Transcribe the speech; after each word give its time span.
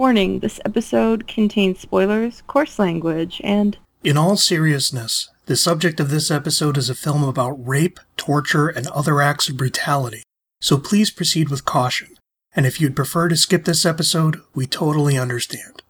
Warning, 0.00 0.38
this 0.38 0.58
episode 0.64 1.28
contains 1.28 1.78
spoilers, 1.78 2.42
coarse 2.46 2.78
language, 2.78 3.38
and 3.44 3.76
In 4.02 4.16
all 4.16 4.34
seriousness, 4.38 5.28
the 5.44 5.56
subject 5.56 6.00
of 6.00 6.08
this 6.08 6.30
episode 6.30 6.78
is 6.78 6.88
a 6.88 6.94
film 6.94 7.22
about 7.22 7.68
rape, 7.68 8.00
torture, 8.16 8.68
and 8.68 8.86
other 8.86 9.20
acts 9.20 9.50
of 9.50 9.58
brutality. 9.58 10.22
So 10.58 10.78
please 10.78 11.10
proceed 11.10 11.50
with 11.50 11.66
caution. 11.66 12.16
And 12.56 12.64
if 12.64 12.80
you'd 12.80 12.96
prefer 12.96 13.28
to 13.28 13.36
skip 13.36 13.66
this 13.66 13.84
episode, 13.84 14.40
we 14.54 14.66
totally 14.66 15.18
understand. 15.18 15.82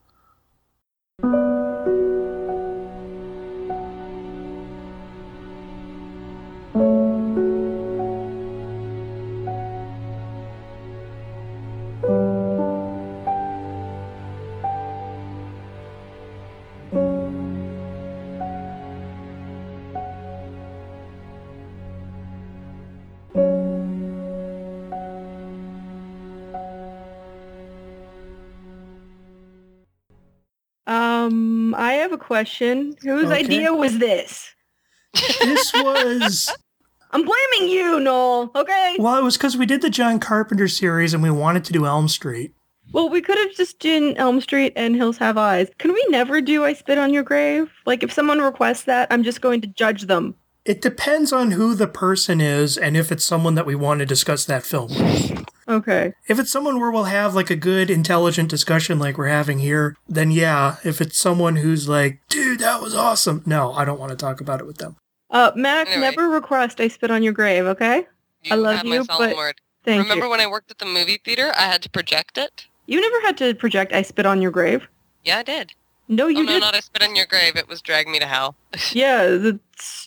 Question. 32.31 32.95
Whose 33.03 33.25
Okay. 33.27 33.41
idea 33.41 33.75
was 33.75 33.99
this? 33.99 34.55
This 35.41 35.73
was. 35.75 36.55
I'm 37.11 37.25
blaming 37.25 37.69
you, 37.69 37.99
Noel. 37.99 38.53
Okay. 38.55 38.95
Well, 39.01 39.19
it 39.19 39.25
was 39.25 39.37
because 39.37 39.57
we 39.57 39.67
did 39.67 39.83
the 39.83 39.91
John 39.91 40.21
Carpenter 40.21 40.69
series 40.69 41.13
and 41.13 41.25
we 41.25 41.31
wanted 41.33 41.65
to 41.65 41.73
do 41.73 41.87
Elm 41.87 42.07
Street. 42.07 42.55
Well, 42.93 43.09
we 43.09 43.21
could 43.21 43.37
have 43.37 43.53
just 43.57 43.81
done 43.81 44.15
Elm 44.17 44.41
Street 44.41 44.73
and 44.77 44.95
Hills 44.95 45.19
Have 45.19 45.37
Eyes. 45.37 45.67
Can 45.79 45.93
we 45.93 46.05
never 46.09 46.41
do 46.41 46.65
I 46.65 46.73
Spit 46.73 46.99
on 46.99 47.13
Your 47.13 47.25
Grave? 47.25 47.69
Like, 47.85 48.05
if 48.05 48.13
someone 48.13 48.39
requests 48.41 48.85
that, 48.85 49.09
I'm 49.11 49.25
just 49.25 49.41
going 49.41 49.61
to 49.63 49.67
judge 49.67 50.03
them. 50.03 50.37
It 50.65 50.83
depends 50.83 51.33
on 51.33 51.53
who 51.53 51.75
the 51.75 51.87
person 51.87 52.41
is 52.41 52.77
and 52.77 52.97
if 52.97 53.11
it's 53.11 53.25
someone 53.25 53.55
that 53.55 53.65
we 53.67 53.75
want 53.75 54.01
to 54.01 54.07
discuss 54.07 54.45
that 54.45 54.63
film 54.63 54.89
with. 54.91 55.45
Okay. 55.67 56.13
If 56.29 56.39
it's 56.39 56.51
someone 56.51 56.79
where 56.81 56.91
we'll 56.91 57.05
have 57.05 57.35
like 57.35 57.49
a 57.51 57.57
good, 57.57 57.91
intelligent 57.91 58.51
discussion 58.51 58.99
like 58.99 59.17
we're 59.17 59.29
having 59.29 59.61
here, 59.61 59.97
then 60.09 60.31
yeah. 60.31 60.77
If 60.85 61.01
it's 61.01 61.17
someone 61.19 61.57
who's 61.57 61.89
like, 61.89 62.21
dude, 62.29 62.59
that 62.59 62.83
was 62.83 62.95
awesome. 62.95 63.43
No, 63.47 63.73
I 63.73 63.85
don't 63.85 63.99
want 64.01 64.11
to 64.11 64.17
talk 64.17 64.41
about 64.41 64.61
it 64.61 64.67
with 64.67 64.79
them. 64.79 64.97
Uh, 65.31 65.53
Max, 65.55 65.91
Anyway. 65.91 66.11
never 66.11 66.29
request 66.29 66.81
I 66.81 66.89
Spit 66.89 67.11
on 67.11 67.23
Your 67.23 67.33
Grave, 67.33 67.65
okay? 67.67 68.07
You 68.43 68.53
I 68.53 68.55
love 68.57 68.77
have 68.79 68.87
you, 68.87 68.99
my 68.99 69.05
solemn 69.05 69.31
but 69.31 69.37
word. 69.37 69.55
Thank 69.85 70.03
Remember 70.03 70.25
you. 70.27 70.31
when 70.31 70.41
I 70.41 70.47
worked 70.47 70.71
at 70.71 70.79
the 70.79 70.87
movie 70.87 71.21
theater? 71.25 71.53
I 71.57 71.63
had 71.63 71.83
to 71.83 71.91
project 71.91 72.37
it. 72.37 72.67
You 72.87 73.01
never 73.01 73.21
had 73.25 73.39
to 73.39 73.55
project 73.55 73.93
I 73.93 74.03
Spit 74.03 74.27
on 74.27 74.43
Your 74.43 74.51
Grave. 74.51 74.89
Yeah, 75.25 75.39
I 75.39 75.43
did. 75.45 75.73
No, 76.09 76.27
you 76.27 76.39
oh 76.41 76.43
no, 76.43 76.53
did. 76.55 76.61
not 76.61 76.75
I 76.75 76.81
spit 76.81 77.05
on 77.05 77.15
your 77.15 77.27
grave. 77.27 77.55
It 77.55 77.69
was 77.69 77.81
drag 77.81 78.09
me 78.09 78.19
to 78.19 78.27
hell. 78.27 78.57
Yeah, 78.93 79.29
that's 79.37 79.59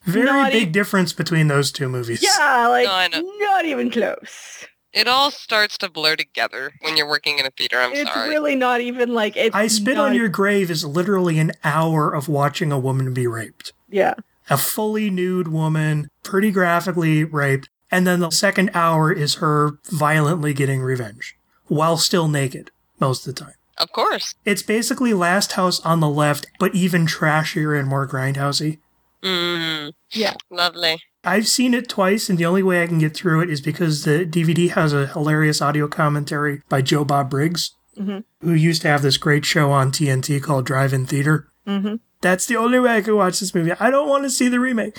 Very 0.06 0.26
not 0.26 0.52
big 0.52 0.70
e- 0.70 0.72
difference 0.72 1.14
between 1.14 1.48
those 1.48 1.72
two 1.72 1.90
movies. 1.90 2.22
Yeah, 2.22 2.68
like 2.68 3.12
No, 3.12 3.22
not 3.40 3.66
even 3.66 3.90
close. 3.90 4.66
It 4.94 5.08
all 5.08 5.32
starts 5.32 5.78
to 5.80 5.90
blur 5.90 6.16
together 6.16 6.74
when 6.82 6.96
you're 6.98 7.08
working 7.08 7.40
in 7.40 7.48
a 7.48 7.50
theater. 7.50 7.80
I'm 7.80 7.94
it's 7.94 8.14
sorry. 8.14 8.30
really 8.30 8.56
not 8.56 8.80
even 8.80 9.14
like 9.14 9.36
it's. 9.36 9.56
I 9.56 9.66
Spit 9.68 9.98
on 9.98 10.14
Your 10.14 10.30
Grave 10.30 10.70
is 10.70 10.86
literally 10.86 11.40
an 11.40 11.52
hour 11.64 12.14
of 12.14 12.30
watching 12.30 12.72
a 12.72 12.78
woman 12.78 13.12
be 13.14 13.26
raped. 13.26 13.74
Yeah, 13.90 14.14
A 14.50 14.58
fully 14.58 15.10
nude 15.10 15.48
woman, 15.48 16.10
pretty 16.22 16.52
graphically 16.52 17.24
raped, 17.24 17.70
and 17.90 18.06
then 18.06 18.20
the 18.20 18.30
second 18.30 18.72
hour 18.74 19.12
is 19.12 19.36
her 19.36 19.80
violently 19.86 20.54
getting 20.54 20.82
revenge 20.82 21.36
while 21.68 21.98
still 21.98 22.28
naked 22.28 22.70
most 23.00 23.26
of 23.26 23.34
the 23.34 23.42
time. 23.42 23.54
Of 23.78 23.92
course. 23.92 24.36
It's 24.46 24.62
basically 24.62 25.14
Last 25.14 25.54
House 25.54 25.80
on 25.80 26.00
the 26.00 26.10
left, 26.10 26.46
but 26.60 26.76
even 26.76 27.08
trashier 27.08 27.78
and 27.80 27.88
more 27.88 28.08
grindhousey. 28.08 28.78
Mm, 29.24 29.94
yeah. 30.12 30.34
lovely. 30.50 31.02
I've 31.24 31.48
seen 31.48 31.73
it 31.73 31.88
twice, 31.88 32.30
and 32.30 32.38
the 32.38 32.45
only 32.45 32.64
way 32.64 32.84
I 32.84 32.88
can 32.88 33.00
get 33.00 33.16
through 33.16 33.42
it 33.42 33.50
is 33.50 33.61
because 33.61 34.04
the 34.04 34.26
DVD 34.26 34.70
has 34.72 34.92
a 34.92 35.08
hilarious 35.08 35.61
audio 35.61 35.88
commentary 35.88 36.61
by 36.67 36.82
Joe 36.82 37.06
Bob 37.06 37.30
Briggs, 37.30 37.72
Mhm. 37.98 38.26
who 38.42 38.54
used 38.54 38.82
to 38.82 38.89
have 38.89 39.02
this 39.02 39.16
great 39.17 39.45
show 39.45 39.72
on 39.72 39.92
TNT 39.92 40.42
called 40.42 40.66
Drive 40.66 40.92
In 40.94 41.06
Theater. 41.06 41.48
Mm-hmm. 41.66 41.95
That's 42.22 42.45
the 42.45 42.58
only 42.58 42.80
way 42.80 42.98
I 42.98 43.02
can 43.02 43.16
watch 43.16 43.39
this 43.39 43.56
movie. 43.56 43.72
I 43.80 43.89
don't 43.89 44.10
want 44.10 44.23
to 44.23 44.30
see 44.30 44.50
the 44.50 44.60
remake. 44.60 44.98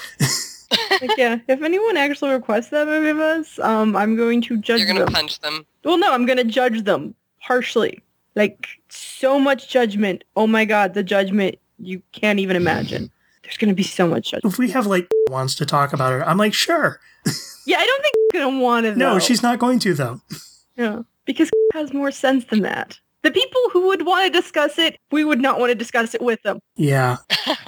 Like, 1.01 1.17
yeah. 1.19 1.39
If 1.47 1.63
anyone 1.63 1.97
actually 1.97 2.31
requests 2.33 2.69
that 2.71 2.87
movie 2.87 3.11
of 3.11 3.19
us, 3.19 3.59
um, 3.61 3.95
I'm 3.97 4.17
going 4.17 4.41
to 4.43 4.57
judge 4.57 4.79
You're 4.81 4.89
gonna 4.89 5.05
them. 5.05 5.13
punch 5.13 5.41
them. 5.41 5.67
Well, 5.85 5.99
no, 5.99 6.13
I'm 6.13 6.25
gonna 6.27 6.45
judge 6.45 6.83
them 6.85 7.15
harshly. 7.41 8.03
Like 8.35 8.67
so 8.89 9.39
much 9.39 9.69
judgment. 9.69 10.25
Oh 10.37 10.47
my 10.47 10.65
god, 10.65 10.95
the 10.95 11.03
judgment 11.03 11.57
you 11.79 12.03
can't 12.13 12.39
even 12.41 12.57
imagine. 12.57 13.11
There's 13.45 13.57
gonna 13.57 13.75
be 13.75 13.83
so 13.83 14.09
much 14.09 14.31
judgment. 14.33 14.53
If 14.55 14.59
we 14.59 14.71
have 14.73 14.87
like 14.87 15.09
wants 15.31 15.55
to 15.57 15.67
talk 15.67 15.93
about 15.93 16.13
it, 16.13 16.25
I'm 16.27 16.39
like, 16.39 16.55
sure. 16.55 17.01
Yeah, 17.67 17.79
I 17.79 17.87
don't 17.87 18.03
think 18.03 18.15
gonna 18.35 18.59
want 18.59 18.85
to. 18.85 18.95
No, 18.95 19.19
she's 19.19 19.43
not 19.43 19.59
going 19.59 19.79
to 19.81 19.95
though. 19.95 20.21
Yeah, 20.77 21.01
because 21.25 21.51
has 21.73 21.95
more 21.95 22.11
sense 22.11 22.45
than 22.45 22.61
that. 22.61 22.99
The 23.23 23.31
people 23.31 23.63
who 23.73 23.87
would 23.87 24.05
want 24.05 24.31
to 24.31 24.39
discuss 24.39 24.79
it, 24.79 24.99
we 25.11 25.25
would 25.25 25.41
not 25.41 25.59
want 25.59 25.71
to 25.71 25.75
discuss 25.75 26.15
it 26.15 26.21
with 26.21 26.43
them. 26.43 26.59
Yeah. 26.77 27.17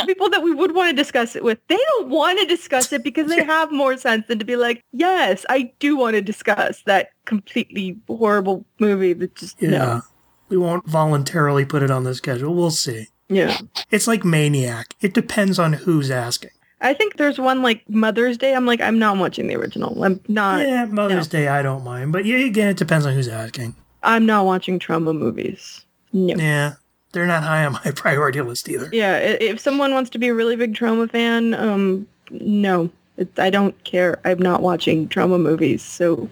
People 0.04 0.28
that 0.28 0.42
we 0.42 0.52
would 0.52 0.74
want 0.74 0.90
to 0.90 0.94
discuss 1.02 1.34
it 1.34 1.42
with, 1.42 1.58
they 1.68 1.78
don't 1.78 2.10
want 2.10 2.38
to 2.40 2.44
discuss 2.44 2.92
it 2.92 3.02
because 3.02 3.30
they 3.30 3.42
have 3.42 3.72
more 3.72 3.96
sense 3.96 4.26
than 4.28 4.38
to 4.38 4.44
be 4.44 4.56
like, 4.56 4.84
yes, 4.92 5.46
I 5.48 5.72
do 5.78 5.96
want 5.96 6.12
to 6.12 6.20
discuss 6.20 6.82
that 6.84 7.08
completely 7.24 7.98
horrible 8.06 8.66
movie 8.78 9.14
that 9.14 9.34
just 9.34 9.56
Yeah. 9.62 9.70
no. 9.70 10.02
We 10.50 10.58
won't 10.58 10.86
voluntarily 10.86 11.64
put 11.64 11.82
it 11.82 11.90
on 11.90 12.04
the 12.04 12.14
schedule. 12.14 12.54
We'll 12.54 12.70
see. 12.70 13.06
Yeah. 13.28 13.58
It's 13.90 14.06
like 14.06 14.24
Maniac. 14.24 14.94
It 15.00 15.14
depends 15.14 15.58
on 15.58 15.72
who's 15.72 16.10
asking. 16.10 16.50
I 16.80 16.94
think 16.94 17.16
there's 17.16 17.38
one 17.38 17.62
like 17.62 17.88
Mother's 17.88 18.36
Day. 18.36 18.54
I'm 18.54 18.66
like, 18.66 18.80
I'm 18.80 18.98
not 18.98 19.16
watching 19.16 19.48
the 19.48 19.56
original. 19.56 20.04
I'm 20.04 20.20
not. 20.28 20.60
yeah, 20.60 20.84
Mother's 20.84 21.26
Day, 21.26 21.48
I 21.48 21.62
don't 21.62 21.82
mind. 21.84 22.12
But 22.12 22.26
yeah, 22.26 22.36
again, 22.36 22.68
it 22.68 22.76
depends 22.76 23.06
on 23.06 23.14
who's 23.14 23.28
asking. 23.28 23.74
I'm 24.02 24.26
not 24.26 24.44
watching 24.44 24.78
Troma 24.78 25.16
movies. 25.16 25.84
No. 26.12 26.34
Yeah, 26.36 26.74
they're 27.12 27.26
not 27.26 27.42
high 27.42 27.64
on 27.64 27.72
my 27.72 27.90
priority 27.94 28.40
list 28.42 28.68
either. 28.68 28.88
Yeah, 28.92 29.16
if 29.16 29.58
someone 29.58 29.92
wants 29.94 30.10
to 30.10 30.18
be 30.18 30.28
a 30.28 30.34
really 30.34 30.54
big 30.54 30.74
Troma 30.74 31.10
fan, 31.10 31.54
um, 31.54 32.06
no, 32.30 32.90
it, 33.16 33.36
I 33.38 33.50
don't 33.50 33.82
care. 33.84 34.20
I'm 34.24 34.38
not 34.38 34.62
watching 34.62 35.08
Troma 35.08 35.40
movies, 35.40 35.82
so 35.82 36.28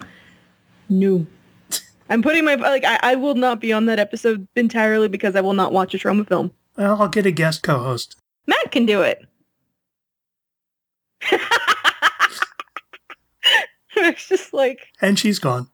no. 0.88 1.26
I'm 2.10 2.22
putting 2.22 2.44
my 2.44 2.54
like 2.56 2.84
I, 2.84 3.00
I 3.02 3.14
will 3.14 3.34
not 3.34 3.60
be 3.60 3.72
on 3.72 3.86
that 3.86 3.98
episode 3.98 4.46
entirely 4.54 5.08
because 5.08 5.34
I 5.34 5.40
will 5.40 5.54
not 5.54 5.72
watch 5.72 5.94
a 5.94 5.98
Troma 5.98 6.28
film. 6.28 6.52
Well, 6.76 7.00
I'll 7.00 7.08
get 7.08 7.26
a 7.26 7.30
guest 7.30 7.62
co-host. 7.62 8.16
Matt 8.46 8.72
can 8.72 8.84
do 8.86 9.02
it. 9.02 9.24
Max 13.96 14.28
just 14.28 14.52
like 14.52 14.88
And 15.00 15.18
she's 15.18 15.38
gone. 15.38 15.68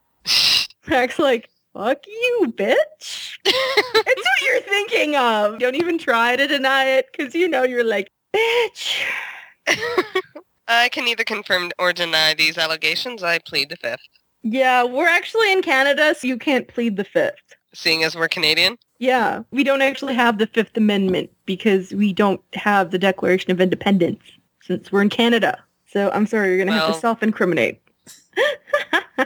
Max 0.87 1.19
like 1.19 1.49
fuck 1.75 1.99
you, 2.07 2.53
bitch. 2.57 3.33
it's 3.45 3.97
what 4.05 4.47
you're 4.47 4.61
thinking 4.61 5.17
of. 5.17 5.59
Don't 5.59 5.75
even 5.75 5.99
try 5.99 6.37
to 6.37 6.47
deny 6.47 6.85
it 6.85 7.07
because 7.11 7.35
you 7.35 7.49
know 7.49 7.63
you're 7.65 7.85
like 7.85 8.11
bitch. 8.35 9.01
I 10.69 10.89
can 10.91 11.05
neither 11.05 11.25
confirm 11.25 11.71
or 11.79 11.93
deny 11.93 12.35
these 12.35 12.57
allegations. 12.59 13.23
I 13.23 13.39
plead 13.39 13.71
the 13.71 13.77
fifth. 13.77 14.01
Yeah, 14.43 14.85
we're 14.85 15.09
actually 15.09 15.53
in 15.53 15.63
Canada, 15.63 16.15
so 16.17 16.27
you 16.29 16.39
can't 16.39 16.69
plead 16.69 16.97
the 16.97 17.05
fifth. 17.05 17.35
Seeing 17.75 18.05
as 18.05 18.15
we're 18.17 18.29
Canadian, 18.29 18.79
Yeah, 19.01 19.43
we 19.51 19.65
don't 19.65 19.81
actually 19.83 20.15
have 20.15 20.37
the 20.39 20.47
Fifth 20.47 20.77
Amendment 20.77 21.31
because 21.47 21.91
we 21.93 22.13
don't 22.13 22.41
have 22.53 22.91
the 22.91 22.99
Declaration 22.99 23.51
of 23.51 23.59
Independence 23.61 24.21
since 24.63 24.93
we're 24.93 25.01
in 25.03 25.09
Canada. 25.09 25.59
So 25.87 26.11
I'm 26.13 26.27
sorry, 26.27 26.51
you're 26.51 26.59
gonna 26.65 26.79
have 26.79 26.95
to 26.95 27.01
self-incriminate. 27.01 27.81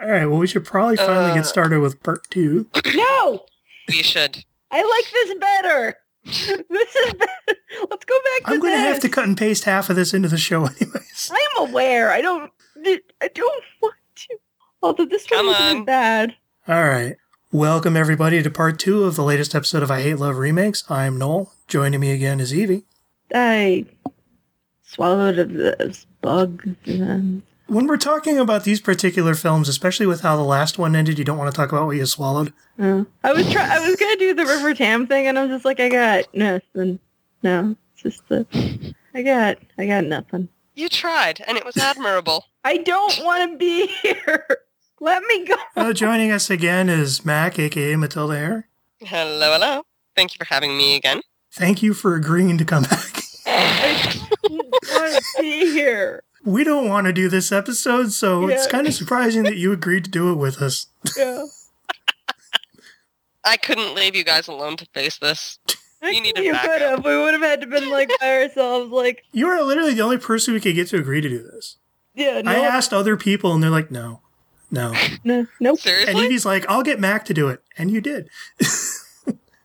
All 0.00 0.08
right, 0.08 0.26
well, 0.26 0.38
we 0.38 0.46
should 0.46 0.64
probably 0.64 0.96
finally 0.96 1.30
Uh. 1.30 1.34
get 1.34 1.46
started 1.46 1.80
with 1.80 2.02
part 2.02 2.28
two. 2.30 2.66
no, 2.94 3.44
we 3.88 4.02
should. 4.02 4.44
I 4.70 4.82
like 4.82 5.12
this 5.12 5.34
better. 5.38 5.96
this 6.24 6.96
is 6.96 7.12
better. 7.14 7.58
Let's 7.90 8.04
go 8.04 8.14
back 8.24 8.46
to 8.46 8.52
I'm 8.54 8.60
going 8.60 8.72
to 8.72 8.78
have 8.78 9.00
to 9.00 9.08
cut 9.08 9.24
and 9.26 9.36
paste 9.36 9.64
half 9.64 9.90
of 9.90 9.96
this 9.96 10.14
into 10.14 10.28
the 10.28 10.38
show 10.38 10.64
anyways. 10.80 11.30
I 11.32 11.46
am 11.56 11.68
aware. 11.68 12.10
I 12.10 12.20
don't. 12.20 12.50
I 12.84 13.28
don't 13.34 13.64
want 13.80 13.94
to. 14.16 14.36
Although 14.82 15.04
this 15.06 15.28
one 15.30 15.38
Come 15.40 15.46
wasn't 15.48 15.78
on. 15.80 15.84
bad. 15.84 16.36
All 16.68 16.82
right. 16.82 17.16
Welcome, 17.52 17.96
everybody, 17.98 18.42
to 18.42 18.50
part 18.50 18.78
two 18.78 19.04
of 19.04 19.14
the 19.16 19.22
latest 19.22 19.54
episode 19.54 19.82
of 19.82 19.90
I 19.90 20.00
Hate 20.00 20.14
Love 20.18 20.38
Remakes. 20.38 20.90
I'm 20.90 21.18
Noel. 21.18 21.52
Joining 21.68 22.00
me 22.00 22.10
again 22.12 22.40
is 22.40 22.54
Evie. 22.54 22.84
I 23.34 23.84
swallowed 24.82 25.38
a 25.38 25.44
this 25.44 26.06
bug. 26.22 26.62
When 26.86 27.86
we're 27.86 27.96
talking 27.98 28.38
about 28.38 28.64
these 28.64 28.80
particular 28.80 29.34
films, 29.34 29.68
especially 29.68 30.06
with 30.06 30.22
how 30.22 30.36
the 30.36 30.42
last 30.42 30.78
one 30.78 30.96
ended, 30.96 31.18
you 31.18 31.24
don't 31.26 31.36
want 31.38 31.52
to 31.52 31.56
talk 31.56 31.72
about 31.72 31.86
what 31.86 31.96
you 31.96 32.06
swallowed. 32.06 32.54
Uh, 32.78 33.04
I 33.22 33.32
was 33.34 33.50
try- 33.52 33.68
I 33.76 33.86
was 33.86 33.96
gonna 33.96 34.16
do 34.16 34.32
the 34.34 34.46
River 34.46 34.72
Tam 34.74 35.06
thing, 35.06 35.26
and 35.26 35.38
I 35.38 35.42
was 35.42 35.50
just 35.50 35.64
like, 35.66 35.78
I 35.80 35.88
got 35.90 36.34
nothing. 36.34 36.98
No, 37.42 37.76
it's 37.94 38.02
just 38.02 38.28
the 38.28 38.46
I 39.14 39.22
got 39.22 39.58
I 39.76 39.86
got 39.86 40.04
nothing. 40.04 40.48
You 40.74 40.88
tried, 40.88 41.42
and 41.46 41.58
it 41.58 41.66
was 41.66 41.76
admirable. 41.76 42.46
I 42.64 42.78
don't 42.78 43.20
want 43.22 43.52
to 43.52 43.58
be 43.58 43.86
here. 44.02 44.46
Let 45.02 45.24
me 45.24 45.44
go. 45.44 45.56
Uh, 45.74 45.92
joining 45.92 46.30
us 46.30 46.48
again 46.48 46.88
is 46.88 47.24
Mac, 47.24 47.58
aka 47.58 47.96
Matilda 47.96 48.36
Hare. 48.36 48.68
Hello, 49.00 49.52
hello. 49.54 49.82
Thank 50.14 50.32
you 50.32 50.38
for 50.38 50.44
having 50.44 50.76
me 50.76 50.94
again. 50.94 51.22
Thank 51.52 51.82
you 51.82 51.92
for 51.92 52.14
agreeing 52.14 52.56
to 52.58 52.64
come 52.64 52.84
back. 52.84 53.20
I 53.46 54.20
want 54.92 55.14
to 55.16 55.22
be 55.40 55.72
here. 55.72 56.22
We 56.44 56.62
don't 56.62 56.88
want 56.88 57.08
to 57.08 57.12
do 57.12 57.28
this 57.28 57.50
episode, 57.50 58.12
so 58.12 58.48
it's 58.48 58.68
kind 58.68 58.86
of 58.86 58.94
surprising 58.94 59.42
that 59.42 59.56
you 59.56 59.72
agreed 59.72 60.04
to 60.04 60.10
do 60.10 60.30
it 60.30 60.36
with 60.36 60.62
us. 60.62 60.86
Yeah. 61.16 61.46
I 63.44 63.56
couldn't 63.56 63.96
leave 63.96 64.14
you 64.14 64.22
guys 64.22 64.46
alone 64.46 64.76
to 64.76 64.86
face 64.94 65.18
this. 65.18 65.58
You 66.00 66.20
need 66.20 66.38
a 66.38 66.44
You 66.44 66.52
backup. 66.52 66.70
could 66.70 66.80
have. 66.82 67.04
We 67.04 67.16
would 67.16 67.32
have 67.34 67.42
had 67.42 67.60
to 67.62 67.66
been 67.66 67.90
like 67.90 68.08
by 68.20 68.42
ourselves. 68.42 68.92
Like, 68.92 69.24
You 69.32 69.48
are 69.48 69.62
literally 69.64 69.94
the 69.94 70.02
only 70.02 70.18
person 70.18 70.54
we 70.54 70.60
could 70.60 70.76
get 70.76 70.86
to 70.88 70.96
agree 70.96 71.20
to 71.20 71.28
do 71.28 71.42
this. 71.42 71.76
yeah, 72.14 72.40
no, 72.40 72.52
I 72.52 72.54
asked 72.56 72.92
other 72.92 73.16
people, 73.16 73.52
and 73.52 73.62
they're 73.62 73.70
like, 73.70 73.90
no, 73.90 74.20
no. 74.72 74.92
no, 75.22 75.46
nope. 75.60 75.74
And 75.74 75.78
Seriously? 75.80 76.24
Evie's 76.26 76.44
like, 76.44 76.66
I'll 76.68 76.82
get 76.82 76.98
Mac 76.98 77.24
to 77.26 77.34
do 77.34 77.48
it. 77.48 77.62
And 77.78 77.90
you 77.90 78.00
did. 78.00 78.28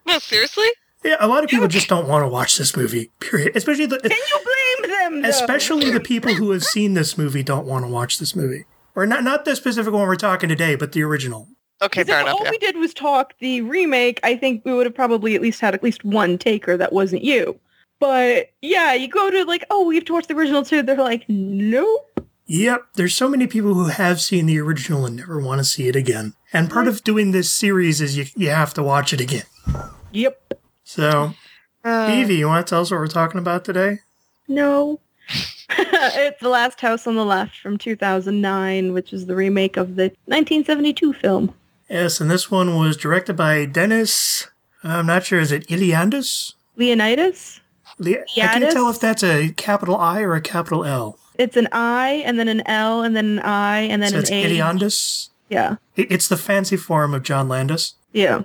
No, 0.05 0.19
seriously? 0.19 0.67
Yeah, 1.03 1.17
a 1.19 1.27
lot 1.27 1.43
of 1.43 1.49
people 1.49 1.67
just 1.67 1.87
don't 1.89 2.07
want 2.07 2.23
to 2.23 2.27
watch 2.27 2.57
this 2.57 2.75
movie, 2.77 3.11
period. 3.19 3.55
Especially 3.55 3.85
the, 3.85 3.99
Can 3.99 4.11
you 4.11 4.39
blame 4.79 4.91
them? 4.91 5.21
Though? 5.21 5.29
especially 5.29 5.89
the 5.91 5.99
people 5.99 6.33
who 6.33 6.51
have 6.51 6.63
seen 6.63 6.93
this 6.93 7.17
movie 7.17 7.43
don't 7.43 7.65
want 7.65 7.85
to 7.85 7.91
watch 7.91 8.17
this 8.19 8.35
movie. 8.35 8.65
Or 8.95 9.05
not, 9.05 9.23
not 9.23 9.45
the 9.45 9.55
specific 9.55 9.93
one 9.93 10.07
we're 10.07 10.15
talking 10.15 10.49
today, 10.49 10.75
but 10.75 10.91
the 10.93 11.03
original. 11.03 11.47
Okay, 11.81 12.01
Because 12.01 12.07
fair 12.07 12.19
if 12.21 12.25
enough. 12.25 12.35
all 12.39 12.45
Yeah. 12.45 12.51
we 12.51 12.57
did 12.57 12.77
was 12.77 12.93
talk 12.93 13.33
the 13.39 13.61
remake, 13.61 14.19
I 14.23 14.35
think 14.35 14.63
we 14.65 14.73
would 14.73 14.85
have 14.85 14.95
probably 14.95 15.35
at 15.35 15.41
least 15.41 15.59
had 15.61 15.75
at 15.75 15.83
least 15.83 16.03
one 16.03 16.37
taker 16.37 16.75
that 16.77 16.93
wasn't 16.93 17.23
you. 17.23 17.59
But 17.99 18.51
yeah, 18.61 18.93
you 18.93 19.07
go 19.07 19.29
to 19.29 19.43
like, 19.45 19.65
oh, 19.69 19.85
we've 19.85 20.07
watched 20.09 20.29
the 20.29 20.35
original 20.35 20.63
too. 20.63 20.81
They're 20.83 20.95
like, 20.97 21.25
nope. 21.27 22.26
Yep, 22.47 22.87
there's 22.95 23.13
so 23.13 23.27
many 23.27 23.45
people 23.45 23.73
who 23.73 23.87
have 23.87 24.21
seen 24.21 24.45
the 24.45 24.57
original 24.59 25.05
and 25.05 25.17
never 25.17 25.39
want 25.39 25.59
to 25.59 25.65
see 25.65 25.87
it 25.89 25.95
again. 25.97 26.33
And 26.53 26.69
part 26.69 26.87
of 26.87 27.03
doing 27.03 27.31
this 27.31 27.53
series 27.53 27.99
is 27.99 28.17
you, 28.17 28.25
you 28.35 28.49
have 28.49 28.73
to 28.75 28.83
watch 28.83 29.11
it 29.13 29.19
again. 29.19 29.43
Yep. 30.13 30.53
So, 30.85 31.33
Uh, 31.83 32.09
Evie, 32.09 32.35
you 32.37 32.47
want 32.47 32.65
to 32.65 32.69
tell 32.69 32.81
us 32.81 32.91
what 32.91 32.99
we're 33.01 33.07
talking 33.07 33.39
about 33.39 33.65
today? 33.65 33.99
No. 34.47 35.01
it's 35.69 36.39
The 36.39 36.47
Last 36.49 36.79
House 36.79 37.05
on 37.05 37.15
the 37.15 37.25
Left 37.25 37.57
from 37.57 37.77
2009, 37.77 38.93
which 38.93 39.11
is 39.11 39.25
the 39.25 39.35
remake 39.35 39.75
of 39.75 39.95
the 39.97 40.03
1972 40.25 41.13
film. 41.13 41.53
Yes, 41.89 42.21
and 42.21 42.31
this 42.31 42.49
one 42.49 42.77
was 42.77 42.95
directed 42.95 43.35
by 43.35 43.65
Dennis. 43.65 44.47
I'm 44.83 45.05
not 45.05 45.25
sure, 45.25 45.39
is 45.39 45.51
it 45.51 45.67
Iliandis? 45.67 46.53
Leonidas? 46.77 47.59
Le- 47.99 48.11
I 48.19 48.25
can't 48.35 48.71
tell 48.71 48.89
if 48.89 48.99
that's 48.99 49.23
a 49.23 49.49
capital 49.53 49.97
I 49.97 50.21
or 50.21 50.33
a 50.35 50.41
capital 50.41 50.85
L. 50.85 51.19
It's 51.37 51.57
an 51.57 51.67
I 51.71 52.23
and 52.25 52.39
then 52.39 52.47
an 52.47 52.61
L 52.67 53.03
and 53.03 53.15
then 53.15 53.25
an 53.25 53.39
I 53.39 53.81
and 53.81 54.01
then 54.01 54.09
So 54.09 54.17
an 54.17 54.21
it's 54.23 54.31
A. 54.31 54.43
Iliandis. 54.45 55.29
Yeah. 55.49 55.75
It's 55.95 56.27
the 56.27 56.37
fancy 56.37 56.77
form 56.77 57.13
of 57.13 57.23
John 57.23 57.47
Landis. 57.47 57.93
Yeah. 58.11 58.43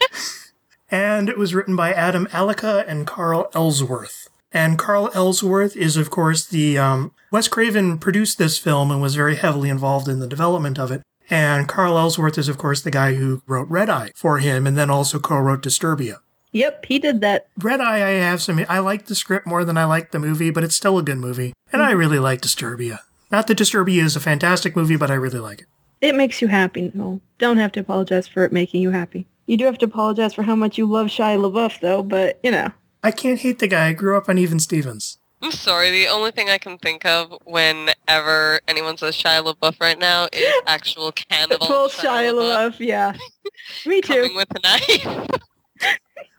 and 0.90 1.28
it 1.28 1.38
was 1.38 1.54
written 1.54 1.76
by 1.76 1.92
Adam 1.92 2.26
Alleca 2.32 2.84
and 2.86 3.06
Carl 3.06 3.50
Ellsworth. 3.54 4.28
And 4.52 4.78
Carl 4.78 5.10
Ellsworth 5.14 5.76
is, 5.76 5.96
of 5.96 6.10
course, 6.10 6.46
the 6.46 6.78
um, 6.78 7.12
Wes 7.32 7.48
Craven 7.48 7.98
produced 7.98 8.38
this 8.38 8.56
film 8.58 8.92
and 8.92 9.02
was 9.02 9.16
very 9.16 9.34
heavily 9.34 9.68
involved 9.68 10.06
in 10.06 10.20
the 10.20 10.28
development 10.28 10.78
of 10.78 10.92
it. 10.92 11.02
And 11.28 11.66
Carl 11.66 11.98
Ellsworth 11.98 12.38
is, 12.38 12.48
of 12.48 12.58
course, 12.58 12.80
the 12.80 12.90
guy 12.90 13.14
who 13.14 13.42
wrote 13.46 13.68
Red 13.68 13.90
Eye 13.90 14.12
for 14.14 14.38
him, 14.38 14.66
and 14.66 14.76
then 14.76 14.90
also 14.90 15.18
co-wrote 15.18 15.62
Disturbia. 15.62 16.18
Yep, 16.54 16.86
he 16.86 17.00
did 17.00 17.20
that. 17.20 17.48
Red 17.58 17.80
Eye, 17.80 17.96
I 17.96 18.10
have 18.12 18.40
some. 18.40 18.64
I 18.68 18.78
like 18.78 19.06
the 19.06 19.16
script 19.16 19.46
more 19.46 19.64
than 19.64 19.76
I 19.76 19.84
like 19.84 20.12
the 20.12 20.20
movie, 20.20 20.50
but 20.50 20.62
it's 20.62 20.76
still 20.76 20.96
a 20.98 21.02
good 21.02 21.18
movie, 21.18 21.52
and 21.72 21.82
I 21.82 21.92
mm. 21.92 21.98
really 21.98 22.20
like 22.20 22.40
Disturbia. 22.40 23.00
Not 23.30 23.48
that 23.48 23.58
Disturbia 23.58 24.04
is 24.04 24.14
a 24.14 24.20
fantastic 24.20 24.76
movie, 24.76 24.96
but 24.96 25.10
I 25.10 25.14
really 25.14 25.40
like 25.40 25.62
it. 25.62 25.66
It 26.00 26.14
makes 26.14 26.40
you 26.40 26.46
happy. 26.46 26.92
No, 26.94 27.20
don't 27.38 27.56
have 27.56 27.72
to 27.72 27.80
apologize 27.80 28.28
for 28.28 28.44
it 28.44 28.52
making 28.52 28.82
you 28.82 28.90
happy. 28.90 29.26
You 29.46 29.56
do 29.56 29.64
have 29.64 29.78
to 29.78 29.86
apologize 29.86 30.32
for 30.32 30.42
how 30.42 30.54
much 30.54 30.78
you 30.78 30.86
love 30.86 31.08
Shia 31.08 31.38
LaBeouf, 31.38 31.80
though, 31.80 32.02
but, 32.02 32.38
you 32.44 32.52
know. 32.52 32.70
I 33.02 33.10
can't 33.10 33.40
hate 33.40 33.58
the 33.58 33.66
guy. 33.66 33.88
I 33.88 33.92
grew 33.92 34.16
up 34.16 34.28
on 34.28 34.38
Even 34.38 34.60
Stevens. 34.60 35.18
I'm 35.42 35.50
sorry. 35.50 35.90
The 35.90 36.06
only 36.06 36.30
thing 36.30 36.48
I 36.48 36.58
can 36.58 36.78
think 36.78 37.04
of 37.04 37.36
whenever 37.44 38.60
anyone 38.68 38.96
says 38.96 39.16
Shia 39.16 39.44
LaBeouf 39.44 39.80
right 39.80 39.98
now 39.98 40.28
is 40.32 40.54
actual 40.66 41.10
cannibal 41.30 41.66
Full 41.66 41.88
Shia 41.88 42.32
LaBeouf, 42.32 42.78
yeah. 42.78 43.14
Me 43.86 44.00
too. 44.00 44.14
coming 44.14 44.36
with 44.36 44.48
a 44.54 44.60
knife. 44.60 45.30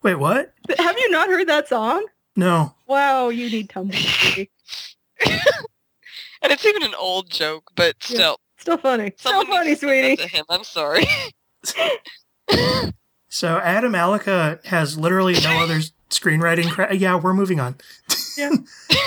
Wait, 0.04 0.16
what? 0.16 0.54
Have 0.77 0.98
you 0.98 1.10
not 1.12 1.27
heard 1.27 1.48
that 1.48 1.68
song? 1.68 2.06
No. 2.36 2.75
Wow, 2.88 3.30
you 3.30 3.50
need 3.50 3.69
Tumblr. 3.69 4.48
and 6.42 6.51
it's 6.51 6.66
even 6.66 6.83
an 6.83 6.94
old 7.00 7.30
joke, 7.30 7.72
but 7.75 7.95
Yeah. 8.10 8.16
still. 8.16 8.38
Still 8.57 8.77
funny. 8.77 9.13
Still 9.18 9.45
funny, 9.45 9.69
needs 9.69 9.80
to 9.81 9.88
send 9.88 10.01
sweetie. 10.01 10.16
To 10.18 10.27
him, 10.27 10.45
I'm 10.50 10.63
sorry. 10.63 11.06
So 13.27 13.57
Adam 13.57 13.92
Alleca 13.95 14.62
has 14.66 14.98
literally 14.98 15.33
no 15.33 15.60
other 15.63 15.81
screenwriting 16.10 16.69
credit. 16.72 17.00
Yeah, 17.00 17.19
we're 17.19 17.33
moving 17.33 17.60
on. 17.60 17.75
Yeah. 18.38 18.51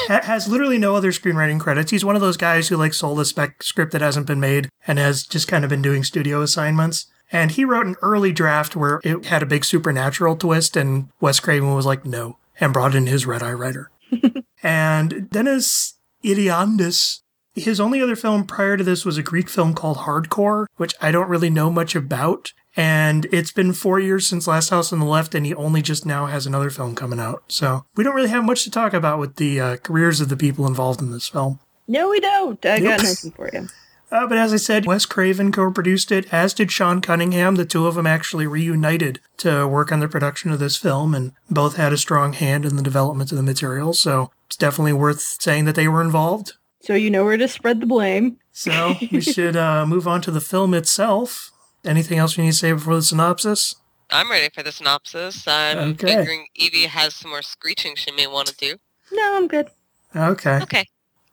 Has 0.09 0.47
literally 0.49 0.77
no 0.77 0.95
other 0.95 1.13
screenwriting 1.13 1.59
credits. 1.59 1.91
He's 1.91 2.05
one 2.05 2.15
of 2.15 2.21
those 2.21 2.37
guys 2.37 2.69
who 2.69 2.77
like 2.77 2.93
sold 2.93 3.21
a 3.21 3.25
spec 3.25 3.63
script 3.63 3.93
that 3.93 4.03
hasn't 4.03 4.27
been 4.27 4.39
made 4.39 4.69
and 4.87 4.99
has 4.99 5.25
just 5.25 5.49
kind 5.49 5.65
of 5.65 5.71
been 5.71 5.81
doing 5.81 6.05
studio 6.05 6.43
assignments. 6.43 7.07
And 7.31 7.51
he 7.51 7.65
wrote 7.65 7.87
an 7.87 7.97
early 8.03 8.33
draft 8.33 8.75
where 8.77 9.01
it 9.05 9.27
had 9.27 9.43
a 9.43 9.47
big 9.47 9.65
supernatural 9.65 10.37
twist, 10.37 10.77
and 10.77 11.09
Wes 11.21 11.41
Craven 11.41 11.75
was 11.75 11.87
like, 11.87 12.05
no, 12.07 12.39
and 12.59 12.73
brought 12.73 12.95
in 12.95 13.07
his 13.07 13.27
Red 13.27 13.43
Eye 13.43 13.53
writer. 13.53 13.91
and 14.63 15.29
Dennis 15.31 15.95
Iliandis, 16.25 17.21
his 17.55 17.81
only 17.81 18.01
other 18.01 18.17
film 18.17 18.47
prior 18.47 18.77
to 18.77 18.85
this 18.85 19.05
was 19.05 19.19
a 19.19 19.23
Greek 19.23 19.49
film 19.49 19.75
called 19.75 19.99
Hardcore, 19.99 20.67
which 20.77 20.95
I 21.03 21.11
don't 21.11 21.29
really 21.29 21.51
know 21.51 21.71
much 21.71 21.95
about. 21.95 22.53
And 22.77 23.27
it's 23.33 23.51
been 23.51 23.73
four 23.73 23.99
years 23.99 24.27
since 24.27 24.47
Last 24.47 24.69
House 24.71 24.93
on 24.93 25.01
the 25.01 25.05
Left, 25.05 25.35
and 25.35 25.45
he 25.45 25.55
only 25.55 25.83
just 25.83 26.07
now 26.07 26.27
has 26.27 26.47
another 26.47 26.71
film 26.71 26.95
coming 26.95 27.19
out. 27.19 27.43
So 27.49 27.85
we 27.97 28.05
don't 28.05 28.15
really 28.15 28.29
have 28.29 28.45
much 28.45 28.63
to 28.65 28.71
talk 28.71 28.95
about 28.95 29.19
with 29.19 29.37
the 29.37 29.61
uh, 29.61 29.77
careers 29.79 30.21
of 30.21 30.29
the 30.29 30.37
people 30.37 30.67
involved 30.67 31.01
in 31.01 31.11
this 31.11 31.29
film. 31.29 31.59
No, 31.89 32.09
we 32.09 32.21
don't. 32.21 32.65
I 32.65 32.79
Nope. 32.79 32.99
got 32.99 33.03
nothing 33.03 33.31
for 33.33 33.51
you. 33.53 33.67
Uh, 34.11 34.27
but 34.27 34.39
as 34.39 34.53
I 34.53 34.57
said, 34.57 34.87
Wes 34.87 35.05
Craven 35.05 35.53
co-produced 35.53 36.11
it, 36.11 36.33
as 36.33 36.55
did 36.55 36.73
Sean 36.73 37.01
Cunningham. 37.03 37.57
The 37.57 37.67
two 37.67 37.87
of 37.87 37.95
them 37.95 38.07
actually 38.07 38.47
reunited 38.47 39.21
to 39.39 39.67
work 39.69 39.93
on 39.93 40.01
the 40.01 40.09
production 40.09 40.51
of 40.51 40.59
this 40.59 40.77
film, 40.79 41.15
and 41.15 41.33
both 41.51 41.77
had 41.77 41.93
a 41.93 41.99
strong 41.99 42.33
hand 42.33 42.65
in 42.65 42.77
the 42.77 42.83
development 42.83 43.31
of 43.33 43.37
the 43.37 43.43
material. 43.43 43.93
So 43.93 44.31
it's 44.47 44.57
definitely 44.57 44.95
worth 44.95 45.21
saying 45.21 45.67
that 45.67 45.75
they 45.75 45.89
were 45.89 46.01
involved. 46.01 46.55
So 46.81 46.95
you 46.95 47.11
know 47.11 47.25
where 47.25 47.37
to 47.37 47.49
spread 47.49 47.81
the 47.81 47.87
blame. 47.87 48.39
So 48.53 48.97
we 49.13 49.21
should 49.21 49.57
uh, 49.57 49.85
move 49.85 50.09
on 50.09 50.23
to 50.23 50.31
the 50.31 50.41
film 50.41 50.73
itself. 50.73 51.51
Anything 51.85 52.19
else 52.19 52.37
you 52.39 52.45
need 52.45 52.51
to 52.53 52.57
say 52.57 52.73
before 52.73 52.95
the 52.97 53.03
synopsis? 53.03 53.75
I'm 54.11 54.31
ready 54.31 54.49
for 54.55 54.63
the 54.63 54.73
synopsis. 54.73 55.47
I'm 55.47 55.91
Okay. 55.91 56.07
figuring 56.17 56.47
Evie 56.55 56.87
has 56.87 57.15
some 57.15 57.31
more 57.31 57.43
screeching 57.43 57.95
she 57.95 58.11
may 58.11 58.27
want 58.27 58.49
to 58.49 58.57
do. 58.57 58.77
No, 59.13 59.37
I'm 59.37 59.49
good. 59.49 59.69
Okay. 60.17 60.61
Okay. 60.63 60.87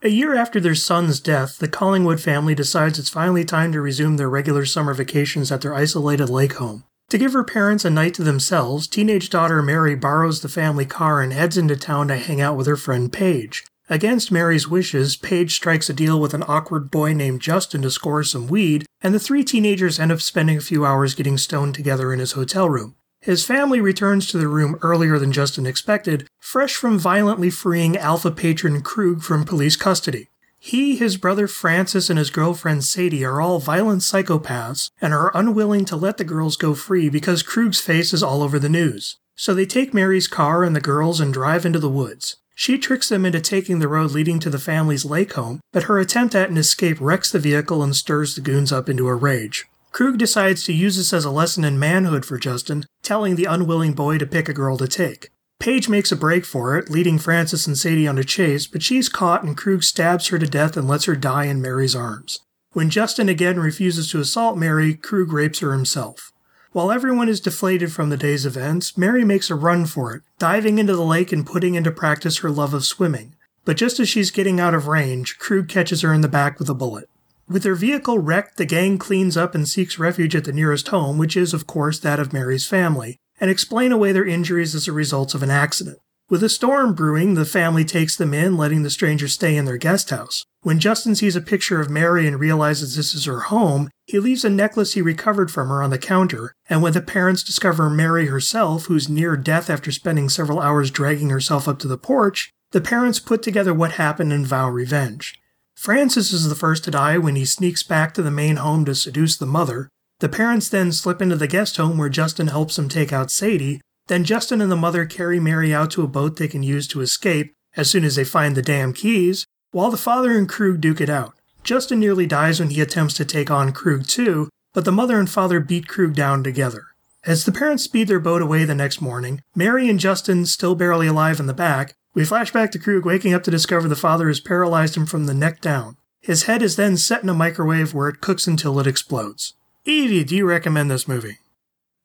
A 0.06 0.10
year 0.10 0.36
after 0.36 0.60
their 0.60 0.76
son's 0.76 1.20
death, 1.20 1.58
the 1.58 1.68
Collingwood 1.68 2.22
family 2.22 2.54
decides 2.54 3.00
it's 3.00 3.10
finally 3.10 3.44
time 3.44 3.72
to 3.72 3.82
resume 3.82 4.18
their 4.18 4.30
regular 4.30 4.64
summer 4.64 4.94
vacations 4.94 5.52
at 5.52 5.62
their 5.62 5.74
isolated 5.74 6.30
lake 6.30 6.54
home. 6.54 6.84
To 7.10 7.18
give 7.18 7.34
her 7.34 7.44
parents 7.44 7.86
a 7.86 7.90
night 7.90 8.14
to 8.14 8.24
themselves, 8.24 8.86
teenage 8.86 9.32
daughter 9.32 9.64
Mary 9.64 9.96
borrows 9.96 10.42
the 10.42 10.48
family 10.48 10.86
car 10.86 11.24
and 11.24 11.34
heads 11.34 11.58
into 11.58 11.76
town 11.76 12.10
to 12.10 12.18
hang 12.18 12.40
out 12.40 12.56
with 12.56 12.68
her 12.68 12.76
friend 12.76 13.12
Paige. 13.12 13.66
Against 13.90 14.32
Mary's 14.32 14.68
wishes, 14.68 15.16
Paige 15.16 15.56
strikes 15.56 15.90
a 15.90 15.94
deal 15.94 16.22
with 16.22 16.36
an 16.36 16.44
awkward 16.48 16.92
boy 16.92 17.14
named 17.14 17.42
Justin 17.42 17.82
to 17.82 17.90
score 17.90 18.24
some 18.24 18.46
weed, 18.46 18.86
and 19.02 19.12
the 19.12 19.20
three 19.20 19.44
teenagers 19.44 20.00
end 20.00 20.12
up 20.12 20.22
spending 20.22 20.58
a 20.58 20.62
few 20.62 20.86
hours 20.86 21.16
getting 21.16 21.40
stoned 21.40 21.74
together 21.74 22.14
in 22.14 22.20
his 22.20 22.34
hotel 22.34 22.70
room. 22.70 22.94
His 23.26 23.44
family 23.44 23.82
returns 23.82 24.28
to 24.28 24.38
the 24.38 24.48
room 24.48 24.78
earlier 24.84 25.18
than 25.18 25.32
Justin 25.32 25.66
expected, 25.66 26.28
fresh 26.38 26.76
from 26.76 27.00
violently 27.00 27.50
freeing 27.50 27.98
Alpha 27.98 28.30
patron 28.30 28.84
Krug 28.84 29.24
from 29.24 29.46
police 29.46 29.76
custody. 29.76 30.28
He, 30.60 30.96
his 30.96 31.18
brother 31.18 31.48
Francis, 31.48 32.12
and 32.12 32.20
his 32.20 32.30
girlfriend 32.30 32.84
Sadie 32.84 33.26
are 33.26 33.42
all 33.42 33.58
violent 33.58 34.04
psychopaths 34.04 34.92
and 35.02 35.12
are 35.12 35.36
unwilling 35.36 35.86
to 35.86 35.96
let 35.96 36.18
the 36.18 36.24
girls 36.24 36.56
go 36.56 36.76
free 36.76 37.10
because 37.10 37.42
Krug's 37.42 37.82
face 37.82 38.14
is 38.14 38.22
all 38.22 38.44
over 38.44 38.60
the 38.60 38.70
news. 38.70 39.18
So 39.36 39.56
they 39.56 39.66
take 39.66 39.92
Mary's 39.92 40.28
car 40.28 40.64
and 40.64 40.76
the 40.76 40.80
girls 40.80 41.20
and 41.20 41.34
drive 41.34 41.66
into 41.66 41.80
the 41.80 41.90
woods. 41.90 42.38
She 42.54 42.78
tricks 42.78 43.10
them 43.10 43.26
into 43.26 43.42
taking 43.42 43.80
the 43.80 43.88
road 43.88 44.12
leading 44.12 44.40
to 44.42 44.52
the 44.52 44.60
family's 44.60 45.04
lake 45.04 45.34
home, 45.34 45.62
but 45.74 45.84
her 45.84 45.98
attempt 45.98 46.36
at 46.36 46.52
an 46.52 46.58
escape 46.58 47.02
wrecks 47.02 47.32
the 47.32 47.40
vehicle 47.40 47.82
and 47.82 47.96
stirs 47.96 48.36
the 48.36 48.42
goons 48.42 48.72
up 48.72 48.88
into 48.88 49.08
a 49.08 49.16
rage. 49.16 49.66
Krug 49.96 50.18
decides 50.18 50.66
to 50.66 50.74
use 50.74 50.98
this 50.98 51.14
as 51.14 51.24
a 51.24 51.32
lesson 51.32 51.64
in 51.64 51.80
manhood 51.80 52.26
for 52.26 52.38
Justin, 52.38 52.84
telling 53.02 53.38
the 53.38 53.46
unwilling 53.46 53.94
boy 53.94 54.18
to 54.18 54.28
pick 54.28 54.50
a 54.50 54.54
girl 54.54 54.76
to 54.76 54.90
take. 54.90 55.30
Paige 55.58 55.88
makes 55.88 56.12
a 56.12 56.18
break 56.18 56.44
for 56.44 56.78
it, 56.78 56.90
leading 56.90 57.18
Francis 57.18 57.66
and 57.66 57.78
Sadie 57.78 58.06
on 58.06 58.18
a 58.18 58.24
chase, 58.26 58.68
but 58.68 58.84
she's 58.84 59.08
caught 59.08 59.44
and 59.44 59.56
Krug 59.56 59.84
stabs 59.84 60.28
her 60.28 60.38
to 60.38 60.48
death 60.48 60.76
and 60.76 60.86
lets 60.86 61.06
her 61.06 61.16
die 61.16 61.46
in 61.46 61.62
Mary's 61.62 61.96
arms. 61.96 62.42
When 62.74 62.90
Justin 62.90 63.30
again 63.30 63.58
refuses 63.58 64.12
to 64.12 64.20
assault 64.20 64.58
Mary, 64.58 64.96
Krug 64.96 65.32
rapes 65.32 65.60
her 65.60 65.72
himself. 65.72 66.34
While 66.74 66.92
everyone 66.92 67.30
is 67.30 67.40
deflated 67.40 67.94
from 67.94 68.10
the 68.10 68.18
day's 68.18 68.46
events, 68.46 68.98
Mary 68.98 69.24
makes 69.24 69.50
a 69.50 69.56
run 69.56 69.86
for 69.86 70.14
it, 70.14 70.24
diving 70.38 70.78
into 70.78 70.98
the 70.98 71.06
lake 71.06 71.32
and 71.32 71.46
putting 71.48 71.76
into 71.76 71.90
practice 71.90 72.40
her 72.40 72.52
love 72.52 72.74
of 72.74 72.84
swimming. 72.84 73.34
But 73.64 73.78
just 73.78 74.02
as 74.02 74.10
she's 74.10 74.30
getting 74.30 74.60
out 74.60 74.76
of 74.76 74.88
range, 74.88 75.38
Krug 75.40 75.70
catches 75.70 76.02
her 76.02 76.14
in 76.14 76.20
the 76.20 76.28
back 76.28 76.60
with 76.60 76.70
a 76.70 76.74
bullet. 76.74 77.08
With 77.48 77.64
their 77.64 77.76
vehicle 77.76 78.18
wrecked, 78.18 78.58
the 78.58 78.66
gang 78.66 78.98
cleans 78.98 79.38
up 79.38 79.54
and 79.54 79.68
seeks 79.68 80.00
refuge 80.00 80.36
at 80.36 80.46
the 80.46 80.54
nearest 80.54 80.88
home, 80.88 81.18
which 81.18 81.38
is, 81.38 81.54
of 81.54 81.68
course, 81.68 82.00
that 82.00 82.20
of 82.20 82.34
Mary's 82.34 82.68
family, 82.68 83.18
and 83.40 83.52
explain 83.52 83.92
away 83.92 84.12
their 84.12 84.26
injuries 84.26 84.74
as 84.74 84.88
a 84.88 84.92
result 84.92 85.36
of 85.36 85.44
an 85.44 85.52
accident. 85.52 86.00
With 86.28 86.42
a 86.42 86.50
storm 86.50 86.96
brewing, 86.96 87.36
the 87.36 87.46
family 87.46 87.86
takes 87.86 88.16
them 88.16 88.34
in, 88.34 88.58
letting 88.58 88.82
the 88.82 88.90
stranger 88.90 89.28
stay 89.28 89.56
in 89.56 89.66
their 89.66 89.78
guest 89.78 90.10
house. 90.10 90.44
When 90.64 90.80
Justin 90.80 91.14
sees 91.14 91.36
a 91.36 91.42
picture 91.42 91.80
of 91.80 91.88
Mary 91.88 92.26
and 92.26 92.40
realizes 92.40 92.96
this 92.96 93.14
is 93.14 93.26
her 93.26 93.42
home, 93.42 93.92
he 94.08 94.18
leaves 94.18 94.44
a 94.44 94.50
necklace 94.50 94.94
he 94.94 95.04
recovered 95.04 95.52
from 95.52 95.68
her 95.68 95.84
on 95.84 95.92
the 95.92 96.00
counter, 96.00 96.52
and 96.68 96.82
when 96.82 96.94
the 96.94 97.02
parents 97.02 97.44
discover 97.44 97.92
Mary 97.92 98.26
herself, 98.26 98.86
who's 98.86 99.08
near 99.08 99.38
death 99.38 99.70
after 99.70 99.92
spending 99.92 100.30
several 100.30 100.60
hours 100.60 100.90
dragging 100.90 101.30
herself 101.30 101.68
up 101.68 101.78
to 101.78 101.88
the 101.88 101.96
porch, 101.96 102.50
the 102.72 102.82
parents 102.82 103.20
put 103.20 103.44
together 103.44 103.72
what 103.72 103.92
happened 103.92 104.34
and 104.34 104.48
vow 104.48 104.68
revenge. 104.68 105.40
Francis 105.76 106.32
is 106.32 106.48
the 106.50 106.56
first 106.56 106.84
to 106.86 106.92
die 106.92 107.18
when 107.18 107.36
he 107.36 107.46
sneaks 107.46 107.84
back 107.84 108.14
to 108.14 108.22
the 108.22 108.32
main 108.32 108.56
home 108.56 108.86
to 108.86 108.96
seduce 108.96 109.38
the 109.38 109.46
mother. 109.46 109.90
The 110.20 110.30
parents 110.30 110.70
then 110.70 110.92
slip 110.92 111.22
into 111.22 111.36
the 111.36 111.48
guest 111.48 111.78
home 111.78 111.98
where 111.98 112.10
Justin 112.10 112.48
helps 112.48 112.76
them 112.76 112.90
take 112.90 113.12
out 113.12 113.30
Sadie. 113.30 113.82
Then 114.08 114.24
Justin 114.24 114.62
and 114.62 114.72
the 114.72 114.78
mother 114.78 115.06
carry 115.06 115.40
Mary 115.40 115.74
out 115.74 115.92
to 115.92 116.04
a 116.04 116.08
boat 116.08 116.38
they 116.38 116.48
can 116.48 116.64
use 116.64 116.88
to 116.88 117.02
escape 117.02 117.54
as 117.76 117.90
soon 117.90 118.06
as 118.06 118.16
they 118.16 118.24
find 118.24 118.56
the 118.56 118.62
damn 118.62 118.94
keys, 118.94 119.46
while 119.72 119.92
the 119.92 119.98
father 119.98 120.38
and 120.38 120.48
Krug 120.48 120.80
duke 120.80 121.02
it 121.02 121.10
out. 121.10 121.34
Justin 121.64 122.00
nearly 122.00 122.26
dies 122.26 122.60
when 122.60 122.70
he 122.70 122.80
attempts 122.80 123.16
to 123.16 123.26
take 123.26 123.52
on 123.52 123.74
Krug 123.74 124.08
too, 124.08 124.50
but 124.74 124.86
the 124.86 124.92
mother 124.92 125.20
and 125.20 125.30
father 125.30 125.60
beat 125.60 125.88
Krug 125.88 126.14
down 126.14 126.44
together. 126.44 126.86
As 127.26 127.44
the 127.44 127.52
parents 127.52 127.84
speed 127.84 128.08
their 128.08 128.20
boat 128.20 128.42
away 128.42 128.66
the 128.66 128.76
next 128.76 129.02
morning, 129.02 129.42
Mary 129.56 129.90
and 129.90 130.00
Justin, 130.00 130.46
still 130.46 130.76
barely 130.76 131.08
alive 131.08 131.40
in 131.40 131.48
the 131.48 131.54
back, 131.54 131.96
we 132.16 132.26
flash 132.26 132.52
back 132.52 132.72
to 132.72 132.80
Krug 132.80 133.06
waking 133.06 133.34
up 133.34 133.44
to 133.44 133.52
discover 133.52 133.88
the 133.88 133.96
father 133.96 134.28
has 134.30 134.40
paralyzed 134.40 134.96
him 134.98 135.06
from 135.06 135.26
the 135.26 135.34
neck 135.34 135.62
down. 135.62 135.98
His 136.22 136.44
head 136.44 136.64
is 136.64 136.76
then 136.76 136.98
set 136.98 137.22
in 137.22 137.30
a 137.30 137.36
microwave 137.36 137.94
where 137.94 138.10
it 138.10 138.22
cooks 138.22 138.48
until 138.48 138.80
it 138.80 138.88
explodes. 138.88 139.54
Evie, 139.84 140.24
do 140.24 140.36
you 140.36 140.48
recommend 140.48 140.90
this 140.90 141.08
movie? 141.08 141.38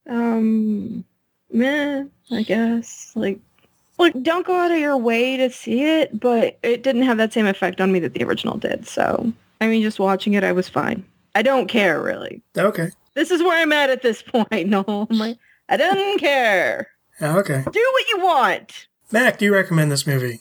Um, 0.08 1.04
meh, 1.50 2.04
I 2.30 2.42
guess. 2.42 3.12
Like, 3.14 3.38
like, 3.98 4.20
don't 4.22 4.46
go 4.46 4.54
out 4.56 4.72
of 4.72 4.78
your 4.78 4.96
way 4.96 5.36
to 5.38 5.48
see 5.48 5.84
it, 5.84 6.18
but 6.18 6.58
it 6.62 6.82
didn't 6.82 7.02
have 7.02 7.16
that 7.16 7.32
same 7.32 7.46
effect 7.46 7.80
on 7.80 7.92
me 7.92 8.00
that 8.00 8.12
the 8.12 8.24
original 8.24 8.58
did. 8.58 8.86
So, 8.86 9.32
I 9.60 9.68
mean, 9.68 9.80
just 9.80 9.98
watching 9.98 10.34
it, 10.34 10.44
I 10.44 10.52
was 10.52 10.68
fine. 10.68 11.04
I 11.34 11.42
don't 11.42 11.68
care 11.68 12.02
really. 12.02 12.42
Okay. 12.58 12.90
This 13.14 13.30
is 13.30 13.42
where 13.42 13.56
I'm 13.56 13.72
at 13.72 13.90
at 13.90 14.02
this 14.02 14.22
point. 14.22 14.68
No, 14.68 14.84
I'm 15.08 15.18
like, 15.18 15.38
I 15.68 15.76
don't 15.76 16.18
care. 16.18 16.88
Okay. 17.22 17.62
Do 17.70 17.90
what 17.92 18.08
you 18.10 18.18
want. 18.18 18.88
Mac, 19.12 19.38
do 19.38 19.44
you 19.44 19.54
recommend 19.54 19.90
this 19.90 20.06
movie? 20.06 20.40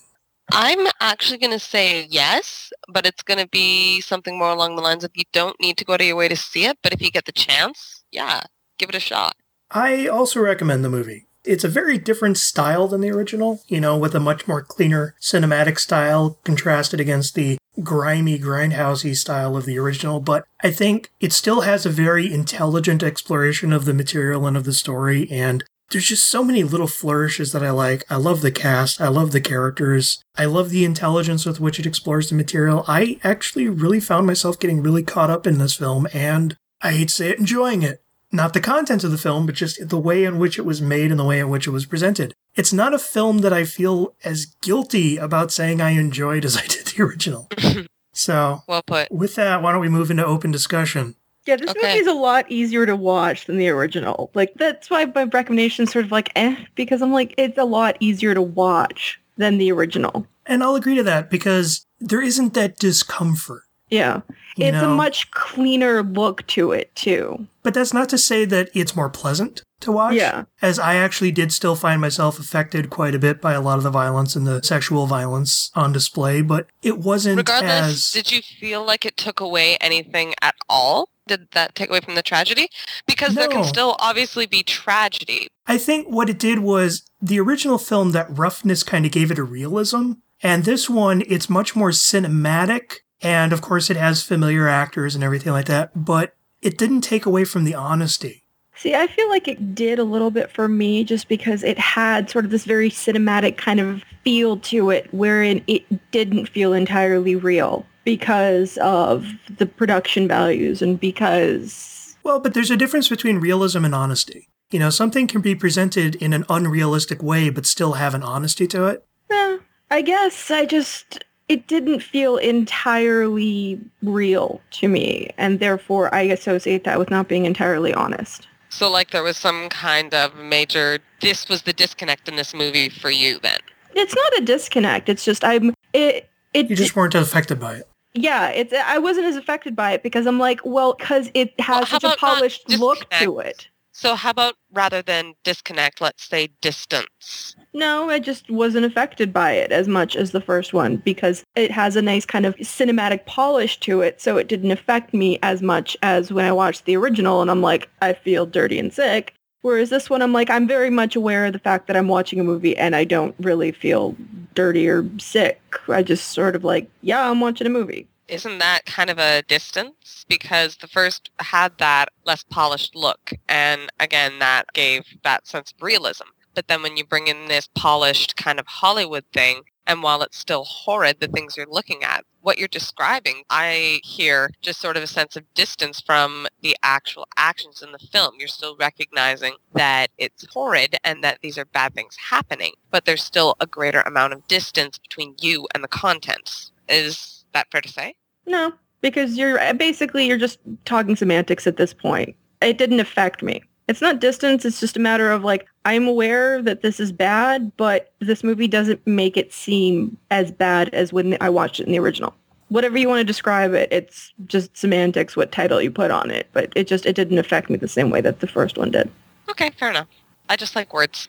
I'm 0.52 0.88
actually 1.00 1.40
going 1.40 1.54
to 1.54 1.60
say 1.60 2.06
yes, 2.10 2.72
but 2.88 3.06
it's 3.06 3.24
going 3.24 3.40
to 3.40 3.48
be 3.48 4.00
something 4.02 4.38
more 4.38 4.52
along 4.52 4.76
the 4.76 4.82
lines 4.82 5.04
of 5.04 5.12
you 5.16 5.24
don't 5.34 5.60
need 5.60 5.78
to 5.78 5.86
go 5.86 5.98
to 5.98 6.04
your 6.04 6.16
way 6.16 6.28
to 6.28 6.36
see 6.36 6.66
it, 6.66 6.78
but 6.84 6.94
if 6.94 7.02
you 7.02 7.10
get 7.10 7.26
the 7.26 7.32
chance, 7.32 8.04
yeah, 8.12 8.42
give 8.78 8.90
it 8.90 8.96
a 8.96 9.00
shot. 9.00 9.36
I 9.72 10.08
also 10.08 10.40
recommend 10.40 10.84
the 10.84 10.90
movie. 10.90 11.26
It's 11.46 11.64
a 11.64 11.70
very 11.70 11.98
different 11.98 12.38
style 12.38 12.88
than 12.88 13.02
the 13.02 13.12
original, 13.12 13.62
you 13.68 13.80
know, 13.80 13.98
with 13.98 14.14
a 14.14 14.20
much 14.20 14.48
more 14.48 14.62
cleaner 14.62 15.16
cinematic 15.22 15.80
style 15.80 16.38
contrasted 16.44 17.00
against 17.00 17.34
the 17.34 17.58
grimy, 17.82 18.38
grindhousey 18.38 19.16
style 19.16 19.56
of 19.56 19.66
the 19.66 19.80
original. 19.80 20.20
But 20.20 20.46
I 20.62 20.72
think 20.72 21.12
it 21.20 21.32
still 21.32 21.62
has 21.62 21.86
a 21.86 21.92
very 21.92 22.32
intelligent 22.32 23.02
exploration 23.02 23.72
of 23.72 23.86
the 23.86 23.94
material 23.94 24.46
and 24.46 24.58
of 24.58 24.66
the 24.66 24.74
story, 24.74 25.28
and 25.32 25.64
there's 25.92 26.08
just 26.08 26.28
so 26.28 26.44
many 26.44 26.64
little 26.64 26.88
flourishes 26.88 27.52
that 27.52 27.64
I 27.64 27.72
like. 27.72 28.04
I 28.10 28.16
love 28.16 28.42
the 28.42 28.52
cast. 28.52 29.02
I 29.02 29.08
love 29.08 29.32
the 29.32 29.42
characters. 29.42 30.24
I 30.38 30.46
love 30.46 30.70
the 30.70 30.86
intelligence 30.86 31.46
with 31.46 31.60
which 31.60 31.80
it 31.80 31.86
explores 31.86 32.30
the 32.30 32.36
material. 32.36 32.86
I 32.88 33.20
actually 33.24 33.68
really 33.68 34.00
found 34.00 34.28
myself 34.28 34.60
getting 34.60 34.82
really 34.82 35.04
caught 35.04 35.30
up 35.30 35.48
in 35.48 35.58
this 35.58 35.74
film 35.74 36.08
and 36.14 36.56
I 36.82 36.92
hate 36.92 37.10
to 37.10 37.14
say 37.14 37.30
it, 37.30 37.40
enjoying 37.40 37.84
it. 37.84 38.02
Not 38.32 38.54
the 38.54 38.62
content 38.62 39.04
of 39.04 39.12
the 39.12 39.18
film, 39.18 39.48
but 39.48 39.56
just 39.56 39.90
the 39.90 40.00
way 40.00 40.24
in 40.24 40.38
which 40.38 40.60
it 40.60 40.66
was 40.66 40.82
made 40.82 41.10
and 41.10 41.20
the 41.20 41.26
way 41.26 41.40
in 41.40 41.50
which 41.50 41.66
it 41.66 41.72
was 41.72 41.88
presented. 41.88 42.34
It's 42.56 42.72
not 42.72 42.94
a 42.94 43.00
film 43.00 43.40
that 43.40 43.52
I 43.52 43.64
feel 43.64 44.14
as 44.24 44.46
guilty 44.62 45.18
about 45.18 45.52
saying 45.52 45.82
I 45.82 45.92
enjoyed 45.92 46.46
as 46.46 46.56
I 46.56 46.66
did 46.68 46.86
the 46.86 47.04
original. 47.04 47.50
so, 48.14 48.64
well 48.68 48.84
put. 48.84 49.12
With 49.12 49.34
that, 49.36 49.64
why 49.64 49.72
don't 49.72 49.82
we 49.82 49.90
move 49.90 50.12
into 50.12 50.26
open 50.26 50.52
discussion? 50.52 51.16
Yeah, 51.46 51.56
this 51.56 51.72
okay. 51.72 51.98
is 51.98 52.08
a 52.08 52.14
lot 52.14 52.50
easier 52.52 52.86
to 52.86 52.96
watch 52.96 53.46
than 53.46 53.58
the 53.58 53.70
original. 53.70 54.30
Like 54.34 54.54
that's 54.56 54.90
why 54.90 55.06
my 55.06 55.24
recommendation 55.24 55.84
is 55.84 55.92
sort 55.92 56.06
of 56.06 56.12
like 56.12 56.32
eh, 56.36 56.56
because 56.76 57.02
I'm 57.02 57.12
like 57.12 57.34
it's 57.38 57.58
a 57.58 57.64
lot 57.64 57.98
easier 58.00 58.34
to 58.34 58.42
watch 58.42 59.20
than 59.38 59.58
the 59.58 59.72
original. 59.72 60.28
And 60.46 60.64
I'll 60.64 60.76
agree 60.76 60.96
to 60.96 61.04
that 61.04 61.30
because 61.30 61.86
there 62.00 62.22
isn't 62.22 62.54
that 62.54 62.78
discomfort. 62.78 63.64
Yeah. 63.90 64.22
it's 64.58 64.74
know? 64.74 64.92
a 64.92 64.96
much 64.96 65.32
cleaner 65.32 66.04
look 66.04 66.46
to 66.48 66.72
it 66.72 66.94
too. 66.96 67.48
But 67.64 67.74
that's 67.74 67.94
not 67.94 68.10
to 68.10 68.18
say 68.18 68.46
that 68.46 68.70
it's 68.74 68.96
more 68.96 69.10
pleasant 69.10 69.64
to 69.82 69.92
watch. 69.92 70.16
Yeah. 70.16 70.46
As 70.62 70.80
I 70.80 70.96
actually 70.96 71.32
did 71.32 71.52
still 71.52 71.76
find 71.76 72.00
myself 72.00 72.40
affected 72.40 72.90
quite 72.90 73.16
a 73.16 73.20
bit 73.20 73.42
by 73.42 73.54
a 73.54 73.62
lot 73.62 73.78
of 73.78 73.84
the 73.84 73.90
violence 73.90 74.36
and 74.36 74.46
the 74.46 74.62
sexual 74.64 75.08
violence 75.08 75.72
on 75.76 75.92
display, 75.92 76.42
but 76.42 76.68
it 76.82 77.00
wasn't 77.00 77.38
Regardless, 77.38 78.16
as 78.16 78.24
did 78.24 78.32
you 78.32 78.42
feel 78.42 78.86
like 78.86 79.06
it 79.06 79.18
took 79.18 79.40
away 79.40 79.78
anything 79.82 80.34
at 80.42 80.56
all? 80.68 81.10
Did 81.30 81.48
that 81.52 81.76
take 81.76 81.90
away 81.90 82.02
from 82.02 82.16
the 82.16 82.22
tragedy? 82.22 82.70
Because 83.08 83.34
no. 83.34 83.42
there 83.42 83.50
can 83.50 83.64
still 83.64 83.96
obviously 84.00 84.46
be 84.46 84.64
tragedy. 84.64 85.48
I 85.66 85.78
think 85.78 86.08
what 86.08 86.30
it 86.30 86.40
did 86.40 86.60
was 86.60 87.04
the 87.22 87.40
original 87.40 87.78
film, 87.78 88.12
that 88.12 88.38
roughness 88.38 88.84
kind 88.84 89.06
of 89.06 89.12
gave 89.12 89.32
it 89.32 89.40
a 89.40 89.44
realism. 89.44 90.14
And 90.42 90.66
this 90.66 90.90
one, 90.90 91.24
it's 91.28 91.50
much 91.50 91.76
more 91.76 91.92
cinematic. 91.92 92.98
And 93.22 93.54
of 93.54 93.62
course, 93.62 93.90
it 93.90 93.98
has 93.98 94.24
familiar 94.24 94.68
actors 94.68 95.16
and 95.16 95.24
everything 95.24 95.54
like 95.54 95.68
that, 95.68 95.92
but 96.06 96.36
it 96.62 96.78
didn't 96.78 97.02
take 97.02 97.26
away 97.26 97.46
from 97.46 97.64
the 97.64 97.76
honesty. 97.76 98.44
See, 98.76 98.96
I 98.96 99.08
feel 99.08 99.28
like 99.30 99.50
it 99.50 99.76
did 99.76 100.00
a 100.00 100.06
little 100.06 100.32
bit 100.32 100.50
for 100.52 100.70
me 100.70 101.04
just 101.04 101.28
because 101.28 101.64
it 101.64 101.78
had 101.78 102.30
sort 102.30 102.46
of 102.46 102.52
this 102.52 102.64
very 102.64 102.90
cinematic 102.90 103.58
kind 103.58 103.82
of 103.82 104.04
feel 104.24 104.58
to 104.58 104.90
it 104.90 105.14
wherein 105.14 105.62
it 105.68 106.12
didn't 106.12 106.48
feel 106.48 106.72
entirely 106.72 107.36
real 107.36 107.86
because 108.04 108.78
of 108.78 109.28
the 109.58 109.66
production 109.66 110.28
values 110.28 110.82
and 110.82 111.00
because 111.00 112.16
well 112.24 112.40
but 112.40 112.54
there's 112.54 112.72
a 112.72 112.78
difference 112.78 113.10
between 113.10 113.38
realism 113.38 113.86
and 113.86 113.96
honesty. 113.96 114.48
You 114.72 114.80
know 114.80 114.90
something 114.90 115.28
can 115.28 115.42
be 115.42 115.56
presented 115.56 116.16
in 116.16 116.34
an 116.34 116.46
unrealistic 116.50 117.24
way 117.24 117.50
but 117.50 117.66
still 117.66 117.94
have 117.94 118.14
an 118.14 118.24
honesty 118.24 118.68
to 118.68 118.86
it. 118.86 119.06
Yeah 119.30 119.58
i 119.92 120.02
guess 120.02 120.52
i 120.52 120.66
just 120.66 121.24
it 121.48 121.68
didn't 121.68 122.02
feel 122.02 122.38
entirely 122.38 123.80
real 124.04 124.62
to 124.72 124.88
me 124.88 125.32
and 125.38 125.60
therefore 125.60 126.14
i 126.14 126.22
associate 126.22 126.84
that 126.84 127.00
with 127.00 127.10
not 127.10 127.28
being 127.28 127.46
entirely 127.46 127.94
honest. 127.94 128.48
So 128.70 128.90
like 128.90 129.10
there 129.10 129.24
was 129.24 129.36
some 129.36 129.70
kind 129.70 130.14
of 130.14 130.36
major 130.36 131.00
this 131.22 131.50
was 131.50 131.64
the 131.64 131.74
disconnect 131.74 132.30
in 132.30 132.36
this 132.36 132.54
movie 132.54 132.90
for 132.90 133.10
you 133.10 133.40
then? 133.40 133.60
It's 133.96 134.16
not 134.16 134.38
a 134.38 134.46
disconnect 134.46 135.10
it's 135.10 135.26
just 135.26 135.44
i'm 135.44 135.74
it 135.94 136.30
it 136.54 136.70
you 136.70 136.76
just 136.76 136.96
weren't 136.96 137.16
affected 137.16 137.60
by 137.60 137.76
it 137.76 137.89
yeah, 138.14 138.50
it's 138.50 138.74
I 138.74 138.98
wasn't 138.98 139.28
as 139.28 139.36
affected 139.36 139.76
by 139.76 139.92
it 139.92 140.04
because 140.04 140.26
I'm 140.26 140.40
like, 140.40 140.62
well, 140.64 140.96
because 140.98 141.30
it 141.34 141.60
has 141.60 141.78
well, 141.78 141.86
such 142.00 142.04
a 142.04 142.16
polished 142.18 142.70
look 142.70 143.10
to 143.12 143.40
it. 143.40 143.68
So 143.92 144.16
how 144.16 144.30
about 144.30 144.56
rather 144.72 145.02
than 145.02 145.34
disconnect, 145.44 146.00
let's 146.00 146.24
say 146.24 146.48
distance? 146.62 147.56
No, 147.74 148.10
I 148.10 148.20
just 148.20 148.50
wasn't 148.50 148.86
affected 148.86 149.34
by 149.34 149.52
it 149.52 149.74
as 149.74 149.90
much 149.90 150.16
as 150.16 150.32
the 150.32 150.40
first 150.40 150.74
one 150.74 150.98
because 150.98 151.44
it 151.56 151.70
has 151.72 151.98
a 151.98 152.02
nice 152.02 152.26
kind 152.26 152.46
of 152.46 152.56
cinematic 152.58 153.26
polish 153.26 153.78
to 153.82 154.00
it, 154.00 154.22
so 154.22 154.38
it 154.38 154.48
didn't 154.48 154.72
affect 154.72 155.14
me 155.14 155.38
as 155.44 155.62
much 155.62 155.98
as 156.02 156.32
when 156.32 156.46
I 156.46 156.52
watched 156.54 156.86
the 156.86 156.96
original 156.96 157.42
and 157.42 157.52
I'm 157.52 157.62
like, 157.62 157.90
I 158.02 158.14
feel 158.14 158.46
dirty 158.46 158.80
and 158.80 158.94
sick. 158.94 159.34
Whereas 159.62 159.90
this 159.90 160.10
one, 160.10 160.22
I'm 160.22 160.32
like, 160.32 160.50
I'm 160.50 160.68
very 160.68 160.90
much 160.90 161.16
aware 161.16 161.46
of 161.46 161.54
the 161.54 161.60
fact 161.60 161.88
that 161.88 161.98
I'm 161.98 162.08
watching 162.08 162.40
a 162.40 162.44
movie 162.44 162.78
and 162.78 162.96
I 162.96 163.04
don't 163.04 163.36
really 163.40 163.72
feel 163.72 164.16
dirty 164.54 164.88
or 164.88 165.06
sick. 165.20 165.62
I 165.90 166.02
just 166.02 166.30
sort 166.30 166.56
of 166.56 166.64
like, 166.64 166.90
yeah, 167.02 167.30
I'm 167.30 167.42
watching 167.42 167.68
a 167.68 167.70
movie. 167.70 168.08
Isn't 168.30 168.60
that 168.60 168.86
kind 168.86 169.10
of 169.10 169.18
a 169.18 169.42
distance? 169.44 170.26
Because 170.30 170.78
the 170.78 170.88
first 170.88 171.32
had 171.40 171.78
that 171.80 172.10
less 172.26 172.44
polished 172.44 172.96
look. 172.96 173.34
And 173.50 173.92
again, 174.00 174.40
that 174.40 174.72
gave 174.74 175.04
that 175.24 175.48
sense 175.48 175.72
of 175.72 175.82
realism. 175.82 176.26
But 176.54 176.68
then 176.68 176.82
when 176.84 176.96
you 176.96 177.06
bring 177.06 177.28
in 177.28 177.48
this 177.48 177.68
polished 177.76 178.36
kind 178.36 178.60
of 178.60 178.68
Hollywood 178.68 179.26
thing, 179.34 179.62
and 179.90 180.04
while 180.04 180.22
it's 180.22 180.38
still 180.38 180.64
horrid, 180.64 181.20
the 181.20 181.28
things 181.28 181.58
you're 181.58 181.66
looking 181.68 182.04
at, 182.04 182.24
what 182.42 182.60
you're 182.60 182.68
describing, 182.68 183.42
I 183.50 184.00
hear 184.04 184.52
just 184.62 184.80
sort 184.80 184.96
of 184.98 185.02
a 185.02 185.08
sense 185.08 185.36
of 185.36 185.52
distance 185.56 186.00
from 186.00 186.46
the 186.62 186.78
actual 186.84 187.28
actions 187.38 187.82
in 187.82 187.92
the 187.92 187.98
film. 187.98 188.36
You're 188.38 188.50
still 188.50 188.78
recognizing 188.78 189.56
that 189.74 190.12
it's 190.20 190.46
horrid 190.54 190.96
and 191.04 191.24
that 191.24 191.40
these 191.42 191.58
are 191.58 191.66
bad 191.66 191.96
things 191.96 192.16
happening, 192.18 192.74
but 192.92 193.06
there's 193.06 193.24
still 193.24 193.56
a 193.60 193.66
greater 193.66 194.02
amount 194.02 194.34
of 194.34 194.48
distance 194.48 195.00
between 195.00 195.36
you 195.42 195.68
and 195.74 195.84
the 195.84 195.88
contents. 195.88 196.72
Is 196.88 197.44
that 197.56 197.72
fair 197.72 197.82
to 197.82 197.90
say? 197.90 198.14
No, 198.46 198.72
because 199.02 199.38
you're 199.38 199.60
uh, 199.60 199.74
basically 199.74 200.28
you're 200.28 200.38
just 200.38 200.60
talking 200.86 201.16
semantics 201.16 201.66
at 201.66 201.78
this 201.78 201.96
point. 201.96 202.36
It 202.62 202.78
didn't 202.78 203.00
affect 203.00 203.42
me 203.42 203.64
it's 203.90 204.02
not 204.02 204.22
distance. 204.22 204.64
It's 204.64 204.80
just 204.80 204.96
a 204.96 205.00
matter 205.00 205.32
of 205.32 205.44
like, 205.44 205.68
I'm 205.84 206.08
aware 206.08 206.62
that 206.62 206.82
this 206.84 207.00
is 207.00 207.12
bad, 207.12 207.76
but 207.76 208.14
this 208.20 208.44
movie 208.44 208.68
doesn't 208.68 209.06
make 209.06 209.36
it 209.36 209.52
seem 209.52 210.16
as 210.32 210.52
bad 210.52 210.90
as 210.94 211.12
when 211.12 211.36
I 211.42 211.50
watched 211.50 211.80
it 211.80 211.88
in 211.88 211.92
the 211.92 212.00
original. 212.00 212.36
whatever 212.70 212.98
you 212.98 213.10
want 213.10 213.20
to 213.20 213.26
describe 213.26 213.74
it, 213.74 213.90
it's 213.92 214.34
just 214.46 214.76
semantics 214.78 215.36
what 215.36 215.52
title 215.52 215.82
you 215.82 215.92
put 215.92 216.12
on 216.12 216.32
it. 216.32 216.48
But 216.54 216.72
it 216.76 216.88
just 216.88 217.06
it 217.06 217.16
didn't 217.16 217.38
affect 217.38 217.70
me 217.70 217.76
the 217.76 217.88
same 217.88 218.10
way 218.10 218.22
that 218.22 218.40
the 218.40 218.48
first 218.48 218.78
one 218.78 218.92
did. 218.92 219.12
Okay, 219.50 219.72
fair 219.72 219.90
enough. 219.90 220.08
I 220.48 220.56
just 220.56 220.76
like 220.76 220.94
words. 220.94 221.28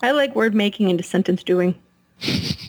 I 0.00 0.12
like 0.12 0.34
word 0.34 0.54
making 0.54 0.88
into 0.88 1.02
sentence 1.02 1.42
doing. 1.42 1.74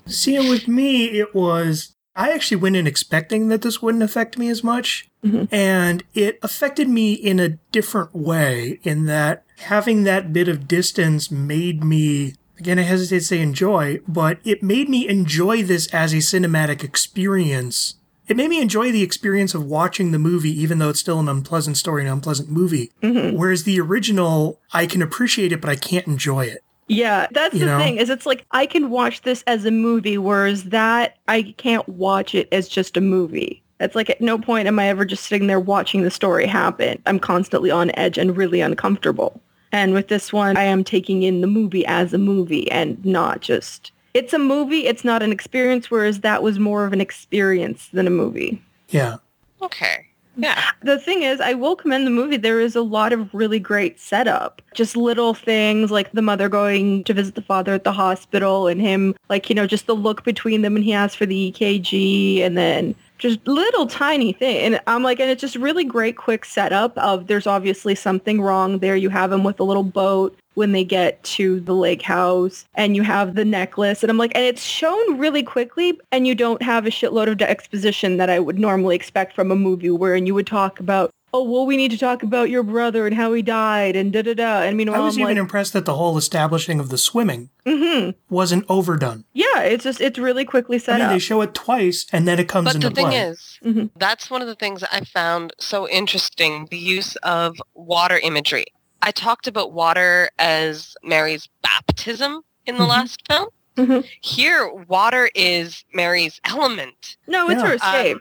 See, 0.08 0.38
with 0.50 0.68
me, 0.68 1.06
it 1.06 1.34
was. 1.34 1.96
I 2.16 2.32
actually 2.32 2.58
went 2.58 2.76
in 2.76 2.88
expecting 2.88 3.48
that 3.48 3.62
this 3.62 3.82
wouldn't 3.82 4.04
affect 4.04 4.38
me 4.38 4.50
as 4.50 4.64
much. 4.64 5.09
Mhm. 5.24 5.48
And 5.52 6.04
it 6.14 6.40
affected 6.42 6.88
me 6.90 7.14
in 7.14 7.40
a 7.40 7.58
different 7.72 8.16
way, 8.16 8.80
in 8.84 9.06
that 9.06 9.44
having 9.60 10.04
that 10.04 10.32
bit 10.32 10.48
of 10.48 10.68
distance 10.68 11.30
made 11.30 11.84
me, 11.84 12.34
again, 12.58 12.80
I 12.80 12.84
hesitate 12.84 13.20
to 13.20 13.26
say 13.26 13.42
enjoy, 13.42 14.00
but 14.08 14.40
it 14.46 14.64
made 14.64 14.88
me 14.90 15.08
enjoy 15.08 15.64
this 15.64 15.88
as 15.88 16.14
a 16.14 16.18
cinematic 16.18 16.84
experience. 16.84 17.96
It 18.30 18.38
made 18.38 18.50
me 18.50 18.62
enjoy 18.62 18.92
the 18.92 19.02
experience 19.02 19.54
of 19.56 19.66
watching 19.66 20.12
the 20.12 20.20
movie, 20.20 20.52
even 20.62 20.78
though 20.78 20.90
it's 20.90 21.00
still 21.00 21.20
an 21.20 21.28
unpleasant 21.28 21.78
story, 21.78 22.04
an 22.06 22.12
unpleasant 22.14 22.50
movie. 22.52 22.92
Mhm. 23.02 23.34
Whereas 23.34 23.64
the 23.64 23.80
original, 23.82 24.60
I 24.72 24.86
can 24.86 25.02
appreciate 25.02 25.52
it, 25.52 25.60
but 25.62 25.70
I 25.70 25.76
can't 25.76 26.06
enjoy 26.08 26.46
it. 26.46 26.64
Yeah, 26.88 27.28
that's 27.32 27.54
You 27.56 27.62
the 27.62 27.66
know? 27.66 27.78
thing. 27.80 27.98
Is 27.98 28.10
it's 28.10 28.26
like 28.26 28.46
I 28.52 28.66
can 28.68 28.90
watch 28.90 29.22
this 29.24 29.44
as 29.48 29.66
a 29.66 29.72
movie, 29.72 30.18
whereas 30.18 30.66
that 30.66 31.18
I 31.28 31.54
can't 31.58 31.88
watch 31.90 32.34
it 32.36 32.48
as 32.52 32.68
just 32.70 32.96
a 32.98 33.02
movie. 33.02 33.64
It's 33.80 33.96
like 33.96 34.10
at 34.10 34.22
no 34.22 34.38
point 34.38 34.68
am 34.68 34.80
I 34.80 34.88
ever 34.88 35.06
just 35.06 35.26
sitting 35.26 35.48
there 35.48 35.60
watching 35.60 36.02
the 36.02 36.12
story 36.12 36.46
happen. 36.46 37.02
I'm 37.06 37.20
constantly 37.20 37.72
on 37.72 37.92
edge 37.96 38.18
and 38.18 38.36
really 38.36 38.62
uncomfortable. 38.62 39.42
And 39.72 39.94
with 39.94 40.08
this 40.08 40.34
one, 40.34 40.58
I 40.58 40.64
am 40.64 40.84
taking 40.84 41.24
in 41.24 41.42
the 41.42 41.48
movie 41.48 41.86
as 41.86 42.14
a 42.14 42.18
movie 42.18 42.70
and 42.72 43.04
not 43.06 43.42
just. 43.42 43.92
It's 44.14 44.34
a 44.34 44.40
movie. 44.40 44.88
It's 44.88 45.04
not 45.04 45.22
an 45.22 45.32
experience. 45.32 45.92
Whereas 45.92 46.22
that 46.22 46.42
was 46.42 46.60
more 46.60 46.86
of 46.86 46.94
an 46.94 47.02
experience 47.02 47.90
than 47.94 48.08
a 48.08 48.12
movie. 48.12 48.62
Yeah. 48.90 49.18
Okay. 49.62 50.06
Yeah. 50.36 50.72
The 50.82 50.98
thing 50.98 51.22
is, 51.22 51.42
I 51.42 51.54
will 51.54 51.76
commend 51.76 52.08
the 52.08 52.12
movie. 52.12 52.38
There 52.38 52.60
is 52.60 52.76
a 52.76 52.82
lot 52.82 53.14
of 53.14 53.32
really 53.34 53.60
great 53.60 54.00
setup. 54.00 54.62
Just 54.74 54.96
little 54.96 55.34
things 55.34 55.92
like 55.92 56.12
the 56.14 56.22
mother 56.22 56.50
going 56.50 57.04
to 57.04 57.14
visit 57.14 57.36
the 57.36 57.42
father 57.42 57.74
at 57.74 57.84
the 57.84 57.92
hospital 57.92 58.68
and 58.68 58.80
him, 58.80 59.16
like, 59.30 59.50
you 59.50 59.56
know, 59.56 59.68
just 59.68 59.86
the 59.86 59.96
look 59.96 60.24
between 60.24 60.62
them 60.62 60.76
and 60.76 60.86
he 60.86 60.94
asks 60.94 61.16
for 61.16 61.26
the 61.26 61.52
EKG 61.52 62.42
and 62.42 62.58
then 62.58 62.96
just 63.20 63.46
little 63.48 63.86
tiny 63.86 64.34
thing. 64.34 64.58
And 64.74 64.82
I'm 64.88 65.04
like, 65.04 65.20
and 65.20 65.30
it's 65.30 65.42
just 65.42 65.56
really 65.58 65.84
great 65.84 66.18
quick 66.18 66.46
setup 66.46 66.98
of 66.98 67.28
there's 67.28 67.46
obviously 67.46 67.94
something 67.94 68.42
wrong 68.42 68.80
there. 68.80 68.96
You 68.96 69.10
have 69.10 69.32
him 69.32 69.44
with 69.44 69.60
a 69.60 69.64
little 69.64 69.84
boat 69.84 70.36
when 70.56 70.72
they 70.72 70.84
get 70.84 71.22
to 71.24 71.60
the 71.62 71.74
lake 71.74 72.02
house 72.02 72.66
and 72.76 72.96
you 72.96 73.04
have 73.04 73.36
the 73.36 73.46
necklace 73.46 74.04
and 74.04 74.10
I'm 74.10 74.18
like 74.18 74.34
and 74.36 74.44
it's 74.44 74.64
shown 74.64 75.18
really 75.18 75.42
quickly 75.42 75.98
and 76.12 76.28
you 76.28 76.36
don't 76.36 76.62
have 76.62 76.86
a 76.86 76.90
shitload 76.90 77.32
of 77.32 77.42
exposition 77.42 78.18
that 78.18 78.30
I 78.30 78.40
would 78.40 78.60
normally 78.60 78.96
expect 78.96 79.34
from 79.34 79.52
a 79.52 79.56
movie 79.56 79.90
wherein 79.90 80.26
you 80.26 80.34
would 80.34 80.48
talk 80.48 80.80
about 80.82 81.12
oh 81.34 81.44
well 81.44 81.66
we 81.66 81.78
need 81.78 81.92
to 81.92 81.98
talk 81.98 82.24
about 82.24 82.50
your 82.50 82.64
brother 82.64 83.06
and 83.08 83.16
how 83.16 83.32
he 83.34 83.42
died 83.42 83.96
and 83.96 84.12
da 84.14 84.22
da 84.22 84.34
da 84.34 84.62
and 84.62 84.76
meanwhile 84.78 85.02
I 85.02 85.06
was 85.06 85.16
I'm 85.16 85.22
even 85.22 85.36
like 85.36 85.42
impressed 85.42 85.74
that 85.74 85.86
the 85.86 85.96
whole 85.96 86.18
establishing 86.18 86.80
of 86.80 86.90
the 86.90 86.98
swimming 86.98 87.50
hmm 87.66 88.12
wasn't 88.30 88.66
overdone. 88.70 89.26
yeah 89.34 89.62
it's 89.62 89.84
just 89.84 90.02
it's 90.02 90.18
really 90.20 90.46
quickly 90.46 90.78
I 90.78 90.80
set 90.80 90.94
mean, 91.00 91.02
up 91.08 91.12
they 91.12 91.20
show 91.20 91.42
it 91.42 91.54
twice 91.54 92.06
and 92.12 92.28
then 92.28 92.40
it 92.40 92.48
comes 92.48 92.66
But 92.66 92.76
into 92.76 92.90
the 92.90 92.96
thing 92.96 93.08
play. 93.08 93.18
is, 93.20 93.60
Mhm. 93.64 93.90
that's 93.98 94.30
one 94.32 94.42
of 94.42 94.48
the 94.48 94.56
things 94.56 94.84
I 94.92 95.02
found 95.02 95.54
so 95.60 95.88
interesting, 95.90 96.68
the 96.72 96.78
use 96.78 97.16
of 97.18 97.56
water 97.74 98.18
imagery. 98.20 98.66
I 99.02 99.12
talked 99.12 99.48
about 99.48 99.72
water 99.72 100.30
as 100.40 100.96
Mary's 101.04 101.48
baptism 101.62 102.42
in 102.66 102.78
the 102.78 102.84
Mhm. 102.84 102.90
last 102.90 103.22
film. 103.28 103.48
Mhm. 103.78 104.06
Here, 104.22 104.70
water 104.88 105.30
is 105.36 105.84
Mary's 105.94 106.42
element. 106.46 107.16
no 107.28 107.50
it's 107.50 107.62
Yeah. 107.62 107.68
her 107.68 107.74
Um, 107.74 107.76
escape 107.78 108.18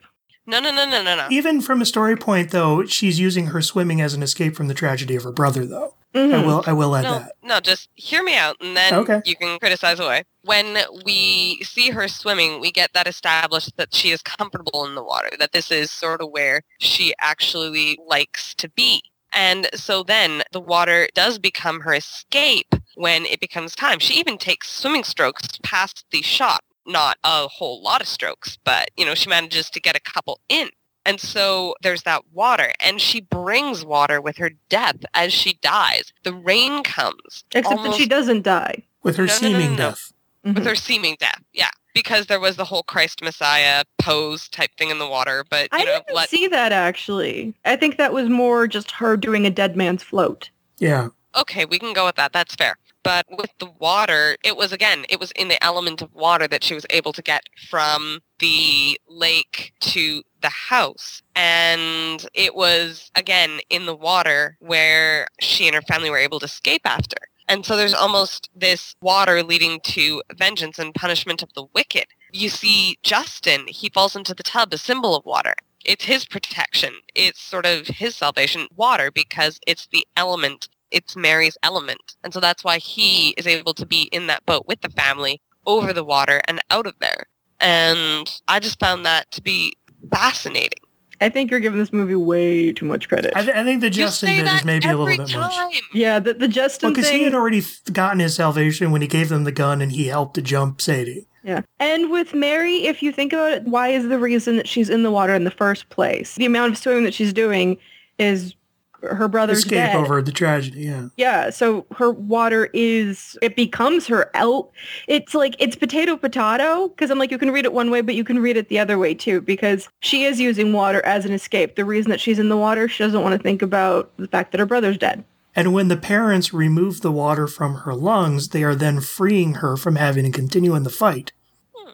No, 0.48 0.60
no, 0.60 0.70
no, 0.74 0.88
no, 0.88 1.02
no, 1.02 1.14
no. 1.14 1.26
Even 1.30 1.60
from 1.60 1.82
a 1.82 1.84
story 1.84 2.16
point, 2.16 2.52
though, 2.52 2.86
she's 2.86 3.20
using 3.20 3.48
her 3.48 3.60
swimming 3.60 4.00
as 4.00 4.14
an 4.14 4.22
escape 4.22 4.56
from 4.56 4.66
the 4.66 4.72
tragedy 4.72 5.14
of 5.14 5.22
her 5.24 5.30
brother. 5.30 5.66
Though 5.66 5.92
I 6.14 6.18
Mhm. 6.18 6.46
will, 6.46 6.64
I 6.66 6.72
will 6.72 6.96
add 6.96 7.02
No, 7.04 7.18
that. 7.18 7.32
no, 7.42 7.60
just 7.60 7.90
hear 7.96 8.22
me 8.22 8.34
out 8.34 8.56
and 8.62 8.74
then 8.74 8.94
Okay. 8.94 9.20
you 9.26 9.36
can 9.36 9.58
criticize 9.58 10.00
away. 10.00 10.24
When 10.44 10.78
we 11.04 11.62
see 11.64 11.90
her 11.90 12.08
swimming, 12.08 12.60
we 12.60 12.72
get 12.72 12.94
that 12.94 13.06
established 13.06 13.76
that 13.76 13.94
she 13.94 14.10
is 14.10 14.22
comfortable 14.22 14.86
in 14.86 14.94
the 14.94 15.04
water, 15.04 15.28
that 15.38 15.52
this 15.52 15.70
is 15.70 15.90
sort 15.90 16.22
of 16.22 16.30
where 16.30 16.62
she 16.80 17.12
actually 17.20 17.98
likes 18.06 18.54
to 18.54 18.70
be. 18.70 19.02
And 19.34 19.68
so 19.74 20.02
then 20.02 20.44
the 20.52 20.60
water 20.60 21.08
does 21.14 21.38
become 21.38 21.80
her 21.80 21.92
escape 21.92 22.74
when 22.94 23.26
it 23.26 23.38
becomes 23.38 23.74
time. 23.74 23.98
She 23.98 24.14
even 24.14 24.38
takes 24.38 24.70
swimming 24.70 25.04
strokes 25.04 25.46
past 25.62 26.06
the 26.10 26.22
shot. 26.22 26.64
Not 26.88 27.18
a 27.22 27.46
whole 27.48 27.82
lot 27.82 28.00
of 28.00 28.08
strokes, 28.08 28.58
but 28.64 28.90
you 28.96 29.04
know, 29.04 29.14
she 29.14 29.28
manages 29.28 29.68
to 29.70 29.80
get 29.80 29.94
a 29.96 30.00
couple 30.00 30.40
in. 30.48 30.70
And 31.06 31.20
so 31.20 31.74
there's 31.82 32.02
that 32.02 32.22
water, 32.32 32.72
and 32.80 33.00
she 33.00 33.20
brings 33.20 33.84
water 33.84 34.20
with 34.20 34.36
her 34.38 34.50
death 34.68 34.96
as 35.14 35.32
she 35.32 35.54
dies. 35.62 36.12
The 36.24 36.34
rain 36.34 36.82
comes. 36.82 37.44
except 37.54 37.82
that 37.82 37.94
she 37.94 38.06
doesn't 38.06 38.42
die 38.42 38.82
With 39.02 39.16
her 39.16 39.24
No, 39.26 39.34
no, 39.34 39.40
no, 39.40 39.48
seeming 39.58 39.70
no, 39.70 39.76
no. 39.76 39.88
death. 39.90 40.12
Mhm. 40.46 40.54
with 40.54 40.66
her 40.66 40.74
seeming 40.74 41.16
death. 41.18 41.40
Yeah, 41.52 41.70
because 41.94 42.26
there 42.26 42.40
was 42.40 42.56
the 42.56 42.64
whole 42.64 42.82
Christ 42.82 43.22
Messiah 43.22 43.84
pose 43.98 44.48
type 44.48 44.70
thing 44.78 44.90
in 44.90 44.98
the 44.98 45.06
water. 45.08 45.44
But 45.48 45.68
you 45.72 45.78
I 45.78 45.84
know, 45.84 45.98
didn't 45.98 46.14
let 46.14 46.28
see 46.30 46.46
that 46.48 46.72
actually 46.72 47.54
I 47.64 47.76
think 47.76 47.96
that 47.98 48.12
was 48.12 48.28
more 48.28 48.66
just 48.66 48.90
her 48.92 49.16
doing 49.16 49.46
a 49.46 49.50
dead 49.50 49.76
man's 49.76 50.02
float 50.02 50.50
Yeah. 50.78 51.08
okay, 51.36 51.64
we 51.64 51.78
can 51.78 51.92
go 51.92 52.04
with 52.06 52.16
that. 52.16 52.32
That's 52.32 52.54
fair. 52.54 52.76
But 53.08 53.24
with 53.38 53.50
the 53.58 53.70
water, 53.78 54.36
it 54.44 54.54
was 54.54 54.70
again, 54.70 55.06
it 55.08 55.18
was 55.18 55.30
in 55.30 55.48
the 55.48 55.64
element 55.64 56.02
of 56.02 56.14
water 56.14 56.46
that 56.46 56.62
she 56.62 56.74
was 56.74 56.84
able 56.90 57.14
to 57.14 57.22
get 57.22 57.40
from 57.70 58.20
the 58.38 59.00
lake 59.08 59.72
to 59.80 60.22
the 60.42 60.50
house. 60.50 61.22
And 61.34 62.28
it 62.34 62.54
was 62.54 63.10
again 63.14 63.60
in 63.70 63.86
the 63.86 63.96
water 63.96 64.58
where 64.60 65.26
she 65.40 65.66
and 65.66 65.74
her 65.74 65.80
family 65.80 66.10
were 66.10 66.18
able 66.18 66.38
to 66.40 66.44
escape 66.44 66.82
after. 66.84 67.16
And 67.48 67.64
so 67.64 67.78
there's 67.78 67.94
almost 67.94 68.50
this 68.54 68.94
water 69.00 69.42
leading 69.42 69.80
to 69.84 70.22
vengeance 70.36 70.78
and 70.78 70.94
punishment 70.94 71.42
of 71.42 71.50
the 71.54 71.64
wicked. 71.74 72.08
You 72.34 72.50
see 72.50 72.98
Justin, 73.02 73.68
he 73.68 73.88
falls 73.88 74.16
into 74.16 74.34
the 74.34 74.42
tub, 74.42 74.74
a 74.74 74.76
symbol 74.76 75.16
of 75.16 75.24
water. 75.24 75.54
It's 75.82 76.04
his 76.04 76.26
protection. 76.26 76.92
It's 77.14 77.40
sort 77.40 77.64
of 77.64 77.86
his 77.86 78.16
salvation, 78.16 78.68
water, 78.76 79.10
because 79.10 79.58
it's 79.66 79.88
the 79.90 80.06
element 80.14 80.68
it's 80.90 81.16
Mary's 81.16 81.56
element. 81.62 82.16
And 82.24 82.32
so 82.32 82.40
that's 82.40 82.64
why 82.64 82.78
he 82.78 83.30
is 83.30 83.46
able 83.46 83.74
to 83.74 83.86
be 83.86 84.02
in 84.12 84.26
that 84.28 84.44
boat 84.46 84.64
with 84.66 84.80
the 84.80 84.90
family 84.90 85.40
over 85.66 85.92
the 85.92 86.04
water 86.04 86.40
and 86.48 86.60
out 86.70 86.86
of 86.86 86.94
there. 87.00 87.26
And 87.60 88.30
I 88.46 88.60
just 88.60 88.78
found 88.80 89.04
that 89.06 89.30
to 89.32 89.42
be 89.42 89.76
fascinating. 90.12 90.78
I 91.20 91.28
think 91.28 91.50
you're 91.50 91.58
giving 91.60 91.80
this 91.80 91.92
movie 91.92 92.14
way 92.14 92.72
too 92.72 92.84
much 92.84 93.08
credit 93.08 93.32
I, 93.34 93.42
th- 93.42 93.56
I 93.56 93.64
think 93.64 93.80
the 93.80 93.88
You 93.88 93.92
Justin 93.92 94.28
bit 94.36 94.44
that 94.44 94.60
is 94.60 94.64
maybe 94.64 94.86
a 94.86 94.96
little 94.96 95.06
bit 95.26 95.34
much. 95.36 95.82
yeah 95.92 96.20
the, 96.20 96.32
the 96.34 96.46
Justin 96.46 96.86
Well, 96.88 96.94
because 96.94 97.08
thing 97.10 97.18
he 97.18 97.24
had 97.24 97.34
already 97.34 97.60
gotten 97.92 98.20
his 98.20 98.36
salvation 98.36 98.92
when 98.92 99.02
he 99.02 99.08
gave 99.08 99.28
them 99.28 99.42
the 99.42 99.50
gun 99.50 99.82
and 99.82 99.90
he 99.90 100.06
helped 100.06 100.34
to 100.34 100.42
jump 100.42 100.80
Sadie. 100.80 101.26
Yeah. 101.42 101.62
And 101.80 102.10
with 102.12 102.34
Mary, 102.34 102.84
if 102.86 103.02
you 103.02 103.10
think 103.10 103.32
about 103.32 103.52
it, 103.52 103.64
why 103.64 103.88
is 103.88 104.06
the 104.08 104.18
reason 104.18 104.56
that 104.58 104.68
she's 104.68 104.88
in 104.88 105.02
the 105.02 105.10
water 105.10 105.34
in 105.34 105.42
the 105.42 105.50
first 105.50 105.88
place? 105.88 106.36
The 106.36 106.46
amount 106.46 106.72
of 106.72 106.78
swimming 106.78 107.02
that 107.02 107.14
she's 107.14 107.32
doing 107.32 107.78
is 108.20 108.54
her 109.02 109.28
brother's 109.28 109.58
Escape 109.58 109.78
dead. 109.78 109.96
over 109.96 110.20
the 110.22 110.32
tragedy. 110.32 110.80
Yeah. 110.82 111.08
Yeah, 111.16 111.50
so 111.50 111.86
her 111.96 112.10
water 112.10 112.68
is 112.72 113.38
it 113.42 113.56
becomes 113.56 114.06
her 114.06 114.30
out. 114.34 114.70
It's 115.06 115.34
like 115.34 115.54
it's 115.58 115.76
potato 115.76 116.16
potato 116.16 116.88
because 116.88 117.10
I'm 117.10 117.18
like 117.18 117.30
you 117.30 117.38
can 117.38 117.50
read 117.50 117.64
it 117.64 117.72
one 117.72 117.90
way, 117.90 118.00
but 118.00 118.14
you 118.14 118.24
can 118.24 118.38
read 118.40 118.56
it 118.56 118.68
the 118.68 118.78
other 118.78 118.98
way 118.98 119.14
too 119.14 119.40
because 119.40 119.88
she 120.00 120.24
is 120.24 120.40
using 120.40 120.72
water 120.72 121.04
as 121.04 121.24
an 121.24 121.32
escape. 121.32 121.76
The 121.76 121.84
reason 121.84 122.10
that 122.10 122.20
she's 122.20 122.38
in 122.38 122.48
the 122.48 122.56
water, 122.56 122.88
she 122.88 123.02
doesn't 123.04 123.22
want 123.22 123.36
to 123.36 123.42
think 123.42 123.62
about 123.62 124.10
the 124.16 124.28
fact 124.28 124.52
that 124.52 124.58
her 124.58 124.66
brother's 124.66 124.98
dead. 124.98 125.24
And 125.54 125.72
when 125.72 125.88
the 125.88 125.96
parents 125.96 126.52
remove 126.52 127.00
the 127.00 127.10
water 127.10 127.46
from 127.46 127.76
her 127.78 127.94
lungs, 127.94 128.50
they 128.50 128.62
are 128.62 128.74
then 128.74 129.00
freeing 129.00 129.54
her 129.54 129.76
from 129.76 129.96
having 129.96 130.24
to 130.24 130.30
continue 130.30 130.74
in 130.74 130.84
the 130.84 130.90
fight. 130.90 131.32
Hmm. 131.74 131.92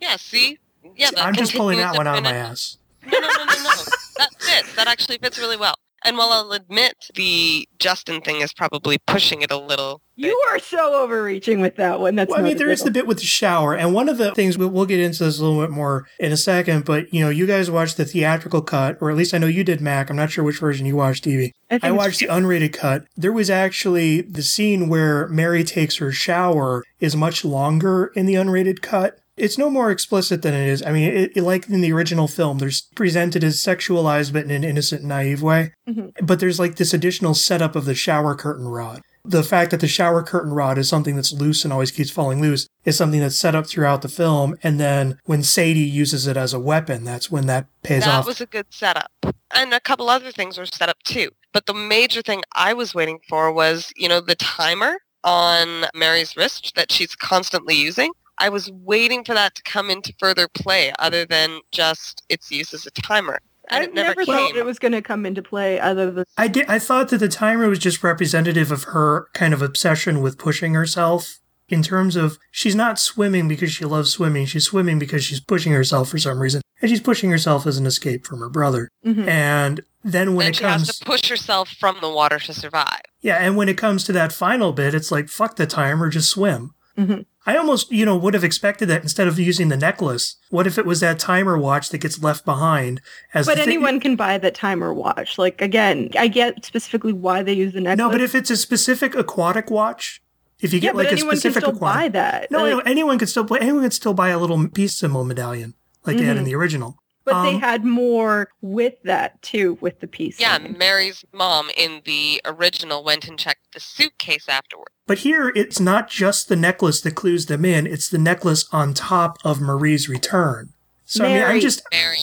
Yeah, 0.00 0.16
see? 0.16 0.58
Yeah, 0.96 1.10
I'm 1.16 1.34
just 1.34 1.54
pulling 1.54 1.78
that 1.78 1.96
one 1.96 2.06
out 2.06 2.18
of 2.18 2.24
my 2.24 2.32
ass. 2.32 2.76
No, 3.06 3.18
no, 3.18 3.28
no, 3.28 3.44
no, 3.44 3.44
no. 3.44 3.70
that 4.18 4.30
fits. 4.38 4.74
That 4.74 4.88
actually 4.88 5.18
fits 5.18 5.38
really 5.38 5.56
well. 5.56 5.74
And 6.08 6.16
while 6.16 6.30
I'll 6.32 6.52
admit 6.52 7.10
the 7.16 7.68
Justin 7.78 8.22
thing 8.22 8.40
is 8.40 8.54
probably 8.54 8.96
pushing 8.96 9.42
it 9.42 9.50
a 9.50 9.58
little, 9.58 10.00
You 10.16 10.42
are 10.50 10.58
so 10.58 11.02
overreaching 11.02 11.60
with 11.60 11.76
that 11.76 12.00
one. 12.00 12.14
That's 12.14 12.30
Well, 12.30 12.38
I 12.38 12.42
not 12.42 12.48
mean, 12.48 12.56
there 12.56 12.70
is 12.70 12.82
the 12.82 12.90
bit 12.90 13.06
with 13.06 13.18
the 13.18 13.26
shower, 13.26 13.76
and 13.76 13.92
one 13.92 14.08
of 14.08 14.16
the 14.16 14.34
things 14.34 14.56
we'll, 14.56 14.70
we'll 14.70 14.86
get 14.86 15.00
into 15.00 15.22
this 15.24 15.38
a 15.38 15.44
little 15.44 15.60
bit 15.60 15.70
more 15.70 16.06
in 16.18 16.32
a 16.32 16.36
second. 16.38 16.86
But 16.86 17.12
you 17.12 17.22
know, 17.22 17.28
you 17.28 17.46
guys 17.46 17.70
watched 17.70 17.98
the 17.98 18.06
theatrical 18.06 18.62
cut, 18.62 18.96
or 19.02 19.10
at 19.10 19.18
least 19.18 19.34
I 19.34 19.38
know 19.38 19.48
you 19.48 19.64
did, 19.64 19.82
Mac. 19.82 20.08
I'm 20.08 20.16
not 20.16 20.30
sure 20.30 20.42
which 20.42 20.60
version 20.60 20.86
you 20.86 20.96
watched, 20.96 21.26
Evie. 21.26 21.52
think 21.68 21.84
I 21.84 21.90
watched 21.90 22.20
the 22.20 22.26
unrated 22.26 22.72
cut. 22.72 23.04
There 23.14 23.30
was 23.30 23.50
actually 23.50 24.22
the 24.22 24.42
scene 24.42 24.88
where 24.88 25.28
Mary 25.28 25.62
takes 25.62 25.98
her 25.98 26.10
shower 26.10 26.84
is 27.00 27.14
much 27.16 27.44
longer 27.44 28.12
in 28.16 28.24
the 28.24 28.34
unrated 28.34 28.80
cut. 28.80 29.18
It's 29.38 29.58
no 29.58 29.70
more 29.70 29.90
explicit 29.90 30.42
than 30.42 30.54
it 30.54 30.66
is. 30.68 30.82
I 30.82 30.92
mean, 30.92 31.10
it, 31.12 31.32
it- 31.36 31.42
like 31.42 31.68
in 31.68 31.80
the 31.80 31.92
original 31.92 32.28
film, 32.28 32.58
there's 32.58 32.82
presented 32.94 33.42
as 33.44 33.56
sexualized, 33.56 34.32
but 34.32 34.44
in 34.44 34.50
an 34.50 34.64
innocent, 34.64 35.04
naive 35.04 35.42
way. 35.42 35.72
Mhm. 35.88 36.12
But 36.22 36.40
there's 36.40 36.58
like 36.58 36.76
this 36.76 36.92
additional 36.94 37.34
setup 37.34 37.76
of 37.76 37.84
the 37.84 37.94
shower 37.94 38.34
curtain 38.34 38.68
rod. 38.68 39.00
The 39.24 39.42
fact 39.42 39.70
that 39.72 39.80
the 39.80 39.88
shower 39.88 40.22
curtain 40.22 40.52
rod 40.52 40.78
is 40.78 40.88
something 40.88 41.14
that's 41.16 41.32
loose 41.32 41.62
and 41.64 41.72
always 41.72 41.90
keeps 41.90 42.10
falling 42.10 42.40
loose 42.40 42.66
is 42.84 42.96
something 42.96 43.20
that's 43.20 43.36
set 43.38 43.54
up 43.54 43.66
throughout 43.66 44.00
the 44.02 44.08
film. 44.08 44.56
And 44.62 44.80
then 44.80 45.18
when 45.24 45.42
Sadie 45.42 45.80
uses 45.80 46.26
it 46.26 46.36
as 46.36 46.54
a 46.54 46.58
weapon, 46.60 47.04
that's 47.04 47.30
when 47.30 47.46
that 47.46 47.66
pays 47.82 48.04
that 48.04 48.10
off. 48.10 48.24
That 48.24 48.28
was 48.30 48.40
a 48.40 48.46
good 48.46 48.66
setup. 48.70 49.10
And 49.54 49.74
a 49.74 49.80
couple 49.80 50.08
other 50.08 50.30
things 50.32 50.56
were 50.56 50.64
set 50.66 50.88
up 50.88 50.96
too. 51.04 51.30
But 51.52 51.66
the 51.66 51.74
major 51.74 52.22
thing 52.22 52.42
I 52.54 52.72
was 52.72 52.94
waiting 52.94 53.18
for 53.28 53.52
was, 53.52 53.92
you 53.96 54.08
know, 54.08 54.20
the 54.20 54.34
timer 54.36 54.96
on 55.24 55.86
Mary's 55.94 56.36
wrist 56.36 56.72
that 56.76 56.90
she's 56.92 57.14
constantly 57.16 57.74
using. 57.74 58.12
I 58.40 58.48
was 58.48 58.70
waiting 58.70 59.24
for 59.24 59.34
that 59.34 59.54
to 59.56 59.62
come 59.62 59.90
into 59.90 60.12
further 60.18 60.48
play 60.48 60.92
other 60.98 61.24
than 61.24 61.60
just 61.72 62.22
its 62.28 62.50
use 62.50 62.72
as 62.74 62.86
a 62.86 62.90
timer. 62.90 63.38
And 63.70 63.82
I 63.82 63.84
it 63.86 63.94
never, 63.94 64.08
never 64.10 64.24
came. 64.24 64.34
thought 64.34 64.56
it 64.56 64.64
was 64.64 64.78
going 64.78 64.92
to 64.92 65.02
come 65.02 65.26
into 65.26 65.42
play 65.42 65.78
other 65.78 66.10
than 66.10 66.24
I 66.38 66.48
did. 66.48 66.66
I 66.68 66.78
thought 66.78 67.08
that 67.10 67.18
the 67.18 67.28
timer 67.28 67.68
was 67.68 67.78
just 67.78 68.02
representative 68.02 68.72
of 68.72 68.84
her 68.84 69.28
kind 69.34 69.52
of 69.52 69.60
obsession 69.60 70.22
with 70.22 70.38
pushing 70.38 70.74
herself. 70.74 71.38
In 71.70 71.82
terms 71.82 72.16
of 72.16 72.38
she's 72.50 72.74
not 72.74 72.98
swimming 72.98 73.46
because 73.46 73.70
she 73.70 73.84
loves 73.84 74.10
swimming. 74.10 74.46
She's 74.46 74.64
swimming 74.64 74.98
because 74.98 75.22
she's 75.22 75.38
pushing 75.40 75.70
herself 75.72 76.08
for 76.08 76.16
some 76.16 76.40
reason, 76.40 76.62
and 76.80 76.88
she's 76.90 77.02
pushing 77.02 77.30
herself 77.30 77.66
as 77.66 77.76
an 77.76 77.84
escape 77.84 78.26
from 78.26 78.38
her 78.40 78.48
brother. 78.48 78.88
Mhm. 79.04 79.28
And 79.28 79.82
then 80.02 80.34
when 80.34 80.44
then 80.46 80.50
it 80.52 80.56
she 80.56 80.62
comes, 80.64 80.86
has 80.86 80.98
to 81.00 81.04
push 81.04 81.28
herself 81.28 81.68
from 81.78 81.98
the 82.00 82.08
water 82.08 82.38
to 82.38 82.54
survive. 82.54 83.02
yeah, 83.20 83.36
and 83.36 83.54
when 83.58 83.68
it 83.68 83.76
comes 83.76 84.02
to 84.04 84.12
that 84.12 84.32
final 84.32 84.72
bit, 84.72 84.94
it's 84.94 85.12
like 85.12 85.28
fuck 85.28 85.56
the 85.56 85.66
timer, 85.66 86.08
just 86.08 86.30
swim. 86.30 86.70
Mhm. 86.96 87.26
I 87.48 87.56
almost, 87.56 87.90
you 87.90 88.04
know, 88.04 88.16
would 88.16 88.34
have 88.34 88.44
expected 88.44 88.86
that 88.90 89.02
instead 89.02 89.26
of 89.26 89.38
using 89.38 89.68
the 89.68 89.76
necklace. 89.76 90.36
What 90.50 90.66
if 90.66 90.76
it 90.76 90.84
was 90.84 91.00
that 91.00 91.18
timer 91.18 91.56
watch 91.56 91.88
that 91.88 91.98
gets 91.98 92.22
left 92.22 92.44
behind 92.44 93.00
as 93.32 93.46
But 93.46 93.56
the 93.56 93.64
thi- 93.64 93.70
anyone 93.72 94.00
can 94.00 94.16
buy 94.16 94.36
the 94.38 94.50
timer 94.50 94.92
watch. 94.92 95.38
Like 95.38 95.62
again, 95.62 96.10
I 96.18 96.28
get 96.28 96.64
specifically 96.64 97.12
why 97.14 97.42
they 97.42 97.54
use 97.54 97.72
the 97.72 97.80
necklace. 97.80 97.98
No, 97.98 98.10
but 98.10 98.20
if 98.20 98.34
it's 98.34 98.50
a 98.50 98.56
specific 98.56 99.14
aquatic 99.14 99.70
watch, 99.70 100.20
if 100.60 100.72
you 100.72 100.78
yeah, 100.78 100.88
get 100.90 100.96
like 100.96 101.06
but 101.06 101.12
a 101.12 101.16
anyone 101.16 101.30
can 101.32 101.40
specific 101.40 101.62
still 101.64 101.76
aquatic, 101.76 102.12
buy 102.12 102.18
that. 102.20 102.50
no, 102.50 102.58
Like, 102.62 102.70
no, 102.72 102.78
anyone 102.80 103.18
could 103.18 103.28
still 103.30 103.44
play. 103.46 103.60
Anyone 103.60 103.82
could 103.82 103.94
still 103.94 104.14
buy 104.14 104.28
a 104.28 104.38
little 104.38 104.68
peace 104.68 104.96
symbol 104.98 105.24
medallion 105.24 105.74
like 106.04 106.16
they 106.18 106.24
had 106.24 106.36
in 106.36 106.42
Mhm. 106.42 106.46
the 106.46 106.54
original. 106.54 106.98
but 107.24 107.42
they 107.42 107.54
um, 107.56 107.60
had 107.60 107.84
more 107.84 108.48
with 108.62 108.94
that 109.04 109.40
too, 109.42 109.76
with 109.82 110.00
the 110.00 110.06
piece. 110.06 110.40
Yeah, 110.40 110.52
sign. 110.56 110.76
Mary's 110.78 111.24
mom 111.32 111.68
in 111.76 112.00
the 112.06 112.40
original 112.46 113.04
went 113.04 113.28
and 113.28 113.38
checked 113.38 113.72
the 113.74 113.80
suitcase 113.80 114.48
afterward. 114.48 114.88
But 115.08 115.18
here, 115.18 115.50
it's 115.56 115.80
not 115.80 116.08
just 116.08 116.48
the 116.48 116.54
necklace 116.54 117.00
that 117.00 117.16
clues 117.16 117.46
them 117.46 117.64
in; 117.64 117.86
it's 117.86 118.08
the 118.08 118.18
necklace 118.18 118.68
on 118.72 118.94
top 118.94 119.38
of 119.44 119.60
Marie's 119.60 120.08
return. 120.08 120.68
So 121.06 121.24
I 121.24 121.28
mean, 121.34 121.42
I'm 121.42 121.60
just 121.60 121.82
Mary. 121.90 122.18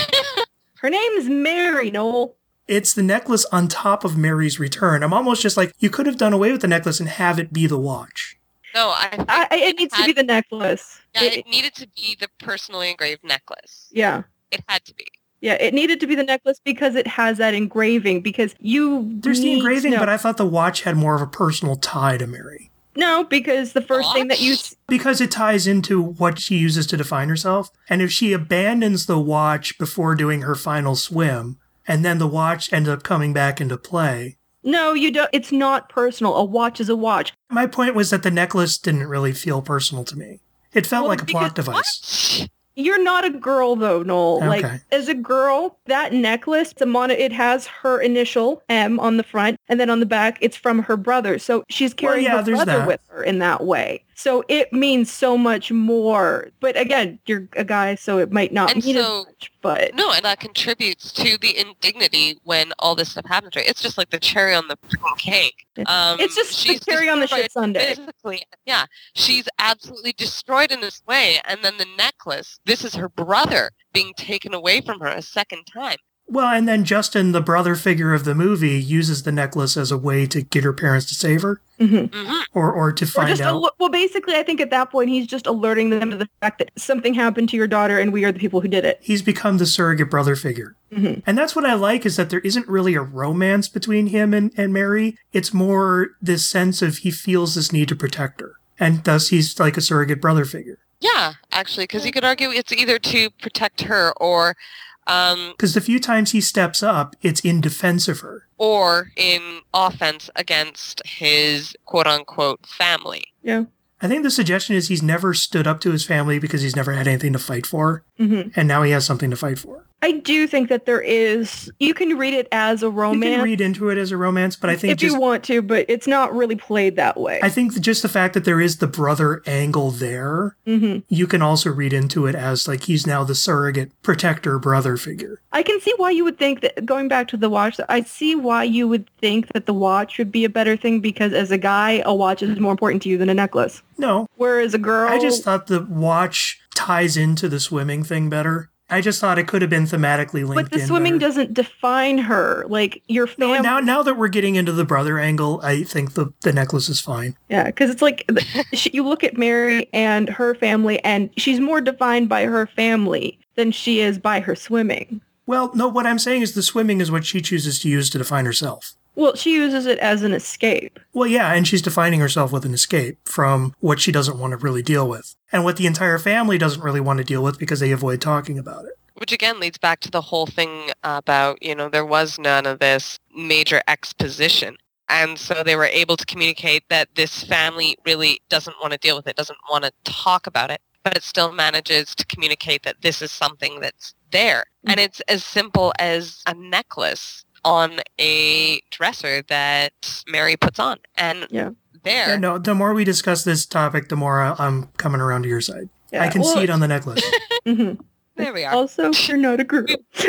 Her 0.78 0.90
name 0.90 1.12
is 1.12 1.28
Mary 1.28 1.90
Noel. 1.92 2.34
it's 2.66 2.92
the 2.94 3.02
necklace 3.02 3.44
on 3.52 3.68
top 3.68 4.04
of 4.04 4.16
Mary's 4.16 4.58
return. 4.58 5.02
I'm 5.04 5.12
almost 5.12 5.42
just 5.42 5.56
like 5.56 5.72
you 5.78 5.90
could 5.90 6.06
have 6.06 6.16
done 6.18 6.32
away 6.32 6.50
with 6.50 6.62
the 6.62 6.66
necklace 6.68 6.98
and 6.98 7.08
have 7.08 7.38
it 7.38 7.52
be 7.52 7.66
the 7.68 7.78
watch. 7.78 8.36
no, 8.74 8.88
I 8.88 9.24
I, 9.28 9.46
I- 9.50 9.56
it 9.56 9.76
needs 9.78 9.94
to 9.96 10.04
be 10.06 10.12
the 10.12 10.22
necklace. 10.24 11.00
yeah, 11.14 11.22
It- 11.24 11.36
it 11.38 11.46
needed 11.46 11.74
to 11.76 11.86
be 11.94 12.16
the 12.18 12.28
personally 12.38 12.90
engraved 12.90 13.22
necklace. 13.22 13.88
yeah. 13.92 14.22
It 14.50 14.62
had 14.68 14.84
to 14.86 14.94
be. 14.94 15.06
Yeah, 15.42 15.54
it 15.60 15.74
needed 15.74 16.00
to 16.00 16.06
be 16.06 16.14
the 16.14 16.22
necklace 16.22 16.60
because 16.64 16.94
it 16.94 17.06
has 17.06 17.36
that 17.38 17.52
engraving. 17.52 18.22
Because 18.22 18.54
you 18.60 19.10
There's 19.20 19.40
the 19.40 19.44
need 19.44 19.50
to 19.50 19.56
engraving, 19.58 19.90
know- 19.92 19.98
but 19.98 20.08
I 20.08 20.16
thought 20.16 20.38
the 20.38 20.46
watch 20.46 20.82
had 20.82 20.96
more 20.96 21.14
of 21.14 21.20
a 21.20 21.26
personal 21.26 21.76
tie 21.76 22.16
to 22.16 22.26
Mary. 22.26 22.70
no, 22.96 23.24
because 23.24 23.72
the 23.72 23.80
first 23.82 24.12
thing 24.12 24.28
that 24.28 24.40
you 24.40 24.54
because 24.86 25.20
it 25.20 25.30
ties 25.30 25.66
into 25.66 26.00
what 26.00 26.38
she 26.38 26.56
uses 26.56 26.86
to 26.88 26.96
define 26.96 27.28
herself. 27.28 27.70
And 27.90 28.00
if 28.00 28.10
she 28.12 28.32
abandons 28.32 29.06
the 29.06 29.18
watch 29.18 29.76
before 29.78 30.14
doing 30.14 30.42
her 30.42 30.54
final 30.54 30.94
swim, 30.94 31.58
and 31.88 32.04
then 32.04 32.18
the 32.18 32.26
watch 32.28 32.72
ends 32.72 32.88
up 32.88 33.02
coming 33.02 33.32
back 33.32 33.60
into 33.60 33.76
play. 33.76 34.36
no, 34.62 34.92
you 34.94 35.10
don't. 35.10 35.28
It's 35.32 35.50
not 35.50 35.88
personal. 35.88 36.36
A 36.36 36.44
watch 36.44 36.80
is 36.80 36.88
a 36.88 36.94
watch. 36.94 37.32
My 37.50 37.66
point 37.66 37.96
was 37.96 38.10
that 38.10 38.22
the 38.22 38.30
necklace 38.30 38.78
didn't 38.78 39.08
really 39.08 39.32
feel 39.32 39.60
personal 39.60 40.04
to 40.04 40.16
me. 40.16 40.38
It 40.72 40.86
felt 40.86 41.02
Well, 41.02 41.08
like 41.08 41.22
a 41.22 41.26
plot 41.26 41.54
device. 41.56 42.38
What? 42.42 42.48
You're 42.74 43.02
not 43.02 43.24
a 43.24 43.30
girl 43.30 43.76
though, 43.76 44.02
Noel. 44.02 44.36
Okay. 44.38 44.46
Like 44.48 44.80
as 44.90 45.08
a 45.08 45.14
girl, 45.14 45.78
that 45.86 46.12
necklace, 46.12 46.72
the 46.72 46.86
mono, 46.86 47.14
it 47.14 47.32
has 47.32 47.66
her 47.66 48.00
initial 48.00 48.62
M 48.68 48.98
on 48.98 49.16
the 49.16 49.22
front, 49.22 49.58
and 49.68 49.78
then 49.80 49.90
on 49.90 50.00
the 50.00 50.06
back, 50.06 50.38
it's 50.40 50.56
from 50.56 50.82
her 50.82 50.96
brother. 50.96 51.38
So 51.38 51.64
she's 51.68 51.94
carrying 51.94 52.24
yeah, 52.24 52.38
her 52.38 52.44
brother 52.44 52.78
that. 52.78 52.86
with 52.86 53.00
her 53.08 53.22
in 53.22 53.38
that 53.38 53.64
way. 53.64 54.04
So 54.14 54.44
it 54.48 54.72
means 54.72 55.10
so 55.10 55.36
much 55.38 55.72
more. 55.72 56.48
But 56.60 56.76
again, 56.78 57.18
you're 57.26 57.48
a 57.54 57.64
guy, 57.64 57.94
so 57.94 58.18
it 58.18 58.30
might 58.30 58.52
not 58.52 58.72
And 58.72 58.84
mean 58.84 58.96
so- 58.96 59.20
as 59.20 59.26
much. 59.26 59.52
But 59.62 59.94
No, 59.94 60.12
and 60.12 60.24
that 60.24 60.40
contributes 60.40 61.12
to 61.12 61.38
the 61.38 61.56
indignity 61.56 62.38
when 62.42 62.72
all 62.80 62.94
this 62.96 63.12
stuff 63.12 63.24
happens. 63.26 63.54
Right? 63.54 63.66
It's 63.68 63.80
just 63.80 63.96
like 63.96 64.10
the 64.10 64.18
cherry 64.18 64.54
on 64.54 64.66
the 64.68 64.76
cake. 65.18 65.66
Um, 65.86 66.18
it's 66.20 66.34
just 66.34 66.50
the 66.50 66.56
she's 66.56 66.84
cherry 66.84 67.08
on 67.08 67.20
the 67.20 67.28
shit 67.28 67.50
Sunday. 67.52 67.94
Physically, 67.94 68.42
yeah, 68.66 68.86
she's 69.14 69.48
absolutely 69.60 70.12
destroyed 70.14 70.72
in 70.72 70.80
this 70.80 71.00
way, 71.06 71.40
and 71.44 71.60
then 71.62 71.76
the 71.78 71.86
necklace. 71.96 72.58
This 72.66 72.84
is 72.84 72.94
her 72.96 73.08
brother 73.08 73.70
being 73.92 74.12
taken 74.16 74.52
away 74.52 74.80
from 74.80 74.98
her 75.00 75.06
a 75.06 75.22
second 75.22 75.64
time. 75.72 75.96
Well, 76.32 76.48
and 76.48 76.66
then 76.66 76.84
Justin, 76.84 77.32
the 77.32 77.42
brother 77.42 77.74
figure 77.74 78.14
of 78.14 78.24
the 78.24 78.34
movie, 78.34 78.80
uses 78.80 79.24
the 79.24 79.32
necklace 79.32 79.76
as 79.76 79.90
a 79.92 79.98
way 79.98 80.24
to 80.28 80.40
get 80.40 80.64
her 80.64 80.72
parents 80.72 81.04
to 81.10 81.14
save 81.14 81.42
her 81.42 81.60
Mhm. 81.78 82.10
hmm 82.14 82.40
or, 82.54 82.72
or 82.72 82.90
to 82.90 83.04
Or 83.04 83.08
find 83.08 83.28
just 83.28 83.42
out. 83.42 83.48
al- 83.48 83.70
well, 83.78 83.90
basically, 83.90 84.34
I 84.36 84.42
think 84.42 84.58
at 84.60 84.70
that 84.70 84.90
point 84.90 85.10
he's 85.10 85.26
just 85.26 85.46
alerting 85.46 85.90
them 85.90 86.10
to 86.10 86.16
the 86.16 86.28
fact 86.40 86.58
that 86.60 86.70
something 86.76 87.12
happened 87.12 87.50
to 87.50 87.56
your 87.58 87.66
daughter, 87.66 87.98
and 87.98 88.14
we 88.14 88.24
are 88.24 88.32
the 88.32 88.38
people 88.38 88.62
who 88.62 88.68
did 88.68 88.84
it. 88.86 88.98
He's 89.02 89.20
become 89.20 89.58
the 89.58 89.66
surrogate 89.66 90.08
brother 90.08 90.34
figure. 90.34 90.74
Mhm. 90.90 91.22
And 91.26 91.36
that's 91.36 91.54
what 91.54 91.66
I 91.66 91.74
like 91.74 92.06
is 92.06 92.16
that 92.16 92.30
there 92.30 92.40
isn't 92.40 92.66
really 92.66 92.94
a 92.94 93.02
romance 93.02 93.68
between 93.68 94.06
him 94.06 94.32
and, 94.32 94.52
and 94.56 94.72
Mary. 94.72 95.18
It's 95.34 95.52
more 95.52 96.12
this 96.22 96.46
sense 96.46 96.80
of 96.80 96.98
he 96.98 97.10
feels 97.10 97.56
this 97.56 97.72
need 97.72 97.88
to 97.88 97.96
protect 97.96 98.40
her. 98.40 98.52
And 98.80 99.04
thus 99.04 99.28
he's 99.28 99.60
like 99.60 99.76
a 99.76 99.82
surrogate 99.82 100.22
brother 100.22 100.46
figure. 100.46 100.78
Yeah, 101.00 101.34
actually, 101.52 101.84
because 101.84 102.06
you 102.06 102.12
could 102.12 102.24
argue 102.24 102.50
it's 102.50 102.72
either 102.72 102.98
to 103.00 103.28
protect 103.42 103.82
her 103.82 104.12
or, 104.18 104.56
um, 105.06 105.50
Because 105.56 105.74
the 105.74 105.80
few 105.80 105.98
times 106.00 106.32
he 106.32 106.40
steps 106.40 106.82
up, 106.82 107.16
it's 107.22 107.40
in 107.40 107.60
defense 107.60 108.08
of 108.08 108.20
her. 108.20 108.46
or 108.58 109.10
in 109.16 109.60
offense 109.74 110.30
against 110.36 111.02
his 111.06 111.74
quote 111.84 112.06
unquote 112.06 112.64
family. 112.66 113.24
Yeah. 113.42 113.64
I 114.00 114.08
think 114.08 114.24
the 114.24 114.30
suggestion 114.32 114.74
is 114.74 114.88
he's 114.88 115.02
never 115.02 115.32
stood 115.32 115.66
up 115.66 115.80
to 115.82 115.92
his 115.92 116.04
family 116.04 116.40
because 116.40 116.62
he's 116.62 116.74
never 116.74 116.92
had 116.92 117.06
anything 117.06 117.32
to 117.34 117.38
fight 117.38 117.66
for. 117.66 118.04
Hmm 118.26 118.42
And 118.56 118.68
now 118.68 118.82
he 118.82 118.90
has 118.92 119.04
something 119.04 119.30
to 119.30 119.36
fight 119.36 119.58
for. 119.58 119.84
I 120.04 120.10
do 120.10 120.48
think 120.48 120.68
that 120.68 120.84
there 120.84 121.00
is. 121.00 121.70
You 121.78 121.94
can 121.94 122.18
read 122.18 122.34
it 122.34 122.48
as 122.50 122.82
a 122.82 122.90
romance. 122.90 123.24
You 123.24 123.36
can 123.36 123.44
read 123.44 123.60
into 123.60 123.88
it 123.88 123.98
as 123.98 124.10
a 124.10 124.16
romance, 124.16 124.56
but 124.56 124.68
I 124.68 124.74
think 124.74 124.94
if 124.94 124.98
just 124.98 125.14
you 125.14 125.20
want 125.20 125.44
to, 125.44 125.62
but 125.62 125.86
it's 125.88 126.08
not 126.08 126.34
really 126.34 126.56
played 126.56 126.96
that 126.96 127.20
way. 127.20 127.38
I 127.40 127.48
think 127.48 127.80
just 127.80 128.02
the 128.02 128.08
fact 128.08 128.34
that 128.34 128.44
there 128.44 128.60
is 128.60 128.78
the 128.78 128.88
brother 128.88 129.42
angle 129.46 129.92
there, 129.92 130.56
hmm 130.66 130.98
you 131.08 131.26
can 131.28 131.40
also 131.40 131.70
read 131.70 131.92
into 131.92 132.26
it 132.26 132.34
as 132.34 132.66
like 132.66 132.82
he's 132.84 133.06
now 133.06 133.22
the 133.22 133.34
surrogate 133.36 133.92
protector 134.02 134.58
brother 134.58 134.96
figure. 134.96 135.40
I 135.52 135.62
can 135.62 135.80
see 135.80 135.94
why 135.98 136.10
you 136.10 136.24
would 136.24 136.38
think 136.38 136.62
that. 136.62 136.84
Going 136.84 137.06
back 137.06 137.28
to 137.28 137.36
the 137.36 137.48
watch, 137.48 137.78
I 137.88 138.02
see 138.02 138.34
why 138.34 138.64
you 138.64 138.88
would 138.88 139.08
think 139.18 139.52
that 139.52 139.66
the 139.66 139.74
watch 139.74 140.18
would 140.18 140.32
be 140.32 140.44
a 140.44 140.48
better 140.48 140.76
thing 140.76 140.98
because 141.00 141.32
as 141.32 141.52
a 141.52 141.58
guy, 141.58 142.02
a 142.04 142.12
watch 142.12 142.42
is 142.42 142.58
more 142.58 142.72
important 142.72 143.02
to 143.02 143.08
you 143.08 143.18
than 143.18 143.28
a 143.28 143.34
necklace. 143.34 143.82
No, 143.98 144.26
Whereas 144.36 144.74
a 144.74 144.78
girl, 144.78 145.08
I 145.08 145.18
just 145.18 145.42
thought 145.44 145.66
the 145.66 145.82
watch 145.82 146.60
ties 146.74 147.16
into 147.16 147.48
the 147.48 147.60
swimming 147.60 148.04
thing 148.04 148.28
better. 148.30 148.68
I 148.90 149.00
just 149.00 149.20
thought 149.22 149.38
it 149.38 149.48
could 149.48 149.62
have 149.62 149.70
been 149.70 149.84
thematically 149.86 150.46
linked 150.46 150.54
but 150.54 150.70
the 150.70 150.80
in 150.80 150.86
swimming 150.86 151.14
better. 151.14 151.26
doesn't 151.26 151.54
define 151.54 152.18
her. 152.18 152.66
Like 152.68 153.02
your 153.08 153.26
No, 153.38 153.48
family. 153.48 153.60
now 153.62 153.80
now 153.80 154.02
that 154.02 154.18
we're 154.18 154.28
getting 154.28 154.54
into 154.56 154.72
the 154.72 154.84
brother 154.84 155.18
angle, 155.18 155.60
I 155.62 155.82
think 155.84 156.12
the, 156.12 156.32
the 156.42 156.52
necklace 156.52 156.90
is 156.90 157.00
fine. 157.00 157.34
Yeah, 157.48 157.64
because 157.64 157.88
it's 157.88 158.02
like 158.02 158.30
she, 158.74 158.90
you 158.92 159.02
look 159.06 159.24
at 159.24 159.38
Mary 159.38 159.88
and 159.94 160.28
her 160.28 160.54
family, 160.54 161.02
and 161.04 161.30
she's 161.38 161.58
more 161.58 161.80
defined 161.80 162.28
by 162.28 162.44
her 162.44 162.66
family 162.66 163.38
than 163.54 163.70
she 163.72 164.00
is 164.00 164.18
by 164.18 164.40
her 164.40 164.54
swimming. 164.54 165.22
Well, 165.46 165.70
no, 165.74 165.88
what 165.88 166.06
I'm 166.06 166.18
saying 166.18 166.42
is 166.42 166.54
the 166.54 166.62
swimming 166.62 167.00
is 167.00 167.10
what 167.10 167.24
she 167.24 167.40
chooses 167.40 167.78
to 167.80 167.88
use 167.88 168.10
to 168.10 168.18
define 168.18 168.44
herself. 168.44 168.94
Well, 169.14 169.34
she 169.34 169.52
uses 169.54 169.86
it 169.86 169.98
as 169.98 170.22
an 170.22 170.32
escape. 170.32 170.98
Well, 171.12 171.28
yeah, 171.28 171.52
and 171.52 171.66
she's 171.68 171.82
defining 171.82 172.20
herself 172.20 172.52
with 172.52 172.64
an 172.64 172.72
escape 172.72 173.18
from 173.24 173.74
what 173.80 174.00
she 174.00 174.10
doesn't 174.10 174.38
want 174.38 174.52
to 174.52 174.56
really 174.56 174.82
deal 174.82 175.08
with. 175.08 175.34
And 175.52 175.64
what 175.64 175.76
the 175.76 175.86
entire 175.86 176.18
family 176.18 176.56
doesn't 176.56 176.82
really 176.82 177.00
want 177.00 177.18
to 177.18 177.24
deal 177.24 177.42
with 177.42 177.58
because 177.58 177.80
they 177.80 177.92
avoid 177.92 178.20
talking 178.20 178.58
about 178.58 178.86
it. 178.86 178.92
Which 179.14 179.32
again 179.32 179.60
leads 179.60 179.78
back 179.78 180.00
to 180.00 180.10
the 180.10 180.22
whole 180.22 180.46
thing 180.46 180.90
about, 181.04 181.62
you 181.62 181.74
know, 181.74 181.88
there 181.88 182.06
was 182.06 182.38
none 182.38 182.66
of 182.66 182.78
this 182.78 183.18
major 183.36 183.82
exposition. 183.86 184.76
And 185.08 185.38
so 185.38 185.62
they 185.62 185.76
were 185.76 185.84
able 185.84 186.16
to 186.16 186.24
communicate 186.24 186.84
that 186.88 187.14
this 187.14 187.44
family 187.44 187.98
really 188.06 188.40
doesn't 188.48 188.76
want 188.80 188.92
to 188.94 188.98
deal 188.98 189.14
with 189.14 189.26
it, 189.26 189.36
doesn't 189.36 189.58
want 189.70 189.84
to 189.84 189.92
talk 190.04 190.46
about 190.46 190.70
it, 190.70 190.80
but 191.04 191.16
it 191.16 191.22
still 191.22 191.52
manages 191.52 192.14
to 192.14 192.24
communicate 192.26 192.82
that 192.84 193.02
this 193.02 193.20
is 193.20 193.30
something 193.30 193.80
that's 193.80 194.14
there. 194.30 194.64
Mm. 194.86 194.92
And 194.92 195.00
it's 195.00 195.20
as 195.28 195.44
simple 195.44 195.92
as 195.98 196.42
a 196.46 196.54
necklace 196.54 197.44
on 197.64 198.00
a 198.20 198.80
dresser 198.90 199.42
that 199.48 200.22
Mary 200.28 200.56
puts 200.56 200.78
on. 200.78 200.98
And 201.16 201.46
Yeah. 201.50 201.70
there, 202.02 202.30
Yeah, 202.30 202.36
no, 202.36 202.58
the 202.58 202.74
more 202.74 202.92
we 202.94 203.04
discuss 203.04 203.44
this 203.44 203.64
topic, 203.66 204.08
the 204.08 204.16
more 204.16 204.42
I- 204.42 204.56
I'm 204.58 204.88
coming 204.96 205.20
around 205.20 205.42
to 205.44 205.48
your 205.48 205.60
side. 205.60 205.88
Yeah, 206.12 206.24
I 206.24 206.28
can 206.28 206.42
well, 206.42 206.54
see 206.54 206.62
it 206.64 206.70
on 206.70 206.80
the 206.80 206.88
necklace. 206.88 207.22
mhm. 207.66 207.98
there 208.36 208.52
we 208.52 208.64
are. 208.64 208.74
Also, 208.74 209.10
you're 209.12 209.36
not 209.38 209.60
a 209.60 209.64
girl. 209.64 209.86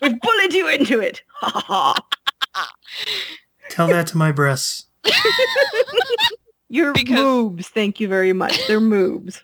We've 0.00 0.20
bullied 0.20 0.52
you 0.52 0.68
into 0.68 1.00
it. 1.00 1.22
Ha 1.40 1.50
ha 1.66 1.94
ha. 2.54 2.72
Tell 3.70 3.86
that 3.88 4.06
to 4.08 4.16
my 4.16 4.32
breasts. 4.32 4.86
Your 6.68 6.92
Because- 6.92 7.16
moobs, 7.18 7.66
thank 7.66 8.00
you 8.00 8.08
very 8.08 8.32
much. 8.32 8.66
They're 8.66 8.80
moobs. 8.80 9.40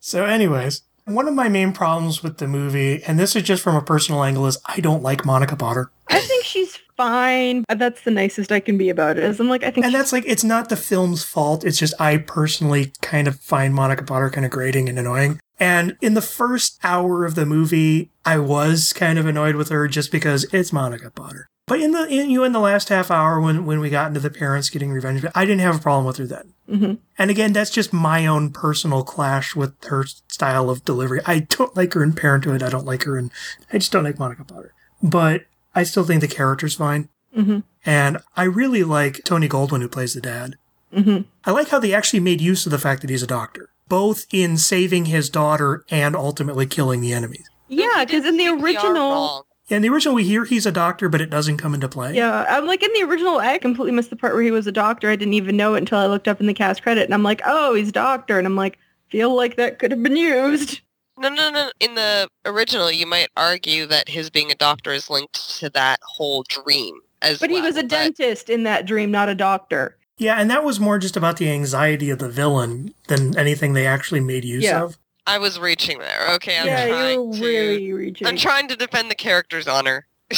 So, 0.00 0.24
anyways, 0.24 0.82
one 1.14 1.28
of 1.28 1.34
my 1.34 1.48
main 1.48 1.72
problems 1.72 2.22
with 2.22 2.38
the 2.38 2.46
movie, 2.46 3.02
and 3.04 3.18
this 3.18 3.36
is 3.36 3.42
just 3.42 3.62
from 3.62 3.76
a 3.76 3.82
personal 3.82 4.22
angle, 4.22 4.46
is 4.46 4.58
I 4.66 4.80
don't 4.80 5.02
like 5.02 5.24
Monica 5.24 5.56
Potter. 5.56 5.90
I 6.08 6.20
think 6.20 6.44
she's 6.44 6.78
fine. 6.96 7.64
Uh, 7.68 7.74
that's 7.74 8.02
the 8.02 8.10
nicest 8.10 8.52
I 8.52 8.60
can 8.60 8.78
be 8.78 8.90
about 8.90 9.18
it. 9.18 9.24
Is 9.24 9.40
I'm 9.40 9.48
like, 9.48 9.64
I 9.64 9.70
think 9.70 9.86
And 9.86 9.94
that's 9.94 10.12
like, 10.12 10.24
it's 10.26 10.44
not 10.44 10.68
the 10.68 10.76
film's 10.76 11.24
fault. 11.24 11.64
It's 11.64 11.78
just 11.78 11.94
I 12.00 12.18
personally 12.18 12.92
kind 13.00 13.28
of 13.28 13.40
find 13.40 13.74
Monica 13.74 14.04
Potter 14.04 14.30
kind 14.30 14.44
of 14.44 14.52
grating 14.52 14.88
and 14.88 14.98
annoying. 14.98 15.40
And 15.58 15.96
in 16.00 16.14
the 16.14 16.22
first 16.22 16.78
hour 16.82 17.24
of 17.24 17.34
the 17.34 17.46
movie, 17.46 18.10
I 18.24 18.38
was 18.38 18.92
kind 18.92 19.18
of 19.18 19.26
annoyed 19.26 19.54
with 19.54 19.68
her 19.68 19.86
just 19.88 20.10
because 20.10 20.44
it's 20.52 20.72
Monica 20.72 21.10
Potter. 21.10 21.48
But 21.72 21.80
in 21.80 21.92
the 21.92 22.06
in 22.06 22.28
you 22.28 22.44
in 22.44 22.52
the 22.52 22.60
last 22.60 22.90
half 22.90 23.10
hour 23.10 23.40
when 23.40 23.64
when 23.64 23.80
we 23.80 23.88
got 23.88 24.08
into 24.08 24.20
the 24.20 24.28
parents 24.28 24.68
getting 24.68 24.92
revenge, 24.92 25.24
I 25.34 25.46
didn't 25.46 25.62
have 25.62 25.76
a 25.76 25.78
problem 25.78 26.04
with 26.04 26.18
her 26.18 26.26
then. 26.26 26.52
Mhm. 26.70 26.98
And 27.16 27.30
again, 27.30 27.54
that's 27.54 27.70
just 27.70 27.94
my 27.94 28.26
own 28.26 28.50
personal 28.50 29.02
clash 29.02 29.56
with 29.56 29.72
her 29.84 30.04
style 30.28 30.68
of 30.68 30.84
delivery. 30.84 31.22
I 31.24 31.38
don't 31.48 31.74
like 31.74 31.94
her 31.94 32.02
in 32.02 32.12
Parenthood. 32.12 32.62
I 32.62 32.68
don't 32.68 32.84
like 32.84 33.04
her 33.04 33.16
in. 33.16 33.30
I 33.72 33.78
just 33.78 33.90
don't 33.90 34.04
like 34.04 34.18
Monica 34.18 34.44
Potter. 34.44 34.74
But 35.02 35.46
I 35.74 35.84
still 35.84 36.04
think 36.04 36.20
the 36.20 36.28
character's 36.28 36.74
fine. 36.74 37.08
Mhm. 37.34 37.62
And 37.86 38.18
I 38.36 38.42
really 38.42 38.84
like 38.84 39.22
Tony 39.24 39.48
Goldwyn, 39.48 39.80
who 39.80 39.88
plays 39.88 40.12
the 40.12 40.20
dad. 40.20 40.56
Mhm. 40.94 41.24
I 41.46 41.52
like 41.52 41.70
how 41.70 41.78
they 41.78 41.94
actually 41.94 42.20
made 42.20 42.42
use 42.42 42.66
of 42.66 42.70
the 42.72 42.78
fact 42.78 43.00
that 43.00 43.08
he's 43.08 43.22
a 43.22 43.26
doctor, 43.26 43.70
both 43.88 44.26
in 44.30 44.58
saving 44.58 45.06
his 45.06 45.30
daughter 45.30 45.86
and 45.88 46.14
ultimately 46.14 46.66
killing 46.66 47.00
the 47.00 47.14
enemies. 47.14 47.48
Yeah, 47.68 48.04
because 48.04 48.26
in 48.26 48.36
the 48.36 48.48
original, 48.48 48.92
wrong. 48.94 49.42
Yeah, 49.72 49.76
in 49.76 49.82
the 49.82 49.88
original, 49.88 50.14
we 50.14 50.24
hear 50.24 50.44
he's 50.44 50.66
a 50.66 50.70
doctor, 50.70 51.08
but 51.08 51.22
it 51.22 51.30
doesn't 51.30 51.56
come 51.56 51.72
into 51.72 51.88
play. 51.88 52.14
yeah, 52.14 52.44
I'm 52.46 52.66
like 52.66 52.82
in 52.82 52.92
the 52.92 53.04
original. 53.04 53.38
I 53.38 53.56
completely 53.56 53.92
missed 53.92 54.10
the 54.10 54.16
part 54.16 54.34
where 54.34 54.42
he 54.42 54.50
was 54.50 54.66
a 54.66 54.72
doctor. 54.72 55.08
I 55.08 55.16
didn't 55.16 55.32
even 55.32 55.56
know 55.56 55.74
it 55.74 55.78
until 55.78 55.96
I 55.96 56.04
looked 56.08 56.28
up 56.28 56.40
in 56.40 56.46
the 56.46 56.52
cast 56.52 56.82
credit, 56.82 57.04
and 57.04 57.14
I'm 57.14 57.22
like, 57.22 57.40
oh, 57.46 57.72
he's 57.74 57.88
a 57.88 57.92
doctor, 57.92 58.36
and 58.36 58.46
I'm 58.46 58.54
like, 58.54 58.78
feel 59.08 59.34
like 59.34 59.56
that 59.56 59.78
could 59.78 59.90
have 59.90 60.02
been 60.02 60.14
used. 60.16 60.82
No, 61.16 61.30
no, 61.30 61.48
no. 61.50 61.70
In 61.80 61.94
the 61.94 62.28
original, 62.44 62.92
you 62.92 63.06
might 63.06 63.28
argue 63.34 63.86
that 63.86 64.10
his 64.10 64.28
being 64.28 64.50
a 64.50 64.54
doctor 64.56 64.92
is 64.92 65.08
linked 65.08 65.58
to 65.60 65.70
that 65.70 66.00
whole 66.02 66.42
dream 66.48 66.98
as 67.22 67.38
But 67.38 67.48
he 67.48 67.62
was 67.62 67.76
a 67.76 67.82
but- 67.82 67.88
dentist 67.88 68.50
in 68.50 68.64
that 68.64 68.84
dream, 68.84 69.10
not 69.10 69.30
a 69.30 69.34
doctor. 69.34 69.96
Yeah, 70.18 70.36
and 70.38 70.50
that 70.50 70.64
was 70.64 70.78
more 70.78 70.98
just 70.98 71.16
about 71.16 71.38
the 71.38 71.48
anxiety 71.50 72.10
of 72.10 72.18
the 72.18 72.28
villain 72.28 72.92
than 73.08 73.36
anything 73.38 73.72
they 73.72 73.86
actually 73.86 74.20
made 74.20 74.44
use 74.44 74.64
Yeah. 74.64 74.82
of. 74.82 74.98
I 75.26 75.38
was 75.38 75.58
reaching 75.58 75.98
there. 75.98 76.32
Okay, 76.34 76.58
I'm 76.58 76.66
yeah, 76.66 76.88
trying 76.88 77.32
you're 77.32 77.32
to. 77.34 77.40
really 77.46 77.92
reaching. 77.92 78.26
I'm 78.26 78.36
trying 78.36 78.68
to 78.68 78.76
defend 78.76 79.10
the 79.10 79.14
character's 79.14 79.68
honor. 79.68 80.06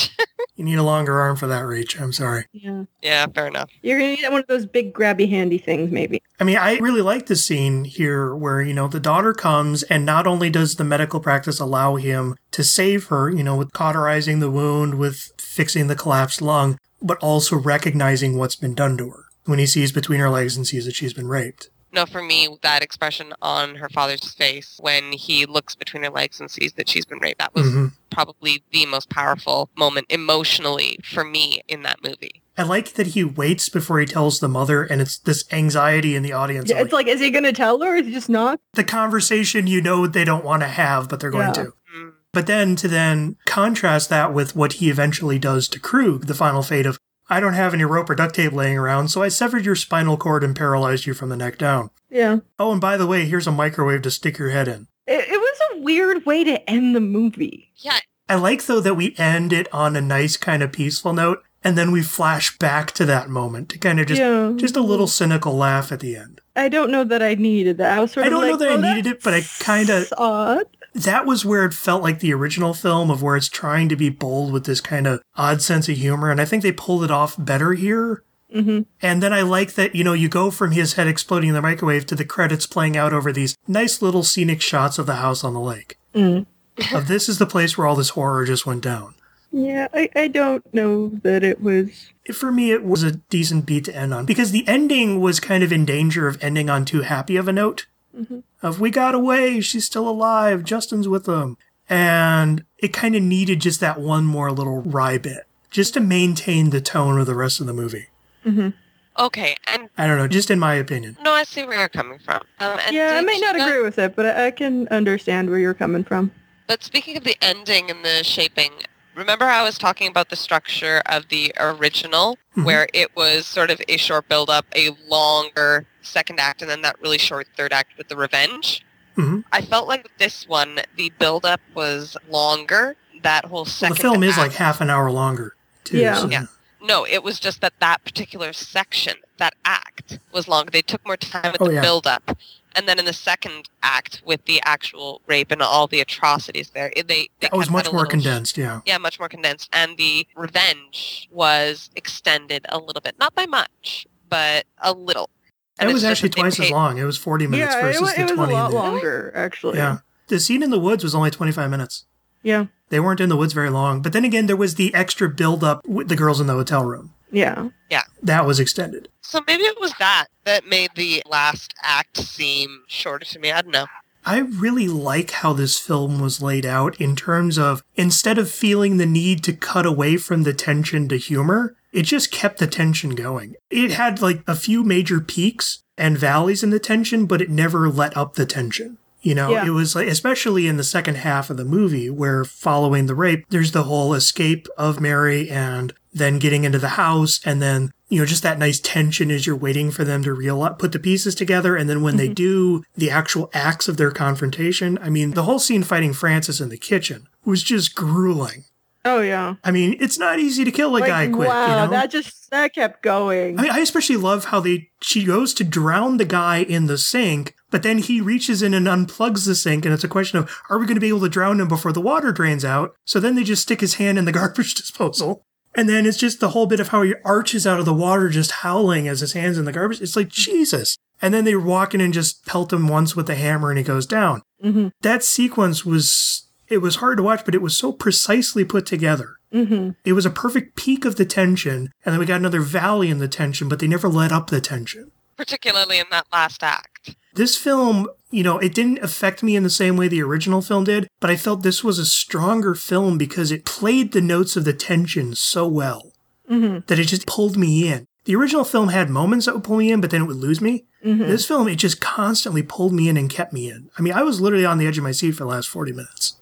You 0.57 0.65
need 0.65 0.79
a 0.79 0.85
longer 0.85 1.21
arm 1.21 1.35
for 1.35 1.49
that 1.49 1.67
reach. 1.67 2.01
I'm 2.01 2.13
sorry. 2.13 2.45
yeah, 2.53 2.85
Yeah, 3.03 3.27
fair 3.27 3.49
enough. 3.49 3.71
you're 3.83 3.99
gonna 3.99 4.13
need 4.15 4.23
one 4.31 4.41
of 4.41 4.47
those 4.47 4.67
big 4.67 4.95
grabby 4.95 5.29
handy 5.29 5.59
things, 5.59 5.91
maybe. 5.91 6.23
I 6.39 6.45
mean, 6.45 6.59
I 6.59 6.77
really 6.79 7.03
like 7.03 7.27
the 7.27 7.35
scene 7.35 7.83
here 7.83 8.33
where, 8.37 8.63
you 8.63 8.73
know, 8.73 8.87
the 8.87 9.01
daughter 9.01 9.35
comes 9.35 9.83
and 9.83 10.07
not 10.07 10.29
only 10.29 10.51
does 10.51 10.77
the 10.77 10.85
medical 10.85 11.19
practice 11.19 11.59
allow 11.59 11.97
him 11.97 12.37
to 12.53 12.63
save 12.63 13.07
her, 13.07 13.29
you 13.31 13.43
know, 13.43 13.57
with 13.57 13.73
cauterizing 13.73 14.39
the 14.39 14.51
wound, 14.51 14.95
with 14.95 15.33
fixing 15.39 15.89
the 15.89 15.97
collapsed 15.97 16.41
lung, 16.41 16.79
but 17.03 17.19
also 17.19 17.57
recognizing 17.57 18.39
what's 18.39 18.55
been 18.57 18.75
done 18.77 18.97
to 18.99 19.11
her 19.11 19.25
when 19.47 19.59
he 19.59 19.67
sees 19.67 19.91
between 19.91 20.21
her 20.21 20.31
legs 20.31 20.57
and 20.57 20.69
sees 20.69 20.85
that 20.87 20.95
she's 20.95 21.13
been 21.15 21.27
raped. 21.27 21.69
No, 21.95 22.07
for 22.07 22.23
me, 22.23 22.59
that 22.63 22.83
expression 22.83 23.33
on 23.41 23.77
her 23.77 23.89
father's 23.89 24.35
face 24.35 24.77
when 24.81 25.13
he 25.13 25.47
looks 25.47 25.75
between 25.77 26.03
her 26.03 26.11
legs 26.11 26.41
and 26.41 26.51
sees 26.51 26.73
that 26.75 26.89
she's 26.89 27.05
been 27.05 27.21
raped, 27.21 27.39
that 27.39 27.55
was 27.55 27.71
hmm 27.73 27.87
probably 28.11 28.63
the 28.71 28.87
most 28.87 29.11
powerful 29.11 29.69
moment 29.77 30.07
emotionally 30.09 30.97
for 31.03 31.25
me 31.25 31.61
in 31.67 31.83
that 31.83 31.99
movie. 32.05 32.41
I 32.57 32.63
like 32.63 32.93
that 32.93 33.09
he 33.09 33.25
waits 33.25 33.69
before 33.69 33.99
he 33.99 34.07
tells 34.07 34.39
the 34.39 34.47
mother, 34.47 34.85
and 34.85 35.01
it's 35.01 35.19
this 35.19 35.45
anxiety 35.53 36.15
in 36.15 36.23
the 36.23 36.33
audience. 36.33 36.71
Yeah, 36.71 36.81
it's 36.81 36.93
like, 36.93 37.09
is 37.09 37.21
he 37.21 37.31
gonna 37.31 37.53
tell 37.53 37.81
her? 37.81 37.95
Or 37.95 37.97
is 37.97 38.07
he 38.07 38.13
just 38.13 38.29
not? 38.29 38.61
the 38.75 38.85
conversation 38.85 39.67
you 39.67 39.81
know 39.81 40.07
they 40.07 40.25
don't 40.25 40.45
want 40.45 40.63
to 40.63 40.69
have, 40.69 41.09
but 41.09 41.19
they're 41.21 41.31
going 41.31 41.49
Yeah. 41.49 41.53
to. 41.65 41.73
Mm. 41.97 42.13
But 42.33 42.47
then 42.47 42.77
to 42.77 42.89
then 42.89 43.37
contrast 43.47 44.11
that 44.11 44.33
with 44.33 44.55
what 44.55 44.75
he 44.75 44.91
eventually 44.91 45.39
does 45.41 45.67
to 45.69 45.81
Krug, 45.81 46.27
the 46.27 46.35
final 46.35 46.63
fate 46.63 46.87
of, 46.87 46.99
I 47.29 47.41
don't 47.41 47.55
have 47.55 47.73
any 47.75 47.85
rope 47.85 48.11
or 48.11 48.15
duct 48.15 48.35
tape 48.35 48.53
laying 48.53 48.77
around, 48.79 49.09
so 49.09 49.23
I 49.23 49.29
severed 49.29 49.65
your 49.65 49.77
spinal 49.77 50.17
cord 50.17 50.45
and 50.45 50.55
paralyzed 50.55 51.07
you 51.07 51.15
from 51.15 51.31
the 51.31 51.37
neck 51.37 51.57
down. 51.59 51.91
Yeah. 52.11 52.41
Oh, 52.59 52.73
and 52.73 52.81
by 52.81 52.97
the 52.97 53.07
way, 53.07 53.25
here's 53.27 53.47
a 53.47 53.53
microwave 53.53 54.03
to 54.03 54.11
stick 54.11 54.39
your 54.39 54.51
head 54.51 54.69
in. 54.69 54.89
It, 55.07 55.29
it 55.29 55.39
was 55.39 55.59
a 55.73 55.81
weird 55.83 56.27
way 56.27 56.45
to 56.45 56.69
end 56.71 56.95
the 56.95 57.01
movie. 57.01 57.71
Yeah, 57.77 57.99
I 58.29 58.37
like, 58.37 58.65
though, 58.67 58.81
that 58.81 58.95
we 58.95 59.15
end 59.19 59.53
it 59.53 59.73
on 59.73 59.97
a 59.97 60.01
nice, 60.01 60.37
kind 60.37 60.63
of 60.63 60.73
peaceful 60.73 61.13
note, 61.13 61.43
and 61.63 61.77
then 61.79 61.91
we 61.93 62.03
flash 62.03 62.57
back 62.59 62.93
to 62.93 63.05
that 63.07 63.29
moment 63.31 63.69
to 63.71 63.79
kind 63.79 63.99
of 64.01 64.07
just, 64.07 64.21
yeah. 64.21 64.53
just 64.57 64.77
a 64.77 64.83
little 64.83 65.07
cynical 65.07 65.55
laugh 65.57 65.93
at 65.93 66.01
the 66.01 66.17
end. 66.17 66.41
I 66.57 66.69
don't 66.69 66.91
know 66.91 67.05
that 67.05 67.23
I 67.23 67.35
needed 67.35 67.79
that. 67.79 67.99
I 67.99 68.01
was 68.01 68.13
sort 68.13 68.27
of 68.27 68.33
like, 68.33 68.43
I 68.43 68.45
of 68.53 68.59
don't 68.61 68.69
know 68.69 68.75
like, 68.75 68.81
that 68.81 68.87
I 68.87 68.91
"Oh, 68.91 68.95
needed 68.95 69.11
it, 69.13 69.23
but 69.23 69.35
I 69.35 69.41
kinda- 69.41 69.93
that's 70.01 70.13
odd. 70.17 70.67
That 70.95 71.27
was 71.27 71.45
where 71.45 71.65
it 71.65 71.75
felt 71.75 72.03
like 72.03 72.21
the 72.21 72.33
original 72.33 72.73
film 72.75 73.11
of 73.11 73.23
where 73.23 73.37
it's 73.37 73.49
trying 73.49 73.89
to 73.89 73.97
be 73.97 74.09
bold 74.09 74.53
with 74.53 74.65
this 74.65 74.81
kind 74.81 75.07
of 75.07 75.21
odd 75.37 75.61
sense 75.61 75.89
of 75.89 75.97
humor 75.97 76.31
and 76.31 76.41
i 76.41 76.45
think 76.45 76.63
they 76.63 76.73
pulled 76.73 77.03
it 77.05 77.11
off 77.11 77.35
better 77.39 77.73
here 77.75 78.23
hmm 78.53 78.81
and 79.03 79.23
then 79.23 79.33
i 79.33 79.43
like 79.43 79.75
that 79.75 79.95
you 79.95 80.05
know 80.05 80.13
you 80.13 80.29
go 80.29 80.51
from 80.51 80.71
his 80.71 80.93
head 80.95 81.09
exploding 81.09 81.49
in 81.49 81.55
the 81.55 81.63
microwave 81.63 82.07
to 82.07 82.15
the 82.15 82.25
credits 82.25 82.67
playing 82.67 82.97
out 82.97 83.13
over 83.13 83.33
these 83.33 83.57
nice 83.67 84.01
little 84.01 84.23
scenic 84.23 84.61
shots 84.63 84.99
of 84.99 85.07
the 85.07 85.17
house 85.17 85.43
on 85.45 85.55
the 85.55 85.61
lake 85.61 85.99
Mm. 86.15 86.47
of 86.95 87.09
this 87.09 87.29
is 87.29 87.39
the 87.39 87.47
place 87.47 87.77
where 87.77 87.87
all 87.89 87.97
this 87.97 88.11
horror 88.11 88.45
just 88.45 88.65
went 88.67 88.83
down 88.83 89.15
Yeah, 89.51 89.89
I, 89.93 90.09
I 90.15 90.29
don't 90.29 90.65
know 90.73 91.09
that 91.25 91.43
it 91.43 91.61
was. 91.61 92.13
for 92.33 92.53
me 92.53 92.71
it 92.71 92.85
was 92.85 93.03
a 93.03 93.13
decent 93.13 93.67
beat 93.67 93.87
to 93.87 93.97
end 93.97 94.15
on 94.15 94.25
because 94.27 94.53
the 94.53 94.67
ending 94.69 95.21
was 95.21 95.41
kind 95.41 95.65
of 95.65 95.73
in 95.73 95.85
danger 95.85 96.29
of 96.29 96.41
ending 96.43 96.71
on 96.71 96.85
too 96.85 97.01
happy 97.01 97.37
of 97.37 97.49
a 97.49 97.53
note 97.53 97.87
Mhm. 98.17 98.45
Of 98.65 98.81
we 98.81 98.91
got 98.91 99.15
away 99.15 99.61
she's 99.61 99.85
still 99.85 100.09
alive 100.09 100.65
justin's 100.65 101.07
with 101.07 101.25
them 101.27 101.57
and 101.89 102.65
it 102.79 102.93
kind 102.93 103.15
of 103.15 103.23
needed 103.23 103.61
just 103.61 103.79
that 103.81 104.01
one 104.01 104.25
more 104.25 104.51
little 104.51 104.81
wry 104.83 105.19
bit 105.19 105.47
just 105.71 105.95
to 105.95 106.01
maintain 106.01 106.71
the 106.71 106.81
tone 106.81 107.19
of 107.21 107.27
the 107.27 107.35
rest 107.35 107.61
of 107.61 107.67
the 107.67 107.73
movie 107.73 108.07
hmm 108.43 108.71
okay, 109.19 109.55
and 109.69 109.89
i 109.99 110.07
don't 110.07 110.19
know 110.19 110.27
just 110.27 110.51
in 110.51 110.59
my 110.59 110.75
opinion 110.75 111.17
no, 111.23 111.33
I 111.33 111.45
see 111.45 111.65
where 111.65 111.79
you're 111.79 111.89
coming 111.89 112.19
from. 112.19 112.43
Um, 112.59 112.79
and 112.85 112.95
Yeah, 112.95 113.13
I 113.17 113.21
may 113.23 113.39
not 113.39 113.55
guys- 113.57 113.69
agree 113.69 113.83
with 113.83 113.99
it, 113.99 114.17
but 114.17 114.27
I, 114.27 114.47
I 114.47 114.51
can 114.51 114.89
understand 114.89 115.49
where 115.51 115.59
you're 115.59 115.73
coming 115.75 116.03
from. 116.05 116.31
But 116.67 116.83
speaking 116.83 117.17
of 117.17 117.25
the 117.25 117.37
ending 117.43 117.91
and 117.91 118.05
the 118.05 118.23
shaping, 118.25 118.71
remember 119.15 119.45
I 119.45 119.63
was 119.63 119.79
talking 119.79 120.09
about 120.09 120.29
the 120.31 120.37
structure 120.37 121.01
of 121.07 121.29
the 121.29 121.53
original, 121.59 122.37
Mhm. 122.57 122.65
where 122.65 122.89
it 122.93 123.15
was 123.17 123.47
sort 123.47 123.71
of 123.71 123.81
a 123.89 123.97
short 123.97 124.29
build-up, 124.29 124.67
a 124.75 124.91
longer 125.09 125.87
second 126.07 126.41
act, 126.41 126.63
and 126.63 126.71
then 126.71 126.83
that 126.83 127.01
really 127.01 127.19
short 127.19 127.47
third 127.57 127.73
act 127.73 127.97
with 127.99 128.09
the 128.09 128.17
revenge? 128.17 128.85
Mhm. 129.17 129.45
I 129.53 129.61
felt 129.63 129.87
like 129.89 130.03
with 130.03 130.17
this 130.19 130.47
one, 130.49 130.81
the 130.97 131.11
build-up 131.19 131.61
was 131.75 132.17
longer. 132.29 132.97
That 133.23 133.45
whole 133.47 133.59
well, 133.61 133.65
second 133.65 133.97
the 133.97 134.03
film 134.03 134.23
is 134.23 134.37
like 134.37 134.53
half 134.55 134.81
an 134.81 134.91
hour 134.91 135.11
longer 135.11 135.55
too 135.85 135.99
Yeah. 135.99 136.15
so- 136.17 136.29
Yeah. 136.29 136.47
No, 136.83 137.07
it 137.07 137.23
was 137.23 137.41
just 137.41 137.61
that 137.63 137.73
that 137.81 138.05
particular 138.05 138.53
section, 138.53 139.15
that 139.39 139.55
act, 139.65 140.19
was 140.33 140.47
long. 140.49 140.67
They 140.67 140.83
took 140.83 141.05
more 141.07 141.17
time 141.17 141.53
with 141.53 141.63
Oh, 141.63 141.69
the 141.69 141.75
yeah. 141.75 141.81
build-up. 141.81 142.37
And 142.77 142.89
then 142.89 142.99
in 142.99 143.05
the 143.05 143.13
second 143.15 143.69
act, 143.83 144.21
with 144.25 144.45
the 144.47 144.61
actual 144.65 145.23
rape 145.27 145.51
and 145.53 145.63
all 145.63 145.87
the 145.87 146.01
atrocities 146.01 146.71
there, 146.71 146.93
it- 146.97 147.07
they, 147.09 147.29
they 147.41 147.49
that 147.49 147.53
was 147.57 147.71
much 147.71 147.87
more 147.87 148.03
little 148.03 148.11
condensed 148.11 148.59
yeah 148.59 148.81
yeah, 148.85 148.99
much 148.99 149.19
more 149.19 149.29
condensed. 149.29 149.71
And 149.73 149.97
the 149.97 150.27
revenge 150.35 151.29
was 151.31 151.89
extended 151.97 152.67
a 152.69 152.79
little 152.79 153.01
bit. 153.01 153.15
Not 153.19 153.35
by 153.35 153.47
much, 153.47 154.07
but 154.29 154.67
a 154.83 154.93
little. 154.93 155.31
And 155.79 155.91
it 155.91 155.93
was 155.93 156.05
actually 156.05 156.31
twice 156.31 156.61
as 156.61 156.71
long 156.71 156.99
it 156.99 157.05
was 157.05 157.17
40 157.19 157.47
minutes 157.49 157.75
yeah, 157.75 157.81
it, 157.81 157.83
versus 157.83 158.03
wa- 158.03 158.09
the 158.09 158.21
it 158.21 158.23
was 158.23 158.31
a 158.31 158.35
20 158.37 158.53
in 158.53 158.59
lot 158.59 158.73
longer, 158.73 159.33
actually. 159.35 159.79
yeah 159.79 159.99
the 160.29 160.41
scene 160.41 160.63
in 160.63 160.71
the 160.71 160.79
woods 160.79 161.03
was 161.05 161.15
only 161.15 161.31
25 161.31 161.71
minutes 161.71 162.07
Yeah. 162.43 162.67
They 162.91 163.01
weren't 163.01 163.21
in 163.21 163.29
the 163.29 163.37
woods 163.37 163.53
very 163.55 163.71
long. 163.71 164.03
But 164.03 164.13
then 164.13 164.25
again, 164.25 164.47
there 164.47 164.57
was 164.57 164.75
the 164.77 164.95
extra 164.95 165.29
build 165.29 165.65
up 165.65 165.85
with 165.89 166.09
the 166.09 166.17
girls 166.17 166.41
in 166.41 166.47
the 166.47 166.53
hotel 166.53 166.85
room. 166.85 167.13
Yeah. 167.33 167.71
Yeah. 167.91 168.03
That 168.23 168.47
was 168.47 168.61
extended. 168.61 169.09
So 169.23 169.41
maybe 169.47 169.65
it 169.65 169.81
was 169.81 169.93
that 169.99 170.27
that 170.45 170.67
made 170.67 170.91
the 170.95 171.23
last 171.27 171.75
act 171.83 172.19
seem 172.19 172.83
shorter 172.87 173.25
to 173.25 173.39
me. 173.39 173.51
I 173.51 173.63
don't 173.63 173.73
know. 173.73 173.87
I 174.27 174.39
really 174.39 174.89
like 174.89 175.31
how 175.31 175.53
this 175.53 175.79
film 175.79 176.21
was 176.21 176.41
laid 176.43 176.65
out 176.65 177.01
in 177.01 177.15
terms 177.17 177.59
of 177.59 177.83
instead 177.95 178.39
of 178.39 178.51
feeling 178.51 178.97
the 178.97 179.07
need 179.07 179.45
to 179.45 179.53
cut 179.53 179.87
away 179.87 180.17
from 180.17 180.43
the 180.45 180.55
tension 180.55 181.09
to 181.09 181.17
humor, 181.19 181.77
it 181.93 182.03
just 182.03 182.31
kept 182.31 182.59
the 182.59 182.67
tension 182.67 183.15
going. 183.15 183.55
It 183.71 183.93
had 183.93 184.23
like 184.23 184.43
a 184.47 184.55
few 184.57 184.83
major 184.83 185.21
peaks 185.21 185.83
and 185.99 186.19
valleys 186.19 186.63
in 186.63 186.71
the 186.71 186.79
tension, 186.81 187.27
but 187.27 187.41
it 187.43 187.51
never 187.51 187.89
let 187.89 188.17
up 188.17 188.35
the 188.35 188.47
tension. 188.47 188.99
You 189.23 189.35
know, 189.35 189.53
Yeah. 189.53 189.67
it 189.67 189.71
was 189.71 189.95
like, 189.95 190.09
especially 190.09 190.67
in 190.67 190.77
the 190.77 190.85
second 190.85 191.17
half 191.17 191.49
of 191.51 191.57
the 191.57 191.65
movie, 191.65 192.11
where 192.11 192.45
following 192.45 193.07
the 193.07 193.15
rape, 193.15 193.45
there's 193.49 193.73
the 193.73 193.85
whole 193.85 194.13
escape 194.13 194.67
of 194.77 195.01
Mary 195.01 195.49
and 195.49 195.95
then 196.13 196.39
getting 196.39 196.65
into 196.65 196.79
the 196.79 196.91
house, 196.91 197.41
and 197.45 197.63
then, 197.63 197.91
you 198.15 198.21
know, 198.21 198.27
just 198.27 198.45
that 198.45 198.59
nice 198.59 198.79
tension 198.79 199.31
as 199.31 199.47
you're 199.47 199.57
waiting 199.57 199.91
for 199.91 200.05
them 200.05 200.23
to 200.23 200.33
real 200.33 200.63
up, 200.63 200.79
put 200.79 200.93
the 200.93 200.99
pieces 200.99 201.35
together. 201.35 201.77
And 201.77 201.91
then 201.91 202.03
when 202.03 202.17
they 202.17 202.27
mm-hmm. 202.27 202.35
do 202.35 202.85
the 202.95 203.11
actual 203.11 203.51
acts 203.53 203.89
of 203.89 203.97
their 203.97 204.13
confrontation, 204.13 204.99
I 205.03 205.11
mean, 205.11 205.33
the 205.33 205.43
whole 205.43 205.59
scene 205.59 205.83
fighting 205.83 206.13
Francis 206.13 206.61
in 206.61 206.69
the 206.69 206.79
kitchen 206.79 207.27
was 207.45 207.63
just 207.63 207.95
grueling. 207.95 208.65
Oh 209.05 209.21
yeah. 209.21 209.57
I 209.63 209.71
mean, 209.71 209.97
it's 210.01 210.19
not 210.19 210.39
easy 210.39 210.65
to 210.65 210.71
kill 210.71 210.97
a 210.97 210.99
Like, 210.99 211.07
guy 211.07 211.29
quick. 211.29 211.49
wow, 211.49 211.67
you 211.67 211.85
know? 211.85 211.91
that 211.91 212.11
just 212.11 212.51
that 212.51 212.73
kept 212.75 213.03
going. 213.03 213.59
I 213.59 213.63
mean, 213.63 213.71
I 213.71 213.81
especially 213.81 214.17
love 214.17 214.47
how 214.47 214.61
they 214.61 214.91
she 215.03 215.25
goes 215.25 215.53
to 215.55 215.65
drown 215.65 216.17
the 216.17 216.25
guy 216.25 216.59
in 216.59 216.87
the 216.87 216.97
sink, 216.97 217.55
but 217.71 217.83
then 217.83 217.99
he 217.99 218.23
reaches 218.23 218.63
in 218.63 218.73
and 218.73 218.87
unplugs 218.87 219.45
the 219.45 219.55
sink, 219.55 219.85
and 219.85 219.93
it's 219.93 220.05
a 220.05 220.09
question 220.09 220.39
of 220.39 220.51
are 220.71 220.79
we 220.79 220.87
going 220.87 220.95
to 220.95 221.01
be 221.01 221.09
able 221.09 221.21
to 221.21 221.29
drown 221.29 221.61
him 221.61 221.69
before 221.69 221.93
the 221.93 222.01
water 222.01 222.33
drains 222.33 222.65
out? 222.65 222.95
So 223.05 223.21
then 223.21 223.35
they 223.35 223.45
just 223.45 223.63
stick 223.63 223.83
his 223.83 223.95
hand 223.95 224.17
in 224.19 224.25
the 224.25 224.33
garbage 224.41 224.75
disposal. 224.75 225.45
And 225.77 225.89
then 225.89 226.07
it's 226.07 226.17
just 226.19 226.41
the 226.41 226.51
whole 226.51 226.67
bit 226.67 226.81
of 226.81 226.89
how 226.89 227.03
he 227.03 227.15
arches 227.25 227.67
out 227.67 227.81
of 227.81 227.85
the 227.87 227.95
water 227.95 228.29
just 228.29 228.51
howling 228.63 229.09
as 229.09 229.21
his 229.21 229.33
hands 229.33 229.59
in 229.59 229.65
the 229.65 229.73
garbage. 229.73 230.01
It's 230.01 230.17
like 230.17 230.29
Jesus. 230.29 230.97
And 231.21 231.33
then 231.35 231.45
they 231.45 231.55
walk 231.57 231.95
in 231.95 232.01
and 232.01 232.13
just 232.15 232.45
pelt 232.47 232.73
him 232.73 232.87
once 232.89 233.17
with 233.17 233.29
a 233.31 233.35
hammer 233.35 233.71
and 233.71 233.79
he 233.79 233.85
goes 233.85 234.07
down. 234.07 234.43
hmm 234.63 234.89
That 235.03 235.23
sequence 235.25 235.85
was 235.85 236.49
it 236.69 236.79
was 236.79 236.97
hard 236.97 237.19
to 237.19 237.23
watch, 237.23 237.45
but 237.45 237.55
it 237.55 237.63
was 237.63 237.77
so 237.77 237.93
precisely 237.93 238.65
put 238.65 238.87
together. 238.87 239.37
hmm 239.53 239.91
It 240.05 240.13
was 240.15 240.27
a 240.27 240.31
perfect 240.31 240.77
peak 240.77 241.05
of 241.05 241.17
the 241.17 241.25
tension, 241.27 241.91
and 242.05 242.13
then 242.13 242.19
we 242.19 242.27
got 242.27 242.41
another 242.41 242.61
valley 242.61 243.11
in 243.11 243.19
the 243.19 243.29
tension, 243.29 243.69
but 243.69 243.79
they 243.81 243.87
never 243.89 244.09
let 244.09 244.33
up 244.33 244.49
the 244.51 244.61
tension. 244.61 245.11
particularly 245.37 245.99
in 245.99 246.07
that 246.11 246.27
last 246.33 246.63
act. 246.63 247.17
This 247.35 247.57
film, 247.57 248.07
you 248.35 248.43
know, 248.43 248.59
it 248.59 248.75
didn't 248.75 249.03
affect 249.03 249.43
me 249.43 249.55
in 249.55 249.63
the 249.63 249.71
same 249.71 249.97
way 249.97 250.09
the 250.09 250.23
original 250.23 250.61
film 250.61 250.85
did, 250.85 251.07
but 251.21 251.31
I 251.31 251.37
felt 251.37 251.63
this 251.63 251.85
was 251.85 251.99
a 251.99 252.07
stronger 252.07 252.75
film 252.75 253.17
because 253.17 253.53
it 253.53 253.65
played 253.65 254.13
the 254.13 254.21
notes 254.21 254.57
of 254.57 254.65
the 254.65 254.73
tension 254.73 255.35
so 255.35 255.67
well 255.69 256.13
hmm 256.49 256.79
that 256.89 256.99
it 256.99 257.05
just 257.05 257.27
pulled 257.27 257.57
me 257.57 257.89
in. 257.89 258.07
The 258.25 258.37
original 258.37 258.65
film 258.65 258.89
had 258.89 259.09
moments 259.09 259.47
that 259.47 259.55
would 259.55 259.65
pull 259.65 259.77
me 259.79 259.91
in, 259.93 260.01
but 260.01 260.11
then 260.11 260.23
it 260.23 260.27
would 260.27 260.37
lose 260.37 260.61
me. 260.61 260.85
hmm 261.03 261.19
This 261.21 261.47
film, 261.47 261.69
it 261.69 261.77
just 261.77 262.01
constantly 262.01 262.63
pulled 262.63 262.93
me 262.93 263.09
in 263.09 263.17
and 263.17 263.31
kept 263.31 263.53
me 263.53 263.71
in. 263.71 263.91
I 263.99 264.03
mean, 264.03 264.13
I 264.13 264.23
was 264.23 264.41
literally 264.41 264.67
on 264.67 264.79
the 264.79 264.87
edge 264.87 264.99
of 264.99 265.05
my 265.05 265.13
seat 265.13 265.33
for 265.33 265.45
the 265.45 265.51
last 265.51 265.69
40 265.69 265.93
minutes. 265.93 266.37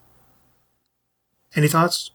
Any 1.54 1.68
thoughts? 1.68 2.10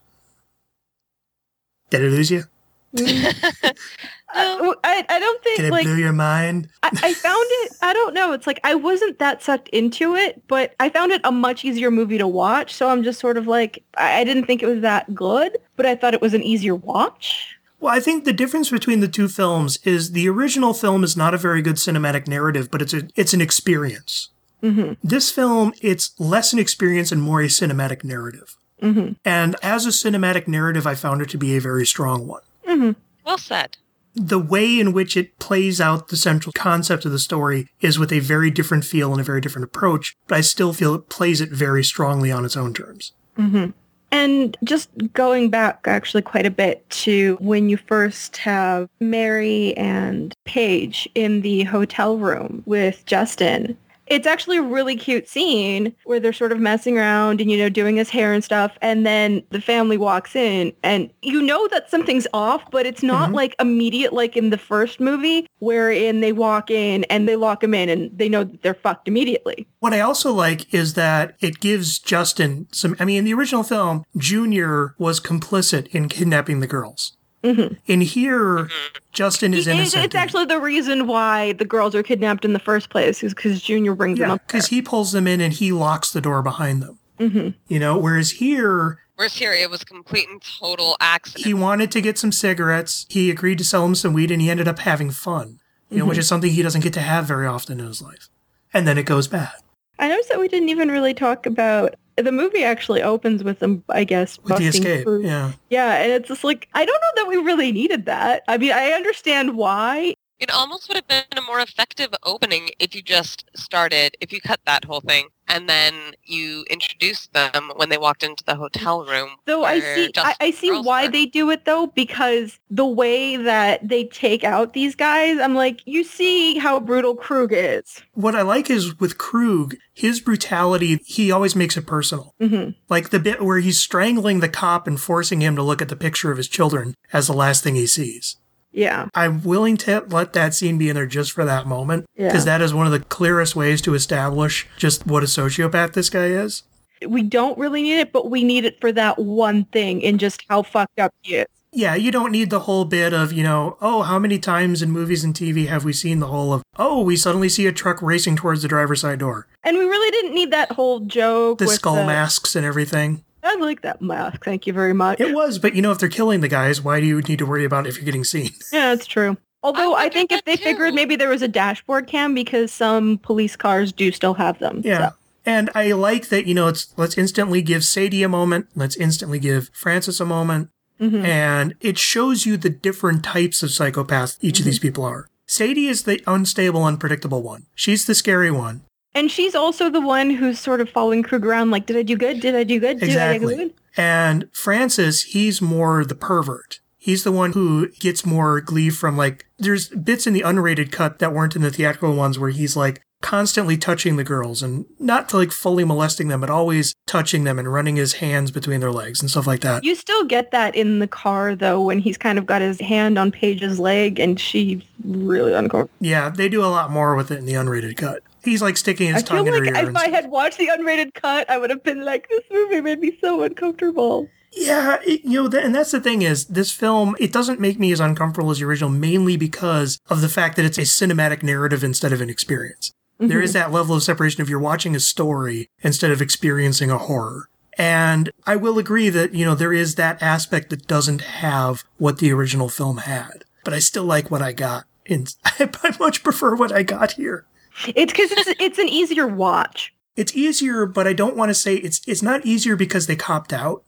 Did 1.90 2.02
it 2.02 2.10
lose 2.10 2.30
you? 2.30 2.44
I, 4.30 4.74
I 4.84 5.04
I 5.08 5.18
don't 5.18 5.42
think. 5.42 5.56
Did 5.56 5.62
think 5.62 5.68
it 5.68 5.72
like 5.72 5.84
blow 5.86 5.94
your 5.94 6.12
mind? 6.12 6.68
I, 6.82 6.88
I 7.02 7.14
found 7.14 7.46
it. 7.62 7.72
I 7.82 7.92
don't 7.92 8.14
know. 8.14 8.32
It's 8.32 8.46
like 8.46 8.60
I 8.64 8.74
wasn't 8.74 9.18
that 9.18 9.42
sucked 9.42 9.68
into 9.68 10.14
it, 10.14 10.42
but 10.48 10.74
I 10.80 10.88
found 10.90 11.12
it 11.12 11.20
a 11.24 11.32
much 11.32 11.64
easier 11.64 11.90
movie 11.90 12.18
to 12.18 12.28
watch. 12.28 12.74
So 12.74 12.88
I'm 12.90 13.02
just 13.02 13.20
sort 13.20 13.36
of 13.36 13.46
like 13.46 13.82
I, 13.96 14.20
I 14.20 14.24
didn't 14.24 14.44
think 14.46 14.62
it 14.62 14.66
was 14.66 14.82
that 14.82 15.14
good, 15.14 15.56
but 15.76 15.86
I 15.86 15.94
thought 15.96 16.14
it 16.14 16.20
was 16.20 16.34
an 16.34 16.42
easier 16.42 16.74
watch. 16.74 17.56
Well, 17.80 17.94
I 17.94 18.00
think 18.00 18.24
the 18.24 18.32
difference 18.32 18.70
between 18.70 19.00
the 19.00 19.08
two 19.08 19.28
films 19.28 19.78
is 19.84 20.12
the 20.12 20.28
original 20.28 20.74
film 20.74 21.04
is 21.04 21.16
not 21.16 21.32
a 21.32 21.38
very 21.38 21.62
good 21.62 21.76
cinematic 21.76 22.26
narrative, 22.26 22.70
but 22.70 22.82
it's 22.82 22.92
a 22.92 23.08
it's 23.14 23.32
an 23.34 23.40
experience. 23.40 24.30
hmm 24.60 24.92
This 25.02 25.30
film, 25.30 25.72
it's 25.80 26.18
less 26.18 26.52
an 26.52 26.58
experience 26.58 27.12
and 27.12 27.22
more 27.22 27.40
a 27.40 27.46
cinematic 27.46 28.04
narrative. 28.04 28.56
hmm 28.82 29.12
And 29.24 29.56
as 29.62 29.86
a 29.86 29.90
cinematic 29.90 30.46
narrative, 30.48 30.86
I 30.86 30.94
found 30.96 31.22
it 31.22 31.30
to 31.30 31.38
be 31.38 31.56
a 31.56 31.60
very 31.60 31.86
strong 31.86 32.26
one. 32.26 32.42
hmm 32.66 32.90
Well 33.24 33.38
said. 33.38 33.76
The 34.20 34.38
way 34.38 34.80
in 34.80 34.92
which 34.92 35.16
it 35.16 35.38
plays 35.38 35.80
out 35.80 36.08
the 36.08 36.16
central 36.16 36.52
concept 36.52 37.04
of 37.04 37.12
the 37.12 37.20
story 37.20 37.68
is 37.80 38.00
with 38.00 38.12
a 38.12 38.18
very 38.18 38.50
different 38.50 38.84
feel 38.84 39.12
and 39.12 39.20
a 39.20 39.24
very 39.24 39.40
different 39.40 39.64
approach, 39.64 40.16
but 40.26 40.38
I 40.38 40.40
still 40.40 40.72
feel 40.72 40.94
it 40.94 41.08
plays 41.08 41.40
it 41.40 41.50
very 41.50 41.84
strongly 41.84 42.32
on 42.32 42.44
its 42.44 42.56
own 42.56 42.74
terms. 42.74 43.12
hmm 43.36 43.66
And 44.10 44.56
just 44.64 44.90
going 45.12 45.50
back 45.50 45.86
actually 45.86 46.22
quite 46.22 46.46
a 46.46 46.50
bit 46.50 46.88
to 46.90 47.36
when 47.40 47.68
you 47.68 47.76
first 47.76 48.38
have 48.38 48.88
Mary 48.98 49.76
and 49.76 50.34
Paige 50.44 51.08
in 51.14 51.42
the 51.42 51.62
hotel 51.64 52.18
room 52.18 52.64
with 52.66 53.06
Justin. 53.06 53.76
It's 54.10 54.26
actually 54.26 54.56
a 54.58 54.62
really 54.62 54.96
cute 54.96 55.28
scene 55.28 55.94
where 56.04 56.18
they're 56.20 56.32
sort 56.32 56.52
of 56.52 56.58
messing 56.60 56.98
around 56.98 57.40
and, 57.40 57.50
you 57.50 57.58
know, 57.58 57.68
doing 57.68 57.96
his 57.96 58.08
hair 58.10 58.32
and 58.32 58.42
stuff. 58.42 58.76
And 58.82 59.04
then 59.06 59.42
the 59.50 59.60
family 59.60 59.96
walks 59.96 60.34
in 60.34 60.72
and 60.82 61.10
you 61.22 61.42
know 61.42 61.68
that 61.68 61.90
something's 61.90 62.26
off, 62.32 62.62
but 62.70 62.86
it's 62.86 63.02
not 63.02 63.30
Mhm. 63.30 63.34
like 63.34 63.54
immediate 63.60 64.12
like 64.12 64.36
in 64.36 64.50
the 64.50 64.58
first 64.58 65.00
movie 65.00 65.46
wherein 65.58 66.20
they 66.20 66.32
walk 66.32 66.70
in 66.70 67.04
and 67.04 67.28
they 67.28 67.36
lock 67.36 67.62
him 67.62 67.74
in 67.74 67.88
and 67.88 68.10
they 68.16 68.28
know 68.28 68.44
that 68.44 68.62
they're 68.62 68.74
fucked 68.74 69.08
immediately. 69.08 69.66
What 69.80 69.92
I 69.94 70.00
also 70.00 70.32
like 70.32 70.72
is 70.72 70.94
that 70.94 71.34
it 71.40 71.60
gives 71.60 71.98
Justin 71.98 72.66
some. 72.72 72.96
I 72.98 73.04
mean, 73.04 73.18
in 73.18 73.24
the 73.24 73.34
original 73.34 73.62
film, 73.62 74.04
Junior 74.16 74.94
was 74.98 75.20
complicit 75.20 75.86
in 75.88 76.08
kidnapping 76.08 76.60
the 76.60 76.66
girls. 76.66 77.12
Hmm 77.42 77.74
In 77.86 78.00
here, 78.00 78.68
Justin 79.12 79.54
is 79.54 79.66
innocent. 79.66 80.04
It's 80.04 80.14
actually 80.14 80.46
the 80.46 80.60
reason 80.60 81.06
why 81.06 81.52
the 81.52 81.64
girls 81.64 81.94
are 81.94 82.02
kidnapped 82.02 82.44
in 82.44 82.52
the 82.52 82.58
first 82.58 82.90
place 82.90 83.22
is 83.22 83.34
because 83.34 83.60
Junior 83.60 83.94
brings 83.94 84.18
them 84.18 84.28
yeah, 84.28 84.34
up 84.34 84.46
because 84.46 84.66
he 84.66 84.82
pulls 84.82 85.12
them 85.12 85.26
in 85.26 85.40
and 85.40 85.52
he 85.52 85.72
locks 85.72 86.12
the 86.12 86.20
door 86.20 86.42
behind 86.42 86.82
them. 86.82 86.98
there. 87.18 87.28
hmm 87.28 87.48
You 87.68 87.78
know, 87.78 87.98
whereas 87.98 88.32
here 88.32 89.00
Whereas 89.16 89.34
here 89.34 89.52
it 89.52 89.68
was 89.68 89.82
complete 89.82 90.28
and 90.28 90.40
total 90.60 90.96
accident. 91.00 91.44
he 91.44 91.52
wanted 91.52 91.90
to 91.90 92.00
get 92.00 92.18
some 92.18 92.30
cigarettes. 92.30 93.04
He 93.08 93.30
agreed 93.30 93.58
to 93.58 93.64
sell 93.64 93.84
him 93.84 93.96
some 93.96 94.12
weed, 94.12 94.30
and 94.30 94.40
he 94.40 94.48
ended 94.48 94.68
up 94.68 94.78
having 94.78 95.10
fun. 95.10 95.58
You 95.90 96.00
know, 96.00 96.04
which 96.04 96.18
is 96.18 96.28
something 96.28 96.50
he 96.50 96.60
doesn't 96.62 96.82
get 96.82 96.92
to 96.92 97.00
have 97.00 97.24
very 97.24 97.46
often 97.46 97.80
in 97.80 97.86
his 97.86 98.02
life. 98.02 98.28
And 98.74 98.86
then 98.86 98.98
it 98.98 99.06
goes 99.06 99.26
bad 99.26 99.54
I 99.98 100.08
noticed 100.08 100.28
that 100.28 100.38
we 100.38 100.48
didn't 100.48 100.68
even 100.68 100.90
really 100.90 101.14
talk 101.14 101.46
about 101.46 101.94
the 102.24 102.32
movie. 102.32 102.64
Actually, 102.64 103.02
opens 103.02 103.42
with 103.44 103.58
them, 103.60 103.82
I 103.88 104.04
guess, 104.04 104.38
with 104.38 104.46
the 104.46 104.50
busting 104.54 104.68
escape. 104.68 105.04
through- 105.04 105.24
Yeah. 105.24 105.52
yeah, 105.70 105.94
and 106.02 106.12
it's 106.12 106.28
just 106.28 106.44
like 106.44 106.68
I 106.74 106.84
don't 106.84 107.00
know 107.00 107.22
that 107.22 107.28
we 107.28 107.36
really 107.36 107.72
needed 107.72 108.06
that. 108.06 108.42
I 108.48 108.58
mean, 108.58 108.72
I 108.72 108.90
understand 108.92 109.56
why. 109.56 110.14
It 110.38 110.52
almost 110.52 110.88
would 110.88 110.96
have 110.96 111.08
been 111.08 111.24
a 111.36 111.42
more 111.42 111.60
effective 111.60 112.14
opening 112.22 112.70
if 112.78 112.94
you 112.94 113.02
just 113.02 113.44
started, 113.56 114.16
if 114.20 114.32
you 114.32 114.40
cut 114.40 114.60
that 114.66 114.84
whole 114.84 115.00
thing, 115.00 115.28
and 115.48 115.68
then 115.68 115.94
you 116.24 116.64
introduced 116.70 117.32
them 117.32 117.72
when 117.74 117.88
they 117.88 117.98
walked 117.98 118.22
into 118.22 118.44
the 118.44 118.54
hotel 118.54 119.04
room. 119.04 119.30
Though 119.46 119.64
I 119.64 119.80
see, 119.80 120.12
I, 120.16 120.34
I 120.40 120.50
see 120.52 120.70
why 120.70 121.06
were. 121.06 121.10
they 121.10 121.26
do 121.26 121.50
it 121.50 121.64
though, 121.64 121.88
because 121.88 122.60
the 122.70 122.86
way 122.86 123.36
that 123.36 123.88
they 123.88 124.04
take 124.04 124.44
out 124.44 124.74
these 124.74 124.94
guys, 124.94 125.38
I'm 125.40 125.56
like, 125.56 125.80
you 125.86 126.04
see 126.04 126.58
how 126.58 126.78
brutal 126.78 127.16
Krug 127.16 127.52
is. 127.52 128.00
What 128.12 128.36
I 128.36 128.42
like 128.42 128.70
is 128.70 129.00
with 129.00 129.18
Krug, 129.18 129.74
his 129.92 130.20
brutality, 130.20 131.00
he 131.04 131.32
always 131.32 131.56
makes 131.56 131.76
it 131.76 131.86
personal. 131.86 132.34
hmm 132.40 132.70
Like 132.88 133.10
the 133.10 133.18
bit 133.18 133.42
where 133.42 133.58
he's 133.58 133.80
strangling 133.80 134.38
the 134.38 134.48
cop 134.48 134.86
and 134.86 135.00
forcing 135.00 135.40
him 135.40 135.56
to 135.56 135.62
look 135.62 135.82
at 135.82 135.88
the 135.88 135.96
picture 135.96 136.30
of 136.30 136.36
his 136.36 136.48
children 136.48 136.94
as 137.12 137.26
the 137.26 137.32
last 137.32 137.64
thing 137.64 137.74
he 137.74 137.86
sees. 137.88 138.36
Yeah, 138.72 139.08
I'm 139.14 139.42
willing 139.42 139.76
to 139.78 140.04
let 140.08 140.34
that 140.34 140.54
scene 140.54 140.78
be 140.78 140.88
in 140.88 140.94
there 140.94 141.06
just 141.06 141.32
for 141.32 141.44
that 141.44 141.66
moment 141.66 142.06
yeah. 142.16 142.28
because 142.28 142.44
that 142.44 142.60
is 142.60 142.74
one 142.74 142.86
of 142.86 142.92
the 142.92 143.00
clearest 143.00 143.56
ways 143.56 143.80
to 143.82 143.94
establish 143.94 144.66
just 144.76 145.06
what 145.06 145.22
a 145.22 145.26
sociopath 145.26 145.94
this 145.94 146.10
guy 146.10 146.26
is. 146.26 146.64
we 147.06 147.22
don't 147.22 147.58
really 147.58 147.82
need 147.82 147.98
it, 147.98 148.12
but 148.12 148.30
we 148.30 148.44
need 148.44 148.64
it 148.64 148.80
for 148.80 148.92
that 148.92 149.18
one 149.18 149.64
thing 149.66 150.04
and 150.04 150.20
just 150.20 150.44
how 150.48 150.62
fucked 150.62 150.98
up 150.98 151.14
he 151.22 151.36
is. 151.36 151.46
Yeah, 151.70 151.94
you 151.94 152.10
don't 152.10 152.32
need 152.32 152.48
the 152.50 152.60
whole 152.60 152.86
bit 152.86 153.12
of, 153.12 153.32
you 153.32 153.42
know, 153.42 153.76
oh, 153.80 154.02
how 154.02 154.18
many 154.18 154.38
times 154.38 154.80
in 154.80 154.90
movies 154.90 155.22
and 155.22 155.34
TV 155.34 155.66
have 155.66 155.84
we 155.84 155.92
seen 155.92 156.18
the 156.18 156.28
whole 156.28 156.52
of, 156.52 156.62
oh, 156.78 157.02
we 157.02 157.14
suddenly 157.14 157.48
see 157.48 157.66
a 157.66 157.72
truck 157.72 158.00
racing 158.00 158.36
towards 158.36 158.62
the 158.62 158.68
driver's 158.68 159.02
side 159.02 159.18
door, 159.18 159.46
And 159.62 159.76
we 159.76 159.84
really 159.84 160.10
didn't 160.10 160.34
need 160.34 160.50
that 160.50 160.72
whole 160.72 161.00
joke. 161.00 161.58
the 161.58 161.68
skull 161.68 161.96
the, 161.96 162.06
masks 162.06 162.56
and 162.56 162.64
everything. 162.64 163.22
I 163.42 163.54
like 163.56 163.82
that 163.82 164.02
mask. 164.02 164.44
Thank 164.44 164.66
you 164.66 164.72
very 164.72 164.92
much. 164.92 165.20
It 165.20 165.34
was, 165.34 165.58
but 165.58 165.74
you 165.74 165.82
know, 165.82 165.92
if 165.92 165.98
they're 165.98 166.08
killing 166.08 166.40
the 166.40 166.48
guys, 166.48 166.82
why 166.82 167.00
do 167.00 167.06
you 167.06 167.20
need 167.20 167.38
to 167.38 167.46
worry 167.46 167.64
about 167.64 167.86
if 167.86 167.96
you're 167.96 168.04
getting 168.04 168.24
seen? 168.24 168.50
Yeah, 168.72 168.94
that's 168.94 169.06
true. 169.06 169.36
Although 169.62 169.94
I, 169.94 170.04
wondered 170.04 170.12
think 170.12 170.32
if 170.32 170.44
they 170.44 170.56
too. 170.56 170.62
figured 170.64 170.94
maybe 170.94 171.16
there 171.16 171.28
was 171.28 171.42
a 171.42 171.48
dashboard 171.48 172.06
cam 172.06 172.34
because 172.34 172.70
some 172.70 173.18
police 173.18 173.56
cars 173.56 173.92
do 173.92 174.12
still 174.12 174.34
have 174.34 174.58
them. 174.58 174.82
Yeah. 174.84 175.08
So, 175.08 175.14
And 175.46 175.70
I 175.74 175.92
like 175.92 176.28
that, 176.28 176.46
you 176.46 176.54
know, 176.54 176.68
it's 176.68 176.92
let's 176.96 177.18
instantly 177.18 177.62
give 177.62 177.84
Sadie 177.84 178.22
a 178.22 178.28
moment, 178.28 178.68
let's 178.74 178.96
instantly 178.96 179.38
give 179.38 179.70
Francis 179.72 180.20
a 180.20 180.24
moment, 180.24 180.70
mhm. 181.00 181.24
and 181.24 181.74
it 181.80 181.98
shows 181.98 182.46
you 182.46 182.56
the 182.56 182.70
different 182.70 183.24
types 183.24 183.62
of 183.62 183.70
psychopaths 183.70 184.38
each 184.40 184.60
of 184.60 184.64
these 184.64 184.78
people 184.78 185.04
are. 185.04 185.28
Sadie 185.46 185.88
is 185.88 186.02
the 186.04 186.22
unstable, 186.26 186.84
unpredictable 186.84 187.42
one. 187.42 187.66
She's 187.74 188.04
the 188.04 188.14
scary 188.14 188.50
one. 188.50 188.82
And 189.14 189.30
she's 189.30 189.54
also 189.54 189.90
the 189.90 190.00
one 190.00 190.30
who's 190.30 190.60
sort 190.60 190.80
of 190.80 190.88
following 190.90 191.22
Krug 191.22 191.44
around 191.44 191.70
like, 191.70 191.86
did 191.86 191.96
I 191.96 192.02
do 192.02 192.16
good? 192.16 192.40
Did 192.40 192.54
I 192.54 192.64
do 192.64 192.78
good? 192.78 193.00
Did 193.00 193.04
I 193.04 193.06
do 193.06 193.12
Exactly. 193.12 193.56
good? 193.56 193.74
And 193.96 194.48
Francis, 194.52 195.22
he's 195.24 195.60
more 195.60 196.04
the 196.04 196.14
pervert. 196.14 196.80
He's 196.98 197.24
the 197.24 197.32
one 197.32 197.52
who 197.52 197.88
gets 198.00 198.26
more 198.26 198.60
glee 198.60 198.90
from 198.90 199.16
like, 199.16 199.46
there's 199.58 199.88
bits 199.88 200.26
in 200.26 200.34
the 200.34 200.42
unrated 200.42 200.92
cut 200.92 201.18
that 201.20 201.32
weren't 201.32 201.56
in 201.56 201.62
the 201.62 201.70
theatrical 201.70 202.14
ones 202.14 202.38
where 202.38 202.50
he's 202.50 202.76
like 202.76 203.00
constantly 203.20 203.76
touching 203.76 204.16
the 204.16 204.22
girls 204.24 204.62
and 204.62 204.84
not 205.00 205.32
like 205.34 205.50
fully 205.50 205.84
molesting 205.84 206.28
them, 206.28 206.40
but 206.40 206.50
always 206.50 206.94
touching 207.06 207.42
them 207.44 207.58
and 207.58 207.72
running 207.72 207.96
his 207.96 208.14
hands 208.14 208.50
between 208.52 208.78
their 208.80 208.92
legs 208.92 209.20
and 209.20 209.28
stuff 209.30 209.46
like 209.46 209.60
that. 209.60 209.82
You 209.82 209.94
still 209.96 210.24
get 210.24 210.52
that 210.52 210.76
in 210.76 210.98
the 211.00 211.08
car 211.08 211.56
though 211.56 211.80
when 211.82 211.98
he's 211.98 212.18
kind 212.18 212.38
of 212.38 212.46
got 212.46 212.62
his 212.62 212.80
hand 212.80 213.18
on 213.18 213.32
Paige's 213.32 213.80
leg 213.80 214.20
and 214.20 214.38
she's 214.38 214.82
really 215.04 215.52
uncomfortable. 215.52 215.90
Yeah, 216.00 216.28
they 216.28 216.48
do 216.48 216.62
a 216.64 216.66
lot 216.66 216.90
more 216.92 217.16
with 217.16 217.32
it 217.32 217.38
in 217.38 217.46
the 217.46 217.54
unrated 217.54 217.96
cut. 217.96 218.22
He's 218.48 218.62
like 218.62 218.76
sticking 218.76 219.08
his 219.08 219.22
I 219.22 219.26
feel 219.26 219.36
tongue 219.38 219.46
in 219.48 219.52
her 219.54 219.64
like 219.64 219.84
ear. 219.84 219.90
if 219.90 219.96
I 219.96 220.08
had 220.08 220.30
watched 220.30 220.58
the 220.58 220.68
unrated 220.68 221.14
cut, 221.14 221.48
I 221.50 221.58
would 221.58 221.70
have 221.70 221.82
been 221.82 222.04
like, 222.04 222.28
this 222.28 222.44
movie 222.50 222.80
made 222.80 223.00
me 223.00 223.18
so 223.20 223.42
uncomfortable. 223.42 224.28
Yeah, 224.52 224.98
it, 225.06 225.24
you 225.24 225.42
know, 225.42 225.48
th- 225.48 225.62
and 225.62 225.74
that's 225.74 225.90
the 225.90 226.00
thing 226.00 226.22
is 226.22 226.46
this 226.46 226.72
film 226.72 227.14
it 227.20 227.32
doesn't 227.32 227.60
make 227.60 227.78
me 227.78 227.92
as 227.92 228.00
uncomfortable 228.00 228.50
as 228.50 228.58
the 228.58 228.64
original, 228.64 228.90
mainly 228.90 229.36
because 229.36 230.00
of 230.08 230.20
the 230.20 230.28
fact 230.28 230.56
that 230.56 230.64
it's 230.64 230.78
a 230.78 230.82
cinematic 230.82 231.42
narrative 231.42 231.84
instead 231.84 232.12
of 232.12 232.20
an 232.20 232.30
experience. 232.30 232.92
There 233.18 233.42
is 233.42 233.50
mm-hmm. 233.50 233.70
that 233.70 233.72
level 233.72 233.96
of 233.96 234.02
separation 234.04 234.42
if 234.42 234.48
you're 234.48 234.60
watching 234.60 234.94
a 234.94 235.00
story 235.00 235.68
instead 235.82 236.12
of 236.12 236.22
experiencing 236.22 236.90
a 236.90 236.98
horror. 236.98 237.48
And 237.76 238.30
I 238.46 238.56
will 238.56 238.78
agree 238.78 239.08
that, 239.08 239.34
you 239.34 239.44
know, 239.44 239.54
there 239.54 239.72
is 239.72 239.96
that 239.96 240.22
aspect 240.22 240.70
that 240.70 240.86
doesn't 240.86 241.20
have 241.20 241.84
what 241.96 242.18
the 242.18 242.32
original 242.32 242.68
film 242.68 242.98
had. 242.98 243.44
But 243.64 243.74
I 243.74 243.80
still 243.80 244.04
like 244.04 244.30
what 244.30 244.42
I 244.42 244.52
got. 244.52 244.84
And 245.08 245.34
I 245.44 245.96
much 245.98 246.22
prefer 246.22 246.54
what 246.54 246.72
I 246.72 246.82
got 246.82 247.12
here. 247.12 247.44
It's 247.86 248.12
because 248.12 248.30
it's 248.32 248.60
it's 248.60 248.78
an 248.78 248.88
easier 248.88 249.26
watch. 249.26 249.94
It's 250.16 250.34
easier, 250.36 250.86
but 250.86 251.06
I 251.06 251.12
don't 251.12 251.36
want 251.36 251.50
to 251.50 251.54
say 251.54 251.76
it's 251.76 252.00
it's 252.06 252.22
not 252.22 252.44
easier 252.44 252.76
because 252.76 253.06
they 253.06 253.16
copped 253.16 253.52
out. 253.52 253.84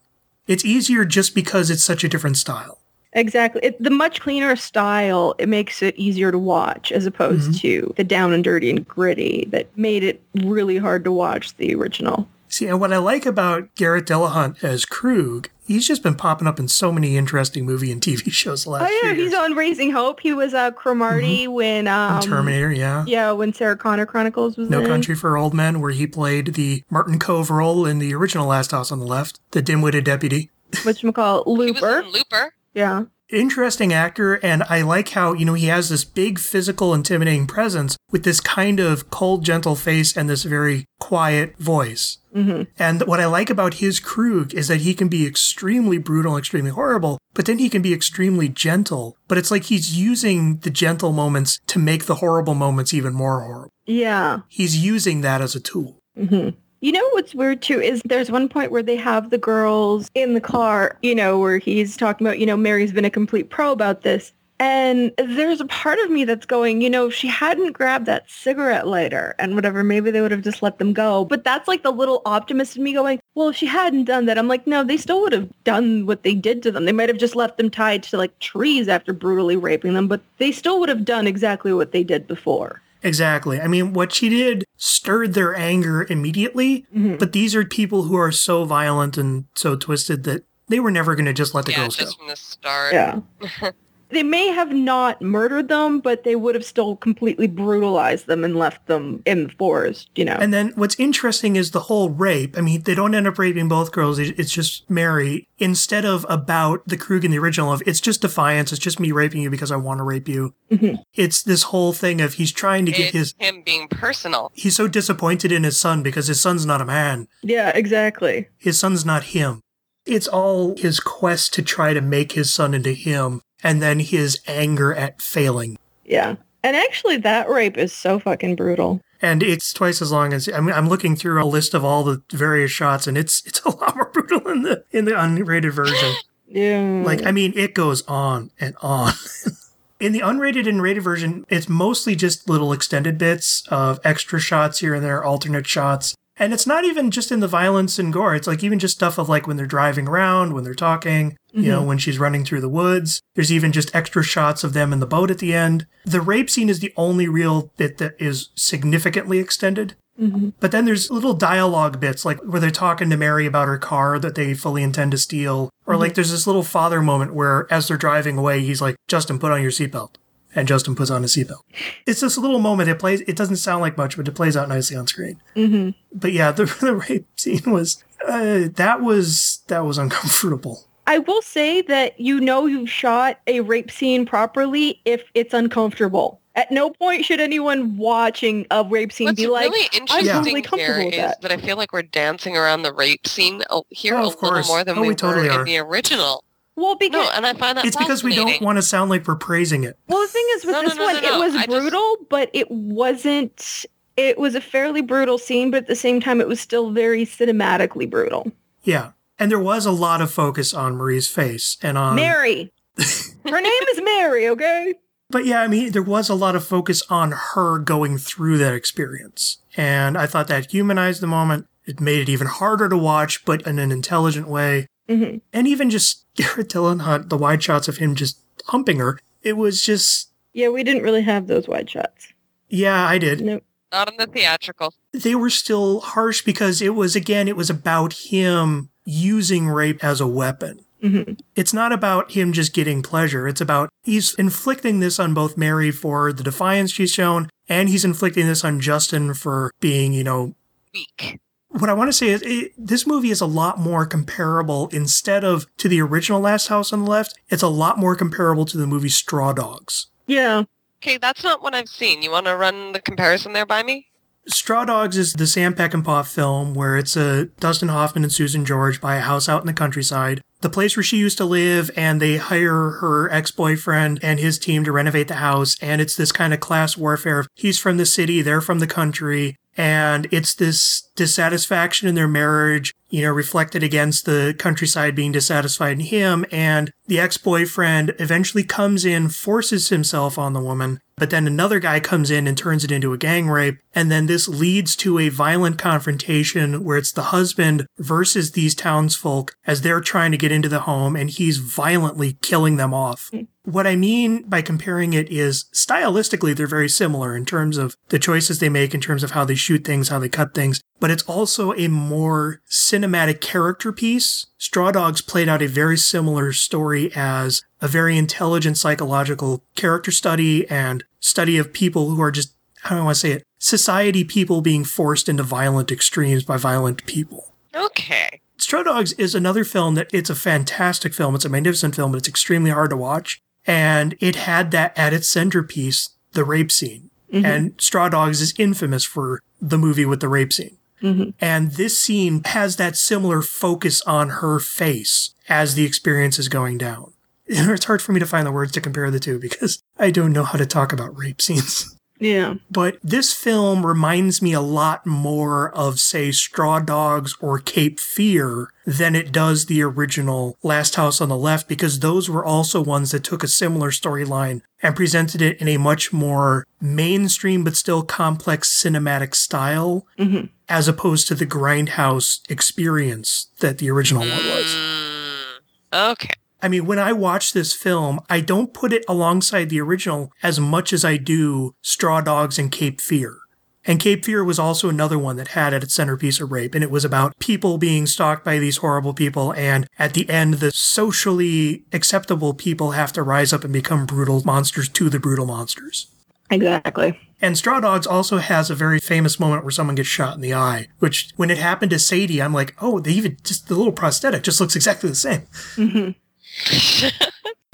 It's 0.47 0.65
easier 0.65 1.05
just 1.05 1.35
because 1.35 1.69
it's 1.69 1.83
such 1.83 2.03
a 2.03 2.09
different 2.09 2.37
style. 2.37 2.79
Exactly. 3.13 3.61
It, 3.63 3.83
the 3.83 3.89
much 3.89 4.21
cleaner 4.21 4.55
style, 4.55 5.35
it 5.37 5.49
makes 5.49 5.81
it 5.81 5.95
easier 5.97 6.31
to 6.31 6.39
watch 6.39 6.91
as 6.91 7.05
opposed 7.05 7.51
mm-hmm. 7.51 7.59
to 7.59 7.93
the 7.97 8.03
down 8.03 8.33
and 8.33 8.43
dirty 8.43 8.69
and 8.69 8.87
gritty 8.87 9.47
that 9.49 9.75
made 9.77 10.03
it 10.03 10.21
really 10.35 10.77
hard 10.77 11.03
to 11.03 11.11
watch 11.11 11.55
the 11.57 11.75
original. 11.75 12.27
See, 12.47 12.67
and 12.67 12.79
what 12.79 12.93
I 12.93 12.97
like 12.97 13.25
about 13.25 13.73
Garrett 13.75 14.05
Dillahunt 14.05 14.63
as 14.63 14.85
Krug, 14.85 15.49
he's 15.71 15.87
just 15.87 16.03
been 16.03 16.15
popping 16.15 16.47
up 16.47 16.59
in 16.59 16.67
so 16.67 16.91
many 16.91 17.17
interesting 17.17 17.65
movie 17.65 17.91
and 17.91 18.01
TV 18.01 18.31
shows 18.31 18.63
the 18.65 18.69
last 18.71 18.83
Oh 18.89 18.99
yeah, 19.03 19.13
few 19.13 19.23
he's 19.23 19.31
years. 19.31 19.41
on 19.43 19.53
Raising 19.55 19.91
Hope. 19.91 20.19
He 20.19 20.33
was 20.33 20.53
uh, 20.53 20.71
Cromartie 20.71 21.47
when 21.47 21.87
um, 21.87 22.21
Terminator, 22.21 22.71
yeah. 22.71 23.03
Yeah, 23.07 23.31
when 23.31 23.53
Sarah 23.53 23.77
Connor 23.77 24.05
Chronicles 24.05 24.57
was 24.57 24.69
No 24.69 24.81
in. 24.81 24.87
Country 24.87 25.15
for 25.15 25.37
Old 25.37 25.53
Men, 25.53 25.81
where 25.81 25.91
he 25.91 26.05
played 26.07 26.53
the 26.55 26.83
Martin 26.89 27.17
Kove 27.19 27.49
role 27.49 27.85
in 27.85 27.99
the 27.99 28.13
original 28.13 28.47
Last 28.47 28.71
House 28.71 28.91
on 28.91 28.99
the 28.99 29.05
Left, 29.05 29.39
the 29.51 29.61
dim-witted 29.61 30.03
deputy. 30.03 30.49
Which 30.83 31.03
we 31.03 31.11
call 31.11 31.43
He 31.45 31.51
was 31.71 31.81
Looper. 31.81 31.99
in 31.99 32.11
Looper. 32.11 32.53
Yeah. 32.73 33.03
Interesting 33.31 33.93
actor, 33.93 34.35
and 34.35 34.61
I 34.63 34.81
like 34.81 35.09
how, 35.09 35.31
you 35.31 35.45
know, 35.45 35.53
he 35.53 35.67
has 35.67 35.87
this 35.87 36.03
big 36.03 36.37
physical 36.37 36.93
intimidating 36.93 37.47
presence 37.47 37.95
with 38.11 38.23
this 38.23 38.41
kind 38.41 38.79
of 38.79 39.09
cold, 39.09 39.45
gentle 39.45 39.75
face 39.75 40.17
and 40.17 40.29
this 40.29 40.43
very 40.43 40.85
quiet 40.99 41.57
voice. 41.57 42.17
hmm 42.33 42.63
And 42.77 43.03
what 43.03 43.21
I 43.21 43.25
like 43.27 43.49
about 43.49 43.75
his 43.75 44.01
Krug 44.01 44.53
is 44.53 44.67
that 44.67 44.81
he 44.81 44.93
can 44.93 45.07
be 45.07 45.25
extremely 45.25 45.97
brutal, 45.97 46.35
extremely 46.37 46.71
horrible, 46.71 47.19
but 47.33 47.45
then 47.45 47.57
he 47.57 47.69
can 47.69 47.81
be 47.81 47.93
extremely 47.93 48.49
gentle. 48.49 49.15
But 49.29 49.37
it's 49.37 49.51
like 49.51 49.63
he's 49.63 49.97
using 49.97 50.57
the 50.57 50.69
gentle 50.69 51.13
moments 51.13 51.59
to 51.67 51.79
make 51.79 52.05
the 52.05 52.15
horrible 52.15 52.55
moments 52.55 52.93
even 52.93 53.13
more 53.13 53.39
horrible. 53.41 53.71
Yeah. 53.85 54.41
He's 54.49 54.83
using 54.83 55.21
that 55.21 55.41
as 55.41 55.55
a 55.55 55.61
tool. 55.61 55.99
hmm 56.17 56.49
You 56.83 56.91
know 56.91 57.07
what's 57.11 57.35
weird 57.35 57.61
too 57.61 57.79
is 57.79 58.01
there's 58.05 58.31
one 58.31 58.49
point 58.49 58.71
where 58.71 58.81
they 58.81 58.95
have 58.95 59.29
the 59.29 59.37
girls 59.37 60.09
in 60.15 60.33
the 60.33 60.41
car, 60.41 60.97
you 61.03 61.13
know, 61.13 61.37
where 61.37 61.59
he's 61.59 61.95
talking 61.95 62.25
about, 62.25 62.39
you 62.39 62.45
know, 62.47 62.57
Mary's 62.57 62.91
been 62.91 63.05
a 63.05 63.09
complete 63.11 63.51
pro 63.51 63.71
about 63.71 64.01
this. 64.01 64.33
And 64.57 65.11
there's 65.17 65.61
a 65.61 65.65
part 65.65 65.99
of 65.99 66.09
me 66.09 66.23
that's 66.23 66.47
going, 66.47 66.81
you 66.81 66.89
know, 66.89 67.07
if 67.07 67.13
she 67.13 67.27
hadn't 67.27 67.73
grabbed 67.73 68.07
that 68.07 68.29
cigarette 68.29 68.87
lighter 68.87 69.35
and 69.37 69.53
whatever, 69.53 69.83
maybe 69.83 70.09
they 70.09 70.21
would 70.21 70.31
have 70.31 70.41
just 70.41 70.63
let 70.63 70.79
them 70.79 70.91
go. 70.91 71.23
But 71.23 71.43
that's 71.43 71.67
like 71.67 71.83
the 71.83 71.91
little 71.91 72.23
optimist 72.25 72.77
in 72.77 72.83
me 72.83 72.93
going, 72.93 73.19
well, 73.35 73.49
if 73.49 73.55
she 73.55 73.67
hadn't 73.67 74.05
done 74.05 74.25
that, 74.25 74.39
I'm 74.39 74.47
like, 74.47 74.65
no, 74.65 74.83
they 74.83 74.97
still 74.97 75.21
would 75.21 75.33
have 75.33 75.49
done 75.63 76.07
what 76.07 76.23
they 76.23 76.33
did 76.33 76.63
to 76.63 76.71
them. 76.71 76.85
They 76.85 76.91
might 76.91 77.09
have 77.09 77.17
just 77.19 77.35
left 77.35 77.57
them 77.57 77.69
tied 77.69 78.01
to 78.03 78.17
like 78.17 78.37
trees 78.39 78.87
after 78.87 79.13
brutally 79.13 79.55
raping 79.55 79.93
them, 79.93 80.07
but 80.07 80.21
they 80.39 80.51
still 80.51 80.79
would 80.79 80.89
have 80.89 81.05
done 81.05 81.27
exactly 81.27 81.73
what 81.73 81.91
they 81.91 82.03
did 82.03 82.27
before. 82.27 82.81
Exactly. 83.03 83.59
I 83.59 83.67
mean, 83.67 83.93
what 83.93 84.11
she 84.13 84.29
did 84.29 84.63
stirred 84.77 85.33
their 85.33 85.55
anger 85.55 86.05
immediately, 86.09 86.85
Mhm. 86.95 87.17
but 87.19 87.31
these 87.31 87.55
are 87.55 87.65
people 87.65 88.03
who 88.03 88.15
are 88.15 88.31
so 88.31 88.63
violent 88.65 89.17
and 89.17 89.45
so 89.55 89.75
twisted 89.75 90.23
that 90.25 90.43
they 90.67 90.79
were 90.79 90.91
never 90.91 91.15
going 91.15 91.25
to 91.25 91.33
just 91.33 91.53
let 91.55 91.65
the 91.65 91.71
yeah, 91.71 91.77
girls 91.79 91.95
just 91.97 92.17
go. 92.17 92.19
from 92.19 92.27
the 92.29 92.35
start. 92.35 92.93
Yeah. 92.93 93.19
they 94.11 94.23
may 94.23 94.47
have 94.47 94.71
not 94.73 95.21
murdered 95.21 95.67
them, 95.69 95.99
but 95.99 96.23
they 96.23 96.35
would 96.35 96.55
have 96.55 96.65
still 96.65 96.95
completely 96.95 97.47
brutalized 97.47 98.27
them 98.27 98.43
and 98.43 98.55
left 98.55 98.85
them 98.87 99.21
in 99.25 99.43
the 99.47 99.53
forest, 99.53 100.09
you 100.15 100.25
know. 100.25 100.37
And 100.39 100.53
then 100.53 100.73
what's 100.75 100.95
interesting 100.99 101.55
is 101.55 101.71
the 101.71 101.81
whole 101.81 102.09
rape. 102.09 102.57
I 102.57 102.61
mean, 102.61 102.81
they 102.83 102.95
don't 102.95 103.15
end 103.15 103.27
up 103.27 103.39
raping 103.39 103.67
both 103.67 103.91
girls. 103.91 104.19
It's 104.19 104.51
just 104.51 104.89
Mary. 104.89 105.47
Instead 105.57 106.05
of 106.05 106.25
about 106.29 106.87
the 106.87 106.97
Krug 106.97 107.23
in 107.25 107.31
the 107.31 107.39
original 107.39 107.71
of 107.71 107.83
it's 107.85 108.01
just 108.01 108.21
defiance. 108.21 108.71
It's 108.71 108.79
just 108.81 108.99
me 108.99 109.11
raping 109.11 109.41
you 109.41 109.49
because 109.49 109.71
I 109.71 109.75
want 109.75 109.99
to 109.99 110.03
rape 110.03 110.27
you. 110.27 110.53
Mhm. 110.71 110.99
It's 111.13 111.41
this 111.43 111.63
whole 111.63 111.93
thing 111.93 112.19
of 112.21 112.33
he's 112.33 112.51
trying 112.51 112.85
to 112.87 112.91
get 112.91 113.07
It's 113.07 113.11
his. 113.13 113.35
him 113.39 113.61
being 113.63 113.87
personal. 113.87 114.51
He's 114.55 114.75
so 114.75 114.87
disappointed 114.87 115.51
in 115.51 115.63
his 115.63 115.77
son 115.77 116.01
because 116.03 116.27
his 116.27 116.41
son's 116.41 116.65
not 116.65 116.81
a 116.81 116.85
man. 116.85 117.27
yeah, 117.43 117.69
exactly. 117.75 118.47
His 118.57 118.79
son's 118.79 119.05
not 119.05 119.23
him. 119.23 119.61
It's 120.05 120.27
all 120.27 120.75
his 120.77 120.99
quest 120.99 121.53
to 121.53 121.61
try 121.61 121.93
to 121.93 122.01
make 122.01 122.31
his 122.31 122.51
son 122.51 122.73
into 122.73 122.91
him 122.93 123.41
and 123.63 123.81
then 123.81 123.99
his 123.99 124.39
anger 124.47 124.93
at 124.93 125.21
failing. 125.21 125.77
Yeah. 126.05 126.35
And 126.63 126.75
actually 126.75 127.17
that 127.17 127.49
rape 127.49 127.77
is 127.77 127.93
so 127.93 128.19
fucking 128.19 128.55
brutal. 128.55 129.01
And 129.21 129.43
it's 129.43 129.73
twice 129.73 130.01
as 130.01 130.11
long 130.11 130.33
as 130.33 130.49
I 130.49 130.59
mean, 130.59 130.73
I'm 130.73 130.89
looking 130.89 131.15
through 131.15 131.41
a 131.41 131.45
list 131.45 131.73
of 131.73 131.85
all 131.85 132.03
the 132.03 132.23
various 132.31 132.71
shots, 132.71 133.05
and 133.05 133.17
it's 133.17 133.45
it's 133.45 133.61
a 133.61 133.69
lot 133.77 133.95
more 133.95 134.09
brutal 134.11 134.47
in 134.47 134.63
the 134.63 134.83
in 134.91 135.05
the 135.05 135.11
unrated 135.11 135.73
version. 135.73 136.13
Yeah. 136.53 137.03
Like, 137.05 137.25
I 137.25 137.31
mean, 137.31 137.53
it 137.55 137.73
goes 137.73 138.01
on 138.07 138.51
and 138.59 138.75
on. 138.81 139.13
In 140.01 140.13
the 140.13 140.19
unrated 140.19 140.67
and 140.67 140.81
rated 140.81 141.03
version, 141.03 141.45
it's 141.47 141.69
mostly 141.69 142.15
just 142.15 142.49
little 142.49 142.73
extended 142.73 143.19
bits 143.19 143.63
of 143.67 143.99
extra 144.03 144.39
shots 144.39 144.79
here 144.79 144.95
and 144.95 145.03
there, 145.03 145.23
alternate 145.23 145.67
shots. 145.67 146.15
And 146.41 146.53
it's 146.53 146.65
not 146.65 146.85
even 146.85 147.11
just 147.11 147.31
in 147.31 147.39
the 147.39 147.47
violence 147.47 147.99
and 147.99 148.11
gore. 148.11 148.33
It's 148.33 148.47
like 148.47 148.63
even 148.63 148.79
just 148.79 148.95
stuff 148.95 149.19
of 149.19 149.29
like 149.29 149.45
when 149.45 149.57
they're 149.57 149.67
driving 149.67 150.07
around, 150.07 150.53
when 150.53 150.63
they're 150.63 150.73
talking, 150.73 151.37
you 151.53 151.69
know, 151.69 151.83
when 151.83 151.99
she's 151.99 152.17
running 152.17 152.43
through 152.43 152.61
the 152.61 152.67
woods. 152.67 153.21
There's 153.35 153.51
even 153.51 153.71
just 153.71 153.95
extra 153.95 154.23
shots 154.23 154.63
of 154.63 154.73
them 154.73 154.91
in 154.91 154.99
the 154.99 155.05
boat 155.05 155.29
at 155.29 155.37
the 155.37 155.53
end. 155.53 155.85
The 156.03 156.19
rape 156.19 156.49
scene 156.49 156.67
is 156.67 156.79
the 156.79 156.93
only 156.97 157.27
real 157.27 157.71
bit 157.77 157.99
that 157.99 158.15
is 158.17 158.49
significantly 158.55 159.37
extended. 159.37 159.93
Mhm. 160.19 160.53
But 160.59 160.71
then 160.71 160.85
there's 160.85 161.11
little 161.11 161.35
dialogue 161.35 161.99
bits, 161.99 162.25
like 162.25 162.39
where 162.39 162.59
they're 162.59 162.71
talking 162.71 163.11
to 163.11 163.17
Mary 163.17 163.45
about 163.45 163.67
her 163.67 163.77
car 163.77 164.17
that 164.17 164.33
they 164.33 164.55
fully 164.55 164.81
intend 164.81 165.11
to 165.11 165.19
steal. 165.19 165.69
Or 165.85 165.95
like 165.95 166.15
there's 166.15 166.31
this 166.31 166.47
little 166.47 166.63
father 166.63 167.01
moment 167.03 167.35
where 167.35 167.67
as 167.71 167.87
they're 167.87 167.97
driving 167.97 168.39
away, 168.39 168.61
he's 168.61 168.81
like, 168.81 168.95
Justin, 169.07 169.37
put 169.37 169.51
on 169.51 169.61
your 169.61 169.71
seatbelt. 169.71 170.15
And 170.53 170.67
Justin 170.67 170.95
puts 170.95 171.09
on 171.09 171.21
his 171.21 171.35
seatbelt. 171.35 171.61
It's 172.05 172.19
this 172.19 172.37
little 172.37 172.59
moment. 172.59 172.89
It 172.89 172.99
plays, 172.99 173.21
it 173.21 173.37
doesn't 173.37 173.55
sound 173.57 173.81
like 173.81 173.95
much, 173.97 174.17
but 174.17 174.27
it 174.27 174.33
plays 174.33 174.57
out 174.57 174.67
nicely 174.67 174.97
on 174.97 175.07
screen. 175.07 175.41
Mhm. 175.55 175.93
But 176.13 176.33
yeah, 176.33 176.51
the, 176.51 176.65
the 176.65 176.95
rape 176.95 177.25
scene 177.37 177.61
was, 177.71 178.03
uh, 178.27 178.63
that 178.75 179.01
was, 179.01 179.61
that 179.67 179.85
was 179.85 179.97
uncomfortable. 179.97 180.85
I 181.07 181.19
will 181.19 181.41
say 181.41 181.81
that 181.83 182.19
you 182.19 182.39
know 182.39 182.65
you've 182.67 182.89
shot 182.89 183.39
a 183.47 183.61
rape 183.61 183.89
scene 183.91 184.25
properly 184.25 185.01
if 185.05 185.23
it's 185.33 185.53
uncomfortable. 185.53 186.39
At 186.53 186.69
no 186.69 186.89
point 186.89 187.23
should 187.25 187.39
anyone 187.39 187.95
watching 187.97 188.67
a 188.71 188.83
rape 188.83 189.11
scene 189.13 189.27
What's 189.27 189.39
be 189.39 189.47
like, 189.47 189.71
really 189.71 189.87
interesting 189.93 190.27
totally 190.27 190.61
comfortable 190.61 190.95
here 190.95 191.05
with 191.05 191.13
is 191.13 191.19
that. 191.21 191.41
that. 191.41 191.51
I 191.53 191.57
feel 191.57 191.77
like 191.77 191.93
we're 191.93 192.01
dancing 192.03 192.57
around 192.57 192.81
the 192.83 192.93
rape 192.93 193.25
scene 193.25 193.63
here 193.89 194.15
Oh, 194.15 194.17
a 194.17 194.19
of 194.19 194.25
little 194.35 194.39
course. 194.49 194.67
more 194.67 194.83
than 194.83 194.97
Oh, 194.97 195.01
we, 195.01 195.07
we 195.09 195.15
totally 195.15 195.47
were 195.47 195.53
are. 195.53 195.59
in 195.61 195.65
the 195.65 195.77
original. 195.77 196.43
Well, 196.75 196.95
because 196.95 197.25
No, 197.27 197.31
and 197.35 197.45
I 197.45 197.53
find 197.53 197.77
that 197.77 197.85
It's 197.85 197.95
because 197.97 198.23
we 198.23 198.35
don't 198.35 198.61
want 198.61 198.77
to 198.77 198.81
sound 198.81 199.09
like 199.09 199.27
we're 199.27 199.35
praising 199.35 199.83
it. 199.83 199.97
Well, 200.07 200.21
the 200.21 200.27
thing 200.27 200.45
is 200.55 200.65
with 200.65 200.73
No, 200.73 200.81
no, 200.81 200.87
this 200.89 200.97
no, 200.97 201.03
one, 201.05 201.21
no, 201.21 201.35
it 201.35 201.39
was 201.39 201.55
I 201.55 201.65
just- 201.65 201.69
brutal, 201.69 202.17
but 202.29 202.49
it 202.53 202.69
wasn't. 202.71 203.85
It 204.17 204.37
was 204.37 204.55
a 204.55 204.61
fairly 204.61 205.01
brutal 205.01 205.37
scene, 205.37 205.71
but 205.71 205.77
at 205.83 205.87
the 205.87 205.95
same 205.95 206.19
time, 206.19 206.41
it 206.41 206.47
was 206.47 206.59
still 206.59 206.91
very 206.91 207.25
cinematically 207.25 208.09
brutal. 208.09 208.51
Yeah. 208.83 209.11
And 209.39 209.49
there 209.49 209.59
was 209.59 209.85
a 209.85 209.91
lot 209.91 210.21
of 210.21 210.31
focus 210.31 210.73
on 210.73 210.97
Marie's 210.97 211.27
face 211.27 211.77
and 211.81 211.97
on 211.97 212.15
Mary, 212.15 212.71
her 212.97 213.61
name 213.61 213.83
is 213.91 214.01
Mary. 214.03 214.47
Okay. 214.49 214.93
But 215.29 215.45
yeah, 215.45 215.61
I 215.61 215.67
mean, 215.67 215.93
there 215.93 216.03
was 216.03 216.29
a 216.29 216.35
lot 216.35 216.55
of 216.55 216.63
focus 216.65 217.01
on 217.09 217.31
her 217.53 217.79
going 217.79 218.17
through 218.17 218.57
that 218.59 218.73
experience. 218.73 219.59
And 219.77 220.17
I 220.17 220.27
thought 220.27 220.47
that 220.49 220.71
humanized 220.71 221.21
the 221.21 221.27
moment. 221.27 221.67
It 221.85 221.99
made 221.99 222.19
it 222.19 222.29
even 222.29 222.47
harder 222.47 222.89
to 222.89 222.97
watch, 222.97 223.43
but 223.45 223.65
in 223.65 223.79
an 223.79 223.91
intelligent 223.91 224.47
way. 224.47 224.87
Hmm 225.17 225.37
And 225.53 225.67
even 225.67 225.89
just 225.89 226.25
Garrett 226.35 226.69
Dillahunt, 226.69 227.29
the 227.29 227.37
wide 227.37 227.61
shots 227.63 227.87
of 227.87 227.97
him 227.97 228.15
just 228.15 228.39
humping 228.67 228.99
her, 228.99 229.19
it 229.43 229.53
was 229.57 229.81
just, 229.81 230.31
Yeah, 230.53 230.69
we 230.69 230.83
didn't 230.83 231.03
really 231.03 231.23
have 231.23 231.47
those 231.47 231.67
wide 231.67 231.89
shots. 231.89 232.27
yeah, 232.69 233.05
I 233.07 233.17
did. 233.17 233.41
No. 233.41 233.61
Not 233.91 234.09
in 234.09 234.15
the 234.17 234.25
theatrical. 234.27 234.93
They 235.11 235.35
were 235.35 235.49
still 235.49 235.99
harsh 235.99 236.43
because 236.43 236.81
it 236.81 236.95
was, 236.95 237.13
again, 237.15 237.49
it 237.49 237.57
was 237.57 237.69
about 237.69 238.13
him 238.13 238.89
using 239.03 239.67
rape 239.67 240.01
as 240.01 240.21
a 240.21 240.27
weapon. 240.27 240.85
hmm 241.01 241.33
It's 241.57 241.73
not 241.73 241.91
about 241.91 242.31
him 242.31 242.53
just 242.53 242.73
getting 242.73 243.01
pleasure. 243.03 243.49
It's 243.49 243.59
about 243.59 243.89
he's 244.03 244.33
inflicting 244.35 245.01
this 245.01 245.19
on 245.19 245.33
both 245.33 245.57
Mary 245.57 245.91
for 245.91 246.31
the 246.31 246.43
defiance 246.43 246.91
she's 246.93 247.11
shown, 247.11 247.49
and 247.67 247.89
he's 247.89 248.05
inflicting 248.05 248.47
this 248.47 248.63
on 248.63 248.79
Justin 248.79 249.33
for 249.33 249.71
being, 249.81 250.13
you 250.13 250.23
know, 250.23 250.55
Weak. 250.93 251.39
What 251.71 251.89
I 251.89 251.93
want 251.93 252.09
to 252.09 252.13
say 252.13 252.29
is 252.29 252.41
it, 252.43 252.73
this 252.77 253.07
movie 253.07 253.31
is 253.31 253.41
a 253.41 253.45
lot 253.45 253.79
more 253.79 254.05
comparable 254.05 254.89
instead 254.91 255.43
of 255.43 255.65
to 255.77 255.87
the 255.87 256.01
original 256.01 256.41
Last 256.41 256.67
House 256.67 256.91
on 256.91 257.03
the 257.03 257.09
Left. 257.09 257.37
It's 257.49 257.63
a 257.63 257.67
lot 257.67 257.97
more 257.97 258.15
comparable 258.15 258.65
to 258.65 258.77
the 258.77 258.87
movie 258.87 259.09
Straw 259.09 259.53
Dogs. 259.53 260.07
Yeah. 260.27 260.63
Okay, 261.01 261.17
that's 261.17 261.43
not 261.43 261.63
what 261.63 261.73
I've 261.73 261.89
seen. 261.89 262.21
You 262.21 262.31
want 262.31 262.45
to 262.45 262.55
run 262.55 262.91
the 262.91 263.01
comparison 263.01 263.53
there 263.53 263.65
by 263.65 263.83
me? 263.83 264.07
Straw 264.47 264.85
Dogs 264.85 265.17
is 265.17 265.33
the 265.33 265.45
Sam 265.47 265.73
Peckinpah 265.73 266.31
film 266.31 266.73
where 266.73 266.97
it's 266.97 267.15
a 267.15 267.45
Dustin 267.59 267.89
Hoffman 267.89 268.23
and 268.23 268.33
Susan 268.33 268.65
George 268.65 268.99
buy 268.99 269.15
a 269.15 269.21
house 269.21 269.47
out 269.47 269.61
in 269.61 269.67
the 269.67 269.73
countryside, 269.73 270.41
the 270.61 270.69
place 270.69 270.97
where 270.97 271.03
she 271.03 271.17
used 271.17 271.37
to 271.37 271.45
live, 271.45 271.91
and 271.95 272.19
they 272.19 272.37
hire 272.37 272.89
her 273.01 273.31
ex-boyfriend 273.31 274.19
and 274.23 274.39
his 274.39 274.57
team 274.57 274.83
to 274.83 274.91
renovate 274.91 275.27
the 275.27 275.35
house. 275.35 275.75
And 275.79 276.01
it's 276.01 276.15
this 276.15 276.31
kind 276.31 276.53
of 276.53 276.59
class 276.59 276.97
warfare. 276.97 277.39
of 277.39 277.47
He's 277.53 277.79
from 277.79 277.97
the 277.97 278.05
city, 278.05 278.41
they're 278.41 278.61
from 278.61 278.79
the 278.79 278.87
country. 278.87 279.57
And 279.77 280.27
it's 280.31 280.53
this 280.53 281.09
dissatisfaction 281.15 282.07
in 282.07 282.15
their 282.15 282.27
marriage, 282.27 282.93
you 283.11 283.21
know, 283.21 283.31
reflected 283.31 283.83
against 283.83 284.25
the 284.25 284.55
countryside 284.57 285.15
being 285.15 285.31
dissatisfied 285.31 285.93
in 285.93 285.99
him. 285.99 286.45
And 286.51 286.91
the 287.07 287.19
ex 287.19 287.37
boyfriend 287.37 288.15
eventually 288.17 288.63
comes 288.63 289.05
in, 289.05 289.29
forces 289.29 289.89
himself 289.89 290.37
on 290.39 290.53
the 290.53 290.61
woman, 290.61 290.99
but 291.17 291.29
then 291.29 291.45
another 291.45 291.79
guy 291.79 291.99
comes 291.99 292.31
in 292.31 292.47
and 292.47 292.57
turns 292.57 292.83
it 292.83 292.91
into 292.91 293.13
a 293.13 293.17
gang 293.17 293.47
rape. 293.47 293.77
And 293.93 294.09
then 294.09 294.25
this 294.25 294.47
leads 294.47 294.95
to 294.97 295.19
a 295.19 295.29
violent 295.29 295.77
confrontation 295.77 296.83
where 296.83 296.97
it's 296.97 297.11
the 297.11 297.23
husband 297.23 297.85
versus 297.99 298.53
these 298.53 298.73
townsfolk 298.73 299.53
as 299.67 299.81
they're 299.81 300.01
trying 300.01 300.31
to 300.31 300.37
get 300.37 300.51
into 300.51 300.69
the 300.69 300.79
home 300.79 301.15
and 301.15 301.29
he's 301.29 301.57
violently 301.57 302.39
killing 302.41 302.77
them 302.77 302.93
off. 302.93 303.29
Hmm. 303.31 303.41
What 303.63 303.85
I 303.85 303.95
mean 303.95 304.41
by 304.49 304.63
comparing 304.63 305.13
it 305.13 305.29
is 305.31 305.65
stylistically, 305.71 306.55
they're 306.55 306.65
very 306.65 306.89
similar 306.89 307.35
in 307.35 307.45
terms 307.45 307.77
of 307.77 307.95
the 308.09 308.17
choices 308.17 308.57
they 308.57 308.69
make, 308.69 308.95
in 308.95 309.01
terms 309.01 309.21
of 309.21 309.31
how 309.31 309.45
they 309.45 309.53
shoot 309.53 309.85
things, 309.85 310.09
how 310.09 310.17
they 310.17 310.29
cut 310.29 310.55
things, 310.55 310.81
but 310.99 311.11
it's 311.11 311.23
also 311.23 311.73
a 311.73 311.87
more 311.87 312.61
cinematic 312.69 313.00
character 313.41 313.91
piece. 313.91 314.47
Straw 314.57 314.91
Dogs 314.91 315.21
played 315.21 315.49
out 315.49 315.61
a 315.61 315.67
very 315.67 315.97
similar 315.97 316.51
story 316.51 317.11
as 317.15 317.63
a 317.81 317.87
very 317.87 318.17
intelligent 318.17 318.77
psychological 318.77 319.63
character 319.75 320.11
study 320.11 320.67
and 320.69 321.03
study 321.19 321.57
of 321.57 321.73
people 321.73 322.09
who 322.09 322.21
are 322.21 322.31
just, 322.31 322.53
how 322.81 322.95
do 322.95 323.01
I 323.01 323.05
want 323.05 323.15
to 323.15 323.19
say 323.19 323.31
it? 323.31 323.43
Society 323.59 324.23
people 324.23 324.61
being 324.61 324.83
forced 324.83 325.29
into 325.29 325.43
violent 325.43 325.91
extremes 325.91 326.43
by 326.43 326.57
violent 326.57 327.05
people. 327.05 327.53
Okay. 327.73 328.41
Straw 328.57 328.83
Dogs 328.83 329.13
is 329.13 329.33
another 329.33 329.63
film 329.63 329.95
that 329.95 330.09
it's 330.13 330.29
a 330.29 330.35
fantastic 330.35 331.13
film. 331.13 331.35
It's 331.35 331.45
a 331.45 331.49
magnificent 331.49 331.95
film, 331.95 332.11
but 332.11 332.19
it's 332.19 332.27
extremely 332.27 332.69
hard 332.69 332.91
to 332.91 332.97
watch. 332.97 333.41
And 333.65 334.15
it 334.19 334.35
had 334.35 334.71
that 334.71 334.97
at 334.97 335.13
its 335.13 335.27
centerpiece, 335.27 336.09
the 336.33 336.43
rape 336.43 336.71
scene. 336.71 337.09
Mhm. 337.33 337.45
And 337.45 337.73
Straw 337.79 338.09
Dogs 338.09 338.41
is 338.41 338.53
infamous 338.57 339.03
for 339.03 339.41
the 339.61 339.77
movie 339.77 340.05
with 340.05 340.19
the 340.19 340.27
rape 340.27 340.51
scene. 340.51 340.77
Mhm. 341.01 341.33
And 341.39 341.71
this 341.73 341.97
scene 341.99 342.41
has 342.45 342.75
that 342.75 342.97
similar 342.97 343.41
focus 343.41 344.01
on 344.03 344.29
her 344.41 344.59
face 344.59 345.33
as 345.49 345.75
the 345.75 345.85
experience 345.85 346.37
is 346.39 346.47
going 346.49 346.77
down. 346.77 347.11
It's 347.47 347.85
hard 347.85 348.01
for 348.01 348.11
me 348.13 348.19
to 348.19 348.25
find 348.25 348.47
the 348.47 348.51
words 348.51 348.71
to 348.73 348.81
compare 348.81 349.11
the 349.11 349.19
two 349.19 349.37
because 349.39 349.81
I 349.99 350.11
don't 350.11 350.31
know 350.31 350.43
how 350.43 350.57
to 350.57 350.65
talk 350.65 350.93
about 350.93 351.17
rape 351.17 351.41
scenes. 351.41 351.95
Yeah. 352.19 352.53
But 352.69 352.97
this 353.03 353.33
film 353.33 353.83
reminds 353.83 354.43
me 354.43 354.53
a 354.53 354.61
lot 354.61 355.07
more 355.07 355.71
of, 355.75 355.99
say, 355.99 356.31
Straw 356.31 356.79
Dogs 356.79 357.35
or 357.41 357.57
Cape 357.57 357.99
Fear 357.99 358.67
than 358.85 359.15
it 359.15 359.31
does 359.31 359.65
the 359.65 359.81
original 359.81 360.55
Last 360.61 360.95
House 360.95 361.19
on 361.19 361.29
the 361.29 361.35
Left, 361.35 361.67
because 361.67 361.99
those 361.99 362.29
were 362.29 362.45
also 362.45 362.79
ones 362.79 363.09
that 363.09 363.23
took 363.23 363.43
a 363.43 363.47
similar 363.47 363.89
storyline 363.89 364.61
and 364.83 364.95
presented 364.95 365.41
it 365.41 365.59
in 365.59 365.67
a 365.67 365.77
much 365.77 366.13
more 366.13 366.63
mainstream 366.79 367.63
but 367.63 367.75
still 367.75 368.03
complex 368.03 368.69
cinematic 368.69 369.33
style, 369.33 370.05
Mhm. 370.19 370.49
As 370.71 370.87
opposed 370.87 371.27
to 371.27 371.35
the 371.35 371.45
grindhouse 371.45 372.39
experience 372.49 373.47
that 373.59 373.77
the 373.77 373.91
original 373.91 374.21
one 374.21 374.29
was. 374.29 374.65
Mm, 374.73 376.11
okay. 376.11 376.33
I 376.61 376.69
mean, 376.69 376.85
when 376.85 376.97
I 376.97 377.11
watch 377.11 377.51
this 377.51 377.73
film, 377.73 378.21
I 378.29 378.39
don't 378.39 378.73
put 378.73 378.93
it 378.93 379.03
alongside 379.07 379.69
the 379.69 379.81
original 379.81 380.31
as 380.41 380.59
much 380.59 380.93
as 380.93 381.03
I 381.03 381.17
do 381.17 381.75
Straw 381.81 382.21
Dogs 382.21 382.57
and 382.57 382.71
Cape 382.71 383.01
Fear. 383.01 383.35
And 383.83 383.99
Cape 383.99 384.23
Fear 384.23 384.43
was 384.43 384.59
also 384.59 384.87
another 384.87 385.17
one 385.17 385.35
that 385.37 385.49
had 385.49 385.73
at 385.73 385.83
its 385.83 385.95
centerpiece 385.95 386.39
a 386.39 386.45
rape, 386.45 386.75
and 386.75 386.83
it 386.83 386.91
was 386.91 387.03
about 387.03 387.37
people 387.39 387.77
being 387.77 388.05
stalked 388.05 388.45
by 388.45 388.59
these 388.59 388.77
horrible 388.77 389.13
people, 389.13 389.53
and 389.55 389.87
at 389.97 390.13
the 390.13 390.29
end, 390.29 390.55
the 390.55 390.71
socially 390.71 391.83
acceptable 391.91 392.53
people 392.53 392.91
have 392.91 393.11
to 393.13 393.23
rise 393.23 393.51
up 393.51 393.63
and 393.63 393.73
become 393.73 394.05
brutal 394.05 394.41
monsters 394.45 394.87
to 394.89 395.09
the 395.09 395.19
brutal 395.19 395.47
monsters. 395.47 396.07
Exactly. 396.51 397.19
And 397.41 397.57
Straw 397.57 397.79
Dogs 397.79 398.05
also 398.05 398.37
has 398.37 398.69
a 398.69 398.75
very 398.75 398.99
famous 398.99 399.39
moment 399.39 399.63
where 399.63 399.71
someone 399.71 399.95
gets 399.95 400.07
shot 400.09 400.35
in 400.35 400.41
the 400.41 400.53
eye, 400.53 400.87
which 400.99 401.31
when 401.37 401.49
it 401.49 401.57
happened 401.57 401.89
to 401.91 401.99
Sadie, 401.99 402.41
I'm 402.41 402.53
like, 402.53 402.75
oh, 402.81 402.99
they 402.99 403.11
even 403.11 403.37
just 403.43 403.67
the 403.67 403.75
little 403.75 403.91
prosthetic 403.91 404.43
just 404.43 404.59
looks 404.61 404.75
exactly 404.75 405.09
the 405.09 405.15
same. 405.15 405.41
hmm 405.75 406.09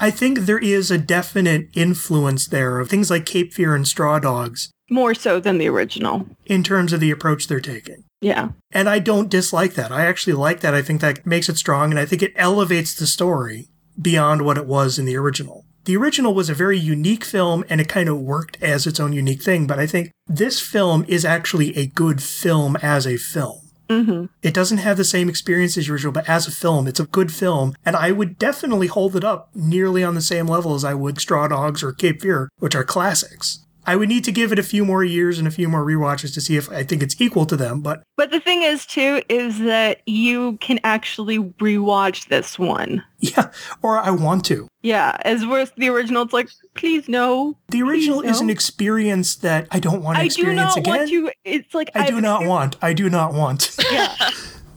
I 0.00 0.10
think 0.12 0.40
there 0.40 0.58
is 0.60 0.90
a 0.92 0.98
definite 0.98 1.68
influence 1.74 2.46
there 2.46 2.78
of 2.78 2.88
things 2.88 3.10
like 3.10 3.26
Cape 3.26 3.52
Fear 3.52 3.74
and 3.74 3.86
Straw 3.88 4.20
Dogs 4.20 4.70
More 4.88 5.12
so 5.12 5.40
than 5.40 5.58
the 5.58 5.68
original. 5.68 6.26
in 6.46 6.62
terms 6.62 6.92
of 6.92 7.00
the 7.00 7.10
approach 7.10 7.48
they're 7.48 7.60
taking. 7.60 8.04
Yeah. 8.20 8.50
And 8.70 8.88
I 8.88 9.00
don't 9.00 9.28
dislike 9.28 9.74
that. 9.74 9.90
I 9.90 10.06
actually 10.06 10.34
like 10.34 10.60
that. 10.60 10.74
I 10.74 10.82
think 10.82 11.00
that 11.00 11.26
makes 11.26 11.48
it 11.48 11.56
strong 11.56 11.90
and 11.90 11.98
I 11.98 12.04
think 12.06 12.22
it 12.22 12.32
elevates 12.36 12.94
the 12.94 13.06
story 13.08 13.68
beyond 14.00 14.42
what 14.42 14.56
it 14.58 14.66
was 14.66 14.98
in 15.00 15.04
the 15.04 15.16
original. 15.16 15.64
The 15.88 15.96
original 15.96 16.34
was 16.34 16.50
a 16.50 16.54
very 16.54 16.78
unique 16.78 17.24
film 17.24 17.64
and 17.70 17.80
it 17.80 17.88
kind 17.88 18.10
of 18.10 18.20
worked 18.20 18.58
as 18.62 18.86
its 18.86 19.00
own 19.00 19.14
unique 19.14 19.42
thing, 19.42 19.66
but 19.66 19.78
I 19.78 19.86
think 19.86 20.12
this 20.26 20.60
film 20.60 21.02
is 21.08 21.24
actually 21.24 21.74
a 21.78 21.86
good 21.86 22.22
film 22.22 22.76
as 22.82 23.06
a 23.06 23.16
film. 23.16 23.60
hmm 23.88 24.26
It 24.42 24.52
doesn't 24.52 24.84
have 24.84 24.98
the 24.98 25.02
same 25.02 25.30
experience 25.30 25.78
as 25.78 25.86
the 25.86 25.94
original, 25.94 26.12
but 26.12 26.28
as 26.28 26.46
a 26.46 26.50
film, 26.50 26.86
it's 26.88 27.00
a 27.00 27.06
good 27.06 27.32
film, 27.32 27.74
and 27.86 27.96
I 27.96 28.12
would 28.12 28.38
definitely 28.38 28.88
hold 28.88 29.16
it 29.16 29.24
up 29.24 29.48
nearly 29.54 30.04
on 30.04 30.14
the 30.14 30.20
same 30.20 30.46
level 30.46 30.74
as 30.74 30.84
I 30.84 30.92
would 30.92 31.22
Straw 31.22 31.48
Dogs 31.48 31.82
or 31.82 31.92
Cape 31.92 32.20
Fear, 32.20 32.50
which 32.58 32.74
are 32.74 32.84
classics. 32.84 33.64
I 33.88 33.96
would 33.96 34.08
need 34.10 34.22
to 34.24 34.32
give 34.32 34.52
it 34.52 34.58
a 34.58 34.62
few 34.62 34.84
more 34.84 35.02
years 35.02 35.38
and 35.38 35.48
a 35.48 35.50
few 35.50 35.66
more 35.68 35.82
rewatches 35.84 36.34
to 36.34 36.40
see 36.42 36.56
if 36.56 36.70
I 36.70 36.84
think 36.84 37.02
it's 37.02 37.18
equal 37.20 37.46
to 37.46 37.56
them, 37.56 37.80
but 37.80 38.02
But 38.16 38.30
the 38.30 38.38
thing 38.38 38.62
is, 38.62 38.84
too, 38.84 39.22
is 39.30 39.58
that 39.60 40.02
you 40.06 40.58
can 40.58 40.78
actually 40.84 41.38
rewatch 41.38 42.28
this 42.28 42.58
one. 42.58 43.02
yeah, 43.20 43.50
or 43.82 43.98
I 43.98 44.10
want 44.10 44.44
to. 44.46 44.68
Yeah, 44.82 45.16
as 45.22 45.46
with 45.46 45.72
the 45.76 45.88
original, 45.88 46.22
it's 46.22 46.32
like, 46.34 46.50
please 46.74 47.08
no. 47.08 47.56
The 47.70 47.82
original 47.82 48.20
Please 48.20 48.32
is 48.32 48.40
an 48.40 48.50
experience 48.50 49.36
that 49.36 49.66
I 49.70 49.80
don't 49.80 50.02
want 50.02 50.16
to 50.16 50.20
I 50.20 50.24
do 50.24 50.26
experience 50.26 50.58
not 50.76 50.76
again. 50.78 50.96
want 50.98 51.08
to. 51.08 51.32
It's 51.44 51.74
like 51.74 51.90
I 51.94 52.08
do 52.10 52.16
I've 52.18 52.22
not 52.22 52.44
want. 52.44 52.76
I 52.82 52.92
do 52.92 53.08
not 53.08 53.32
want. 53.32 53.74
Yeah, 53.90 54.14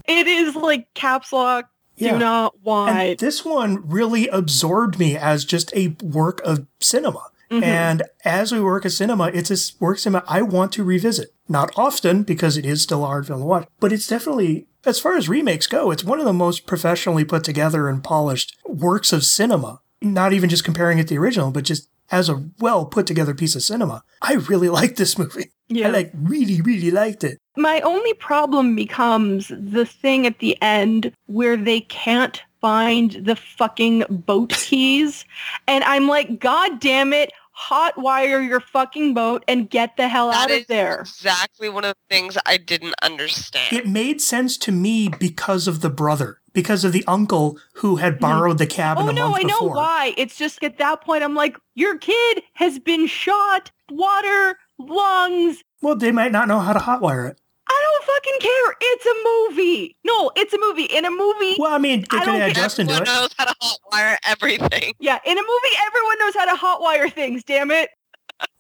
it 0.07 0.27
is 0.27 0.55
like 0.55 0.87
caps 0.93 1.33
lock. 1.33 1.69
Yeah. 1.97 2.13
Do 2.13 2.19
not 2.19 2.53
And 2.55 2.63
want. 2.63 3.19
this 3.19 3.43
one 3.45 3.87
really 3.87 4.27
absorbed 4.29 4.97
me 4.97 5.17
as 5.17 5.43
just 5.45 5.71
a 5.75 5.95
work 6.01 6.41
of 6.45 6.65
cinema. 6.79 7.23
Mhm. 7.51 7.63
And 7.63 8.03
as 8.23 8.51
we 8.51 8.61
work 8.61 8.85
at 8.85 8.91
cinema, 8.93 9.25
it's 9.33 9.51
a 9.51 9.57
work 9.83 9.99
cinema 9.99 10.23
I 10.27 10.41
want 10.41 10.71
to 10.73 10.83
revisit. 10.83 11.33
Not 11.49 11.71
often 11.75 12.23
because 12.23 12.55
it 12.57 12.65
is 12.65 12.81
still 12.81 13.03
a 13.03 13.07
hard 13.07 13.27
film 13.27 13.41
to 13.41 13.45
watch, 13.45 13.67
but 13.79 13.91
it's 13.91 14.07
definitely, 14.07 14.67
as 14.85 14.99
far 14.99 15.15
as 15.17 15.27
remakes 15.27 15.67
go, 15.67 15.91
it's 15.91 16.03
one 16.03 16.19
of 16.19 16.25
the 16.25 16.31
most 16.33 16.65
professionally 16.65 17.25
put 17.25 17.43
together 17.43 17.89
and 17.89 18.03
polished 18.03 18.55
works 18.65 19.11
of 19.11 19.25
cinema. 19.25 19.81
Not 20.01 20.33
even 20.33 20.49
just 20.49 20.63
comparing 20.63 20.97
it 20.97 21.03
to 21.09 21.13
the 21.15 21.19
original, 21.19 21.51
but 21.51 21.65
just 21.65 21.89
as 22.09 22.29
a 22.29 22.43
well 22.59 22.85
put 22.85 23.05
together 23.05 23.33
piece 23.33 23.55
of 23.55 23.63
cinema. 23.63 24.01
I 24.21 24.33
really 24.35 24.69
like 24.79 24.95
this 24.95 25.17
movie. 25.17 25.51
yeah. 25.67 25.87
I 25.87 25.91
like 25.91 26.11
really, 26.15 26.61
really 26.61 26.89
liked 26.91 27.23
it. 27.23 27.37
My 27.57 27.81
only 27.81 28.13
problem 28.13 28.75
becomes 28.75 29.49
the 29.49 29.85
thing 29.85 30.25
at 30.25 30.39
the 30.39 30.57
end 30.61 31.11
where 31.25 31.57
they 31.57 31.81
can't 31.81 32.41
find 32.61 33.11
the 33.25 33.35
fucking 33.35 34.05
boat 34.09 34.49
keys. 34.53 35.25
And 35.67 35.83
I'm 35.83 36.07
like, 36.07 36.39
God 36.39 36.79
damn 36.79 37.11
it, 37.11 37.31
hot 37.51 37.97
wire 37.97 38.41
your 38.41 38.59
fucking 38.59 39.13
boat 39.13 39.43
and 39.47 39.69
get 39.69 39.97
the 39.97 40.07
hell 40.07 40.29
That 40.31 40.45
out 40.45 40.51
is 40.51 40.61
of 40.61 40.67
there. 40.67 41.01
exactly 41.01 41.69
one 41.69 41.85
of 41.85 41.93
the 41.95 42.15
things 42.15 42.37
I 42.45 42.57
didn't 42.57 42.95
understand. 43.01 43.71
It 43.71 43.87
made 43.87 44.21
sense 44.21 44.57
to 44.59 44.71
me 44.71 45.09
because 45.09 45.67
of 45.67 45.81
the 45.81 45.89
brother, 45.89 46.39
because 46.53 46.83
of 46.83 46.91
the 46.93 47.03
uncle 47.07 47.57
who 47.75 47.97
had 47.97 48.15
hmm. 48.15 48.21
borrowed 48.21 48.57
the 48.57 48.67
cabin 48.67 49.07
Oh 49.07 49.09
a 49.09 49.13
no, 49.13 49.29
month 49.29 49.43
I 49.43 49.47
know 49.47 49.59
before. 49.61 49.75
why. 49.75 50.13
It's 50.17 50.37
just 50.37 50.63
at 50.63 50.77
that 50.77 51.01
point 51.01 51.23
I'm 51.23 51.35
like, 51.35 51.57
your 51.75 51.97
kid 51.97 52.43
has 52.53 52.79
been 52.79 53.07
shot, 53.07 53.71
water, 53.89 54.57
lungs. 54.79 55.63
Well, 55.81 55.95
they 55.95 56.11
might 56.11 56.31
not 56.31 56.47
know 56.47 56.59
how 56.59 56.73
to 56.73 56.79
hotwire 56.79 57.29
it. 57.29 57.40
I 57.71 57.81
don't 57.85 58.03
fucking 58.05 58.39
care. 58.41 58.75
It's 58.81 59.05
a 59.05 59.15
movie. 59.55 59.95
No, 60.03 60.31
it's 60.35 60.53
a 60.53 60.59
movie. 60.59 60.83
In 60.83 61.05
a 61.05 61.11
movie, 61.11 61.55
Well, 61.59 61.73
I 61.73 61.77
mean, 61.77 62.01
they 62.01 62.17
I 62.17 62.19
could 62.19 62.25
don't 62.25 62.41
add 62.41 62.53
care. 62.53 62.63
Justin 62.63 62.87
to 62.87 62.97
it. 62.97 63.05
knows 63.05 63.29
how 63.37 63.45
to 63.45 63.55
hotwire 63.61 64.17
everything. 64.25 64.93
yeah, 64.99 65.19
in 65.25 65.37
a 65.37 65.41
movie, 65.41 65.75
everyone 65.85 66.19
knows 66.19 66.33
how 66.35 66.45
to 66.45 66.61
hotwire 66.61 67.11
things. 67.13 67.43
Damn 67.43 67.71
it. 67.71 67.89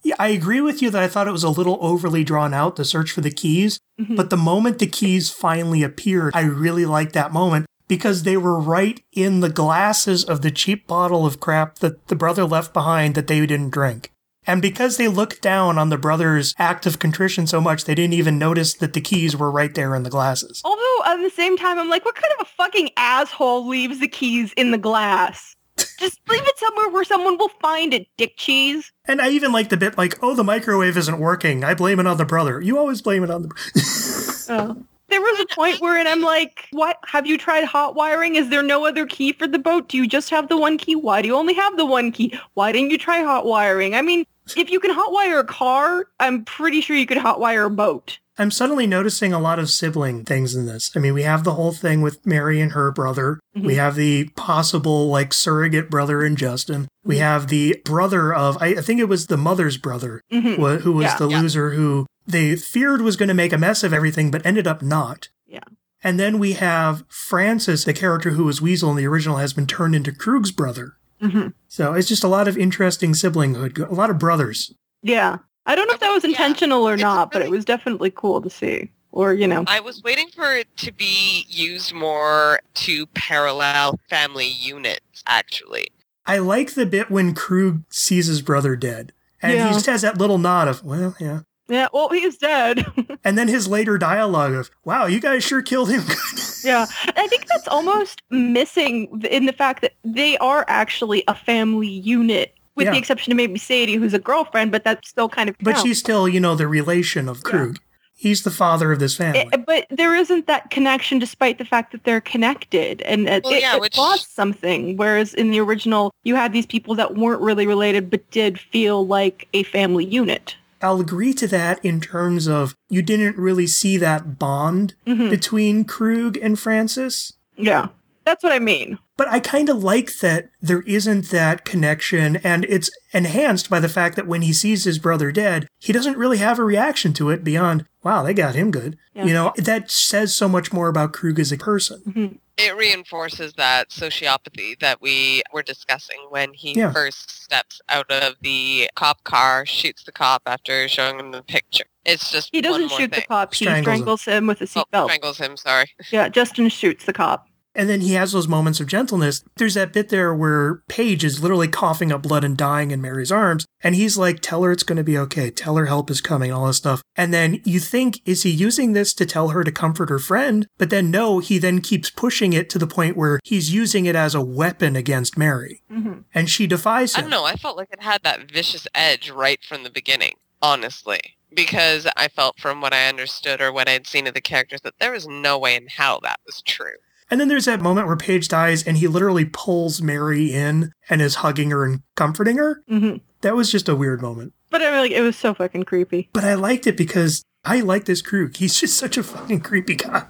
Yeah, 0.03 0.15
I 0.19 0.27
agree 0.29 0.61
with 0.61 0.81
you 0.81 0.89
that 0.91 1.01
I 1.01 1.07
thought 1.07 1.27
it 1.27 1.31
was 1.31 1.43
a 1.43 1.49
little 1.49 1.77
overly 1.81 2.23
drawn 2.23 2.53
out, 2.53 2.75
the 2.75 2.85
search 2.85 3.11
for 3.11 3.21
the 3.21 3.31
keys. 3.31 3.79
Mhm. 3.99 4.15
But 4.15 4.29
the 4.29 4.37
moment 4.37 4.79
the 4.79 4.87
keys 4.87 5.29
finally 5.31 5.81
appeared, 5.83 6.35
I 6.35 6.41
really 6.41 6.85
liked 6.85 7.13
that 7.13 7.33
moment 7.33 7.65
because 7.87 8.23
they 8.23 8.37
were 8.37 8.59
right 8.59 9.01
in 9.11 9.39
the 9.41 9.49
glasses 9.49 10.23
of 10.23 10.41
the 10.43 10.51
cheap 10.51 10.87
bottle 10.87 11.25
of 11.25 11.39
crap 11.39 11.79
that 11.79 12.07
the 12.07 12.15
brother 12.15 12.45
left 12.45 12.73
behind 12.73 13.15
that 13.15 13.27
they 13.27 13.43
didn't 13.45 13.71
drink. 13.71 14.11
And 14.47 14.61
because 14.61 14.97
they 14.97 15.07
looked 15.07 15.41
down 15.41 15.77
on 15.77 15.89
the 15.89 15.97
brother's 15.97 16.55
act 16.57 16.85
of 16.85 16.99
contrition 16.99 17.45
so 17.45 17.61
much, 17.61 17.85
they 17.85 17.93
didn't 17.95 18.13
even 18.13 18.39
notice 18.39 18.73
that 18.75 18.93
the 18.93 19.01
keys 19.01 19.35
were 19.35 19.51
right 19.51 19.73
there 19.73 19.95
in 19.95 20.03
the 20.03 20.09
glasses. 20.09 20.61
Although 20.65 20.99
at 21.05 21.17
the 21.17 21.29
same 21.29 21.57
time, 21.57 21.77
I'm 21.77 21.89
like, 21.89 22.05
what 22.05 22.15
kind 22.15 22.33
of 22.39 22.47
a 22.47 22.49
fucking 22.49 22.89
asshole 22.97 23.67
leaves 23.67 23.99
the 23.99 24.07
keys 24.07 24.51
in 24.53 24.71
the 24.71 24.77
glass? 24.77 25.55
Just 25.99 26.19
leave 26.27 26.45
it 26.45 26.59
somewhere 26.59 26.89
where 26.89 27.03
someone 27.03 27.37
will 27.37 27.51
find 27.61 27.93
it, 27.93 28.07
dick 28.17 28.33
cheese. 28.35 28.91
And 29.05 29.21
I 29.21 29.29
even 29.29 29.51
liked 29.51 29.69
the 29.69 29.77
bit 29.77 29.97
like, 29.97 30.17
oh, 30.23 30.35
the 30.35 30.43
microwave 30.43 30.97
isn't 30.97 31.19
working. 31.19 31.63
I 31.63 31.75
blame 31.75 31.99
it 31.99 32.07
on 32.07 32.17
the 32.17 32.25
brother. 32.25 32.59
You 32.59 32.77
always 32.77 33.01
blame 33.01 33.23
it 33.23 33.29
on 33.29 33.43
the. 33.43 34.31
Oh. 34.49 34.75
There 35.11 35.21
was 35.21 35.39
a 35.41 35.55
point 35.55 35.79
where 35.81 35.97
and 35.97 36.07
I'm 36.07 36.21
like, 36.21 36.67
what? 36.71 36.97
Have 37.05 37.27
you 37.27 37.37
tried 37.37 37.65
hot 37.65 37.93
wiring? 37.95 38.35
Is 38.35 38.49
there 38.49 38.63
no 38.63 38.85
other 38.85 39.05
key 39.05 39.33
for 39.33 39.47
the 39.47 39.59
boat? 39.59 39.89
Do 39.89 39.97
you 39.97 40.07
just 40.07 40.29
have 40.31 40.49
the 40.49 40.57
one 40.57 40.77
key? 40.77 40.95
Why 40.95 41.21
do 41.21 41.27
you 41.27 41.35
only 41.35 41.53
have 41.53 41.77
the 41.77 41.85
one 41.85 42.11
key? 42.11 42.33
Why 42.55 42.71
didn't 42.71 42.89
you 42.91 42.97
try 42.97 43.21
hot 43.21 43.45
wiring? 43.45 43.93
I 43.93 44.01
mean, 44.01 44.25
if 44.57 44.71
you 44.71 44.79
can 44.79 44.91
hot 44.91 45.11
wire 45.11 45.39
a 45.39 45.43
car, 45.45 46.07
I'm 46.19 46.43
pretty 46.45 46.81
sure 46.81 46.95
you 46.95 47.05
could 47.05 47.17
hot 47.17 47.39
wire 47.39 47.65
a 47.65 47.69
boat. 47.69 48.17
I'm 48.37 48.49
suddenly 48.49 48.87
noticing 48.87 49.33
a 49.33 49.39
lot 49.39 49.59
of 49.59 49.69
sibling 49.69 50.23
things 50.25 50.55
in 50.55 50.65
this. 50.65 50.89
I 50.95 50.99
mean, 50.99 51.13
we 51.13 51.23
have 51.23 51.43
the 51.43 51.53
whole 51.53 51.73
thing 51.73 52.01
with 52.01 52.25
Mary 52.25 52.59
and 52.59 52.71
her 52.71 52.89
brother. 52.91 53.39
Mm-hmm. 53.55 53.67
We 53.67 53.75
have 53.75 53.95
the 53.95 54.29
possible, 54.35 55.09
like, 55.09 55.31
surrogate 55.33 55.89
brother 55.91 56.25
in 56.25 56.35
Justin. 56.37 56.87
We 57.03 57.15
Mm-hmm. 57.15 57.23
have 57.23 57.47
the 57.47 57.81
brother 57.85 58.33
of, 58.33 58.57
I, 58.61 58.67
I 58.67 58.81
think 58.81 58.99
it 58.99 59.09
was 59.09 59.27
the 59.27 59.37
mother's 59.37 59.77
brother, 59.77 60.21
Mhm. 60.31 60.57
wha- 60.57 60.77
who 60.77 60.93
was 60.93 61.05
Yeah. 61.05 61.17
the 61.17 61.27
Yeah. 61.27 61.41
loser 61.41 61.71
who 61.71 62.07
they 62.31 62.55
feared 62.55 63.01
was 63.01 63.15
going 63.15 63.27
to 63.29 63.33
make 63.35 63.53
a 63.53 63.57
mess 63.57 63.83
of 63.83 63.93
everything, 63.93 64.31
but 64.31 64.45
ended 64.45 64.67
up 64.67 64.81
not. 64.81 65.29
Yeah. 65.47 65.63
And 66.03 66.19
then 66.19 66.39
we 66.39 66.53
have 66.53 67.03
Francis, 67.07 67.83
the 67.83 67.93
character 67.93 68.31
who 68.31 68.45
was 68.45 68.61
Weasel 68.61 68.89
in 68.91 68.97
the 68.97 69.05
original, 69.07 69.37
has 69.37 69.53
been 69.53 69.67
turned 69.67 69.93
into 69.95 70.11
Krug's 70.11 70.51
brother. 70.51 70.93
Mm-hmm. 71.21 71.49
So 71.67 71.93
it's 71.93 72.07
just 72.07 72.23
a 72.23 72.27
lot 72.27 72.47
of 72.47 72.57
interesting 72.57 73.13
siblinghood, 73.13 73.77
a 73.87 73.93
lot 73.93 74.09
of 74.09 74.17
brothers. 74.17 74.73
Yeah. 75.03 75.37
I 75.67 75.75
don't 75.75 75.87
know 75.87 75.93
if 75.93 75.99
that 75.99 76.11
was 76.11 76.23
Yeah. 76.23 76.31
intentional 76.31 76.87
or 76.87 76.93
It's 76.95 77.03
not, 77.03 77.31
but 77.31 77.43
it 77.43 77.51
was 77.51 77.63
definitely 77.65 78.09
cool 78.09 78.41
to 78.41 78.49
see. 78.49 78.91
Or, 79.11 79.33
you 79.33 79.45
know. 79.45 79.63
I 79.67 79.81
was 79.81 80.01
waiting 80.01 80.29
for 80.29 80.51
it 80.53 80.75
to 80.77 80.91
be 80.91 81.45
used 81.49 81.93
more 81.93 82.61
to 82.75 83.05
parallel 83.07 83.99
family 84.09 84.47
units, 84.47 85.21
actually. 85.27 85.89
I 86.25 86.37
like 86.39 86.73
the 86.73 86.85
bit 86.85 87.11
when 87.11 87.33
Krug 87.35 87.83
sees 87.89 88.27
his 88.27 88.41
brother 88.41 88.75
dead. 88.75 89.11
And 89.41 89.53
Yeah. 89.53 89.67
he 89.67 89.73
just 89.73 89.85
has 89.87 90.01
that 90.01 90.17
little 90.17 90.37
nod 90.37 90.67
of, 90.67 90.83
well, 90.83 91.15
yeah. 91.19 91.41
Yeah, 91.71 91.87
well, 91.93 92.09
he's 92.09 92.37
dead. 92.37 92.85
And 93.23 93.37
then 93.37 93.47
his 93.47 93.67
later 93.67 93.99
dialogue 93.99 94.53
of, 94.53 94.71
wow, 94.83 95.05
you 95.05 95.19
guys 95.19 95.43
sure 95.43 95.61
killed 95.61 95.91
him. 95.91 96.01
yeah. 96.63 96.87
I 97.15 97.27
think 97.27 97.45
that's 97.45 97.67
almost 97.67 98.23
missing 98.31 99.21
in 99.29 99.45
the 99.45 99.53
fact 99.53 99.81
that 99.83 99.93
they 100.03 100.37
are 100.39 100.65
actually 100.67 101.23
a 101.27 101.35
family 101.35 101.87
unit, 101.87 102.55
with 102.75 102.85
Yeah. 102.85 102.91
the 102.93 102.97
exception 102.97 103.31
of 103.31 103.37
maybe 103.37 103.59
Sadie, 103.59 103.95
who's 103.95 104.15
a 104.15 104.19
girlfriend, 104.19 104.71
but 104.71 104.83
that's 104.83 105.07
still 105.07 105.29
kind 105.29 105.49
of 105.49 105.55
but 105.61 105.77
she's 105.77 105.99
still, 105.99 106.27
you 106.27 106.39
know, 106.39 106.55
the 106.55 106.67
relation 106.67 107.29
of 107.29 107.43
Krug. 107.43 107.77
He's 108.15 108.41
the 108.43 108.51
father 108.51 108.91
of 108.91 108.99
this 108.99 109.17
family. 109.17 109.47
It- 109.53 109.65
but 109.67 109.85
there 109.91 110.15
isn't 110.15 110.47
that 110.47 110.71
connection 110.71 111.19
despite 111.19 111.57
the 111.59 111.65
fact 111.65 111.91
that 111.91 112.03
they're 112.03 112.21
connected 112.21 113.01
and 113.03 113.29
it, 113.29 113.43
Well, 113.43 113.53
it- 113.53 113.61
yeah, 113.61 113.75
it 113.75 113.81
which- 113.81 113.97
lost 113.97 114.35
something 114.35 114.97
whereas 114.97 115.33
in 115.35 115.51
the 115.51 115.59
original 115.59 116.11
you 116.23 116.35
had 116.35 116.53
these 116.53 116.65
people 116.65 116.95
that 116.95 117.15
weren't 117.15 117.41
really 117.41 117.67
related 117.67 118.09
but 118.09 118.29
did 118.31 118.59
feel 118.59 119.05
like 119.05 119.47
a 119.53 119.61
family 119.63 120.05
unit 120.05 120.55
I'll 120.81 120.99
agree 120.99 121.33
to 121.35 121.47
that 121.47 121.83
in 121.85 122.01
terms 122.01 122.47
of 122.47 122.75
you 122.89 123.01
didn't 123.01 123.37
really 123.37 123.67
see 123.67 123.97
that 123.97 124.39
bond 124.39 124.95
Mhm. 125.07 125.29
between 125.29 125.85
Krug 125.85 126.37
and 126.37 126.57
Francis. 126.59 127.33
yeah 127.57 127.87
that's 128.25 128.43
what 128.43 128.53
i 128.53 128.59
mean 128.59 128.97
But 129.21 129.27
I 129.31 129.39
kind 129.39 129.69
of 129.69 129.83
like 129.83 130.17
that 130.21 130.49
there 130.63 130.81
isn't 130.81 131.29
that 131.29 131.63
connection, 131.63 132.37
and 132.37 132.65
it's 132.65 132.89
enhanced 133.13 133.69
by 133.69 133.79
the 133.79 133.87
fact 133.87 134.15
that 134.15 134.25
when 134.25 134.41
he 134.41 134.51
sees 134.51 134.83
his 134.85 134.97
brother 134.97 135.31
dead, 135.31 135.67
he 135.77 135.93
doesn't 135.93 136.17
really 136.17 136.39
have 136.39 136.57
a 136.57 136.63
reaction 136.63 137.13
to 137.13 137.29
it 137.29 137.43
beyond, 137.43 137.85
wow, 138.01 138.23
they 138.23 138.33
got 138.33 138.55
him 138.55 138.71
good. 138.71 138.97
Yeah. 139.13 139.25
You 139.25 139.33
know, 139.33 139.53
that 139.57 139.91
says 139.91 140.33
so 140.33 140.49
much 140.49 140.73
more 140.73 140.87
about 140.87 141.13
Krug 141.13 141.39
as 141.39 141.51
a 141.51 141.57
person. 141.57 142.01
Mm-hmm. 142.07 142.35
It 142.57 142.75
reinforces 142.75 143.53
that 143.57 143.89
sociopathy 143.89 144.79
that 144.79 145.03
we 145.03 145.43
were 145.53 145.61
discussing 145.61 146.17
when 146.31 146.53
he 146.55 146.73
Yeah. 146.73 146.91
first 146.91 147.29
steps 147.43 147.79
out 147.89 148.09
of 148.09 148.37
the 148.41 148.89
cop 148.95 149.23
car, 149.23 149.67
shoots 149.67 150.03
the 150.03 150.11
cop 150.11 150.41
after 150.47 150.87
showing 150.87 151.19
him 151.19 151.29
the 151.29 151.43
picture. 151.43 151.85
It's 152.05 152.31
just 152.31 152.49
he 152.51 152.61
doesn't 152.61 152.87
more 152.89 152.97
shoot 153.01 153.11
the 153.11 153.17
thing. 153.17 153.25
cop 153.27 153.53
he 153.53 153.65
Strangles 153.65 153.77
him. 153.77 153.83
strangles 153.83 154.25
him 154.25 154.47
with 154.47 154.61
a 154.61 154.63
Oh, 154.63 154.83
seatbelt 154.91 155.05
strangles 155.05 155.37
him. 155.37 155.57
Sorry. 155.57 155.85
yeah 156.09 156.27
justin 156.27 156.69
shoots 156.69 157.05
the 157.05 157.13
cop 157.13 157.47
And 157.73 157.89
then 157.89 158.01
he 158.01 158.13
has 158.13 158.31
those 158.33 158.47
moments 158.47 158.79
of 158.79 158.87
gentleness. 158.87 159.43
There's 159.55 159.75
that 159.75 159.93
bit 159.93 160.09
there 160.09 160.33
where 160.33 160.83
Paige 160.89 161.23
is 161.23 161.41
literally 161.41 161.67
coughing 161.69 162.11
up 162.11 162.21
blood 162.21 162.43
and 162.43 162.57
dying 162.57 162.91
in 162.91 163.01
Mary's 163.01 163.31
arms. 163.31 163.65
And 163.81 163.95
he's 163.95 164.17
like, 164.17 164.41
tell 164.41 164.63
her 164.63 164.71
it's 164.71 164.83
going 164.83 164.97
to 164.97 165.03
be 165.03 165.17
okay. 165.17 165.49
Tell 165.49 165.77
her 165.77 165.85
help 165.85 166.09
is 166.11 166.19
coming, 166.21 166.51
all 166.51 166.67
this 166.67 166.77
stuff. 166.77 167.01
And 167.15 167.33
then 167.33 167.61
you 167.63 167.79
think, 167.79 168.19
is 168.25 168.43
he 168.43 168.49
using 168.49 168.91
this 168.93 169.13
to 169.13 169.25
tell 169.25 169.49
her 169.49 169.63
to 169.63 169.71
comfort 169.71 170.09
her 170.09 170.19
friend? 170.19 170.67
But 170.77 170.89
then 170.89 171.09
no, 171.11 171.39
he 171.39 171.57
then 171.57 171.79
keeps 171.79 172.09
pushing 172.09 172.51
it 172.53 172.69
to 172.71 172.79
the 172.79 172.87
point 172.87 173.15
where 173.15 173.39
he's 173.43 173.73
using 173.73 174.05
it 174.05 174.15
as 174.15 174.35
a 174.35 174.41
weapon 174.41 174.95
against 174.97 175.37
Mary. 175.37 175.81
Mhm. 175.91 176.25
And 176.33 176.49
she 176.49 176.67
defies 176.67 177.15
I 177.15 177.19
him. 177.19 177.23
don't 177.25 177.31
know. 177.31 177.45
I 177.45 177.55
felt 177.55 177.77
like 177.77 177.89
it 177.91 178.03
had 178.03 178.21
that 178.23 178.51
vicious 178.51 178.85
edge 178.93 179.29
right 179.29 179.63
from 179.63 179.83
the 179.83 179.89
beginning, 179.89 180.33
honestly. 180.61 181.19
Because 181.53 182.07
I 182.15 182.27
felt 182.29 182.59
from 182.59 182.79
what 182.81 182.93
I 182.93 183.07
understood 183.09 183.61
or 183.61 183.71
what 183.73 183.89
I'd 183.89 184.07
seen 184.07 184.27
of 184.27 184.33
the 184.33 184.41
characters 184.41 184.81
that 184.81 184.93
there 184.99 185.11
was 185.11 185.27
no 185.27 185.57
way 185.57 185.75
in 185.75 185.87
hell 185.87 186.19
that 186.23 186.39
was 186.45 186.61
true. 186.61 186.95
And 187.31 187.39
then 187.39 187.47
there's 187.47 187.65
that 187.65 187.81
moment 187.81 188.05
where 188.07 188.17
Paige 188.17 188.47
dies 188.49 188.83
and 188.85 188.97
he 188.97 189.07
literally 189.07 189.45
pulls 189.45 190.01
Mary 190.01 190.53
in 190.53 190.91
and 191.09 191.21
is 191.21 191.35
hugging 191.35 191.71
her 191.71 191.83
and 191.85 192.01
comforting 192.15 192.57
her. 192.57 192.83
Mhm. 192.91 193.21
That 193.41 193.55
was 193.55 193.71
just 193.71 193.89
a 193.89 193.95
weird 193.95 194.21
moment. 194.21 194.53
but 194.69 194.81
i 194.81 194.91
mean 194.91 194.99
like 195.01 195.11
it 195.11 195.21
was 195.21 195.35
so 195.35 195.53
fucking 195.53 195.83
creepy 195.83 196.29
but 196.33 196.43
I 196.43 196.53
liked 196.53 196.85
it 196.87 196.95
because 196.95 197.43
I 197.65 197.79
like 197.81 198.05
this 198.05 198.21
Krug. 198.21 198.55
He's 198.57 198.79
just 198.79 198.95
such 198.97 199.17
a 199.17 199.23
fucking 199.23 199.61
creepy 199.61 199.95
guy. 199.95 200.25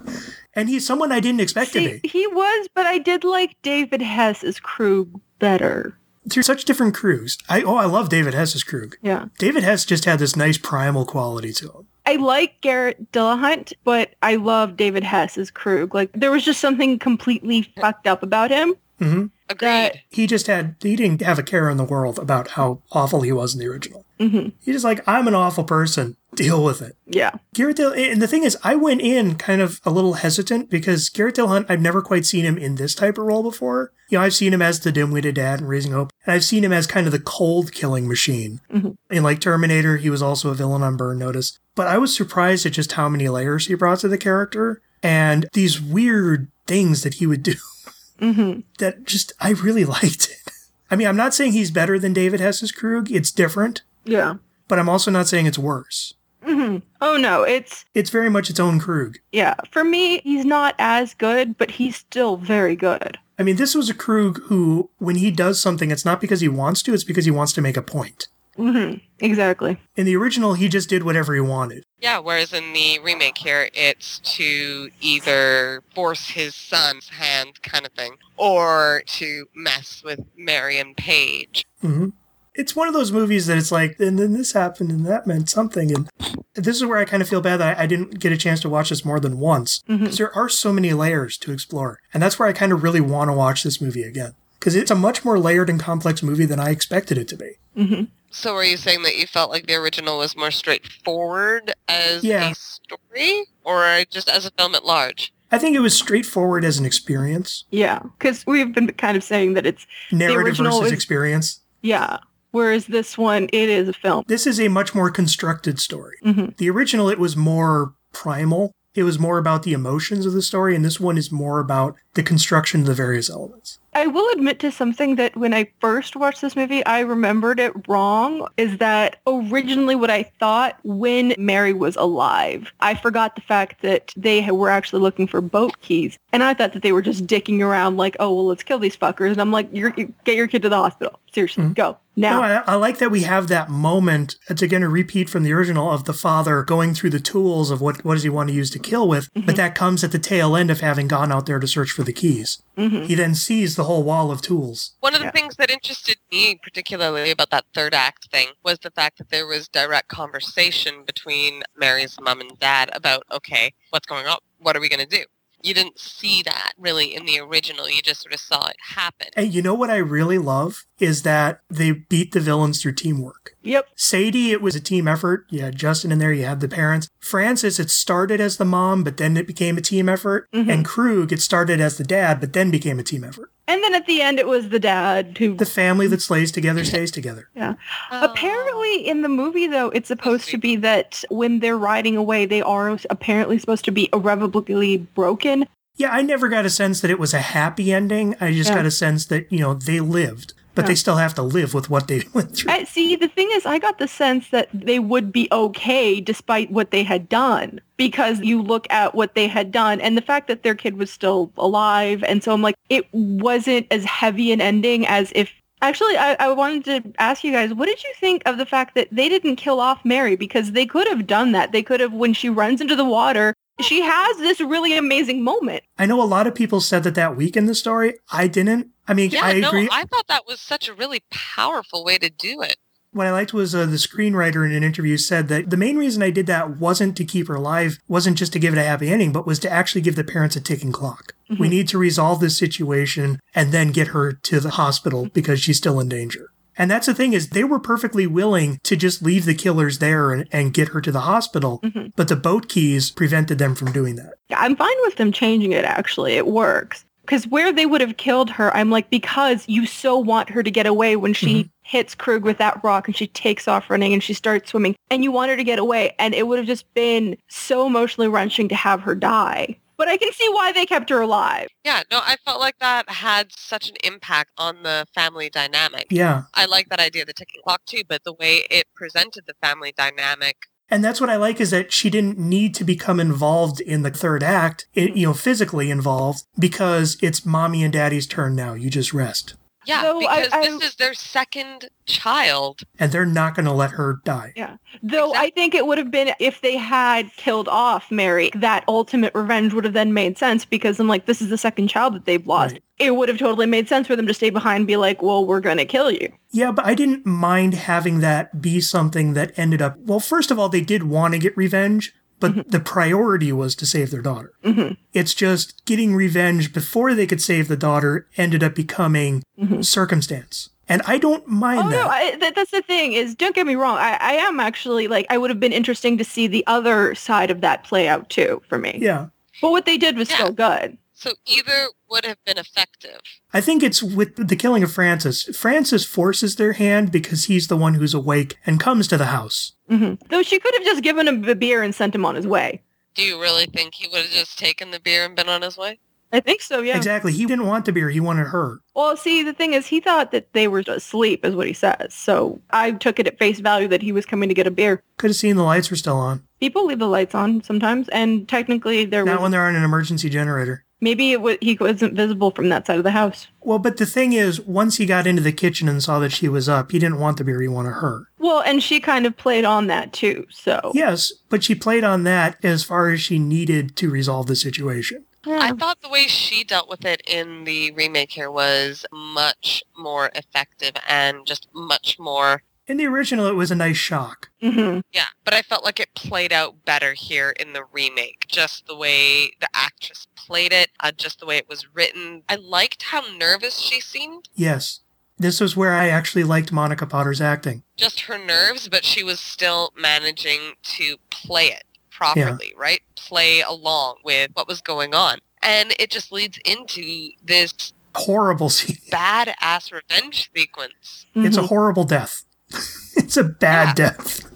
And 0.54 0.68
he's 0.68 0.86
someone 0.86 1.12
I 1.12 1.20
didn't 1.20 1.40
expect 1.40 1.72
to 1.74 1.78
be. 2.02 2.08
he 2.08 2.26
was 2.26 2.68
but 2.74 2.84
i 2.86 2.98
did 2.98 3.22
like 3.24 3.56
david 3.62 4.02
Hess's 4.02 4.58
krug 4.60 5.20
better 5.38 5.98
They're 6.24 6.42
such 6.42 6.64
different 6.64 6.94
crews. 6.94 7.36
I 7.48 7.62
oh, 7.62 7.76
I 7.76 7.86
love 7.86 8.08
David 8.08 8.34
Hess's 8.34 8.62
Krug. 8.64 8.96
yeah 9.02 9.26
David 9.38 9.62
Hess 9.64 9.84
just 9.84 10.04
had 10.04 10.18
this 10.18 10.36
nice 10.36 10.58
primal 10.58 11.04
quality 11.04 11.52
to 11.54 11.66
him. 11.70 11.86
I 12.06 12.16
like 12.16 12.60
Garrett 12.60 13.12
Dillahunt, 13.12 13.72
but 13.84 14.14
I 14.22 14.36
love 14.36 14.76
David 14.76 15.04
Hess 15.04 15.38
as 15.38 15.50
Krug. 15.50 15.94
Like 15.94 16.10
there 16.12 16.30
was 16.32 16.44
just 16.44 16.60
something 16.60 16.98
completely 16.98 17.72
fucked 17.80 18.06
up 18.06 18.22
about 18.22 18.50
him. 18.50 18.74
hmm 18.98 19.26
Agreed. 19.48 19.68
That- 19.68 19.96
He 20.10 20.26
just 20.26 20.46
had 20.46 20.76
he 20.82 20.96
didn't 20.96 21.20
have 21.22 21.38
a 21.38 21.42
care 21.42 21.68
in 21.70 21.76
the 21.76 21.84
world 21.84 22.18
about 22.18 22.48
how 22.52 22.80
awful 22.92 23.20
he 23.20 23.32
was 23.32 23.52
in 23.54 23.60
the 23.60 23.66
original. 23.68 24.04
hmm 24.18 24.48
He's 24.60 24.76
just 24.76 24.84
like, 24.84 25.00
I'm 25.06 25.28
an 25.28 25.34
awful 25.34 25.64
person. 25.64 26.16
Deal 26.34 26.64
with 26.64 26.80
it. 26.80 26.96
Yeah. 27.06 27.32
Garrett 27.52 27.76
Dill, 27.76 27.92
and 27.92 28.22
the 28.22 28.26
thing 28.26 28.42
is, 28.42 28.56
I 28.64 28.74
went 28.74 29.02
in 29.02 29.34
kind 29.34 29.60
of 29.60 29.82
a 29.84 29.90
little 29.90 30.14
hesitant 30.14 30.70
because 30.70 31.10
Garrett 31.10 31.34
Dillahunt, 31.36 31.66
I've 31.68 31.82
never 31.82 32.00
quite 32.00 32.24
seen 32.24 32.46
him 32.46 32.56
in 32.56 32.76
this 32.76 32.94
type 32.94 33.18
of 33.18 33.24
role 33.26 33.42
before. 33.42 33.92
You 34.08 34.16
know, 34.16 34.24
I've 34.24 34.32
seen 34.32 34.54
him 34.54 34.62
as 34.62 34.80
the 34.80 34.92
dim-witted 34.92 35.34
dad 35.34 35.60
in 35.60 35.66
Raising 35.66 35.92
Hope, 35.92 36.10
and 36.24 36.32
I've 36.32 36.44
seen 36.44 36.64
him 36.64 36.72
as 36.72 36.86
kind 36.86 37.04
of 37.06 37.12
the 37.12 37.18
cold 37.20 37.72
killing 37.72 38.08
machine. 38.08 38.60
Mhm. 38.72 38.96
In 39.10 39.22
like 39.22 39.40
Terminator, 39.42 39.98
he 39.98 40.08
was 40.08 40.22
also 40.22 40.48
a 40.48 40.54
villain 40.54 40.82
on 40.82 40.96
Burn 40.96 41.18
Notice. 41.18 41.58
But 41.74 41.88
I 41.88 41.98
was 41.98 42.14
surprised 42.14 42.66
at 42.66 42.72
just 42.72 42.92
how 42.92 43.08
many 43.08 43.28
layers 43.28 43.66
he 43.66 43.74
brought 43.74 44.00
to 44.00 44.08
the 44.08 44.18
character 44.18 44.82
and 45.02 45.46
these 45.52 45.80
weird 45.80 46.48
things 46.66 47.02
that 47.02 47.14
he 47.14 47.26
would 47.26 47.42
do 47.42 47.54
hmm 48.18 48.60
that 48.78 49.04
just 49.04 49.32
I 49.40 49.50
really 49.50 49.84
liked 49.96 50.28
it. 50.30 50.52
I 50.90 50.96
mean, 50.96 51.08
I'm 51.08 51.16
not 51.16 51.34
saying 51.34 51.52
he's 51.52 51.70
better 51.70 51.98
than 51.98 52.12
David 52.12 52.40
Hess's 52.40 52.70
Krug. 52.72 53.10
It's 53.10 53.30
different, 53.30 53.82
Yeah. 54.04 54.34
but 54.68 54.78
I'm 54.78 54.88
also 54.88 55.10
not 55.10 55.26
saying 55.28 55.46
it's 55.46 55.58
worse. 55.58 56.14
hmm 56.44 56.78
Oh 57.00 57.16
no, 57.16 57.42
it's 57.42 57.84
It's 57.94 58.10
very 58.10 58.28
much 58.28 58.50
its 58.50 58.60
own 58.60 58.78
Krug. 58.78 59.16
yeah. 59.32 59.54
For 59.70 59.82
me, 59.84 60.20
he's 60.20 60.44
not 60.44 60.74
as 60.78 61.14
good, 61.14 61.56
but 61.56 61.70
he's 61.72 61.96
still 61.96 62.36
very 62.36 62.76
good. 62.76 63.16
I 63.38 63.42
mean, 63.44 63.56
this 63.56 63.74
was 63.74 63.88
a 63.88 63.94
Krug 63.94 64.42
who, 64.44 64.90
when 64.98 65.16
he 65.16 65.30
does 65.30 65.60
something, 65.60 65.90
it's 65.90 66.04
not 66.04 66.20
because 66.20 66.42
he 66.42 66.48
wants 66.48 66.82
to, 66.82 66.92
it's 66.94 67.02
because 67.04 67.24
he 67.24 67.30
wants 67.30 67.54
to 67.54 67.62
make 67.62 67.78
a 67.78 67.82
point. 67.82 68.28
Hmm 68.56 68.94
Exactly. 69.22 69.78
In 69.94 70.04
the 70.04 70.16
original, 70.16 70.54
he 70.54 70.68
just 70.68 70.88
did 70.88 71.04
whatever 71.04 71.32
he 71.34 71.40
wanted. 71.40 71.84
Yeah, 72.00 72.18
whereas 72.18 72.52
in 72.52 72.72
the 72.72 72.98
remake 72.98 73.38
here, 73.38 73.70
it's 73.72 74.18
to 74.36 74.90
either 75.00 75.82
force 75.94 76.28
his 76.28 76.56
son's 76.56 77.08
hand 77.08 77.62
kind 77.62 77.86
of 77.86 77.92
thing, 77.92 78.16
or 78.36 79.04
to 79.06 79.46
mess 79.54 80.02
with 80.04 80.20
Mary 80.36 80.78
and 80.78 80.96
Paige. 80.96 81.64
hmm 81.80 82.08
It's 82.54 82.74
one 82.74 82.88
of 82.88 82.94
those 82.94 83.12
movies 83.12 83.46
that 83.46 83.58
it's 83.58 83.70
like, 83.70 83.98
and 84.00 84.18
then 84.18 84.32
this 84.32 84.52
happened, 84.54 84.90
and 84.90 85.06
that 85.06 85.24
meant 85.26 85.48
something. 85.48 85.94
And 85.94 86.10
this 86.54 86.76
is 86.76 86.84
where 86.84 86.98
I 86.98 87.04
kind 87.04 87.22
of 87.22 87.28
feel 87.28 87.40
bad 87.40 87.58
that 87.58 87.78
I, 87.78 87.84
I 87.84 87.86
didn't 87.86 88.18
get 88.18 88.32
a 88.32 88.36
chance 88.36 88.60
to 88.62 88.68
watch 88.68 88.90
this 88.90 89.04
more 89.04 89.20
than 89.20 89.38
once. 89.38 89.82
Because 89.86 90.18
there 90.18 90.36
are 90.36 90.48
so 90.48 90.72
many 90.72 90.92
layers 90.92 91.38
to 91.38 91.52
explore. 91.52 92.00
And 92.12 92.20
that's 92.20 92.40
where 92.40 92.48
I 92.48 92.52
kind 92.52 92.72
of 92.72 92.82
really 92.82 93.00
want 93.00 93.30
to 93.30 93.34
watch 93.34 93.62
this 93.62 93.80
movie 93.80 94.02
again. 94.02 94.34
Because 94.62 94.76
it's 94.76 94.92
a 94.92 94.94
much 94.94 95.24
more 95.24 95.40
layered 95.40 95.68
and 95.68 95.80
complex 95.80 96.22
movie 96.22 96.44
than 96.46 96.60
I 96.60 96.70
expected 96.70 97.18
it 97.18 97.26
to 97.28 97.36
be. 97.36 97.50
hmm 97.76 98.04
So 98.30 98.54
are 98.54 98.62
you 98.64 98.76
saying 98.76 99.02
that 99.02 99.16
you 99.18 99.26
felt 99.26 99.50
like 99.50 99.66
the 99.66 99.74
original 99.74 100.18
was 100.18 100.36
more 100.36 100.52
straightforward 100.52 101.72
as 101.88 102.22
Yeah. 102.22 102.50
a 102.50 102.54
story, 102.54 103.46
or 103.64 104.04
just 104.08 104.28
as 104.28 104.46
a 104.46 104.52
film 104.52 104.76
at 104.76 104.84
large? 104.84 105.32
I 105.50 105.58
think 105.58 105.74
it 105.74 105.80
was 105.80 105.94
straightforward 105.94 106.64
as 106.64 106.78
an 106.78 106.86
experience, 106.86 107.64
Yeah, 107.72 107.98
because 108.18 108.46
we've 108.46 108.72
been 108.72 108.86
kind 108.92 109.16
of 109.16 109.24
saying 109.24 109.54
that 109.54 109.66
it's 109.66 109.84
narrative 110.12 110.46
original 110.46 110.78
versus 110.78 110.86
is- 110.86 110.92
experience. 110.92 111.60
yeah. 111.82 112.18
Whereas 112.52 112.86
this 112.86 113.16
one, 113.18 113.44
it 113.52 113.68
is 113.70 113.88
a 113.88 113.94
film. 113.94 114.24
This 114.28 114.46
is 114.46 114.60
a 114.60 114.68
much 114.68 114.94
more 114.94 115.10
constructed 115.10 115.80
story. 115.80 116.16
hmm 116.22 116.46
The 116.58 116.70
original, 116.70 117.08
it 117.08 117.18
was 117.18 117.34
more 117.36 117.94
primal. 118.12 118.70
It 118.94 119.04
was 119.04 119.18
more 119.18 119.38
about 119.38 119.62
the 119.62 119.72
emotions 119.72 120.26
of 120.26 120.34
the 120.34 120.42
story, 120.42 120.76
and 120.76 120.84
this 120.84 121.00
one 121.00 121.16
is 121.16 121.32
more 121.32 121.60
about 121.60 121.96
the 122.14 122.22
construction 122.22 122.80
of 122.82 122.86
the 122.86 122.94
various 122.94 123.30
elements. 123.30 123.78
I 123.94 124.06
will 124.06 124.30
admit 124.32 124.58
to 124.60 124.70
something 124.72 125.16
that 125.16 125.36
when 125.36 125.52
I 125.52 125.70
first 125.80 126.16
watched 126.16 126.40
this 126.40 126.56
movie, 126.56 126.84
I 126.86 127.00
remembered 127.00 127.60
it 127.60 127.72
wrong, 127.86 128.48
is 128.56 128.78
that 128.78 129.16
originally 129.26 129.94
what 129.94 130.10
I 130.10 130.22
thought 130.40 130.78
when 130.82 131.34
Mary 131.36 131.74
was 131.74 131.96
alive, 131.96 132.72
I 132.80 132.94
forgot 132.94 133.34
the 133.34 133.42
fact 133.42 133.82
that 133.82 134.12
they 134.16 134.50
were 134.50 134.70
actually 134.70 135.02
looking 135.02 135.26
for 135.26 135.42
boat 135.42 135.78
keys. 135.82 136.18
And 136.32 136.42
I 136.42 136.54
thought 136.54 136.72
that 136.72 136.82
they 136.82 136.92
were 136.92 137.02
just 137.02 137.26
dicking 137.26 137.60
around 137.60 137.98
like, 137.98 138.16
oh, 138.18 138.32
well, 138.34 138.46
let's 138.46 138.62
kill 138.62 138.78
these 138.78 138.96
fuckers. 138.96 139.32
And 139.32 139.40
I'm 139.40 139.52
like, 139.52 139.68
You're, 139.72 139.92
you 139.96 140.14
get 140.24 140.36
your 140.36 140.48
kid 140.48 140.62
to 140.62 140.70
the 140.70 140.76
hospital. 140.76 141.18
Seriously, 141.32 141.64
Mhm. 141.64 141.74
go. 141.74 141.96
Now. 142.14 142.40
No, 142.40 142.42
I, 142.42 142.72
I 142.72 142.74
like 142.74 142.98
that 142.98 143.10
we 143.10 143.22
have 143.22 143.48
that 143.48 143.70
moment. 143.70 144.36
It's 144.50 144.60
again 144.60 144.82
a 144.82 144.88
repeat 144.90 145.30
from 145.30 145.44
the 145.44 145.52
original 145.54 145.90
of 145.90 146.04
the 146.04 146.12
father 146.12 146.62
going 146.62 146.92
through 146.92 147.08
the 147.08 147.20
tools 147.20 147.70
of 147.70 147.80
what 147.80 148.04
what 148.04 148.14
does 148.14 148.22
he 148.22 148.28
want 148.28 148.50
to 148.50 148.54
use 148.54 148.68
to 148.72 148.78
kill 148.78 149.08
with, 149.08 149.30
but 149.34 149.56
that 149.56 149.74
comes 149.74 150.04
at 150.04 150.12
the 150.12 150.18
tail 150.18 150.54
end 150.54 150.70
of 150.70 150.80
having 150.80 151.08
gone 151.08 151.32
out 151.32 151.46
there 151.46 151.58
to 151.58 151.66
search 151.66 151.90
for 151.90 152.01
the 152.02 152.12
keys. 152.12 152.62
Mhm. 152.76 153.06
He 153.06 153.14
then 153.14 153.34
sees 153.34 153.76
the 153.76 153.84
whole 153.84 154.02
wall 154.02 154.30
of 154.30 154.42
tools. 154.42 154.92
One 155.00 155.14
of 155.14 155.20
the 155.20 155.26
Yeah. 155.26 155.30
things 155.32 155.56
that 155.56 155.70
interested 155.70 156.16
me 156.30 156.58
particularly 156.62 157.30
about 157.30 157.50
that 157.50 157.64
third 157.74 157.94
act 157.94 158.30
thing 158.30 158.48
was 158.62 158.78
the 158.80 158.90
fact 158.90 159.18
that 159.18 159.30
there 159.30 159.46
was 159.46 159.68
direct 159.68 160.08
conversation 160.08 161.04
between 161.04 161.62
Mary's 161.76 162.18
mom 162.20 162.40
and 162.40 162.58
dad 162.58 162.90
about, 162.94 163.24
okay, 163.30 163.72
what's 163.90 164.06
going 164.06 164.26
on? 164.26 164.38
What 164.58 164.76
are 164.76 164.80
we 164.80 164.88
going 164.88 165.06
to 165.06 165.16
do? 165.18 165.24
You 165.62 165.74
didn't 165.74 166.00
see 166.00 166.42
that 166.42 166.72
really 166.76 167.14
in 167.14 167.24
the 167.24 167.38
original. 167.38 167.88
You 167.88 168.02
just 168.02 168.22
sort 168.22 168.34
of 168.34 168.40
saw 168.40 168.66
it 168.66 168.76
happen. 168.80 169.28
And 169.36 169.54
you 169.54 169.62
know 169.62 169.74
what 169.74 169.90
I 169.90 169.96
really 169.98 170.38
love 170.38 170.84
is 170.98 171.22
that 171.22 171.60
they 171.70 171.92
beat 171.92 172.32
the 172.32 172.40
villains 172.40 172.82
through 172.82 172.94
teamwork. 172.94 173.51
Yep. 173.62 173.86
Sadie, 173.96 174.50
it 174.52 174.60
was 174.62 174.74
a 174.74 174.80
team 174.80 175.06
effort. 175.08 175.46
You 175.50 175.60
had 175.62 175.76
Justin 175.76 176.12
in 176.12 176.18
there, 176.18 176.32
you 176.32 176.44
had 176.44 176.60
the 176.60 176.68
parents. 176.68 177.08
Francis, 177.20 177.78
it 177.78 177.90
started 177.90 178.40
as 178.40 178.56
the 178.56 178.64
mom, 178.64 179.04
but 179.04 179.16
then 179.16 179.36
it 179.36 179.46
became 179.46 179.78
a 179.78 179.80
team 179.80 180.08
effort. 180.08 180.48
Mhm. 180.52 180.68
And 180.72 180.84
Krug, 180.84 181.32
it 181.32 181.40
started 181.40 181.80
as 181.80 181.96
the 181.98 182.04
dad, 182.04 182.40
but 182.40 182.52
then 182.52 182.70
became 182.70 182.98
a 182.98 183.02
team 183.02 183.24
effort. 183.24 183.50
And 183.68 183.82
then 183.82 183.94
at 183.94 184.06
the 184.06 184.20
end, 184.20 184.38
it 184.40 184.46
was 184.48 184.68
the 184.70 184.80
dad 184.80 185.36
who 185.38 185.54
The 185.56 185.64
family 185.64 186.08
that 186.08 186.20
slays 186.20 186.50
together 186.50 186.84
stays 186.84 187.10
together. 187.12 187.48
Yeah. 187.54 187.74
Apparently, 188.10 189.06
in 189.08 189.22
the 189.22 189.28
movie, 189.28 189.66
though, 189.66 189.88
it's 189.90 190.08
supposed 190.08 190.48
to 190.50 190.58
be 190.58 190.76
that 190.76 191.24
when 191.30 191.60
they're 191.60 191.78
riding 191.78 192.16
away, 192.16 192.44
they 192.46 192.60
are 192.62 192.98
apparently 193.10 193.58
supposed 193.58 193.84
to 193.86 193.90
be 193.92 194.08
irrevocably 194.12 194.96
broken. 195.14 195.66
Yeah, 195.96 196.10
I 196.10 196.22
never 196.22 196.48
got 196.48 196.64
a 196.64 196.70
sense 196.70 197.00
that 197.00 197.10
it 197.10 197.18
was 197.18 197.34
a 197.34 197.40
happy 197.40 197.92
ending. 197.92 198.34
I 198.40 198.52
just 198.52 198.70
Yeah. 198.70 198.76
got 198.76 198.86
a 198.86 198.90
sense 198.90 199.26
that, 199.26 199.46
you 199.52 199.60
know, 199.60 199.74
they 199.74 200.00
lived, 200.00 200.54
but 200.74 200.86
they 200.86 200.94
still 200.94 201.16
have 201.16 201.34
to 201.34 201.42
live 201.42 201.74
with 201.74 201.90
what 201.90 202.08
they 202.08 202.22
went 202.32 202.56
through. 202.56 202.72
I, 202.72 202.84
see, 202.84 203.16
the 203.16 203.28
thing 203.28 203.48
is, 203.52 203.66
I 203.66 203.78
got 203.78 203.98
the 203.98 204.08
sense 204.08 204.48
that 204.50 204.68
they 204.72 204.98
would 204.98 205.32
be 205.32 205.48
okay 205.52 206.20
despite 206.20 206.70
what 206.70 206.90
they 206.90 207.02
had 207.02 207.28
done 207.28 207.80
because 207.96 208.40
you 208.40 208.62
look 208.62 208.86
at 208.90 209.14
what 209.14 209.34
they 209.34 209.46
had 209.46 209.70
done 209.70 210.00
and 210.00 210.16
the 210.16 210.22
fact 210.22 210.48
that 210.48 210.62
their 210.62 210.74
kid 210.74 210.96
was 210.96 211.10
still 211.10 211.52
alive. 211.56 212.24
And 212.24 212.42
so 212.42 212.52
I'm 212.52 212.62
like, 212.62 212.76
it 212.88 213.06
wasn't 213.12 213.86
as 213.90 214.04
heavy 214.04 214.52
an 214.52 214.60
ending 214.60 215.06
as 215.06 215.32
if. 215.34 215.52
Actually, 215.82 216.16
I, 216.16 216.36
I 216.38 216.52
wanted 216.52 216.84
to 216.84 217.12
ask 217.18 217.42
you 217.42 217.50
guys, 217.50 217.74
what 217.74 217.86
did 217.86 218.02
you 218.04 218.12
think 218.20 218.42
of 218.46 218.56
the 218.56 218.66
fact 218.66 218.94
that 218.94 219.08
they 219.10 219.28
didn't 219.28 219.56
kill 219.56 219.80
off 219.80 220.04
Mary? 220.04 220.36
Because 220.36 220.72
they 220.72 220.86
could 220.86 221.08
have 221.08 221.26
done 221.26 221.50
that. 221.52 221.72
They 221.72 221.82
could 221.82 221.98
have, 221.98 222.12
when 222.12 222.34
she 222.34 222.48
runs 222.48 222.80
into 222.80 222.94
the 222.94 223.04
water, 223.04 223.52
she 223.80 224.02
has 224.02 224.36
this 224.38 224.60
really 224.60 224.96
amazing 224.96 225.42
moment. 225.42 225.82
I 225.98 226.06
know 226.06 226.22
a 226.22 226.24
lot 226.24 226.46
of 226.46 226.54
people 226.54 226.80
said 226.80 227.04
that 227.04 227.14
that 227.14 227.36
weakened 227.36 227.68
the 227.68 227.74
story. 227.74 228.14
I 228.30 228.46
didn't. 228.48 228.88
I 229.08 229.14
mean, 229.14 229.30
Yeah, 229.30 229.44
I 229.44 229.60
no, 229.60 229.68
agree. 229.68 229.88
I 229.90 230.04
thought 230.04 230.28
that 230.28 230.46
was 230.46 230.60
such 230.60 230.88
a 230.88 230.94
really 230.94 231.22
powerful 231.30 232.04
way 232.04 232.18
to 232.18 232.30
do 232.30 232.62
it. 232.62 232.76
what 233.12 233.26
I 233.26 233.32
liked 233.32 233.52
was 233.52 233.74
uh, 233.74 233.84
the 233.84 233.96
screenwriter 233.96 234.64
in 234.64 234.72
an 234.72 234.82
interview 234.82 235.16
said 235.18 235.48
that 235.48 235.68
the 235.68 235.76
main 235.76 235.98
reason 235.98 236.22
I 236.22 236.30
did 236.30 236.46
that 236.46 236.78
wasn't 236.78 237.16
to 237.18 237.24
keep 237.24 237.48
her 237.48 237.54
alive, 237.56 237.98
wasn't 238.08 238.38
just 238.38 238.52
to 238.54 238.58
give 238.58 238.72
it 238.72 238.78
a 238.78 238.84
happy 238.84 239.10
ending, 239.10 239.32
but 239.32 239.46
was 239.46 239.58
to 239.60 239.70
actually 239.70 240.00
give 240.00 240.16
the 240.16 240.24
parents 240.24 240.56
a 240.56 240.60
ticking 240.60 240.92
clock. 240.92 241.34
We 241.58 241.68
need 241.68 241.88
to 241.88 241.98
resolve 241.98 242.40
this 242.40 242.56
situation 242.56 243.38
and 243.54 243.70
then 243.72 243.90
get 243.92 244.08
her 244.08 244.32
to 244.32 244.60
the 244.60 244.70
hospital 244.70 245.26
because 245.34 245.60
she's 245.60 245.76
still 245.76 246.00
in 246.00 246.08
danger. 246.08 246.48
And 246.78 246.90
that's 246.90 247.06
the 247.06 247.14
thing 247.14 247.32
is 247.32 247.50
they 247.50 247.64
were 247.64 247.78
perfectly 247.78 248.26
willing 248.26 248.78
to 248.84 248.96
just 248.96 249.22
leave 249.22 249.44
the 249.44 249.54
killers 249.54 249.98
there 249.98 250.32
and, 250.32 250.48
and 250.52 250.72
get 250.74 250.88
her 250.88 251.00
to 251.00 251.12
the 251.12 251.20
hospital, 251.20 251.80
Mhm. 251.84 252.12
but 252.16 252.28
the 252.28 252.36
boat 252.36 252.68
keys 252.68 253.10
prevented 253.10 253.58
them 253.58 253.74
from 253.74 253.92
doing 253.92 254.16
that. 254.16 254.34
Yeah, 254.48 254.58
I'm 254.60 254.76
fine 254.76 254.96
with 255.02 255.16
them 255.16 255.32
changing 255.32 255.72
it, 255.72 255.84
actually. 255.84 256.32
It 256.34 256.46
works. 256.46 257.04
Because 257.22 257.46
where 257.46 257.72
they 257.72 257.86
would 257.86 258.00
have 258.00 258.16
killed 258.16 258.50
her, 258.50 258.74
I'm 258.76 258.90
like, 258.90 259.08
because 259.08 259.64
you 259.68 259.86
so 259.86 260.18
want 260.18 260.50
her 260.50 260.60
to 260.62 260.70
get 260.72 260.86
away 260.86 261.14
when 261.14 261.32
she 261.34 261.70
hits 261.82 262.16
Krug 262.16 262.42
with 262.42 262.58
that 262.58 262.82
rock 262.82 263.06
and 263.06 263.16
she 263.16 263.28
takes 263.28 263.68
off 263.68 263.88
running 263.88 264.12
and 264.12 264.20
she 264.22 264.34
starts 264.34 264.70
swimming 264.70 264.96
and 265.08 265.22
you 265.22 265.30
want 265.30 265.50
her 265.50 265.56
to 265.56 265.62
get 265.62 265.78
away. 265.78 266.14
And 266.18 266.34
it 266.34 266.48
would 266.48 266.58
have 266.58 266.66
just 266.66 266.92
been 266.94 267.36
so 267.48 267.86
emotionally 267.86 268.26
wrenching 268.28 268.68
to 268.70 268.74
have 268.74 269.02
her 269.02 269.14
die. 269.14 269.76
But 270.02 270.08
I 270.08 270.16
can 270.16 270.32
see 270.32 270.48
why 270.48 270.72
they 270.72 270.84
kept 270.84 271.10
her 271.10 271.20
alive. 271.20 271.68
Yeah, 271.84 272.02
no, 272.10 272.18
I 272.18 272.34
felt 272.44 272.58
like 272.58 272.76
that 272.80 273.08
had 273.08 273.52
such 273.56 273.88
an 273.88 273.94
impact 274.02 274.50
on 274.58 274.82
the 274.82 275.06
family 275.14 275.48
dynamic. 275.48 276.08
Yeah. 276.10 276.42
I 276.54 276.64
like 276.66 276.88
that 276.88 276.98
idea 276.98 277.22
of 277.22 277.28
the 277.28 277.32
ticking 277.32 277.60
clock 277.62 277.82
too, 277.86 278.02
but 278.08 278.24
the 278.24 278.32
way 278.32 278.66
it 278.68 278.86
presented 278.96 279.44
the 279.46 279.54
family 279.62 279.92
dynamic 279.96 280.56
And 280.90 281.04
that's 281.04 281.20
what 281.20 281.30
I 281.30 281.36
like 281.36 281.60
is 281.60 281.70
that 281.70 281.92
she 281.92 282.10
didn't 282.10 282.36
need 282.36 282.74
to 282.74 282.84
become 282.84 283.20
involved 283.20 283.80
in 283.80 284.02
the 284.02 284.10
third 284.10 284.42
act, 284.42 284.86
i- 284.96 285.12
you 285.14 285.24
know, 285.28 285.34
physically 285.34 285.88
involved, 285.88 286.42
because 286.58 287.16
it's 287.22 287.46
mommy 287.46 287.84
and 287.84 287.92
daddy's 287.92 288.26
turn 288.26 288.56
now. 288.56 288.74
You 288.74 288.90
just 288.90 289.14
rest. 289.14 289.54
Yeah, 289.86 290.02
Though 290.02 290.20
because 290.20 290.48
I- 290.52 290.60
this 290.68 290.82
is 290.90 290.94
their 290.96 291.14
second 291.14 291.88
child. 292.06 292.82
And 292.98 293.10
they're 293.12 293.26
not 293.26 293.54
going 293.54 293.66
to 293.66 293.72
let 293.72 293.90
her 293.92 294.20
die. 294.24 294.52
Yeah. 294.56 294.76
Though 295.02 295.34
I 295.34 295.50
think 295.50 295.74
it 295.74 295.86
would 295.86 295.98
have 295.98 296.10
been 296.10 296.32
if 296.38 296.60
they 296.60 296.76
had 296.76 297.32
killed 297.36 297.68
off 297.68 298.10
Mary, 298.10 298.50
that 298.54 298.84
ultimate 298.88 299.34
revenge 299.34 299.72
would 299.72 299.84
have 299.84 299.94
then 299.94 300.12
made 300.12 300.38
sense 300.38 300.64
because 300.64 301.00
I'm 301.00 301.08
like, 301.08 301.26
this 301.26 301.40
is 301.42 301.48
the 301.48 301.58
second 301.58 301.88
child 301.88 302.14
that 302.14 302.24
they've 302.24 302.46
lost. 302.46 302.74
Right. 302.74 302.82
It 302.98 303.16
would 303.16 303.28
have 303.28 303.38
totally 303.38 303.66
made 303.66 303.88
sense 303.88 304.06
for 304.06 304.14
them 304.16 304.26
to 304.26 304.34
stay 304.34 304.50
behind 304.50 304.80
and 304.82 304.86
be 304.86 304.96
like, 304.96 305.22
well, 305.22 305.44
we're 305.44 305.60
going 305.60 305.78
to 305.78 305.84
kill 305.84 306.10
you. 306.10 306.32
Yeah, 306.52 306.70
but 306.70 306.84
I 306.84 306.94
didn't 306.94 307.26
mind 307.26 307.74
having 307.74 308.20
that 308.20 308.60
be 308.60 308.80
something 308.80 309.32
that 309.34 309.52
ended 309.58 309.82
up. 309.82 309.96
Well, 309.98 310.20
first 310.20 310.50
of 310.50 310.58
all, 310.58 310.68
they 310.68 310.82
did 310.82 311.04
want 311.04 311.32
to 311.34 311.38
get 311.38 311.56
revenge, 311.56 312.12
but 312.42 312.70
the 312.70 312.80
priority 312.80 313.52
was 313.52 313.74
to 313.76 313.86
save 313.86 314.10
their 314.10 314.20
daughter. 314.22 314.52
hmm 314.62 314.88
It's 315.14 315.32
just 315.34 315.84
getting 315.86 316.14
revenge 316.14 316.74
before 316.74 317.14
they 317.14 317.26
could 317.26 317.40
save 317.40 317.68
the 317.68 317.76
daughter 317.76 318.26
ended 318.36 318.62
up 318.62 318.74
becoming 318.74 319.42
Mhm. 319.58 319.82
circumstance. 319.84 320.68
And 320.88 321.00
I 321.06 321.16
don't 321.16 321.46
mind 321.48 321.80
Oh 321.86 321.88
that. 321.88 322.04
no, 322.04 322.08
I, 322.08 322.36
that, 322.36 322.54
that's 322.56 322.70
the 322.72 322.82
thing 322.82 323.12
is, 323.14 323.34
don't 323.34 323.54
get 323.54 323.66
me 323.66 323.76
wrong. 323.76 323.96
I, 323.96 324.18
I 324.20 324.32
am 324.34 324.60
actually 324.60 325.06
like, 325.08 325.24
I 325.30 325.38
would 325.38 325.48
have 325.48 325.60
been 325.60 325.72
interesting 325.72 326.18
to 326.18 326.24
see 326.24 326.46
the 326.48 326.64
other 326.66 327.14
side 327.14 327.50
of 327.50 327.60
that 327.62 327.84
play 327.84 328.08
out 328.08 328.28
too 328.28 328.60
for 328.68 328.78
me. 328.78 328.98
yeah. 329.00 329.28
But 329.62 329.70
what 329.70 329.86
they 329.86 329.96
did 329.96 330.16
was 330.18 330.28
Yeah. 330.28 330.36
still 330.36 330.52
good. 330.52 330.98
So 331.22 331.34
either 331.46 331.86
would 332.10 332.24
have 332.24 332.44
been 332.44 332.58
effective. 332.58 333.20
I 333.54 333.60
think 333.60 333.84
it's 333.84 334.02
with 334.02 334.48
the 334.48 334.56
killing 334.56 334.82
of 334.82 334.90
Francis. 334.90 335.44
Francis 335.56 336.04
forces 336.04 336.56
their 336.56 336.72
hand 336.72 337.12
because 337.12 337.44
he's 337.44 337.68
the 337.68 337.76
one 337.76 337.94
who's 337.94 338.12
awake 338.12 338.58
and 338.66 338.80
comes 338.80 339.06
to 339.06 339.16
the 339.16 339.26
house. 339.26 339.74
hmm 339.88 340.14
Though 340.30 340.42
she 340.42 340.58
could 340.58 340.74
have 340.74 340.82
just 340.82 341.04
given 341.04 341.28
him 341.28 341.42
the 341.42 341.54
beer 341.54 341.80
and 341.80 341.94
sent 341.94 342.12
him 342.16 342.24
on 342.24 342.34
his 342.34 342.44
way. 342.44 342.82
Do 343.14 343.22
you 343.22 343.40
really 343.40 343.66
think 343.66 343.94
he 343.94 344.08
would 344.08 344.22
have 344.22 344.32
just 344.32 344.58
taken 344.58 344.90
the 344.90 344.98
beer 344.98 345.24
and 345.24 345.36
been 345.36 345.48
on 345.48 345.62
his 345.62 345.78
way? 345.78 346.00
I 346.32 346.40
think 346.40 346.60
so, 346.60 346.80
yeah. 346.80 346.96
Exactly. 346.96 347.30
He 347.30 347.46
didn't 347.46 347.66
want 347.66 347.84
the 347.84 347.92
beer, 347.92 348.08
he 348.10 348.18
wanted 348.18 348.48
her. 348.48 348.78
Well, 348.96 349.16
see, 349.16 349.44
the 349.44 349.52
thing 349.52 349.74
is, 349.74 349.86
he 349.86 350.00
thought 350.00 350.32
that 350.32 350.52
they 350.54 350.66
were 350.66 350.82
asleep, 350.88 351.44
is 351.44 351.54
what 351.54 351.68
he 351.68 351.72
says. 351.72 352.14
So 352.14 352.60
I 352.70 352.92
took 352.92 353.20
it 353.20 353.28
at 353.28 353.38
face 353.38 353.60
value 353.60 353.86
that 353.88 354.02
he 354.02 354.10
was 354.10 354.26
coming 354.26 354.48
to 354.48 354.54
get 354.54 354.66
a 354.66 354.72
beer. 354.72 355.04
Could 355.18 355.30
have 355.30 355.36
seen 355.36 355.54
the 355.54 355.62
lights 355.62 355.88
were 355.88 355.96
still 355.96 356.16
on. 356.16 356.42
People 356.58 356.86
leave 356.86 356.98
the 356.98 357.06
lights 357.06 357.34
on 357.34 357.62
sometimes, 357.62 358.08
and 358.08 358.48
technically 358.48 359.04
there 359.04 359.24
Not 359.24 359.36
was 359.36 359.42
when 359.42 359.50
they're 359.52 359.66
on 359.66 359.76
an 359.76 359.84
emergency 359.84 360.28
generator. 360.30 360.84
Maybe 361.02 361.32
it 361.32 361.42
was, 361.42 361.58
he 361.60 361.76
wasn't 361.78 362.14
visible 362.14 362.50
from 362.52 362.70
that 362.70 362.86
side 362.86 362.96
of 362.96 363.04
the 363.04 363.10
house. 363.10 363.48
Well, 363.60 363.78
but 363.78 363.98
the 363.98 364.06
thing 364.06 364.32
is, 364.32 364.60
once 364.60 364.96
he 364.96 365.04
got 365.04 365.26
into 365.26 365.42
the 365.42 365.52
kitchen 365.52 365.88
and 365.88 366.02
saw 366.02 366.18
that 366.20 366.32
she 366.32 366.48
was 366.48 366.68
up, 366.68 366.92
he 366.92 366.98
didn't 366.98 367.18
want 367.20 367.36
the 367.36 367.44
beer, 367.44 367.60
he 367.60 367.68
wanted 367.68 367.92
her. 367.94 368.28
Well, 368.38 368.60
and 368.62 368.82
she 368.82 368.98
kind 369.00 369.26
of 369.26 369.36
played 369.36 369.64
on 369.66 369.88
that 369.88 370.12
too. 370.14 370.46
So 370.50 370.92
Yes, 370.94 371.32
but 371.50 371.62
she 371.62 371.74
played 371.74 372.04
on 372.04 372.24
that 372.24 372.56
as 372.64 372.82
far 372.84 373.10
as 373.10 373.20
she 373.20 373.38
needed 373.38 373.94
to 373.96 374.08
resolve 374.10 374.46
the 374.46 374.56
situation. 374.56 375.26
Yeah. 375.46 375.58
I 375.60 375.72
thought 375.72 376.00
the 376.00 376.08
way 376.08 376.28
she 376.28 376.62
dealt 376.62 376.88
with 376.88 377.04
it 377.04 377.20
in 377.26 377.64
the 377.64 377.90
remake 377.90 378.30
here 378.30 378.50
was 378.50 379.04
much 379.12 379.82
more 379.98 380.30
effective 380.36 380.92
and 381.08 381.44
just 381.46 381.66
much 381.74 382.16
more 382.18 382.62
In 382.86 382.96
the 382.96 383.06
original, 383.06 383.46
it 383.46 383.54
was 383.56 383.70
a 383.72 383.74
nice 383.76 383.96
shock. 383.96 384.50
hmm 384.60 385.00
yeah, 385.12 385.26
but 385.44 385.52
I 385.54 385.62
felt 385.62 385.84
like 385.84 385.98
it 385.98 386.14
played 386.14 386.52
out 386.52 386.84
better 386.84 387.12
here 387.14 387.50
in 387.58 387.72
the 387.72 387.82
remake. 387.92 388.46
Just 388.48 388.86
the 388.86 388.96
way 388.96 389.50
the 389.60 389.68
actress 389.74 390.26
played 390.46 390.72
it, 390.72 390.90
uh, 391.00 391.12
just 391.12 391.40
the 391.40 391.46
way 391.46 391.56
it 391.56 391.68
was 391.68 391.94
written. 391.94 392.42
I 392.48 392.56
liked 392.56 393.02
how 393.04 393.22
nervous 393.36 393.78
she 393.78 394.00
seemed. 394.00 394.48
Yes. 394.54 395.00
This 395.38 395.60
was 395.60 395.76
where 395.76 395.92
I 395.92 396.08
actually 396.08 396.44
liked 396.44 396.72
Monica 396.72 397.06
Potter's 397.06 397.40
acting. 397.40 397.82
Just 397.96 398.20
her 398.22 398.38
nerves, 398.38 398.88
but 398.88 399.04
she 399.04 399.22
was 399.22 399.40
still 399.40 399.92
managing 399.96 400.74
to 400.82 401.16
play 401.30 401.66
it 401.66 401.84
properly, 402.10 402.72
right? 402.76 403.00
Play 403.16 403.60
along 403.62 404.18
with 404.24 404.50
what 404.54 404.68
was 404.68 404.80
going 404.80 405.14
on. 405.14 405.38
And 405.62 405.94
it 405.98 406.10
just 406.10 406.30
leads 406.32 406.58
into 406.64 407.30
this 407.42 407.92
Horrible 408.14 408.68
scene. 408.68 408.96
badass 409.10 409.90
revenge 409.92 410.50
sequence. 410.54 411.26
It's 411.34 411.56
a 411.56 411.62
horrible 411.62 412.04
death. 412.04 412.44
it's 413.16 413.36
a 413.36 413.44
bad 413.44 413.96
death. 413.96 414.51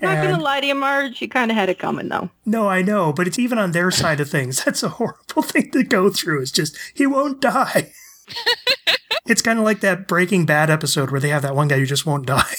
Not 0.00 0.22
gonna 0.22 0.40
lie 0.40 0.60
to 0.60 0.66
you, 0.66 0.74
Marge. 0.74 1.20
You 1.20 1.28
kind 1.28 1.50
of 1.50 1.56
had 1.56 1.68
it 1.68 1.78
coming, 1.78 2.08
though. 2.08 2.30
No, 2.44 2.68
I 2.68 2.82
know, 2.82 3.12
but 3.12 3.26
it's 3.26 3.38
even 3.38 3.58
on 3.58 3.72
their 3.72 3.90
side 3.90 4.20
of 4.20 4.28
things. 4.28 4.64
That's 4.64 4.82
a 4.82 4.90
horrible 4.90 5.42
thing 5.42 5.70
to 5.72 5.82
go 5.82 6.10
through. 6.10 6.42
It's 6.42 6.50
just, 6.50 6.76
he 6.94 7.06
won't 7.06 7.40
die. 7.40 7.92
it's 9.26 9.42
kind 9.42 9.58
of 9.58 9.64
like 9.64 9.80
that 9.80 10.08
Breaking 10.08 10.46
Bad 10.46 10.70
episode 10.70 11.10
where 11.10 11.20
they 11.20 11.28
have 11.28 11.42
that 11.42 11.56
one 11.56 11.68
guy 11.68 11.78
who 11.78 11.86
just 11.86 12.06
won't 12.06 12.26
die. 12.26 12.54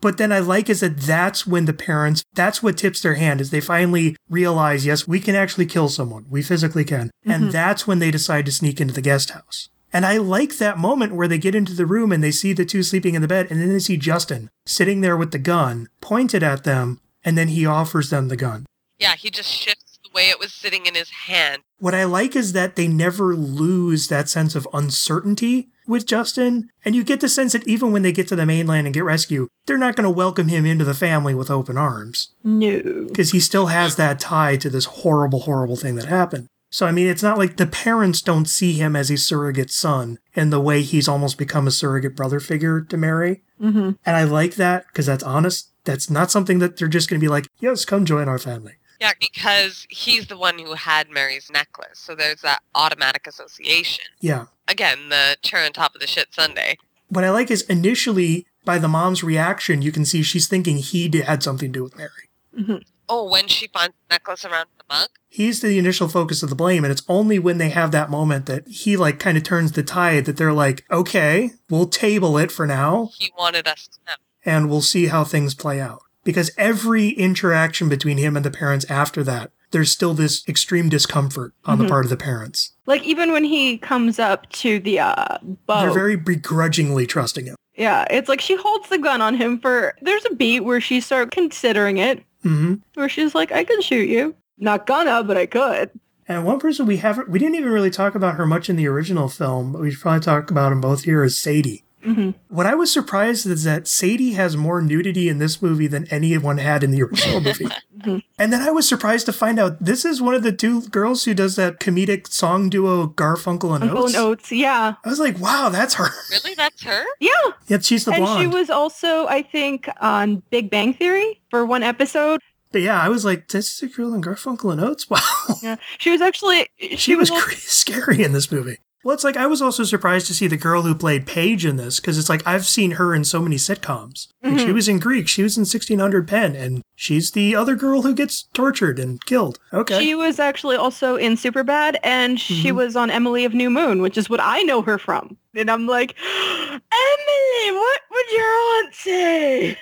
but 0.00 0.18
then 0.18 0.32
I 0.32 0.40
like 0.40 0.68
is 0.68 0.80
that 0.80 0.98
that's 0.98 1.46
when 1.46 1.64
the 1.64 1.72
parents, 1.72 2.24
that's 2.34 2.62
what 2.62 2.76
tips 2.76 3.00
their 3.00 3.14
hand 3.14 3.40
is 3.40 3.50
they 3.50 3.60
finally 3.60 4.16
realize, 4.28 4.84
yes, 4.84 5.06
we 5.06 5.20
can 5.20 5.34
actually 5.34 5.66
kill 5.66 5.88
someone. 5.88 6.26
We 6.28 6.42
physically 6.42 6.84
can. 6.84 7.10
And 7.24 7.44
mm-hmm. 7.44 7.52
that's 7.52 7.86
when 7.86 8.00
they 8.00 8.10
decide 8.10 8.46
to 8.46 8.52
sneak 8.52 8.80
into 8.80 8.94
the 8.94 9.00
guest 9.00 9.30
house. 9.30 9.68
And 9.94 10.04
I 10.04 10.16
like 10.18 10.58
that 10.58 10.76
moment 10.76 11.14
where 11.14 11.28
they 11.28 11.38
get 11.38 11.54
into 11.54 11.72
the 11.72 11.86
room 11.86 12.10
and 12.10 12.22
they 12.22 12.32
see 12.32 12.52
the 12.52 12.64
two 12.64 12.82
sleeping 12.82 13.14
in 13.14 13.22
the 13.22 13.28
bed 13.28 13.46
and 13.48 13.60
then 13.60 13.68
they 13.72 13.78
see 13.78 13.96
Justin 13.96 14.50
sitting 14.66 15.00
there 15.00 15.16
with 15.16 15.30
the 15.30 15.38
gun 15.38 15.88
pointed 16.00 16.42
at 16.42 16.64
them 16.64 17.00
and 17.24 17.38
then 17.38 17.48
he 17.48 17.64
offers 17.64 18.10
them 18.10 18.26
the 18.26 18.36
gun. 18.36 18.66
Yeah, 18.98 19.14
he 19.14 19.30
just 19.30 19.48
shifts 19.48 20.00
the 20.02 20.10
way 20.12 20.30
it 20.30 20.40
was 20.40 20.52
sitting 20.52 20.86
in 20.86 20.96
his 20.96 21.10
hand. 21.10 21.62
What 21.78 21.94
I 21.94 22.04
like 22.04 22.34
is 22.34 22.52
that 22.54 22.74
they 22.74 22.88
never 22.88 23.36
lose 23.36 24.08
that 24.08 24.28
sense 24.28 24.56
of 24.56 24.66
uncertainty 24.74 25.68
with 25.86 26.06
Justin. 26.06 26.70
And 26.84 26.96
you 26.96 27.04
get 27.04 27.20
the 27.20 27.28
sense 27.28 27.52
that 27.52 27.66
even 27.68 27.92
when 27.92 28.02
they 28.02 28.12
get 28.12 28.26
to 28.28 28.36
the 28.36 28.46
mainland 28.46 28.86
and 28.86 28.94
get 28.94 29.04
rescued, 29.04 29.48
they're 29.66 29.78
not 29.78 29.94
going 29.96 30.04
to 30.04 30.10
welcome 30.10 30.48
him 30.48 30.66
into 30.66 30.84
the 30.84 30.94
family 30.94 31.34
with 31.34 31.50
open 31.50 31.76
arms 31.78 32.30
No. 32.42 33.06
because 33.06 33.30
he 33.32 33.38
still 33.40 33.66
has 33.66 33.94
that 33.96 34.18
tie 34.18 34.56
to 34.56 34.70
this 34.70 34.86
horrible, 34.86 35.40
horrible 35.40 35.76
thing 35.76 35.94
that 35.96 36.06
happened. 36.06 36.48
So, 36.74 36.86
I 36.86 36.90
mean, 36.90 37.06
it's 37.06 37.22
not 37.22 37.38
like 37.38 37.56
the 37.56 37.68
parents 37.68 38.20
don't 38.20 38.46
see 38.46 38.72
him 38.72 38.96
as 38.96 39.08
a 39.08 39.16
surrogate 39.16 39.70
son 39.70 40.18
in 40.34 40.50
the 40.50 40.58
way 40.58 40.82
he's 40.82 41.06
almost 41.06 41.38
become 41.38 41.68
a 41.68 41.70
surrogate 41.70 42.16
brother 42.16 42.40
figure 42.40 42.80
to 42.80 42.96
Mary. 42.96 43.44
hmm 43.60 43.92
And 44.04 44.16
I 44.16 44.24
like 44.24 44.56
that 44.56 44.88
because 44.88 45.06
that's 45.06 45.22
honest. 45.22 45.70
That's 45.84 46.10
not 46.10 46.32
something 46.32 46.58
that 46.58 46.76
they're 46.76 46.88
just 46.88 47.08
going 47.08 47.20
to 47.20 47.24
be 47.24 47.30
like, 47.30 47.46
yes, 47.60 47.84
come 47.84 48.04
join 48.04 48.28
our 48.28 48.40
family. 48.40 48.72
Yeah, 49.00 49.12
because 49.20 49.86
he's 49.88 50.26
the 50.26 50.36
one 50.36 50.58
who 50.58 50.74
had 50.74 51.10
Mary's 51.10 51.48
necklace. 51.48 52.00
So 52.00 52.16
there's 52.16 52.40
that 52.40 52.60
automatic 52.74 53.28
association. 53.28 54.06
Yeah. 54.18 54.46
Again, 54.66 55.10
the 55.10 55.36
chair 55.42 55.64
on 55.64 55.72
top 55.72 55.94
of 55.94 56.00
the 56.00 56.08
shit 56.08 56.34
sundae. 56.34 56.74
What 57.08 57.22
I 57.22 57.30
like 57.30 57.52
is 57.52 57.62
initially, 57.62 58.48
by 58.64 58.78
the 58.78 58.88
mom's 58.88 59.22
reaction, 59.22 59.80
you 59.80 59.92
can 59.92 60.04
see 60.04 60.24
she's 60.24 60.48
thinking 60.48 60.78
he 60.78 61.08
did, 61.08 61.26
had 61.26 61.44
something 61.44 61.72
to 61.72 61.78
do 61.78 61.84
with 61.84 61.96
Mary. 61.96 62.80
Oh, 63.08 63.30
when 63.30 63.46
she 63.46 63.68
finds 63.68 63.94
the 64.08 64.14
necklace 64.14 64.44
around 64.44 64.66
the 64.88 64.94
mug? 64.94 65.08
He's 65.28 65.60
the 65.60 65.78
initial 65.78 66.08
focus 66.08 66.42
of 66.42 66.48
the 66.48 66.54
blame, 66.54 66.84
and 66.84 66.92
it's 66.92 67.02
only 67.08 67.38
when 67.38 67.58
they 67.58 67.70
have 67.70 67.90
that 67.90 68.10
moment 68.10 68.46
that 68.46 68.68
he 68.68 68.96
like 68.96 69.18
kind 69.18 69.36
of 69.36 69.42
turns 69.42 69.72
the 69.72 69.82
tide 69.82 70.24
that 70.26 70.36
they're 70.36 70.52
like, 70.52 70.84
okay, 70.90 71.50
we'll 71.68 71.86
table 71.88 72.38
it 72.38 72.52
for 72.52 72.66
now, 72.66 73.10
He 73.18 73.32
wanted 73.36 73.66
us 73.66 73.88
to 73.88 73.98
know. 74.06 74.12
and 74.44 74.70
we'll 74.70 74.80
see 74.82 75.06
how 75.06 75.24
things 75.24 75.54
play 75.54 75.80
out. 75.80 76.02
Because 76.22 76.50
every 76.56 77.08
interaction 77.10 77.88
between 77.88 78.16
him 78.18 78.36
and 78.36 78.44
the 78.44 78.50
parents 78.50 78.86
after 78.88 79.22
that, 79.24 79.50
there's 79.72 79.90
still 79.90 80.14
this 80.14 80.46
extreme 80.48 80.88
discomfort 80.88 81.52
on 81.64 81.78
the 81.78 81.88
part 81.88 82.04
of 82.06 82.10
the 82.10 82.16
parents. 82.16 82.72
Like 82.86 83.02
even 83.02 83.32
when 83.32 83.42
he 83.44 83.76
comes 83.76 84.18
up 84.20 84.48
to 84.50 84.78
the 84.78 85.00
uh, 85.00 85.38
boat, 85.42 85.80
They're 85.80 85.90
very 85.90 86.16
begrudgingly 86.16 87.06
trusting 87.06 87.46
him. 87.46 87.56
yeah, 87.74 88.06
it's 88.08 88.28
like 88.28 88.40
she 88.40 88.54
holds 88.56 88.88
the 88.88 88.98
gun 88.98 89.20
on 89.20 89.34
him 89.34 89.58
for. 89.58 89.96
There's 90.00 90.24
a 90.30 90.34
beat 90.34 90.60
where 90.60 90.80
she 90.80 91.00
starts 91.00 91.30
considering 91.34 91.98
it, 91.98 92.22
hmm 92.42 92.74
where 92.94 93.08
she's 93.08 93.34
like, 93.34 93.50
"I 93.50 93.64
could 93.64 93.82
shoot 93.82 94.08
you, 94.08 94.34
not 94.58 94.86
gonna, 94.86 95.22
but 95.24 95.36
I 95.36 95.46
could." 95.46 95.90
And 96.26 96.44
one 96.46 96.58
person 96.58 96.86
we 96.86 96.96
haven't, 96.98 97.28
we 97.28 97.38
didn't 97.38 97.56
even 97.56 97.70
really 97.70 97.90
talk 97.90 98.14
about 98.14 98.36
her 98.36 98.46
much 98.46 98.70
in 98.70 98.76
the 98.76 98.86
original 98.88 99.28
film, 99.28 99.72
but 99.72 99.80
we 99.82 99.90
should 99.90 100.00
probably 100.00 100.20
talk 100.20 100.50
about 100.50 100.70
them 100.70 100.80
both 100.80 101.04
here 101.04 101.22
is 101.22 101.38
Sadie. 101.38 101.84
hmm 102.02 102.30
What 102.48 102.64
I 102.66 102.74
was 102.74 102.90
surprised 102.90 103.44
is 103.46 103.64
that 103.64 103.86
Sadie 103.86 104.32
has 104.32 104.56
more 104.56 104.80
nudity 104.80 105.28
in 105.28 105.38
this 105.38 105.60
movie 105.60 105.86
than 105.86 106.06
anyone 106.10 106.56
had 106.58 106.82
in 106.82 106.92
the 106.92 107.02
original 107.02 107.40
movie. 107.48 107.66
Mhm. 107.98 108.22
And 108.38 108.52
then 108.52 108.62
I 108.62 108.70
was 108.70 108.88
surprised 108.88 109.26
to 109.26 109.32
find 109.34 109.58
out 109.58 109.84
this 109.84 110.04
is 110.06 110.22
one 110.22 110.34
of 110.34 110.42
the 110.42 110.52
two 110.52 110.82
girls 110.88 111.24
who 111.24 111.34
does 111.34 111.56
that 111.56 111.78
comedic 111.78 112.28
song 112.32 112.70
duo 112.70 113.06
Garfunkel 113.08 113.74
and 113.74 113.84
Uncle 113.84 114.04
Oates. 114.04 114.14
and 114.14 114.22
Oates, 114.24 114.52
yeah, 114.52 114.94
I 115.04 115.08
was 115.08 115.18
like, 115.20 115.38
wow, 115.38 115.68
that's 115.70 115.94
her. 115.94 116.08
Really? 116.30 116.54
That's 116.54 116.82
her? 116.84 117.04
yeah. 117.20 117.30
Yeah, 117.68 117.78
she's 117.80 118.06
the 118.06 118.12
and 118.12 118.24
blonde. 118.24 118.40
she 118.40 118.46
was 118.46 118.70
also, 118.70 119.26
I 119.26 119.42
think, 119.42 119.88
on 120.00 120.42
Big 120.50 120.70
Bang 120.70 120.94
Theory 120.94 121.40
for 121.50 121.64
one 121.66 121.82
episode. 121.82 122.40
But 122.74 122.82
yeah, 122.82 123.00
I 123.00 123.08
was 123.08 123.24
like, 123.24 123.46
this 123.48 123.72
is 123.72 123.82
a 123.84 123.86
girl 123.86 124.12
in 124.14 124.20
Garfunkel 124.20 124.72
and 124.72 124.80
Oates. 124.80 125.08
Wow. 125.14 125.20
Yeah, 125.62 125.76
she 125.98 126.10
was 126.10 126.20
actually. 126.20 126.66
She, 126.76 126.96
she 126.96 127.14
was 127.14 127.30
cra- 127.30 127.54
scary 127.56 128.24
in 128.24 128.32
this 128.32 128.50
movie. 128.50 128.78
Well, 129.04 129.14
it's 129.14 129.22
like 129.22 129.36
I 129.36 129.46
was 129.46 129.62
also 129.62 129.84
surprised 129.84 130.26
to 130.26 130.34
see 130.34 130.48
the 130.48 130.56
girl 130.56 130.82
who 130.82 130.94
played 130.94 131.24
Paige 131.24 131.64
in 131.64 131.76
this 131.76 132.00
because 132.00 132.18
it's 132.18 132.28
like 132.28 132.44
I've 132.44 132.66
seen 132.66 132.92
her 132.92 133.14
in 133.14 133.22
so 133.24 133.40
many 133.40 133.56
sitcoms. 133.56 134.26
Like, 134.42 134.58
she 134.58 134.64
mm-hmm. 134.64 134.74
was 134.74 134.88
in 134.88 134.98
Greek, 134.98 135.28
she 135.28 135.44
was 135.44 135.56
in 135.56 135.60
1600 135.60 136.26
Penn, 136.26 136.56
and 136.56 136.82
she's 136.94 137.32
the 137.32 137.54
other 137.54 137.74
girl 137.76 138.02
who 138.02 138.14
gets 138.14 138.44
tortured 138.54 138.98
and 138.98 139.24
killed. 139.24 139.58
Okay. 139.72 140.00
She 140.00 140.14
was 140.14 140.38
actually 140.38 140.76
also 140.76 141.16
in 141.16 141.34
Superbad, 141.34 141.96
and 142.02 142.38
she 142.40 142.68
Mhm. 142.70 142.76
was 142.76 142.96
on 142.96 143.10
Emily 143.10 143.44
of 143.44 143.54
New 143.54 143.70
Moon, 143.70 144.00
which 144.02 144.16
is 144.18 144.28
what 144.30 144.40
I 144.42 144.62
know 144.62 144.82
her 144.82 144.98
from. 144.98 145.36
And 145.54 145.70
I'm 145.70 145.86
like, 145.86 146.14
Emily, 146.68 147.78
what 147.78 148.00
would 148.10 148.32
your 148.32 148.44
aunt 148.78 148.94
say? 148.94 149.78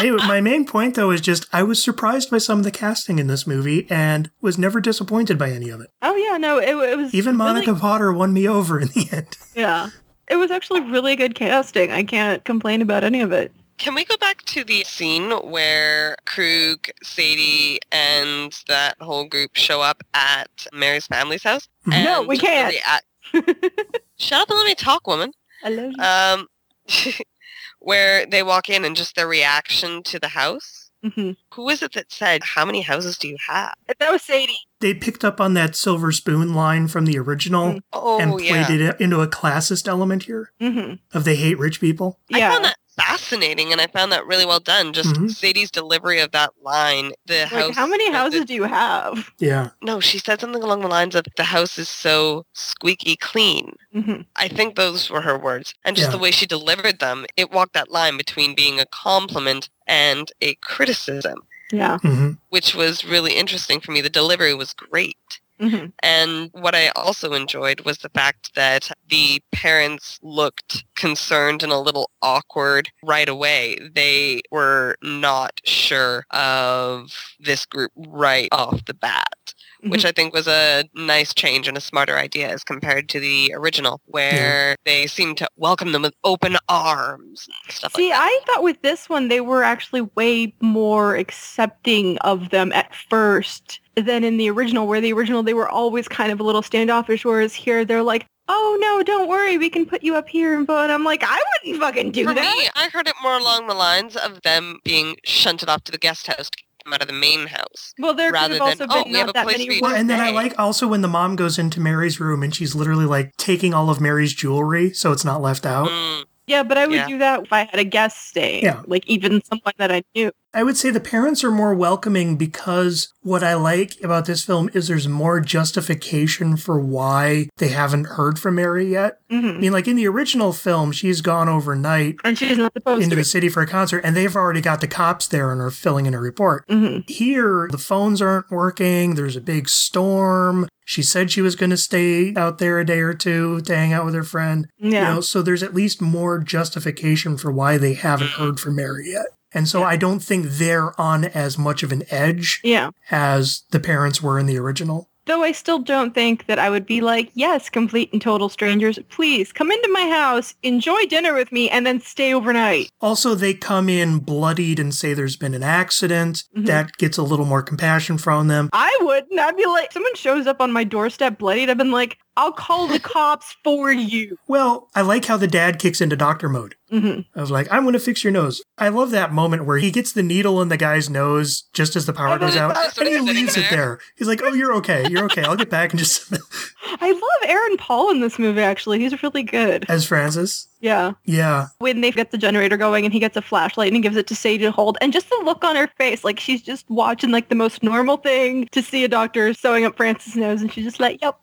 anyway, 0.00 0.18
my 0.26 0.40
main 0.40 0.64
point 0.64 0.94
though 0.94 1.10
is 1.10 1.20
just 1.20 1.46
I 1.52 1.62
was 1.62 1.82
surprised 1.82 2.30
by 2.30 2.38
some 2.38 2.58
of 2.58 2.64
the 2.64 2.70
casting 2.70 3.18
in 3.18 3.26
this 3.26 3.46
movie 3.46 3.86
and 3.90 4.30
was 4.40 4.58
never 4.58 4.80
disappointed 4.80 5.38
by 5.38 5.50
any 5.50 5.68
of 5.70 5.80
it. 5.80 5.90
Oh 6.02 6.14
yeah, 6.16 6.36
no, 6.38 6.58
it, 6.58 6.70
it 6.90 6.96
was 6.96 7.14
Even 7.14 7.36
really- 7.36 7.52
Monica 7.52 7.74
Potter 7.74 8.12
won 8.12 8.32
me 8.32 8.48
over 8.48 8.80
in 8.80 8.88
the 8.88 9.08
end. 9.12 9.36
Yeah, 9.54 9.88
it 10.28 10.36
was 10.36 10.50
actually 10.50 10.80
really 10.80 11.16
good 11.16 11.34
casting. 11.34 11.90
I 11.92 12.02
can't 12.04 12.44
complain 12.44 12.82
about 12.82 13.04
any 13.04 13.20
of 13.20 13.32
it. 13.32 13.52
Can 13.78 13.94
we 13.94 14.04
go 14.04 14.16
back 14.16 14.42
to 14.46 14.64
the 14.64 14.82
scene 14.84 15.30
where 15.30 16.16
Krug, 16.26 16.88
Sadie, 17.02 17.78
and 17.92 18.52
that 18.68 18.96
whole 19.00 19.24
group 19.26 19.56
show 19.56 19.80
up 19.80 20.02
at 20.14 20.66
Mary's 20.72 21.06
family's 21.06 21.44
house? 21.44 21.68
No, 21.86 22.22
we 22.22 22.36
can't. 22.38 22.74
rea- 22.74 23.42
Shut 24.18 24.40
up 24.42 24.50
and 24.50 24.58
let 24.58 24.66
me 24.66 24.74
talk, 24.74 25.06
woman. 25.06 25.32
I 25.62 25.68
love 25.70 25.92
you. 25.92 26.02
Um, 26.02 26.48
where 27.80 28.26
they 28.26 28.42
walk 28.42 28.68
in 28.68 28.84
and 28.84 28.96
just 28.96 29.14
their 29.16 29.28
reaction 29.28 30.02
to 30.04 30.18
the 30.18 30.28
house. 30.28 30.90
Mhm. 31.04 31.36
Who 31.54 31.68
is 31.68 31.80
it 31.80 31.92
that 31.92 32.10
said, 32.10 32.42
"How 32.42 32.64
many 32.64 32.82
houses 32.82 33.16
do 33.16 33.28
you 33.28 33.36
have?" 33.46 33.72
That 34.00 34.10
was 34.10 34.22
Sadie. 34.22 34.58
They 34.80 34.94
picked 34.94 35.24
up 35.24 35.40
on 35.40 35.54
that 35.54 35.76
silver 35.76 36.10
spoon 36.10 36.54
line 36.54 36.88
from 36.88 37.04
the 37.04 37.16
original 37.18 37.74
Mm. 37.74 37.80
Oh 37.92 38.18
and 38.18 38.40
yeah, 38.40 38.66
played 38.66 38.80
it 38.80 39.00
into 39.00 39.20
a 39.20 39.28
classist 39.28 39.86
element 39.86 40.24
here 40.24 40.50
hmm 40.60 40.94
of 41.14 41.22
they 41.24 41.36
hate 41.36 41.56
rich 41.56 41.80
people. 41.80 42.18
I 42.32 42.38
Yeah, 42.38 42.50
found 42.50 42.64
that 42.64 42.77
fascinating, 43.00 43.72
and 43.72 43.80
I 43.80 43.86
found 43.86 44.12
that 44.12 44.26
really 44.26 44.44
well 44.46 44.60
done. 44.60 44.92
Just 44.92 45.14
Mhm. 45.14 45.30
Sadie's 45.30 45.70
delivery 45.70 46.20
of 46.20 46.32
that 46.32 46.52
line. 46.62 47.12
The 47.26 47.40
like 47.42 47.48
house. 47.48 47.74
how 47.76 47.86
many 47.86 48.10
houses 48.12 48.42
it- 48.42 48.48
do 48.48 48.54
you 48.54 48.64
have? 48.64 49.30
Yeah. 49.38 49.70
No, 49.82 50.00
she 50.00 50.18
said 50.18 50.40
something 50.40 50.62
along 50.62 50.80
the 50.82 50.88
lines 50.88 51.14
of, 51.14 51.24
"The 51.36 51.44
house 51.44 51.78
is 51.78 51.88
so 51.88 52.44
squeaky 52.54 53.16
clean." 53.16 53.76
hmm 53.92 54.22
I 54.36 54.48
think 54.48 54.74
those 54.76 55.10
were 55.10 55.22
her 55.22 55.38
words. 55.38 55.74
And 55.84 55.96
just 55.96 56.08
Yeah. 56.08 56.12
the 56.12 56.18
way 56.18 56.30
she 56.30 56.46
delivered 56.46 56.98
them, 56.98 57.24
it 57.36 57.50
walked 57.50 57.74
that 57.74 57.90
line 57.90 58.16
between 58.16 58.54
being 58.54 58.78
a 58.80 58.86
compliment 58.86 59.68
and 59.86 60.30
a 60.40 60.54
criticism, 60.56 61.38
Yeah. 61.72 61.98
hmm 61.98 62.32
which 62.50 62.74
was 62.74 63.04
really 63.04 63.34
interesting 63.34 63.80
for 63.80 63.92
me. 63.92 64.00
The 64.00 64.10
delivery 64.10 64.54
was 64.54 64.72
great. 64.72 65.40
Hmm 65.60 65.86
And 66.02 66.50
what 66.52 66.74
I 66.76 66.88
also 66.90 67.32
enjoyed 67.32 67.80
was 67.80 67.98
the 67.98 68.10
fact 68.10 68.54
that 68.54 68.90
the 69.08 69.42
parents 69.50 70.18
looked 70.22 70.84
concerned 70.94 71.62
and 71.64 71.72
a 71.72 71.78
little 71.78 72.10
awkward 72.22 72.90
right 73.02 73.28
away. 73.28 73.76
They 73.94 74.42
were 74.52 74.96
not 75.02 75.60
sure 75.64 76.24
of 76.30 77.12
this 77.40 77.66
group 77.66 77.90
right 77.96 78.48
off 78.52 78.84
the 78.84 78.94
bat, 78.94 79.54
which 79.82 80.00
mm-hmm. 80.00 80.08
I 80.08 80.12
think 80.12 80.34
was 80.34 80.48
a 80.48 80.84
nice 80.94 81.32
change 81.34 81.68
and 81.68 81.76
a 81.76 81.80
smarter 81.80 82.16
idea 82.16 82.48
as 82.48 82.64
compared 82.64 83.08
to 83.10 83.20
the 83.20 83.52
original, 83.54 84.00
where 84.06 84.76
they 84.84 85.06
seemed 85.06 85.38
to 85.38 85.48
welcome 85.56 85.92
them 85.92 86.02
with 86.02 86.14
open 86.24 86.56
arms 86.68 87.48
and 87.48 87.74
stuff 87.74 87.94
See, 87.94 88.10
like 88.10 88.18
that. 88.18 88.22
I 88.22 88.44
thought 88.46 88.62
with 88.62 88.82
this 88.82 89.08
one 89.08 89.28
they 89.28 89.40
were 89.40 89.62
actually 89.62 90.02
way 90.16 90.54
more 90.60 91.16
accepting 91.16 92.18
of 92.18 92.50
them 92.50 92.72
at 92.72 92.94
first 92.94 93.80
than 93.96 94.24
in 94.24 94.36
the 94.36 94.50
original, 94.50 94.86
where 94.86 95.00
the 95.00 95.12
original 95.12 95.42
they 95.42 95.54
were 95.54 95.68
always 95.68 96.08
kind 96.08 96.32
of 96.32 96.40
a 96.40 96.42
little 96.42 96.62
standoffish, 96.62 97.24
whereas 97.24 97.54
here 97.54 97.84
they're 97.84 98.02
like, 98.02 98.26
"Oh 98.48 98.78
no, 98.80 99.02
don't 99.02 99.28
worry, 99.28 99.58
we 99.58 99.70
can 99.70 99.86
put 99.86 100.02
you 100.02 100.14
up 100.14 100.28
here." 100.28 100.54
And 100.54 100.70
I'm 100.70 101.04
like, 101.04 101.22
I 101.24 101.42
wouldn't 101.64 101.80
fucking 101.80 102.12
do 102.12 102.24
For 102.24 102.34
that. 102.34 102.56
me, 102.56 102.68
I 102.76 102.88
heard 102.90 103.08
it 103.08 103.14
more 103.22 103.36
along 103.36 103.66
the 103.66 103.74
lines 103.74 104.16
of 104.16 104.42
them 104.42 104.78
being 104.84 105.16
shunted 105.24 105.68
off 105.68 105.84
to 105.84 105.92
the 105.92 105.98
guest 105.98 106.26
house 106.28 106.50
to 106.88 106.90
them 106.90 106.94
out 106.94 107.02
of 107.02 107.08
the 107.08 107.12
main 107.20 107.46
house. 107.46 107.94
well, 107.98 108.14
there 108.14 108.32
rather 108.32 108.54
could 108.58 108.62
have 108.68 108.78
than, 108.78 108.90
also 108.90 109.00
"Oh, 109.00 109.04
been 109.04 109.12
we 109.12 109.18
have 109.18 109.26
not 109.26 109.30
a 109.30 109.32
that 109.34 109.44
place 109.44 109.54
many 109.58 109.66
for 109.68 109.72
you 109.74 109.80
Well, 109.82 109.94
and 109.94 110.08
then 110.10 110.20
I 110.20 110.30
like 110.30 110.58
also 110.58 110.86
when 110.88 111.02
the 111.02 111.08
mom 111.08 111.36
goes 111.36 111.58
into 111.58 111.80
Mary's 111.80 112.20
room 112.20 112.42
and 112.42 112.54
she's 112.54 112.74
literally 112.74 113.06
like 113.06 113.36
taking 113.36 113.74
all 113.74 113.90
of 113.90 114.00
Mary's 114.00 114.32
jewelry 114.34 114.92
so 114.92 115.12
it's 115.12 115.24
not 115.24 115.40
left 115.42 115.66
out. 115.66 115.88
Mm, 115.88 116.24
Yeah, 116.46 116.62
but 116.62 116.78
I 116.78 116.86
would 116.86 116.96
Yeah. 116.96 117.06
do 117.08 117.18
that 117.18 117.42
if 117.42 117.52
I 117.52 117.64
had 117.64 117.78
a 117.78 117.84
guest 117.84 118.28
staying, 118.28 118.64
Yeah. 118.64 118.80
like 118.86 119.06
even 119.06 119.42
someone 119.44 119.74
that 119.76 119.92
I 119.92 120.02
knew. 120.14 120.32
I 120.58 120.64
would 120.64 120.76
say 120.76 120.90
the 120.90 120.98
parents 120.98 121.44
are 121.44 121.52
more 121.52 121.72
welcoming 121.72 122.36
because 122.36 123.12
what 123.22 123.44
I 123.44 123.54
like 123.54 123.92
about 124.02 124.24
this 124.26 124.42
film 124.42 124.68
is 124.74 124.88
there's 124.88 125.06
more 125.06 125.38
justification 125.38 126.56
for 126.56 126.80
why 126.80 127.48
they 127.58 127.68
haven't 127.68 128.06
heard 128.18 128.40
from 128.40 128.56
Mary 128.56 128.86
yet. 128.90 129.20
I 129.30 129.38
hmm 129.40 129.60
mean, 129.60 129.70
like 129.72 129.86
in 129.86 129.94
the 129.94 130.08
original 130.08 130.52
film, 130.52 130.90
she's 130.90 131.20
gone 131.20 131.48
overnight 131.48 132.16
And 132.24 132.36
she's 132.36 132.58
not 132.58 132.72
supposed 132.72 133.04
into 133.04 133.14
to. 133.14 133.20
the 133.20 133.24
city 133.24 133.48
for 133.48 133.62
a 133.62 133.68
concert 133.68 134.00
and 134.04 134.16
they've 134.16 134.34
already 134.34 134.60
got 134.60 134.80
the 134.80 134.88
cops 134.88 135.28
there 135.28 135.52
and 135.52 135.60
are 135.60 135.70
filling 135.70 136.06
in 136.06 136.14
a 136.14 136.18
report. 136.20 136.64
hmm 136.68 136.98
Here, 137.06 137.68
the 137.70 137.78
phones 137.78 138.20
aren't 138.20 138.50
working. 138.50 139.14
There's 139.14 139.36
a 139.36 139.40
big 139.40 139.68
storm. 139.68 140.68
She 140.84 141.02
said 141.04 141.30
she 141.30 141.42
was 141.42 141.54
going 141.54 141.70
to 141.70 141.76
stay 141.76 142.34
out 142.34 142.58
there 142.58 142.80
a 142.80 142.84
day 142.86 142.98
or 143.00 143.14
two 143.14 143.60
to 143.60 143.76
hang 143.76 143.92
out 143.92 144.06
with 144.06 144.14
her 144.14 144.24
friend. 144.24 144.66
Yeah. 144.78 144.88
You 145.10 145.14
know, 145.14 145.20
so 145.20 145.40
there's 145.40 145.62
at 145.62 145.74
least 145.74 146.00
more 146.02 146.40
justification 146.40 147.36
for 147.36 147.52
why 147.52 147.78
they 147.78 147.94
haven't 147.94 148.30
heard 148.30 148.58
from 148.58 148.74
Mary 148.74 149.12
yet. 149.12 149.26
And 149.52 149.68
so 149.68 149.82
I 149.82 149.96
don't 149.96 150.20
think 150.20 150.46
they're 150.46 150.98
on 151.00 151.24
as 151.24 151.58
much 151.58 151.82
of 151.82 151.92
an 151.92 152.02
edge 152.10 152.60
yeah. 152.62 152.90
as 153.10 153.62
the 153.70 153.80
parents 153.80 154.22
were 154.22 154.38
in 154.38 154.46
the 154.46 154.58
original. 154.58 155.08
Though 155.26 155.42
I 155.42 155.52
still 155.52 155.78
don't 155.78 156.14
think 156.14 156.46
that 156.46 156.58
I 156.58 156.70
would 156.70 156.86
be 156.86 157.02
like, 157.02 157.30
yes, 157.34 157.68
complete 157.68 158.10
and 158.14 158.22
total 158.22 158.48
strangers, 158.48 158.98
please 159.10 159.52
come 159.52 159.70
into 159.70 159.90
my 159.92 160.08
house, 160.08 160.54
enjoy 160.62 161.04
dinner 161.04 161.34
with 161.34 161.52
me, 161.52 161.68
and 161.68 161.86
then 161.86 162.00
stay 162.00 162.32
overnight. 162.32 162.88
Also, 163.02 163.34
they 163.34 163.52
come 163.52 163.90
in 163.90 164.20
bloodied 164.20 164.78
and 164.78 164.94
say 164.94 165.12
there's 165.12 165.36
been 165.36 165.52
an 165.52 165.62
accident. 165.62 166.44
Mhm. 166.56 166.64
That 166.64 166.96
gets 166.96 167.18
a 167.18 167.22
little 167.22 167.44
more 167.44 167.62
compassion 167.62 168.16
from 168.16 168.48
them. 168.48 168.70
I 168.72 168.96
wouldn't. 169.02 169.38
I'd 169.38 169.54
be 169.54 169.66
like, 169.66 169.92
someone 169.92 170.14
shows 170.14 170.46
up 170.46 170.62
on 170.62 170.72
my 170.72 170.84
doorstep 170.84 171.36
bloodied. 171.36 171.68
I've 171.68 171.76
been 171.76 171.92
like, 171.92 172.16
I'll 172.38 172.52
call 172.52 172.86
the 172.86 173.00
cops 173.00 173.56
for 173.64 173.90
you. 173.90 174.38
Well, 174.46 174.88
I 174.94 175.02
like 175.02 175.24
how 175.24 175.36
the 175.36 175.48
dad 175.48 175.80
kicks 175.80 176.00
into 176.00 176.14
doctor 176.14 176.48
mode. 176.48 176.76
hmm 176.88 177.20
I 177.34 177.40
was 177.40 177.50
like, 177.50 177.66
I'm 177.70 177.82
going 177.82 177.94
to 177.94 177.98
fix 177.98 178.22
your 178.22 178.32
nose. 178.32 178.62
I 178.78 178.88
love 178.90 179.10
that 179.10 179.32
moment 179.32 179.64
where 179.66 179.78
he 179.78 179.90
gets 179.90 180.12
the 180.12 180.22
needle 180.22 180.62
in 180.62 180.68
the 180.68 180.76
guy's 180.76 181.10
nose 181.10 181.64
just 181.72 181.96
as 181.96 182.06
the 182.06 182.12
power 182.12 182.38
goes 182.38 182.56
out. 182.56 182.76
And 182.98 183.08
he 183.08 183.18
leaves 183.18 183.56
it 183.56 183.66
there. 183.70 183.78
there. 183.78 183.98
He's 184.16 184.28
like, 184.28 184.40
Oh, 184.42 184.52
you're 184.54 184.72
okay. 184.74 185.08
You're 185.10 185.24
okay. 185.24 185.42
I'll 185.42 185.56
get 185.56 185.68
back 185.68 185.90
and 185.90 185.98
just. 185.98 186.32
I 187.00 187.10
love 187.10 187.50
Aaron 187.50 187.76
Paul 187.76 188.12
in 188.12 188.20
this 188.20 188.38
movie, 188.38 188.60
actually. 188.62 189.00
He's 189.00 189.20
really 189.22 189.42
good. 189.42 189.84
As 189.88 190.06
Francis. 190.06 190.68
Yeah. 190.80 191.12
Yeah. 191.24 191.66
When 191.78 192.02
they 192.02 192.12
get 192.12 192.30
the 192.30 192.38
generator 192.38 192.76
going 192.76 193.04
and 193.04 193.12
he 193.12 193.18
gets 193.18 193.36
a 193.36 193.42
flashlight 193.42 193.88
and 193.88 193.96
he 193.96 194.02
gives 194.02 194.16
it 194.16 194.28
to 194.28 194.36
Sadie 194.36 194.58
to 194.64 194.70
hold, 194.70 194.96
and 195.00 195.12
just 195.12 195.28
the 195.28 195.42
look 195.44 195.64
on 195.64 195.74
her 195.74 195.88
face, 195.98 196.22
like 196.22 196.38
she's 196.38 196.62
just 196.62 196.88
watching 196.88 197.30
like 197.32 197.48
the 197.48 197.56
most 197.56 197.82
normal 197.82 198.16
thing 198.16 198.68
to 198.70 198.80
see 198.80 199.02
a 199.02 199.08
doctor 199.08 199.52
sewing 199.54 199.84
up 199.84 199.96
Francis' 199.96 200.36
nose, 200.36 200.62
and 200.62 200.72
she's 200.72 200.84
just 200.84 201.00
like, 201.00 201.20
yep. 201.20 201.36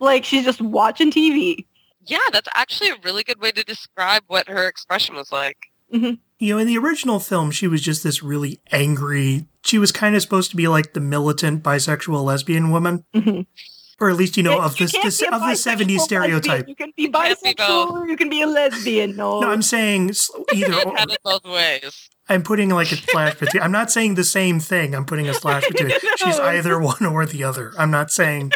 Like 0.00 0.24
she's 0.24 0.44
just 0.44 0.60
watching 0.60 1.10
TV. 1.10 1.66
Yeah, 2.06 2.18
that's 2.32 2.48
actually 2.54 2.90
a 2.90 2.96
really 3.02 3.22
good 3.24 3.40
way 3.40 3.50
to 3.52 3.64
describe 3.64 4.22
what 4.26 4.48
her 4.48 4.68
expression 4.68 5.14
was 5.14 5.32
like. 5.32 5.56
You 5.90 6.18
know, 6.40 6.58
in 6.58 6.66
the 6.66 6.76
original 6.76 7.20
film, 7.20 7.50
she 7.52 7.66
was 7.68 7.80
just 7.80 8.02
this 8.02 8.22
really 8.22 8.60
angry. 8.72 9.46
She 9.62 9.78
was 9.78 9.92
kind 9.92 10.16
of 10.16 10.22
supposed 10.22 10.50
to 10.50 10.56
be 10.56 10.66
like 10.68 10.92
the 10.92 11.00
militant 11.00 11.62
bisexual 11.62 12.24
lesbian 12.24 12.70
woman, 12.72 13.04
Mhm. 13.14 13.46
or 14.00 14.10
at 14.10 14.16
least 14.16 14.36
you 14.36 14.42
know 14.42 14.56
Yeah, 14.58 14.64
of 14.64 14.78
you 14.80 14.86
this, 14.88 14.92
this 15.02 15.22
of 15.22 15.30
the 15.30 15.36
bisexual 15.36 15.86
'70s 15.86 16.00
stereotype. 16.00 16.66
lesbian. 16.66 16.68
You 16.68 16.74
can 16.74 16.92
be 16.96 17.08
can't 17.08 17.40
be 17.42 17.54
bisexual 17.54 17.92
or 17.92 18.08
you 18.08 18.16
can 18.16 18.28
be 18.28 18.42
a 18.42 18.46
lesbian. 18.48 19.14
No. 19.16 19.40
No, 19.40 19.50
I'm 19.50 19.62
saying 19.62 20.10
s- 20.10 20.30
either. 20.52 20.72
Can't 20.72 20.86
or. 20.86 20.96
have 20.96 21.10
it 21.10 21.18
both 21.24 21.44
ways. 21.44 22.10
I'm 22.28 22.42
putting 22.42 22.70
like 22.70 22.90
a 22.90 22.96
slash 22.96 23.36
between. 23.36 23.62
I'm 23.62 23.72
not 23.72 23.92
saying 23.92 24.16
the 24.16 24.24
same 24.24 24.58
thing. 24.58 24.94
I'm 24.94 25.04
putting 25.04 25.28
a 25.28 25.34
slash 25.34 25.66
between. 25.68 25.90
She's 26.16 26.40
either 26.40 26.78
one 26.80 27.06
or 27.06 27.24
the 27.24 27.44
other. 27.44 27.72
I'm 27.78 27.90
not 27.92 28.10
saying. 28.10 28.50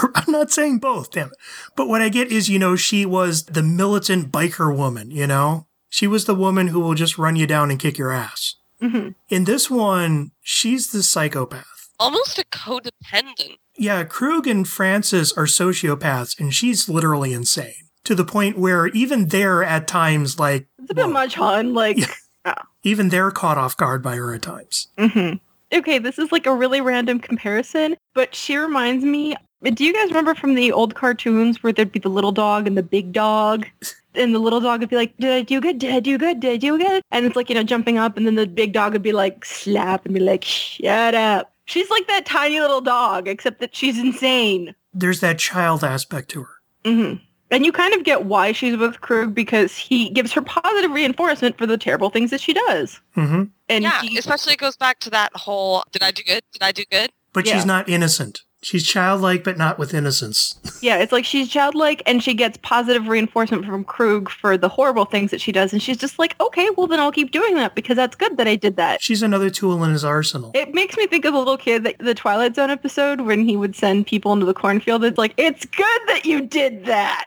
I'm 0.14 0.30
not 0.32 0.50
saying 0.50 0.78
both. 0.78 1.10
Damn 1.10 1.28
it. 1.28 1.34
But 1.76 1.88
what 1.88 2.00
I 2.02 2.08
get 2.08 2.30
is, 2.30 2.48
you 2.48 2.58
know, 2.58 2.76
she 2.76 3.04
was 3.06 3.44
the 3.44 3.62
militant 3.62 4.30
biker 4.32 4.74
woman. 4.74 5.10
You 5.10 5.26
know, 5.26 5.66
she 5.88 6.06
was 6.06 6.24
the 6.26 6.34
woman 6.34 6.68
who 6.68 6.80
will 6.80 6.94
just 6.94 7.18
run 7.18 7.36
you 7.36 7.46
down 7.46 7.70
and 7.70 7.78
kick 7.80 7.98
your 7.98 8.12
ass. 8.12 8.54
Mhm. 8.82 9.14
In 9.28 9.44
this 9.44 9.70
one, 9.70 10.30
she's 10.42 10.92
the 10.92 11.02
psychopath. 11.02 11.64
Almost 11.98 12.38
a 12.38 12.44
codependent. 12.44 13.56
Yeah, 13.76 14.04
Krug 14.04 14.46
and 14.46 14.66
Francis 14.68 15.32
are 15.32 15.46
sociopaths, 15.46 16.38
and 16.38 16.54
she's 16.54 16.88
literally 16.88 17.32
insane 17.32 17.74
to 18.04 18.14
the 18.14 18.24
point 18.24 18.56
where 18.58 18.86
even 18.88 19.28
they're 19.28 19.62
at 19.64 19.88
times 19.88 20.38
like, 20.38 20.68
It's 20.80 20.90
a 20.90 20.94
bit 20.94 21.06
Whoa. 21.06 21.12
much, 21.12 21.34
hon. 21.34 21.74
Like, 21.74 21.98
Yeah. 22.46 22.54
even 22.84 23.08
they're 23.08 23.30
caught 23.32 23.58
off 23.58 23.76
guard 23.76 24.02
by 24.02 24.16
her 24.16 24.32
at 24.34 24.42
times. 24.42 24.88
hmm 24.98 25.34
okay, 25.70 25.98
this 25.98 26.18
is 26.18 26.32
like 26.32 26.46
a 26.46 26.54
really 26.54 26.80
random 26.80 27.18
comparison, 27.20 27.94
but 28.14 28.34
she 28.34 28.56
reminds 28.56 29.04
me. 29.04 29.36
Do 29.62 29.84
you 29.84 29.92
guys 29.92 30.08
remember 30.08 30.34
from 30.34 30.54
the 30.54 30.70
old 30.72 30.94
cartoons 30.94 31.62
where 31.62 31.72
there'd 31.72 31.90
be 31.92 31.98
the 31.98 32.08
little 32.08 32.32
dog 32.32 32.66
and 32.66 32.76
the 32.76 32.82
big 32.82 33.12
dog? 33.12 33.66
And 34.14 34.34
the 34.34 34.40
little 34.40 34.58
dog 34.60 34.80
would 34.80 34.88
be 34.88 34.96
like, 34.96 35.16
did 35.18 35.30
I 35.30 35.42
do 35.42 35.60
good? 35.60 35.78
Did 35.78 35.94
I 35.94 36.00
do 36.00 36.18
good? 36.18 36.40
Did 36.40 36.50
I 36.50 36.56
do 36.56 36.76
good? 36.76 37.04
And 37.12 37.24
it's 37.24 37.36
like, 37.36 37.48
you 37.48 37.54
know, 37.54 37.62
jumping 37.62 37.98
up. 37.98 38.16
And 38.16 38.26
then 38.26 38.34
the 38.34 38.48
big 38.48 38.72
dog 38.72 38.94
would 38.94 39.02
be 39.02 39.12
like, 39.12 39.44
slap 39.44 40.04
and 40.06 40.12
be 40.14 40.18
like, 40.18 40.42
shut 40.42 41.14
up. 41.14 41.52
She's 41.66 41.88
like 41.88 42.08
that 42.08 42.26
tiny 42.26 42.58
little 42.58 42.80
dog, 42.80 43.28
except 43.28 43.60
that 43.60 43.76
she's 43.76 43.96
insane. 43.96 44.74
There's 44.92 45.20
that 45.20 45.38
child 45.38 45.84
aspect 45.84 46.30
to 46.30 46.42
her. 46.42 46.54
Mm-hmm. 46.84 47.22
And 47.52 47.64
you 47.64 47.70
kind 47.70 47.94
of 47.94 48.02
get 48.02 48.24
why 48.24 48.50
she's 48.50 48.76
with 48.76 49.00
Krug 49.02 49.34
because 49.34 49.76
he 49.76 50.10
gives 50.10 50.32
her 50.32 50.42
positive 50.42 50.90
reinforcement 50.90 51.56
for 51.56 51.66
the 51.66 51.78
terrible 51.78 52.10
things 52.10 52.30
that 52.30 52.40
she 52.40 52.54
does. 52.54 53.00
Mm-hmm. 53.16 53.44
And 53.68 53.84
yeah, 53.84 54.00
he, 54.00 54.18
especially 54.18 54.54
it 54.54 54.58
goes 54.58 54.76
back 54.76 54.98
to 55.00 55.10
that 55.10 55.30
whole 55.36 55.84
did 55.92 56.02
I 56.02 56.10
do 56.10 56.24
good? 56.24 56.42
Did 56.52 56.62
I 56.62 56.72
do 56.72 56.84
good? 56.90 57.12
But 57.32 57.46
Yeah. 57.46 57.54
she's 57.54 57.66
not 57.66 57.88
innocent. 57.88 58.40
She's 58.60 58.84
childlike, 58.84 59.44
but 59.44 59.56
not 59.56 59.78
with 59.78 59.94
innocence. 59.94 60.58
yeah, 60.82 60.96
it's 60.98 61.12
like 61.12 61.24
she's 61.24 61.48
childlike 61.48 62.02
and 62.06 62.22
she 62.22 62.34
gets 62.34 62.58
positive 62.62 63.06
reinforcement 63.06 63.64
from 63.64 63.84
Krug 63.84 64.28
for 64.28 64.58
the 64.58 64.68
horrible 64.68 65.04
things 65.04 65.30
that 65.30 65.40
she 65.40 65.52
does. 65.52 65.72
And 65.72 65.80
she's 65.80 65.96
just 65.96 66.18
like, 66.18 66.34
okay, 66.40 66.68
well 66.76 66.88
then 66.88 66.98
I'll 66.98 67.12
keep 67.12 67.30
doing 67.30 67.54
that 67.54 67.76
because 67.76 67.96
that's 67.96 68.16
good 68.16 68.36
that 68.36 68.48
I 68.48 68.56
did 68.56 68.76
that. 68.76 69.00
She's 69.00 69.22
another 69.22 69.48
tool 69.48 69.84
in 69.84 69.92
his 69.92 70.04
arsenal. 70.04 70.50
It 70.54 70.74
makes 70.74 70.96
me 70.96 71.06
think 71.06 71.24
of 71.24 71.34
the 71.34 71.38
little 71.38 71.56
kid, 71.56 71.84
that, 71.84 71.98
the 72.00 72.14
Twilight 72.14 72.56
Zone 72.56 72.70
episode 72.70 73.20
when 73.20 73.46
he 73.48 73.56
would 73.56 73.76
send 73.76 74.06
people 74.08 74.32
into 74.32 74.46
the 74.46 74.54
cornfield. 74.54 75.04
It's 75.04 75.18
like, 75.18 75.34
it's 75.36 75.64
good 75.64 76.00
that 76.08 76.22
you 76.24 76.40
did 76.40 76.84
that. 76.86 77.26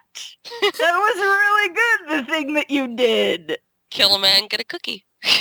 that 0.61 0.71
was 0.79 1.17
really 1.17 1.69
good, 1.69 2.25
the 2.25 2.31
thing 2.31 2.53
that 2.55 2.69
you 2.69 2.93
did. 2.93 3.57
Kill 3.89 4.15
a 4.15 4.19
man, 4.19 4.47
get 4.47 4.59
a 4.59 4.65
cookie. 4.65 5.05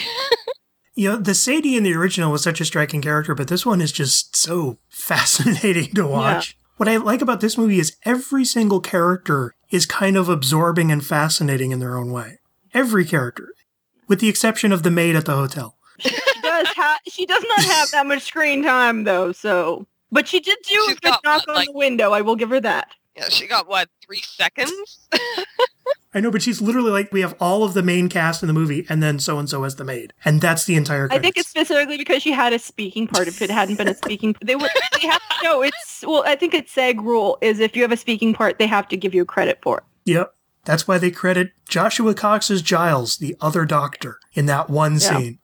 You 0.95 1.09
know, 1.13 1.17
the 1.17 1.35
Sadie 1.35 1.77
in 1.77 1.83
the 1.83 1.95
original 1.95 2.31
was 2.31 2.43
such 2.43 2.61
a 2.61 2.65
striking 2.67 3.01
character, 3.01 3.35
but 3.35 3.49
this 3.49 3.65
one 3.65 3.81
is 3.81 3.91
just 3.91 4.37
so 4.37 4.77
fascinating 5.11 5.93
to 5.95 6.07
watch. 6.07 6.57
What 6.77 6.89
I 6.89 6.97
like 6.97 7.21
about 7.21 7.41
this 7.41 7.59
movie 7.59 7.81
is 7.81 7.97
every 8.05 8.45
single 8.45 8.81
character 8.81 9.53
is 9.71 9.85
kind 9.85 10.17
of 10.17 10.29
absorbing 10.29 10.93
and 10.93 11.05
fascinating 11.05 11.73
in 11.73 11.81
their 11.81 11.97
own 11.99 12.13
way. 12.13 12.39
Every 12.73 13.05
character, 13.05 13.49
with 14.07 14.21
the 14.21 14.29
exception 14.29 14.71
of 14.73 14.85
the 14.85 14.91
maid 14.91 15.17
at 15.17 15.25
the 15.27 15.35
hotel. 15.35 15.77
She 15.99 16.11
does 16.43 16.69
ha- 16.69 17.01
she 17.09 17.27
does 17.27 17.45
not 17.49 17.61
have 17.65 17.91
that 17.91 18.07
much 18.07 18.23
screen 18.23 18.63
time 18.63 19.03
though, 19.05 19.33
so 19.33 19.87
but 20.13 20.29
she 20.29 20.39
did 20.41 20.57
do 20.67 20.75
She's 20.87 20.97
a 20.97 21.01
good 21.01 21.15
knock 21.25 21.45
on 21.49 21.55
like- 21.57 21.67
the 21.67 21.73
window. 21.75 22.13
I 22.13 22.21
will 22.21 22.37
give 22.37 22.51
her 22.51 22.61
that. 22.61 22.89
Yeah, 23.17 23.29
she 23.29 23.47
got 23.47 23.69
what, 23.69 23.89
three 24.05 24.23
seconds? 24.23 25.09
I 26.13 26.21
know, 26.21 26.31
but 26.33 26.43
she's 26.43 26.61
literally 26.61 26.91
like, 26.91 27.13
we 27.13 27.21
have 27.21 27.37
all 27.41 27.63
of 27.63 27.75
the 27.75 27.83
main 27.83 28.09
cast 28.09 28.43
in 28.43 28.49
the 28.49 28.53
movie, 28.53 28.85
and 28.89 29.01
then 29.03 29.21
so 29.21 29.39
and 29.39 29.49
so 29.49 29.63
as 29.63 29.77
the 29.77 29.85
maid. 29.85 30.13
And 30.25 30.41
that's 30.41 30.65
the 30.65 30.75
entire 30.75 31.09
I 31.11 31.19
think 31.21 31.37
it's 31.37 31.49
specifically 31.49 31.99
because 31.99 32.23
she 32.23 32.33
had 32.33 32.53
a 32.53 32.59
speaking 32.59 33.07
part. 33.07 33.29
If 33.29 33.41
it 33.41 33.51
hadn't 33.51 33.77
been 33.77 33.89
a 33.89 33.95
speaking, 33.95 34.35
they 34.43 34.57
would. 34.57 34.71
They 35.01 35.07
have 35.07 35.23
to 35.29 35.45
know 35.45 35.63
it's 35.63 36.05
well. 36.07 36.25
I 36.27 36.35
think 36.35 36.53
it's 36.53 36.73
SAG 36.73 37.01
rule 37.01 37.39
is 37.41 37.61
if 37.61 37.77
you 37.77 37.83
have 37.83 37.93
a 37.93 37.97
speaking 37.97 38.35
part, 38.35 38.59
they 38.59 38.67
have 38.67 38.89
to 38.89 38.97
give 38.97 39.15
you 39.15 39.25
credit 39.25 39.59
for 39.63 39.79
it. 39.79 39.85
Yep. 40.07 40.35
That's 40.65 40.87
why 40.87 40.99
they 40.99 41.11
credit 41.11 41.53
Joshua 41.69 42.13
Cox 42.15 42.51
as 42.51 42.61
Giles, 42.61 43.17
the 43.17 43.37
other 43.41 43.65
doctor, 43.65 44.19
in 44.35 44.47
that 44.47 44.69
one 44.69 44.95
Yeah. 44.95 44.99
scene. 44.99 45.39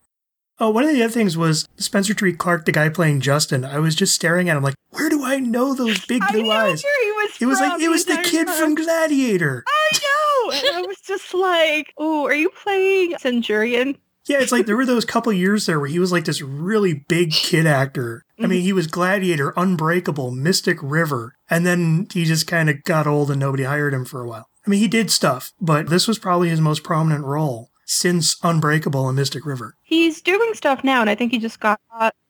Oh, 0.59 0.71
one 0.71 0.85
of 0.85 0.91
the 0.91 1.03
other 1.03 1.13
things 1.13 1.37
was 1.37 1.69
Spencer 1.77 2.15
Treat 2.15 2.39
Clark, 2.39 2.65
the 2.65 2.73
guy 2.73 2.89
playing 2.89 3.21
Justin. 3.21 3.65
I 3.65 3.79
was 3.79 3.95
just 3.95 4.15
staring 4.15 4.49
at 4.49 4.57
him 4.57 4.63
like, 4.63 4.75
where 4.91 5.11
do 5.11 5.23
I 5.23 5.39
know 5.39 5.75
those 5.75 6.05
big 6.07 6.23
blue 6.33 6.51
eyes? 6.51 6.83
was. 6.83 7.43
It 7.43 7.47
was 7.47 7.61
like 7.61 7.81
it 7.81 7.89
was 7.89 8.05
the 8.05 8.19
kid 8.25 8.47
time. 8.47 8.57
from 8.57 8.75
Gladiator. 8.75 9.65
I 9.67 9.99
know, 9.99 10.53
and 10.53 10.77
I 10.77 10.87
was 10.87 11.01
just 11.01 11.35
like, 11.35 11.93
"Oh, 11.99 12.25
are 12.25 12.35
you 12.35 12.51
playing 12.51 13.19
Centurion?" 13.19 13.99
Yeah, 14.27 14.39
it's 14.41 14.53
like 14.53 14.67
there 14.67 14.77
were 14.77 14.87
those 14.87 15.05
couple 15.05 15.33
years 15.33 15.67
there 15.67 15.79
where 15.79 15.89
he 15.89 15.99
was 15.99 16.11
like 16.11 16.25
this 16.25 16.43
really 16.43 17.05
big 17.09 17.31
kid 17.31 17.67
actor. 17.67 18.25
I 18.39 18.47
mean, 18.47 18.61
mhm. 18.61 18.65
he 18.65 18.73
was 18.73 18.87
Gladiator, 18.89 19.53
Unbreakable, 19.57 20.33
Mystic 20.33 20.79
River, 20.83 21.35
and 21.49 21.65
then 21.65 22.09
he 22.13 22.25
just 22.25 22.47
kind 22.47 22.69
of 22.69 22.83
got 22.83 23.07
old 23.07 23.31
and 23.31 23.39
nobody 23.41 23.63
hired 23.65 23.95
him 23.95 24.05
for 24.05 24.23
a 24.23 24.29
while. 24.29 24.47
I 24.67 24.71
mean, 24.71 24.81
he 24.81 24.89
did 24.89 25.11
stuff, 25.11 25.53
but 25.61 25.89
this 25.89 26.09
was 26.09 26.19
probably 26.19 26.49
his 26.49 26.61
most 26.61 26.83
prominent 26.83 27.25
role 27.25 27.71
since 27.87 28.37
Unbreakable 28.43 29.09
and 29.09 29.17
Mystic 29.17 29.47
River. 29.47 29.75
He's 29.83 30.21
doing 30.21 30.53
stuff 30.55 30.85
now, 30.85 31.01
and 31.01 31.09
I 31.09 31.15
think 31.15 31.33
he 31.33 31.39
just 31.39 31.61
got. 31.61 31.81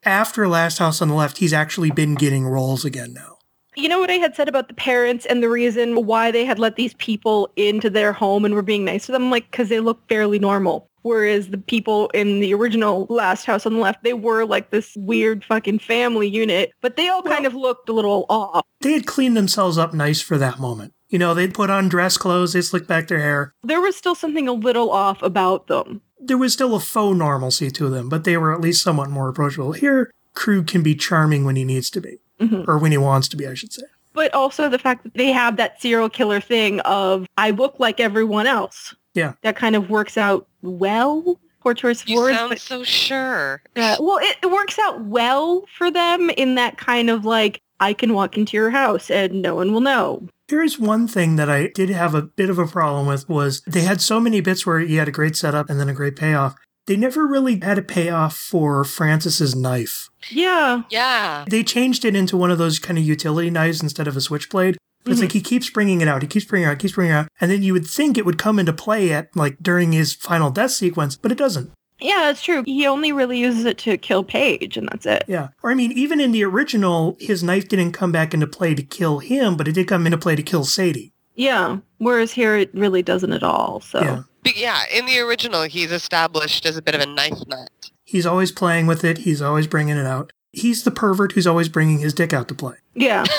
After 0.05 0.47
Last 0.47 0.79
House 0.79 1.03
on 1.03 1.09
the 1.09 1.15
Left, 1.15 1.39
he's 1.39 1.53
actually 1.53 1.91
been 1.91 2.15
getting 2.15 2.47
roles 2.47 2.85
again 2.85 3.13
now. 3.13 3.39
You 3.75 3.91
know 3.91 3.99
what 3.99 4.11
I 4.11 4.15
had 4.15 4.35
said 4.35 4.49
about 4.49 4.69
the 4.69 4.75
parents 4.75 5.27
and 5.27 5.43
the 5.43 5.51
reason 5.51 6.07
why 6.07 6.31
they 6.31 6.47
had 6.47 6.59
let 6.59 6.77
these 6.77 6.95
people 6.95 7.51
into 7.57 7.91
their 7.91 8.13
home 8.13 8.47
and 8.47 8.55
were 8.55 8.63
being 8.63 8.87
nice 8.87 9.05
to 9.07 9.13
them, 9.13 9.31
like 9.31 9.51
because 9.51 9.69
they 9.69 9.81
look 9.81 10.07
fairly 10.09 10.39
normal. 10.39 10.89
Whereas 11.03 11.51
the 11.51 11.59
people 11.59 12.09
in 12.09 12.41
the 12.41 12.53
original 12.55 13.07
Last 13.11 13.45
House 13.45 13.67
on 13.67 13.75
the 13.75 13.79
Left, 13.79 14.03
they 14.03 14.15
were 14.15 14.45
like 14.45 14.71
this 14.71 14.93
weird 14.97 15.45
fucking 15.45 15.79
family 15.79 16.27
unit, 16.27 16.73
but 16.81 16.97
they 16.97 17.09
all 17.09 17.23
kind 17.23 17.47
of 17.47 17.55
looked 17.55 17.89
a 17.89 17.93
little 17.93 18.25
off. 18.29 18.65
They 18.81 18.93
had 18.95 19.07
cleaned 19.07 19.37
themselves 19.37 19.79
up 19.79 19.95
nice 19.95 20.21
for 20.21 20.39
that 20.39 20.59
moment. 20.59 20.95
You 21.17 21.21
know, 21.21 21.33
they'd 21.33 21.55
put 21.55 21.71
on 21.71 21.89
dress 21.89 22.19
clothes, 22.19 22.53
they 22.53 22.61
slicked 22.61 22.87
back 22.89 23.09
their 23.09 23.21
hair. 23.21 23.55
There 23.63 23.81
was 23.81 23.97
still 23.97 24.15
something 24.15 24.47
a 24.49 24.53
little 24.53 24.91
off 24.91 25.23
about 25.23 25.67
them. 25.67 26.03
there 26.21 26.37
was 26.37 26.53
still 26.53 26.75
a 26.75 26.81
faux 26.81 27.17
normalcy 27.17 27.71
to 27.71 27.89
them, 27.89 28.11
but 28.11 28.25
they 28.25 28.37
were 28.37 28.53
at 28.53 28.61
least 28.61 28.83
somewhat 28.83 29.09
more 29.09 29.31
approachable. 29.31 29.73
Here, 29.73 30.11
Krug 30.35 30.67
can 30.67 30.83
be 30.83 30.95
charming 30.95 31.47
when 31.47 31.57
he 31.57 31.65
needs 31.65 31.89
to 31.91 32.03
be, 32.03 32.19
Mhm. 32.39 32.69
or 32.69 32.77
when 32.77 32.91
he 32.93 32.99
wants 32.99 33.29
to 33.29 33.37
be, 33.39 33.47
I 33.47 33.55
should 33.55 33.73
say. 33.73 33.85
But 34.13 34.35
also 34.35 34.69
the 34.69 34.79
fact 34.79 35.05
that 35.05 35.15
they 35.15 35.33
have 35.33 35.57
that 35.57 35.81
serial 35.81 36.11
killer 36.11 36.39
thing 36.41 36.81
of 36.81 37.27
I 37.39 37.49
look 37.51 37.77
like 37.79 37.99
everyone 37.99 38.47
else. 38.47 38.95
Yeah. 39.15 39.33
That 39.43 39.57
kind 39.57 39.75
of 39.75 39.89
works 39.89 40.19
out 40.19 40.47
well. 40.61 41.41
Poor 41.63 41.73
choice 41.73 42.03
of 42.03 42.11
You 42.11 42.17
words. 42.19 42.37
sound 42.37 42.51
but- 42.51 42.61
so 42.61 42.85
sure. 42.85 43.63
Yeah, 43.75 43.97
well, 44.01 44.19
it, 44.21 44.37
it 44.43 44.51
works 44.51 44.79
out 44.79 45.01
well 45.07 45.65
for 45.79 45.91
them 45.91 46.29
in 46.37 46.57
that 46.57 46.77
kind 46.77 47.09
of 47.09 47.25
like, 47.25 47.63
I 47.81 47.93
can 47.95 48.13
walk 48.15 48.37
into 48.37 48.55
your 48.57 48.71
house 48.71 49.11
and 49.11 49.41
no 49.43 49.55
one 49.55 49.73
will 49.73 49.81
know. 49.81 50.29
Here's 50.49 50.79
one 50.79 51.09
thing 51.09 51.37
that 51.37 51.51
I 51.51 51.69
did 51.75 51.91
have 51.91 52.15
a 52.15 52.23
bit 52.23 52.51
of 52.51 52.59
a 52.59 52.67
problem 52.69 53.07
with 53.09 53.29
was 53.29 53.63
they 53.67 53.81
had 53.83 54.01
so 54.01 54.21
many 54.21 54.41
bits 54.41 54.65
where 54.65 54.79
you 54.79 54.99
had 55.01 55.09
a 55.09 55.13
great 55.13 55.37
setup 55.37 55.69
and 55.69 55.81
then 55.81 55.89
a 55.89 55.93
great 55.95 56.15
payoff. 56.15 56.55
They 56.87 56.97
never 56.97 57.27
really 57.27 57.59
had 57.61 57.79
a 57.79 57.83
payoff 57.83 58.37
for 58.37 58.85
Francis's 58.85 59.57
knife. 59.57 60.09
Yeah. 60.31 60.83
Yeah. 60.89 61.45
They 61.51 61.65
changed 61.65 62.05
it 62.05 62.15
into 62.15 62.37
one 62.37 62.53
of 62.53 62.59
those 62.59 62.79
kind 62.79 62.97
of 62.97 63.05
utility 63.05 63.51
knives 63.51 63.83
instead 63.83 64.07
of 64.07 64.17
a 64.17 64.21
switchblade. 64.21 64.77
But 65.03 65.13
it's 65.13 65.19
Mhm. 65.21 65.25
like 65.25 65.33
he 65.33 65.41
keeps 65.41 65.69
bringing 65.69 66.01
it 66.01 66.07
out, 66.07 66.23
he 66.23 66.29
keeps 66.29 66.47
bringing 66.47 66.69
it 66.69 66.71
out, 66.73 66.79
keeps 66.79 66.95
bringing 66.95 67.13
it 67.13 67.17
out, 67.17 67.29
and 67.41 67.51
then 67.51 67.63
you 67.65 67.73
would 67.73 67.87
think 67.87 68.17
it 68.17 68.25
would 68.25 68.39
come 68.39 68.61
into 68.61 68.73
play 68.73 69.13
at 69.13 69.29
like 69.35 69.57
during 69.61 69.91
his 69.93 70.15
final 70.15 70.51
death 70.51 70.73
sequence, 70.73 71.17
but 71.17 71.33
it 71.33 71.39
doesn't. 71.39 71.71
Yeah, 72.01 72.21
that's 72.25 72.43
true. 72.43 72.63
He 72.65 72.87
only 72.87 73.13
really 73.13 73.39
uses 73.39 73.65
it 73.65 73.79
to 73.79 73.97
kill 73.97 74.23
Paige 74.23 74.77
and 74.77 74.89
that's 74.91 75.07
it. 75.07 75.25
Yeah. 75.27 75.49
Or 75.63 75.71
I 75.71 75.75
mean, 75.75 75.93
even 75.93 76.21
in 76.21 76.33
the 76.33 76.45
original, 76.45 77.17
his 77.21 77.43
knife 77.43 77.69
didn't 77.69 77.93
come 77.93 78.13
back 78.13 78.35
into 78.35 78.47
play 78.47 78.75
to 78.75 78.83
kill 78.83 79.21
him, 79.21 79.57
but 79.57 79.67
it 79.67 79.73
did 79.73 79.89
come 79.89 80.05
into 80.07 80.19
play 80.19 80.37
to 80.37 80.43
kill 80.43 80.65
Sadie. 80.65 81.13
Yeah. 81.35 81.79
Whereas 81.99 82.33
here 82.33 82.57
it 82.57 82.71
really 82.75 83.03
doesn't 83.03 83.33
at 83.33 83.43
all. 83.43 83.81
So 83.81 84.01
Yeah. 84.03 84.23
But 84.43 84.57
yeah, 84.57 84.83
in 84.95 85.07
the 85.07 85.19
original, 85.21 85.63
he's 85.63 85.91
established 85.91 86.67
as 86.67 86.77
a 86.77 86.83
bit 86.83 86.95
of 86.95 87.01
a 87.01 87.07
knife 87.07 87.47
nut. 87.49 87.71
He's 88.05 88.27
always 88.27 88.53
playing 88.53 88.87
with 88.87 89.03
it. 89.03 89.19
He's 89.19 89.43
always 89.43 89.67
bringing 89.67 89.97
it 89.97 90.07
out. 90.07 90.33
He's 90.53 90.85
the 90.85 90.91
pervert 90.93 91.33
who's 91.33 91.47
always 91.47 91.69
bringing 91.69 91.99
his 91.99 92.15
dick 92.15 92.33
out 92.33 92.47
to 92.49 92.55
play. 92.55 92.77
yeah. 92.95 93.25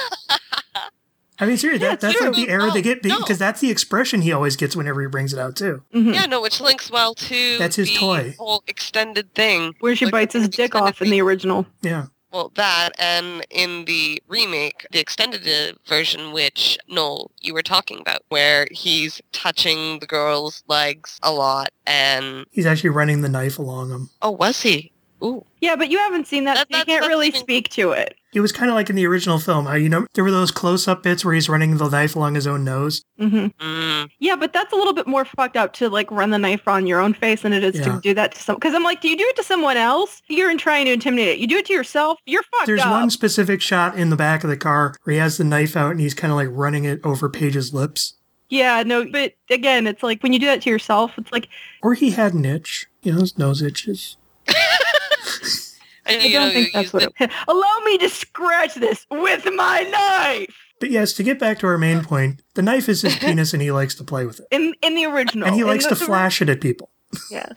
I 1.39 1.45
mean, 1.45 1.57
seriously, 1.57 1.85
Yeah, 1.85 1.91
that, 1.91 2.01
that's 2.01 2.17
true. 2.17 2.27
like 2.27 2.35
the 2.35 2.49
error 2.49 2.67
No, 2.67 2.73
they 2.73 2.81
get 2.81 3.03
no. 3.05 3.17
because 3.19 3.37
that's 3.37 3.61
the 3.61 3.69
expression 3.69 4.21
he 4.21 4.31
always 4.31 4.55
gets 4.55 4.75
whenever 4.75 5.01
he 5.01 5.07
brings 5.07 5.33
it 5.33 5.39
out 5.39 5.55
too. 5.55 5.83
Mhm. 5.93 6.13
Yeah, 6.13 6.25
no, 6.25 6.41
which 6.41 6.59
links 6.59 6.89
well 6.89 7.13
to 7.15 7.57
That's 7.59 7.75
his 7.75 7.89
the 7.89 7.95
toy. 7.97 8.35
whole 8.39 8.63
extended 8.67 9.33
thing. 9.35 9.75
Where 9.79 9.95
she 9.95 10.05
Like, 10.05 10.11
bites 10.11 10.33
his 10.33 10.49
dick 10.49 10.67
extended 10.73 10.87
off 10.89 11.01
in 11.01 11.09
the 11.11 11.21
original. 11.21 11.65
Yeah. 11.81 12.07
Well, 12.31 12.51
that 12.55 12.89
and 12.99 13.45
in 13.49 13.85
the 13.85 14.21
remake, 14.27 14.85
the 14.91 14.99
extended 14.99 15.47
uh, 15.47 15.73
version, 15.87 16.33
which 16.33 16.77
Noel 16.89 17.31
you 17.39 17.53
were 17.53 17.61
talking 17.63 17.99
about, 17.99 18.21
where 18.29 18.67
he's 18.69 19.21
touching 19.31 19.99
the 19.99 20.05
girl's 20.07 20.61
legs 20.67 21.19
a 21.23 21.31
lot, 21.31 21.69
and 21.85 22.45
He's 22.51 22.65
actually 22.65 22.89
running 22.89 23.21
the 23.21 23.29
knife 23.29 23.57
along 23.59 23.91
him. 23.91 24.09
oh, 24.21 24.31
was 24.31 24.61
he? 24.61 24.91
Ooh, 25.23 25.43
Yeah, 25.61 25.75
but 25.75 25.89
you 25.89 25.97
haven't 25.97 26.27
seen 26.27 26.43
that. 26.43 26.53
That- 26.55 26.67
so 26.71 26.77
you 26.77 26.83
that's- 26.85 26.99
can't 26.99 27.07
really 27.11 27.27
even- 27.27 27.39
speak 27.39 27.69
to 27.69 27.91
it. 27.91 28.15
It 28.33 28.41
was 28.41 28.51
kind 28.51 28.69
of 28.69 28.75
like 28.75 28.89
in 28.91 28.95
the 28.95 29.07
original 29.07 29.39
film. 29.39 29.65
How 29.65 29.73
you 29.73 29.89
know 29.89 30.05
there 30.13 30.23
were 30.23 30.29
those 30.29 30.51
close-up 30.51 31.01
bits 31.01 31.25
where 31.25 31.33
he's 31.33 31.49
running 31.49 31.77
the 31.77 31.89
knife 31.89 32.15
along 32.15 32.35
his 32.35 32.45
own 32.45 32.63
nose. 32.63 33.01
hmm 33.17 33.47
mm, 33.59 34.09
Yeah, 34.19 34.35
but 34.35 34.53
that's 34.53 34.71
a 34.71 34.75
little 34.75 34.93
bit 34.93 35.07
more 35.07 35.25
fucked 35.25 35.57
up 35.57 35.73
to 35.73 35.89
like 35.89 36.11
run 36.11 36.29
the 36.29 36.37
knife 36.37 36.67
on 36.67 36.85
your 36.85 36.99
own 36.99 37.15
face 37.15 37.41
than 37.41 37.53
it 37.53 37.63
is 37.63 37.75
Yeah. 37.77 37.95
to 37.95 37.99
do 38.01 38.13
that 38.13 38.35
to 38.35 38.41
someone. 38.43 38.59
Because 38.59 38.75
I'm 38.75 38.83
like, 38.83 39.01
do 39.01 39.07
you 39.09 39.17
do 39.17 39.23
it 39.27 39.35
to 39.37 39.43
someone 39.43 39.77
else? 39.77 40.21
You're 40.27 40.51
in 40.51 40.59
trying 40.59 40.85
to 40.85 40.91
intimidate 40.93 41.29
it. 41.29 41.37
You 41.39 41.47
do 41.47 41.57
it 41.57 41.65
to 41.67 41.73
yourself. 41.73 42.19
You're 42.27 42.43
fucked 42.43 42.67
There's 42.67 42.81
up. 42.81 42.91
one 42.91 43.09
specific 43.09 43.59
shot 43.61 43.97
in 43.97 44.11
the 44.11 44.15
back 44.15 44.43
of 44.43 44.51
the 44.51 44.57
car 44.57 44.93
where 45.03 45.13
he 45.15 45.19
has 45.19 45.37
the 45.37 45.43
knife 45.43 45.75
out 45.75 45.91
and 45.91 45.99
he's 45.99 46.13
kind 46.13 46.31
of 46.31 46.35
like 46.37 46.49
running 46.51 46.83
it 46.85 46.99
over 47.03 47.29
Paige's 47.29 47.73
lips. 47.73 48.13
Yeah, 48.49 48.83
no, 48.85 49.03
but 49.05 49.33
again, 49.49 49.87
it's 49.87 50.03
like 50.03 50.21
when 50.21 50.31
you 50.31 50.39
do 50.39 50.45
that 50.45 50.61
to 50.61 50.69
yourself, 50.69 51.13
it's 51.17 51.31
like 51.31 51.47
Or 51.81 51.95
he 51.95 52.11
had 52.11 52.33
an 52.33 52.45
itch. 52.45 52.85
You 53.01 53.13
know, 53.13 53.19
his 53.21 53.37
nose 53.37 53.61
itches. 53.61 54.16
and, 56.05 56.21
I 56.21 56.29
don't 56.31 56.47
know, 56.47 56.51
think 56.53 56.73
that's 56.73 56.83
use 56.85 56.93
what. 56.93 57.03
the- 57.17 57.23
It, 57.25 57.31
allow 57.47 57.79
me 57.85 57.97
to 57.99 58.09
scratch 58.09 58.75
this 58.75 59.05
with 59.11 59.45
my 59.53 59.81
knife. 59.83 60.55
But 60.79 60.91
yes, 60.91 61.13
to 61.13 61.23
get 61.23 61.39
back 61.39 61.59
to 61.59 61.67
our 61.67 61.77
main 61.77 62.03
point, 62.03 62.41
the 62.53 62.61
knife 62.61 62.87
is 62.87 63.01
his 63.01 63.15
penis 63.19 63.51
and 63.53 63.61
he 63.61 63.71
likes 63.71 63.95
to 63.95 64.03
play 64.03 64.25
with 64.25 64.39
it. 64.39 64.47
In 64.51 64.75
in 64.81 64.95
the 64.95 65.05
original, 65.05 65.47
And 65.47 65.55
he 65.55 65.63
likes 65.63 65.85
the- 65.85 65.95
to 65.95 65.99
the- 65.99 66.05
flash 66.05 66.41
it 66.41 66.49
at 66.49 66.61
people. 66.61 66.89
Yeah, 67.31 67.47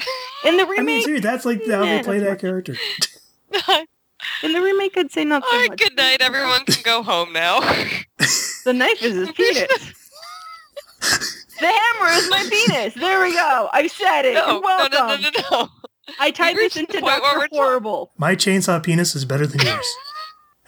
in 0.45 0.57
the 0.57 0.62
I 0.66 0.66
mean, 0.66 0.78
remake, 0.78 1.05
seriously, 1.05 1.20
that's 1.20 1.45
like 1.45 1.59
how 1.66 1.82
Yeah, 1.82 1.97
they 1.99 2.03
play 2.05 2.18
that's 2.20 2.30
that 2.30 2.41
character. 2.41 2.76
in 4.45 4.53
the 4.53 4.61
remake, 4.61 4.97
I'd 4.97 5.11
say 5.11 5.24
not 5.24 5.43
so 5.43 5.51
All 5.53 5.59
right, 5.61 5.70
much. 5.70 5.78
good 5.80 5.97
night. 5.97 6.20
Everyone 6.20 6.64
can 6.64 6.82
go 6.84 7.03
home 7.03 7.32
now. 7.32 7.61
The 8.64 8.72
knife 8.72 9.03
is 9.03 9.14
his 9.16 9.32
penis. 9.32 9.95
the 11.61 11.66
hammer 11.66 12.11
is 12.12 12.30
my 12.30 12.47
penis. 12.49 12.95
There 12.95 13.20
we 13.22 13.32
go. 13.32 13.68
I 13.72 13.86
said 13.88 14.24
it. 14.26 14.34
no, 14.34 14.45
You're 14.47 14.55
no, 14.55 14.61
welcome. 14.61 14.93
no, 14.93 15.16
no, 15.16 15.30
no, 15.51 15.64
no. 15.64 15.68
I 16.19 16.31
tied 16.31 16.57
this 16.57 16.77
into 16.77 17.01
Dr. 17.01 17.39
we're 17.53 17.79
talk- 17.79 18.11
My 18.19 18.35
chainsaw 18.35 18.83
penis 18.83 19.15
is 19.15 19.25
better 19.25 19.47
than 19.47 19.61
yours. 19.67 19.87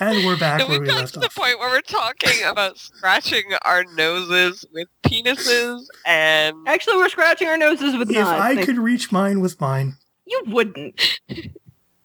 And 0.00 0.26
we're 0.26 0.38
back 0.38 0.58
And 0.60 0.68
where 0.68 0.80
we've 0.80 0.88
we 0.88 0.92
got 0.92 1.00
left 1.02 1.14
to 1.14 1.20
the 1.20 1.28
point 1.28 1.60
where 1.60 1.68
we're 1.70 1.80
talking 1.80 2.42
about 2.44 2.76
scratching 2.76 3.44
our 3.64 3.84
noses 3.94 4.64
with 4.72 4.88
penises 5.04 5.84
and 6.04 6.56
Actually, 6.66 6.96
we're 6.96 7.08
scratching 7.10 7.46
our 7.46 7.56
noses 7.56 7.96
with 7.96 8.10
If 8.10 8.16
knives. 8.16 8.28
I 8.28 8.54
Thank- 8.56 8.66
could 8.66 8.78
reach 8.78 9.12
mine 9.12 9.40
with 9.40 9.60
mine, 9.60 9.98
You 10.26 10.42
wouldn't. 10.48 11.20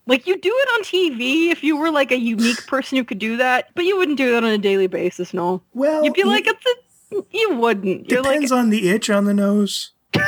like, 0.06 0.28
you 0.28 0.38
do 0.40 0.52
it 0.54 0.70
on 0.76 0.84
TV 0.84 1.50
if 1.50 1.64
you 1.64 1.76
were, 1.76 1.90
like, 1.90 2.12
a 2.12 2.20
unique 2.20 2.68
person 2.68 2.98
who 3.00 3.04
could 3.04 3.20
do 3.20 3.38
that, 3.38 3.70
but 3.74 3.84
you 3.86 3.98
wouldn't 3.98 4.18
do 4.18 4.32
that 4.32 4.44
on 4.44 4.52
a 4.52 4.58
daily 4.60 4.88
basis, 4.88 5.34
no. 5.34 5.64
well, 5.74 6.04
You'd 6.04 6.14
be 6.14 6.24
like, 6.24 6.46
it's 6.46 6.66
a... 6.66 7.24
You 7.32 7.56
wouldn't. 7.56 8.12
You're 8.12 8.22
like, 8.22 8.34
depends 8.34 8.52
on 8.52 8.70
the 8.70 8.90
itch 8.90 9.10
on 9.10 9.26
the 9.26 9.34
nose. 9.34 9.94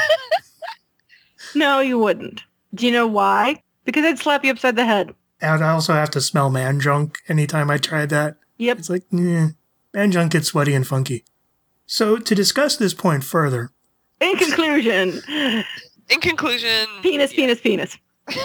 no, 1.55 1.81
you 1.81 1.99
wouldn't. 1.99 2.43
Do 2.73 2.85
you 2.85 2.91
know 2.91 3.07
why? 3.07 3.63
Because 3.85 4.05
I'd 4.05 4.19
slap 4.19 4.43
you 4.45 4.51
upside 4.51 4.75
the 4.75 4.85
head. 4.85 5.13
And 5.41 5.63
I 5.63 5.71
also 5.71 5.93
have 5.93 6.11
to 6.11 6.21
smell 6.21 6.49
man 6.49 6.79
junk 6.79 7.19
anytime 7.27 7.69
I 7.71 7.77
tried 7.77 8.09
that. 8.09 8.35
Yep. 8.57 8.79
It's 8.79 8.89
like, 8.89 9.03
eh, 9.13 9.49
man 9.93 10.11
junk 10.11 10.33
gets 10.33 10.47
sweaty 10.47 10.73
and 10.73 10.85
funky. 10.85 11.23
So 11.85 12.17
to 12.17 12.35
discuss 12.35 12.75
this 12.77 12.93
point 12.93 13.23
further, 13.23 13.71
In 14.19 14.35
conclusion, 14.35 15.21
in 16.09 16.19
conclusion, 16.21 16.87
penis, 17.01 17.33
penis, 17.33 17.61
penis. 17.61 17.97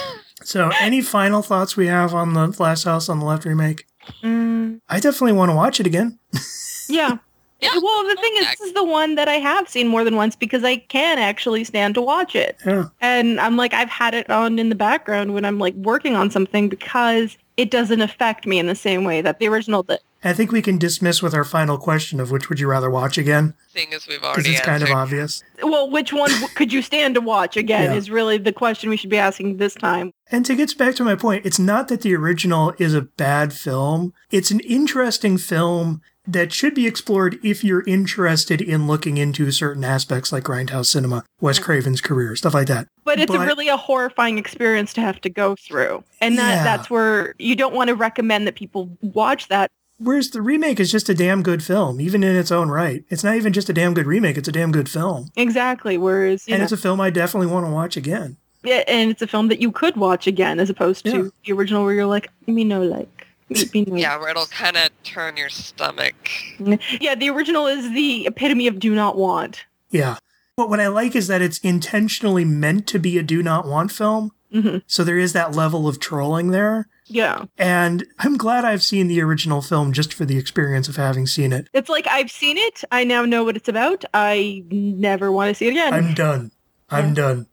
so 0.43 0.71
any 0.81 1.03
final 1.03 1.43
thoughts 1.43 1.77
we 1.77 1.89
have 1.89 2.15
on 2.15 2.33
the 2.33 2.55
Last 2.59 2.85
House 2.85 3.09
on 3.09 3.19
the 3.19 3.27
Left 3.27 3.45
remake? 3.45 3.87
Mm, 4.23 4.81
I 4.89 5.01
definitely 5.01 5.33
want 5.33 5.51
to 5.51 5.57
watch 5.57 5.81
it 5.81 5.87
again. 5.87 6.19
yeah. 6.89 7.19
Yeah, 7.61 7.71
Well, 7.81 8.05
the 8.09 8.17
thing 8.17 8.33
is, 8.39 8.47
this 8.51 8.61
is 8.61 8.73
the 8.75 8.85
one 8.85 9.15
that 9.15 9.29
I 9.29 9.35
have 9.35 9.69
seen 9.69 9.89
more 9.89 10.05
than 10.05 10.17
once 10.17 10.37
because 10.37 10.65
I 10.65 10.77
can 10.77 11.19
actually 11.19 11.65
stand 11.65 11.95
to 11.95 12.03
watch 12.03 12.35
it. 12.35 12.57
Yeah. 12.67 12.87
And 13.01 13.41
I'm 13.41 13.57
like, 13.57 13.73
I've 13.73 13.89
had 13.89 14.13
it 14.15 14.29
on 14.29 14.59
in 14.59 14.69
the 14.69 14.75
background 14.75 15.33
when 15.35 15.45
I'm 15.45 15.59
like 15.59 15.75
working 15.75 16.15
on 16.17 16.31
something 16.31 16.69
because 16.69 17.39
it 17.57 17.71
doesn't 17.71 18.01
affect 18.01 18.47
me 18.47 18.59
in 18.59 18.67
the 18.67 18.75
same 18.75 19.05
way 19.05 19.23
that 19.23 19.39
the 19.39 19.49
original 19.49 19.83
did. 19.85 20.01
I 20.27 20.33
think 20.33 20.53
we 20.53 20.63
can 20.63 20.79
dismiss 20.79 21.23
with 21.23 21.35
our 21.35 21.45
final 21.45 21.77
question 21.77 22.19
of 22.19 22.31
which 22.31 22.49
would 22.49 22.59
you 22.59 22.67
rather 22.67 22.91
watch 22.91 23.19
again? 23.19 23.53
seeing 23.69 23.93
as 23.93 24.07
we've 24.07 24.23
already. 24.23 24.43
Because 24.43 24.47
already 24.47 24.57
it's 24.57 24.65
kind 24.67 24.83
of 24.83 24.91
obvious. 24.91 25.43
Well, 25.63 25.91
which 25.91 26.13
one 26.13 26.31
could 26.55 26.73
you 26.73 26.81
stand 26.83 27.15
to 27.17 27.21
watch 27.21 27.57
again 27.59 27.91
Yeah. 27.93 27.97
is 27.97 28.11
really 28.11 28.39
the 28.39 28.53
question 28.53 28.89
we 28.91 28.97
should 28.97 29.11
be 29.11 29.19
asking 29.19 29.59
this 29.59 29.75
time. 29.75 30.13
And 30.31 30.45
to 30.47 30.55
get 30.55 30.77
back 30.79 30.95
to 30.97 31.05
my 31.05 31.15
point, 31.15 31.45
it's 31.45 31.59
not 31.59 31.89
that 31.89 32.01
the 32.01 32.15
original 32.17 32.73
is 32.79 32.95
a 32.95 33.03
bad 33.03 33.53
film. 33.53 34.13
It's 34.31 34.51
an 34.51 34.61
interesting 34.61 35.37
film 35.39 36.01
that 36.27 36.53
should 36.53 36.75
be 36.75 36.87
explored 36.87 37.39
if 37.43 37.63
you're 37.63 37.85
interested 37.87 38.61
in 38.63 38.87
looking 38.87 39.19
into 39.19 39.51
certain 39.51 39.85
aspects 39.85 40.33
like 40.33 40.45
Grindhouse 40.45 40.87
cinema, 40.87 41.25
Wes 41.41 41.59
mm. 41.59 41.65
Craven's 41.65 42.01
career, 42.01 42.35
stuff 42.37 42.55
like 42.55 42.67
that. 42.69 42.89
But 43.05 43.21
it's 43.21 43.33
a 43.33 43.39
really 43.39 43.69
a 43.69 43.77
horrifying 43.77 44.39
experience 44.39 44.93
to 44.95 45.01
have 45.03 45.21
to 45.23 45.29
go 45.29 45.55
through. 45.57 46.03
And 46.21 46.39
that, 46.39 46.55
Yeah. 46.55 46.65
that's 46.65 46.89
where 46.89 47.35
you 47.39 47.55
don't 47.57 47.75
want 47.75 47.89
to 47.89 47.95
recommend 47.95 48.47
that 48.47 48.55
people 48.55 48.97
watch 49.03 49.49
that. 49.49 49.71
Whereas 49.99 50.31
the 50.31 50.43
remake 50.43 50.81
is 50.81 50.91
just 50.91 51.09
a 51.09 51.15
damn 51.15 51.43
good 51.43 51.63
film, 51.63 52.01
even 52.01 52.25
in 52.25 52.35
its 52.35 52.51
own 52.51 52.69
right. 52.69 53.05
It's 53.11 53.23
not 53.23 53.37
even 53.37 53.53
just 53.53 53.69
a 53.69 53.73
damn 53.73 53.95
good 53.95 54.07
remake, 54.07 54.37
it's 54.37 54.49
a 54.49 54.53
damn 54.53 54.73
good 54.73 54.89
film. 54.89 55.29
Exactly. 55.37 55.99
Whereas, 55.99 56.47
And 56.49 56.59
know, 56.59 56.65
it's 56.65 56.73
a 56.73 56.77
film 56.77 57.01
I 57.01 57.11
definitely 57.11 57.47
want 57.53 57.67
to 57.67 57.71
watch 57.71 57.97
again. 57.97 58.37
yeah, 58.65 58.83
and 58.89 59.11
it's 59.11 59.23
a 59.23 59.27
film 59.27 59.49
that 59.49 59.61
you 59.61 59.71
could 59.71 59.97
watch 59.97 60.27
again 60.27 60.59
as 60.59 60.71
opposed 60.71 61.05
to 61.05 61.11
Yeah. 61.11 61.29
the 61.45 61.53
original 61.53 61.85
where 61.85 61.93
you're 61.95 62.07
like, 62.07 62.29
let 62.47 62.55
me 62.55 62.65
no 62.65 62.83
like. 62.83 63.27
Me, 63.55 63.85
me 63.85 63.85
no 63.91 63.97
Yeah, 63.97 64.17
where 64.19 64.29
it'll 64.31 64.47
kind 64.47 64.77
of 64.77 64.91
turn 65.05 65.37
your 65.37 65.49
stomach. 65.49 66.15
Yeah, 67.01 67.15
the 67.15 67.31
original 67.31 67.67
is 67.67 67.93
the 67.93 68.27
epitome 68.27 68.67
of 68.67 68.79
do 68.79 68.95
not 68.95 69.17
want. 69.17 69.65
Yeah. 69.91 70.17
But 70.57 70.69
what 70.71 70.81
I 70.81 70.87
like 70.89 71.17
is 71.17 71.27
that 71.29 71.43
it's 71.43 71.59
intentionally 71.59 72.45
meant 72.45 72.87
to 72.89 72.99
be 72.99 73.19
a 73.19 73.23
do 73.23 73.43
not 73.43 73.67
want 73.67 73.91
film. 73.93 74.33
hmm 74.53 74.79
So 74.87 75.03
there 75.05 75.19
is 75.19 75.33
that 75.33 75.55
level 75.55 75.89
of 75.89 75.99
trolling 76.01 76.51
there. 76.53 76.89
Yeah. 77.07 77.45
And 77.59 78.07
I'm 78.21 78.37
glad 78.37 78.65
I've 78.65 78.83
seen 78.83 79.09
the 79.09 79.21
original 79.21 79.61
film 79.61 79.93
just 79.93 80.15
for 80.15 80.25
the 80.25 80.39
experience 80.39 80.89
of 80.89 80.97
having 80.97 81.27
seen 81.27 81.53
it. 81.53 81.69
It's 81.75 81.89
like 81.91 82.07
I've 82.09 82.31
seen 82.31 82.57
it. 82.57 82.83
I 82.91 83.05
now 83.05 83.25
know 83.25 83.45
what 83.45 83.57
it's 83.57 83.69
about. 83.69 84.05
I 84.15 84.63
never 84.71 85.31
want 85.31 85.51
to 85.51 85.55
see 85.55 85.67
it 85.67 85.71
again. 85.73 85.93
I'm 85.93 86.15
done. 86.15 86.51
I'm 86.89 87.09
Yeah. 87.09 87.15
done. 87.15 87.47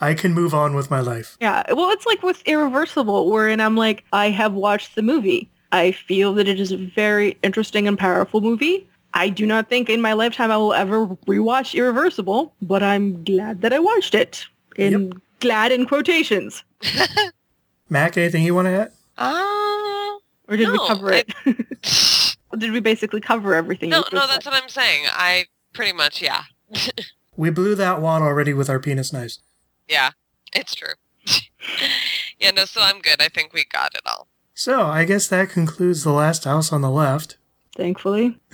I 0.00 0.14
can 0.14 0.32
move 0.32 0.54
on 0.54 0.74
with 0.74 0.90
my 0.90 1.00
life. 1.00 1.36
yeah. 1.40 1.64
Well, 1.72 1.90
it's 1.90 2.06
like 2.06 2.22
with 2.22 2.42
Irreversible, 2.46 3.30
wherein 3.30 3.60
I'm 3.60 3.76
like, 3.76 4.04
I 4.12 4.30
have 4.30 4.52
watched 4.54 4.94
the 4.94 5.02
movie. 5.02 5.50
I 5.72 5.92
feel 5.92 6.32
that 6.34 6.48
it 6.48 6.60
is 6.60 6.72
a 6.72 6.76
very 6.76 7.36
interesting 7.42 7.88
and 7.88 7.98
powerful 7.98 8.40
movie. 8.40 8.88
I 9.14 9.28
do 9.28 9.44
not 9.46 9.68
think 9.68 9.90
in 9.90 10.00
my 10.00 10.12
lifetime 10.12 10.50
I 10.50 10.56
will 10.56 10.72
ever 10.74 11.06
rewatch 11.26 11.74
Irreversible, 11.74 12.54
but 12.62 12.82
I'm 12.82 13.24
glad 13.24 13.62
that 13.62 13.72
I 13.72 13.78
watched 13.78 14.14
it. 14.14 14.46
And 14.76 15.20
glad 15.40 15.72
in 15.72 15.86
quotations. 15.86 16.62
Mac, 17.88 18.16
anything 18.16 18.44
you 18.44 18.54
want 18.54 18.66
to 18.66 18.72
add? 18.72 18.92
Uh, 19.16 20.18
Or 20.48 20.56
did 20.56 20.70
we 20.70 20.78
cover 20.86 21.10
it? 21.12 21.32
did 22.58 22.70
we 22.70 22.80
basically 22.80 23.20
cover 23.20 23.54
everything? 23.54 23.90
no, 23.90 24.04
no, 24.12 24.26
that's 24.26 24.44
said? 24.44 24.52
what 24.52 24.62
I'm 24.62 24.68
saying. 24.68 25.06
I 25.10 25.46
pretty 25.72 25.92
much, 25.92 26.22
yeah. 26.22 26.44
We 27.36 27.50
blew 27.50 27.76
that 27.76 28.00
wad 28.00 28.20
already 28.20 28.52
with 28.52 28.68
our 28.68 28.80
penis 28.80 29.12
knives. 29.12 29.38
Yeah, 29.88 30.10
it's 30.54 30.74
true. 30.74 30.94
yeah, 32.38 32.50
no, 32.52 32.64
so 32.64 32.80
I'm 32.82 33.00
good. 33.00 33.20
I 33.20 33.28
think 33.28 33.52
we 33.52 33.64
got 33.64 33.94
it 33.94 34.02
all. 34.06 34.28
So 34.54 34.82
I 34.86 35.04
guess 35.04 35.28
that 35.28 35.50
concludes 35.50 36.02
the 36.04 36.12
last 36.12 36.44
house 36.44 36.72
on 36.72 36.80
the 36.82 36.90
left. 36.90 37.36
Thankfully. 37.76 38.38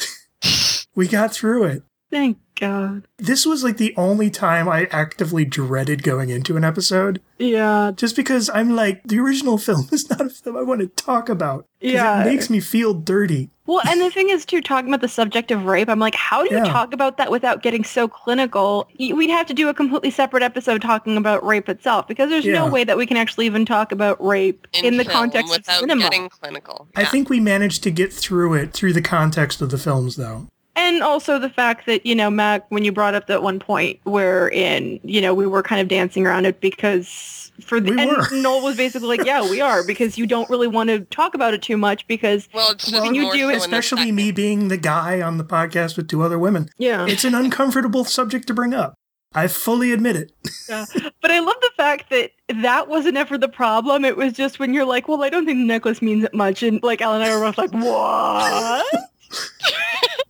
We 0.96 1.08
got 1.08 1.32
through 1.32 1.64
it. 1.64 1.82
Thank 2.10 2.38
God. 2.60 3.08
This 3.18 3.44
was 3.44 3.64
like 3.64 3.78
the 3.78 3.92
only 3.96 4.30
time 4.30 4.68
I 4.68 4.86
actively 4.92 5.44
dreaded 5.44 6.04
going 6.04 6.30
into 6.30 6.56
an 6.56 6.62
episode, 6.62 7.20
Yeah. 7.38 7.90
just 7.96 8.14
because 8.14 8.48
I'm 8.54 8.76
like, 8.76 9.02
the 9.02 9.18
original 9.18 9.58
film 9.58 9.88
is 9.90 10.08
not 10.08 10.20
a 10.20 10.28
film 10.30 10.56
I 10.56 10.62
want 10.62 10.80
to 10.82 10.86
talk 10.86 11.28
about. 11.28 11.66
Yeah. 11.80 12.22
It 12.22 12.26
makes 12.26 12.48
me 12.48 12.60
feel 12.60 12.94
dirty. 12.94 13.50
Well, 13.66 13.80
and 13.88 13.98
the 14.00 14.10
thing 14.10 14.28
is, 14.28 14.44
too, 14.44 14.60
talking 14.60 14.88
about 14.90 15.00
the 15.00 15.08
subject 15.08 15.50
of 15.50 15.64
rape, 15.64 15.88
I'm 15.88 15.98
like, 15.98 16.14
how 16.14 16.44
do 16.46 16.50
you 16.54 16.58
Yeah. 16.58 16.70
talk 16.70 16.92
about 16.92 17.16
that 17.16 17.30
without 17.30 17.62
getting 17.62 17.82
so 17.82 18.06
clinical? 18.06 18.86
We'd 18.98 19.30
have 19.30 19.46
to 19.46 19.54
do 19.54 19.68
a 19.70 19.74
completely 19.74 20.10
separate 20.10 20.42
episode 20.42 20.82
talking 20.82 21.16
about 21.16 21.42
rape 21.44 21.70
itself 21.70 22.06
because 22.06 22.28
there's 22.28 22.44
Yeah. 22.44 22.52
no 22.54 22.66
way 22.66 22.84
that 22.84 22.98
we 22.98 23.06
can 23.06 23.16
actually 23.16 23.46
even 23.46 23.64
talk 23.64 23.90
about 23.90 24.22
rape 24.22 24.66
in, 24.74 24.98
the 24.98 25.04
film 25.04 25.16
context 25.16 25.50
of 25.54 25.60
without 25.60 25.80
cinema. 25.80 26.02
getting 26.02 26.28
clinical. 26.28 26.88
I 26.94 27.06
think 27.06 27.30
we 27.30 27.40
managed 27.40 27.82
to 27.84 27.90
get 27.90 28.12
through 28.12 28.52
it 28.54 28.74
through 28.74 28.92
the 28.92 29.02
context 29.02 29.62
of 29.62 29.70
the 29.70 29.78
films, 29.78 30.16
though. 30.16 30.46
And 30.76 31.02
also 31.02 31.38
the 31.38 31.48
fact 31.48 31.86
that, 31.86 32.04
you 32.04 32.14
know, 32.14 32.28
Mac, 32.30 32.66
when 32.70 32.84
you 32.84 32.92
brought 32.92 33.14
up 33.14 33.28
that 33.28 33.42
one 33.42 33.60
point 33.60 33.98
where 34.02 34.48
in, 34.50 35.00
you 35.04 35.20
know, 35.22 35.32
we 35.32 35.46
were 35.46 35.62
kind 35.62 35.80
of 35.80 35.88
dancing 35.88 36.26
around 36.26 36.44
it 36.46 36.60
because 36.60 37.43
for 37.60 37.80
the, 37.80 37.92
We 37.92 38.00
and 38.00 38.10
were. 38.10 38.26
Noel 38.32 38.62
was 38.62 38.76
basically 38.76 39.08
like, 39.18 39.26
yeah, 39.26 39.42
we 39.48 39.60
are 39.60 39.84
because 39.84 40.16
you 40.18 40.26
don't 40.26 40.48
really 40.50 40.68
want 40.68 40.88
to 40.90 41.00
talk 41.00 41.34
about 41.34 41.54
it 41.54 41.62
too 41.62 41.76
much 41.76 42.06
because, 42.06 42.48
Well, 42.52 42.72
it's 42.72 42.86
just 42.86 42.92
Well, 43.02 43.14
you 43.14 43.32
do 43.32 43.38
so 43.40 43.48
it- 43.48 43.52
in 43.52 43.58
the 43.58 43.64
Especially 43.64 44.12
me 44.12 44.32
being 44.32 44.68
the 44.68 44.76
guy 44.76 45.20
on 45.20 45.38
the 45.38 45.44
podcast 45.44 45.96
with 45.96 46.08
two 46.08 46.22
other 46.22 46.38
women. 46.38 46.68
yeah. 46.78 47.06
It's 47.06 47.24
an 47.24 47.34
uncomfortable 47.34 48.04
subject 48.04 48.46
to 48.48 48.54
bring 48.54 48.74
up. 48.74 48.94
I 49.36 49.48
fully 49.48 49.90
admit 49.92 50.14
it. 50.14 50.32
yeah. 50.68 50.84
But 51.20 51.30
I 51.32 51.40
love 51.40 51.56
the 51.60 51.70
fact 51.76 52.10
that 52.10 52.30
that 52.62 52.86
wasn't 52.88 53.16
ever 53.16 53.36
the 53.36 53.48
problem. 53.48 54.04
It 54.04 54.16
was 54.16 54.32
just 54.32 54.58
when 54.60 54.72
you're 54.72 54.84
like, 54.84 55.08
well, 55.08 55.22
I 55.24 55.28
don't 55.28 55.44
think 55.44 55.58
the 55.58 55.64
necklace 55.64 56.00
means 56.00 56.24
much. 56.32 56.62
And 56.62 56.80
like 56.84 57.02
Alan 57.02 57.20
and 57.22 57.30
I 57.30 57.36
were 57.36 57.44
both 57.44 57.58
like, 57.58 57.72
what? 57.72 58.86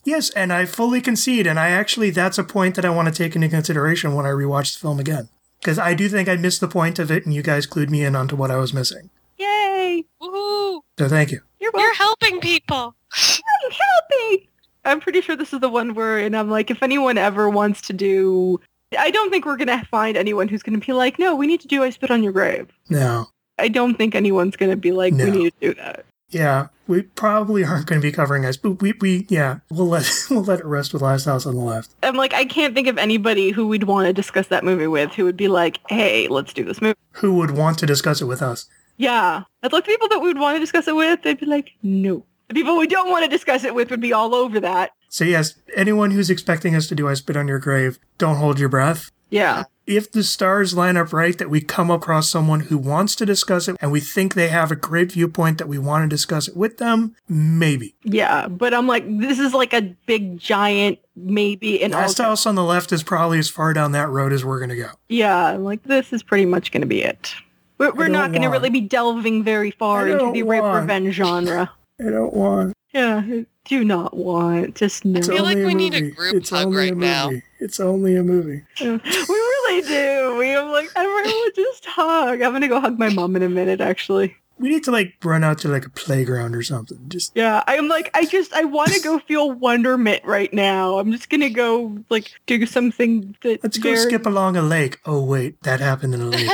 Yes, 0.06 0.28
and 0.30 0.52
I 0.52 0.66
fully 0.66 1.00
concede, 1.00 1.46
and 1.46 1.58
I 1.58 1.70
actually, 1.70 2.10
that's 2.10 2.36
a 2.36 2.44
point 2.44 2.74
that 2.74 2.84
I 2.84 2.90
want 2.90 3.08
to 3.08 3.14
take 3.14 3.34
into 3.34 3.48
consideration 3.48 4.14
when 4.14 4.26
I 4.26 4.30
rewatch 4.30 4.74
the 4.74 4.80
film 4.80 5.00
again. 5.00 5.30
Because 5.64 5.78
I 5.78 5.94
do 5.94 6.10
think 6.10 6.28
I 6.28 6.36
missed 6.36 6.60
the 6.60 6.68
point 6.68 6.98
of 6.98 7.10
it, 7.10 7.24
and 7.24 7.34
you 7.34 7.42
guys 7.42 7.66
clued 7.66 7.88
me 7.88 8.04
in 8.04 8.14
onto 8.14 8.36
what 8.36 8.50
I 8.50 8.56
was 8.56 8.74
missing. 8.74 9.08
Yay. 9.38 10.04
Woohoo! 10.22 10.82
So 10.98 11.08
thank 11.08 11.32
you. 11.32 11.40
You're 11.58 11.72
welcome. 11.72 11.80
You're 11.80 11.94
helping 11.94 12.40
people. 12.40 12.94
Help 13.10 14.04
me. 14.10 14.46
I'm 14.84 15.00
pretty 15.00 15.22
sure 15.22 15.36
this 15.36 15.54
is 15.54 15.60
the 15.60 15.70
one 15.70 15.94
where, 15.94 16.18
and 16.18 16.36
I'm 16.36 16.50
like, 16.50 16.70
if 16.70 16.82
anyone 16.82 17.16
ever 17.16 17.48
wants 17.48 17.80
to 17.82 17.94
do, 17.94 18.60
I 18.98 19.10
don't 19.10 19.30
think 19.30 19.46
we're 19.46 19.56
going 19.56 19.68
to 19.68 19.82
find 19.86 20.18
anyone 20.18 20.48
who's 20.48 20.62
going 20.62 20.78
to 20.78 20.86
be 20.86 20.92
like, 20.92 21.18
no, 21.18 21.34
we 21.34 21.46
need 21.46 21.62
to 21.62 21.68
do 21.68 21.82
I 21.82 21.88
Spit 21.88 22.10
on 22.10 22.22
Your 22.22 22.32
Grave. 22.32 22.68
No. 22.90 23.28
I 23.58 23.68
don't 23.68 23.94
think 23.96 24.14
anyone's 24.14 24.56
going 24.56 24.70
to 24.70 24.76
be 24.76 24.92
like, 24.92 25.14
No. 25.14 25.24
we 25.24 25.30
need 25.30 25.54
to 25.60 25.68
do 25.68 25.74
that. 25.80 26.04
Yeah, 26.28 26.66
we 26.86 27.02
probably 27.02 27.64
aren't 27.64 27.86
going 27.86 28.00
to 28.00 28.06
be 28.06 28.12
covering 28.12 28.44
us, 28.44 28.56
but 28.56 28.82
we, 28.82 28.92
we, 29.00 29.26
yeah, 29.28 29.58
we'll 29.70 29.88
let 29.88 30.10
we'll 30.30 30.44
let 30.44 30.60
it 30.60 30.66
rest 30.66 30.92
with 30.92 31.02
Last 31.02 31.24
House 31.24 31.46
on 31.46 31.54
the 31.54 31.60
Left. 31.60 31.90
I'm 32.02 32.16
like, 32.16 32.34
I 32.34 32.44
can't 32.44 32.74
think 32.74 32.88
of 32.88 32.98
anybody 32.98 33.50
who 33.50 33.66
we'd 33.66 33.84
want 33.84 34.06
to 34.06 34.12
discuss 34.12 34.48
that 34.48 34.64
movie 34.64 34.86
with 34.86 35.12
who 35.12 35.24
would 35.24 35.36
be 35.36 35.48
like, 35.48 35.80
hey, 35.88 36.28
let's 36.28 36.52
do 36.52 36.64
this 36.64 36.80
movie. 36.80 36.98
Who 37.12 37.34
would 37.34 37.52
want 37.52 37.78
to 37.78 37.86
discuss 37.86 38.20
it 38.20 38.26
with 38.26 38.42
us? 38.42 38.66
Yeah. 38.96 39.44
I'd 39.62 39.72
look 39.72 39.84
at 39.84 39.88
people 39.88 40.08
that 40.08 40.20
we 40.20 40.28
would 40.28 40.38
want 40.38 40.56
to 40.56 40.60
discuss 40.60 40.88
it 40.88 40.96
with, 40.96 41.22
they'd 41.22 41.40
be 41.40 41.46
like, 41.46 41.72
no. 41.82 42.24
The 42.48 42.54
people 42.54 42.76
we 42.76 42.86
don't 42.86 43.10
want 43.10 43.24
to 43.24 43.30
discuss 43.30 43.64
it 43.64 43.74
with 43.74 43.90
would 43.90 44.00
be 44.00 44.12
all 44.12 44.34
over 44.34 44.60
that. 44.60 44.90
So 45.08 45.24
yes, 45.24 45.54
anyone 45.76 46.10
who's 46.10 46.28
expecting 46.28 46.74
us 46.74 46.86
to 46.88 46.94
do 46.94 47.08
I 47.08 47.14
Spit 47.14 47.36
on 47.36 47.48
Your 47.48 47.58
Grave, 47.58 47.98
don't 48.18 48.36
hold 48.36 48.58
your 48.58 48.68
breath. 48.68 49.10
Yeah. 49.34 49.64
If 49.86 50.12
the 50.12 50.22
stars 50.22 50.74
line 50.74 50.96
up 50.96 51.12
right 51.12 51.36
that 51.36 51.50
we 51.50 51.60
come 51.60 51.90
across 51.90 52.30
someone 52.30 52.60
who 52.60 52.78
wants 52.78 53.14
to 53.16 53.26
discuss 53.26 53.68
it 53.68 53.76
and 53.80 53.90
we 53.90 54.00
think 54.00 54.34
they 54.34 54.48
have 54.48 54.70
a 54.70 54.76
great 54.76 55.12
viewpoint 55.12 55.58
that 55.58 55.68
we 55.68 55.76
want 55.76 56.04
to 56.04 56.08
discuss 56.08 56.48
it 56.48 56.56
with 56.56 56.78
them, 56.78 57.16
maybe. 57.28 57.94
Yeah. 58.02 58.48
But 58.48 58.72
I'm 58.72 58.86
like, 58.86 59.04
this 59.18 59.38
is 59.38 59.52
like 59.52 59.74
a 59.74 59.82
big 60.06 60.38
giant 60.38 61.00
maybe 61.16 61.82
and 61.82 61.92
Last 61.92 62.20
also, 62.20 62.22
House 62.22 62.46
on 62.46 62.54
the 62.54 62.64
Left 62.64 62.92
is 62.92 63.02
probably 63.02 63.38
as 63.38 63.48
far 63.48 63.72
down 63.72 63.92
that 63.92 64.08
road 64.08 64.32
as 64.32 64.44
we're 64.44 64.58
going 64.58 64.70
to 64.70 64.76
go. 64.76 64.90
Yeah, 65.08 65.46
I'm 65.48 65.64
like 65.64 65.82
this 65.82 66.12
is 66.12 66.22
pretty 66.22 66.46
much 66.46 66.72
going 66.72 66.80
to 66.80 66.86
be 66.86 67.02
it. 67.02 67.34
We're, 67.78 67.92
we're 67.92 68.08
don't 68.08 68.30
going 68.30 68.42
to 68.42 68.48
really 68.48 68.70
be 68.70 68.80
delving 68.80 69.42
very 69.42 69.72
far 69.72 70.08
into 70.08 70.32
the 70.32 70.44
rape 70.44 70.62
revenge 70.62 71.14
genre. 71.14 71.70
I 72.00 72.04
don't 72.04 72.32
want. 72.32 72.74
Yeah, 72.92 73.42
do 73.64 73.84
not 73.84 74.16
want. 74.16 74.76
Just 74.76 75.04
no. 75.04 75.18
I 75.18 75.22
feel 75.22 75.42
like 75.42 75.56
only 75.56 75.64
we 75.66 75.74
need 75.74 75.94
a 75.94 76.10
group 76.10 76.34
it's 76.34 76.50
hug 76.50 76.72
right 76.74 76.96
now. 76.96 77.30
It's 77.60 77.80
only 77.80 78.16
a 78.16 78.22
movie. 78.22 78.62
we 78.80 78.86
really 78.86 79.82
do. 79.82 80.36
We 80.38 80.50
am 80.50 80.70
like 80.70 80.90
everyone 80.94 81.50
just 81.54 81.86
hug. 81.86 82.42
I'm 82.42 82.52
gonna 82.52 82.68
go 82.68 82.80
hug 82.80 82.98
my 82.98 83.08
mom 83.08 83.36
in 83.36 83.42
a 83.42 83.48
minute. 83.48 83.80
Actually, 83.80 84.36
We 84.58 84.68
need 84.68 84.84
to 84.84 84.90
like 84.90 85.14
run 85.24 85.42
out 85.42 85.58
to 85.60 85.68
like 85.68 85.86
a 85.86 85.90
playground 85.90 86.54
or 86.54 86.62
something. 86.62 86.98
Just 87.08 87.32
yeah. 87.34 87.64
I'm 87.66 87.88
like 87.88 88.10
I 88.14 88.26
just 88.26 88.52
I 88.52 88.64
want 88.64 88.92
to 88.92 89.00
go 89.00 89.18
feel 89.28 89.50
wonderment 89.52 90.24
right 90.24 90.52
now. 90.52 90.98
I'm 90.98 91.10
just 91.10 91.30
gonna 91.30 91.50
go 91.50 91.98
like 92.10 92.30
do 92.46 92.66
something 92.66 93.34
that. 93.42 93.62
let's 93.62 93.78
go 93.78 93.94
skip 93.94 94.26
along 94.26 94.56
a 94.56 94.62
lake. 94.62 95.00
Oh 95.06 95.24
wait, 95.24 95.62
that 95.62 95.80
happened 95.80 96.14
in 96.14 96.20
a 96.20 96.26
lake. 96.26 96.50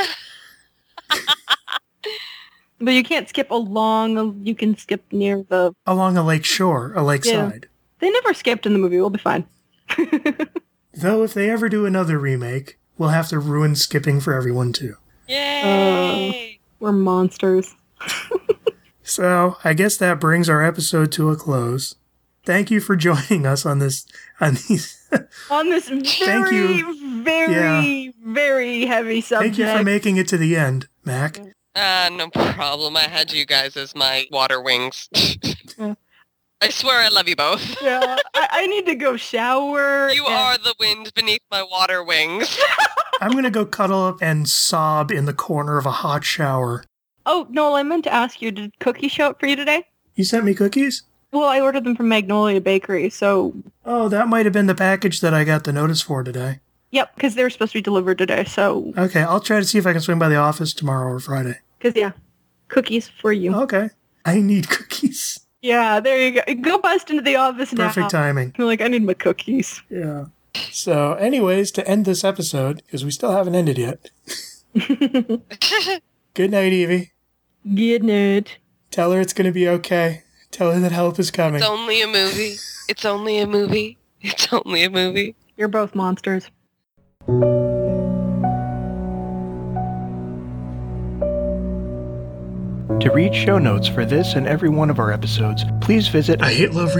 But 2.80 2.94
you 2.94 3.04
can't 3.04 3.28
skip 3.28 3.50
along. 3.50 4.44
You 4.44 4.54
can 4.54 4.76
skip 4.76 5.04
near 5.12 5.44
the. 5.48 5.72
along 5.86 6.16
a 6.16 6.22
lake 6.22 6.44
shore, 6.44 6.92
a 6.94 7.02
lakeside. 7.02 7.68
They 7.98 8.10
never 8.10 8.32
skipped 8.32 8.64
in 8.64 8.72
the 8.72 8.78
movie. 8.78 8.96
We'll 8.98 9.10
be 9.10 9.18
fine. 9.18 9.46
Though 10.94 11.22
if 11.22 11.34
they 11.34 11.50
ever 11.50 11.68
do 11.68 11.84
another 11.86 12.18
remake, 12.18 12.78
we'll 12.96 13.10
have 13.10 13.28
to 13.28 13.38
ruin 13.38 13.76
skipping 13.76 14.20
for 14.20 14.32
everyone 14.34 14.72
too. 14.72 14.96
Yay! 15.28 16.58
Uh, 16.58 16.58
we're 16.80 16.92
monsters. 16.92 17.74
So 19.10 19.56
I 19.64 19.74
guess 19.74 19.96
that 19.96 20.20
brings 20.20 20.48
our 20.48 20.64
episode 20.64 21.10
to 21.12 21.30
a 21.30 21.36
close. 21.36 21.96
Thank 22.44 22.70
you 22.70 22.80
for 22.80 22.94
joining 22.94 23.44
us 23.44 23.66
on 23.66 23.80
this 23.80 24.06
on 24.40 24.54
these 24.68 24.96
on 25.50 25.68
this 25.68 25.88
very, 25.88 26.76
you. 26.76 27.24
very, 27.24 28.14
very 28.24 28.86
heavy 28.86 29.20
subject. 29.20 29.56
Thank 29.56 29.58
you 29.58 29.78
for 29.78 29.82
making 29.82 30.16
it 30.16 30.28
to 30.28 30.38
the 30.38 30.56
end, 30.56 30.86
Mac. 31.04 31.40
Uh, 31.74 32.10
no 32.12 32.28
problem. 32.30 32.96
I 32.96 33.02
had 33.02 33.32
you 33.32 33.46
guys 33.46 33.76
as 33.76 33.94
my 33.94 34.26
water 34.30 34.60
wings. 34.60 35.08
Yeah. 35.78 35.94
I 36.62 36.68
swear 36.68 37.00
I 37.00 37.08
love 37.08 37.26
you 37.28 37.36
both. 37.36 37.80
yeah, 37.80 38.16
I, 38.34 38.48
I 38.50 38.66
need 38.66 38.84
to 38.86 38.94
go 38.94 39.16
shower. 39.16 40.10
You 40.10 40.26
and- 40.26 40.34
are 40.34 40.58
the 40.58 40.74
wind 40.78 41.12
beneath 41.14 41.40
my 41.50 41.62
water 41.62 42.04
wings. 42.04 42.58
I'm 43.22 43.30
gonna 43.32 43.50
go 43.50 43.64
cuddle 43.64 44.02
up 44.04 44.18
and 44.20 44.48
sob 44.48 45.10
in 45.10 45.24
the 45.26 45.32
corner 45.32 45.78
of 45.78 45.86
a 45.86 45.90
hot 45.90 46.24
shower. 46.24 46.84
Oh, 47.24 47.46
Noel, 47.50 47.76
I 47.76 47.82
meant 47.82 48.04
to 48.04 48.12
ask 48.12 48.42
you, 48.42 48.50
did 48.50 48.78
Cookie 48.80 49.08
show 49.08 49.28
up 49.30 49.40
for 49.40 49.46
you 49.46 49.56
today? 49.56 49.84
You 50.16 50.24
sent 50.24 50.44
me 50.44 50.52
cookies? 50.54 51.02
Well, 51.32 51.48
I 51.48 51.60
ordered 51.60 51.84
them 51.84 51.94
from 51.96 52.08
Magnolia 52.08 52.60
Bakery, 52.60 53.08
so 53.10 53.54
Oh, 53.84 54.08
that 54.08 54.28
might 54.28 54.44
have 54.46 54.52
been 54.52 54.66
the 54.66 54.74
package 54.74 55.20
that 55.20 55.32
I 55.32 55.44
got 55.44 55.64
the 55.64 55.72
notice 55.72 56.02
for 56.02 56.22
today. 56.22 56.60
Yep, 56.90 57.14
because 57.14 57.34
they 57.34 57.42
were 57.42 57.50
supposed 57.50 57.72
to 57.72 57.78
be 57.78 57.82
delivered 57.82 58.18
today. 58.18 58.44
So, 58.44 58.92
Okay, 58.96 59.22
I'll 59.22 59.40
try 59.40 59.58
to 59.58 59.64
see 59.64 59.78
if 59.78 59.86
I 59.86 59.92
can 59.92 60.00
swing 60.00 60.18
by 60.18 60.28
the 60.28 60.36
office 60.36 60.72
tomorrow 60.74 61.12
or 61.12 61.20
Friday. 61.20 61.58
because 61.78 61.96
yeah, 61.96 62.12
cookies 62.68 63.08
for 63.08 63.32
you. 63.32 63.54
Okay. 63.54 63.90
I 64.24 64.40
need 64.40 64.68
cookies. 64.68 65.40
Yeah, 65.62 66.00
there 66.00 66.18
you 66.26 66.32
go. 66.42 66.54
Go 66.62 66.78
bust 66.78 67.10
into 67.10 67.22
the 67.22 67.36
office 67.36 67.72
now. 67.72 67.88
Perfect 67.88 68.10
timing. 68.10 68.54
You're 68.56 68.66
like, 68.66 68.80
I 68.80 68.88
need 68.88 69.02
my 69.02 69.14
cookies. 69.14 69.82
Yeah. 69.90 70.26
So, 70.72 71.14
anyways, 71.14 71.70
to 71.72 71.86
end 71.86 72.04
this 72.06 72.24
episode, 72.24 72.82
because 72.86 73.04
we 73.04 73.10
still 73.10 73.32
haven't 73.32 73.54
ended 73.54 73.78
yet. 73.78 74.10
Good 76.34 76.50
night, 76.50 76.72
Evie. 76.72 77.12
Good 77.74 78.02
night. 78.04 78.58
Tell 78.90 79.12
her 79.12 79.20
it's 79.20 79.32
going 79.32 79.46
to 79.46 79.52
be 79.52 79.68
okay. 79.68 80.22
Tell 80.50 80.72
her 80.72 80.80
that 80.80 80.92
help 80.92 81.18
is 81.18 81.30
coming. 81.30 81.60
It's 81.60 81.68
only 81.68 82.02
a 82.02 82.06
movie. 82.06 82.54
It's 82.88 83.04
only 83.04 83.38
a 83.38 83.46
movie. 83.46 83.98
It's 84.22 84.52
only 84.52 84.84
a 84.84 84.90
movie. 84.90 85.34
You're 85.56 85.68
both 85.68 85.94
monsters. 85.94 86.50
To 93.00 93.10
read 93.10 93.34
show 93.34 93.58
notes 93.58 93.88
for 93.88 94.04
this 94.04 94.34
and 94.34 94.46
every 94.46 94.68
one 94.68 94.90
of 94.90 94.98
our 94.98 95.10
episodes, 95.10 95.64
please 95.80 96.08
visit 96.08 96.42
I 96.42 96.52
hate 96.52 96.72
love. 96.72 96.92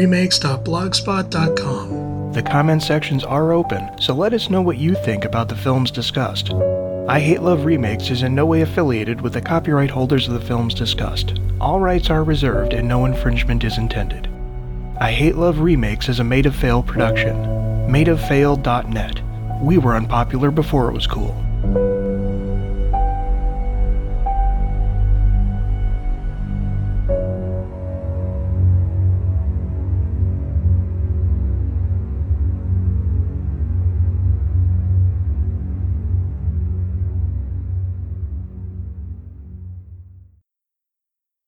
The 2.35 2.43
comment 2.43 2.83
sections 2.83 3.23
are 3.23 3.53
open, 3.53 4.01
so 4.01 4.15
let 4.15 4.33
us 4.33 4.49
know 4.49 4.63
what 4.63 4.79
you 4.79 4.95
think 4.95 5.25
about 5.25 5.49
the 5.49 5.57
films 5.57 5.91
discussed. 5.91 6.53
I 7.09 7.19
Hate 7.19 7.43
Love 7.43 7.65
Remakes 7.65 8.09
is 8.11 8.23
in 8.23 8.35
no 8.35 8.47
way 8.47 8.63
affiliated 8.63 9.21
with 9.21 9.33
the 9.33 9.43
copyright 9.43 9.91
holders 9.91 10.29
of 10.29 10.35
the 10.35 10.47
films 10.47 10.75
discussed. 10.75 11.39
All 11.61 11.81
rights 11.81 12.09
are 12.09 12.23
reserved 12.25 12.73
and 12.73 12.87
no 12.87 13.05
infringement 13.05 13.65
is 13.65 13.79
intended. 13.79 14.29
I 15.01 15.13
Hate 15.13 15.35
Love 15.35 15.59
Remakes 15.59 16.09
is 16.09 16.21
a 16.21 16.25
Made 16.25 16.47
of 16.47 16.55
Fail 16.55 16.83
production. 16.83 17.37
Madeoffail.net 17.89 19.21
we 19.61 19.79
were 19.79 19.95
unpopular 19.95 20.51
before 20.51 20.89
it 20.89 20.95
was 20.95 21.07
cool. 21.07 21.37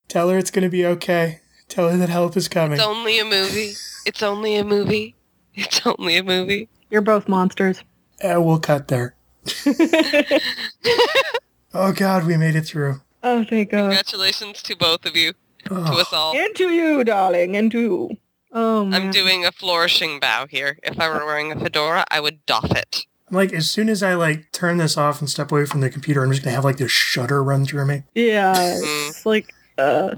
Tell 0.08 0.28
her 0.28 0.36
it's 0.36 0.50
going 0.50 0.64
to 0.64 0.68
be 0.68 0.84
okay. 0.84 1.40
Tell 1.68 1.88
her 1.88 1.96
that 1.96 2.10
help 2.10 2.36
is 2.36 2.46
coming. 2.46 2.74
It's 2.74 2.82
only 2.82 3.18
a 3.18 3.24
movie. 3.24 3.72
It's 4.04 4.22
only 4.22 4.56
a 4.56 4.64
movie. 4.64 5.14
It's 5.54 5.86
only 5.86 6.18
a 6.18 6.22
movie. 6.22 6.68
You're 6.90 7.00
both 7.00 7.28
monsters. 7.28 7.82
Uh, 8.22 8.40
we'll 8.40 8.60
cut 8.60 8.88
there. 8.88 9.14
Oh 11.74 11.90
God, 11.92 12.26
we 12.26 12.36
made 12.36 12.54
it 12.54 12.66
through. 12.66 13.00
oh, 13.22 13.44
thank 13.48 13.70
God. 13.70 13.78
Congratulations 13.88 14.62
to 14.62 14.76
both 14.76 15.06
of 15.06 15.16
you, 15.16 15.32
to 15.64 15.70
Oh, 15.74 16.00
us 16.00 16.12
all. 16.12 16.36
and 16.36 16.54
to 16.56 16.68
you, 16.68 17.02
darling. 17.02 17.54
Into 17.54 17.80
you. 17.80 18.16
Oh, 18.52 18.84
man. 18.84 19.04
I'm 19.04 19.10
doing 19.10 19.46
a 19.46 19.52
flourishing 19.52 20.20
bow 20.20 20.46
here. 20.46 20.78
If 20.82 21.00
I 21.00 21.08
were 21.08 21.24
wearing 21.24 21.50
a 21.50 21.58
fedora, 21.58 22.04
I 22.10 22.20
would 22.20 22.44
doff 22.44 22.70
it. 22.72 23.06
like 23.30 23.54
as 23.54 23.70
soon 23.70 23.88
as 23.88 24.02
I 24.02 24.12
like 24.12 24.52
turn 24.52 24.76
this 24.76 24.98
off 24.98 25.20
and 25.20 25.30
step 25.30 25.50
away 25.50 25.64
from 25.64 25.80
the 25.80 25.88
computer, 25.88 26.22
I'm 26.22 26.30
just 26.30 26.42
gonna 26.44 26.54
have 26.54 26.64
like 26.64 26.76
this 26.76 26.92
shudder 26.92 27.42
run 27.42 27.64
through 27.64 27.86
me. 27.86 28.02
Yeah. 28.14 28.52
It's 28.54 29.24
like, 29.24 29.54
uh, 29.78 30.16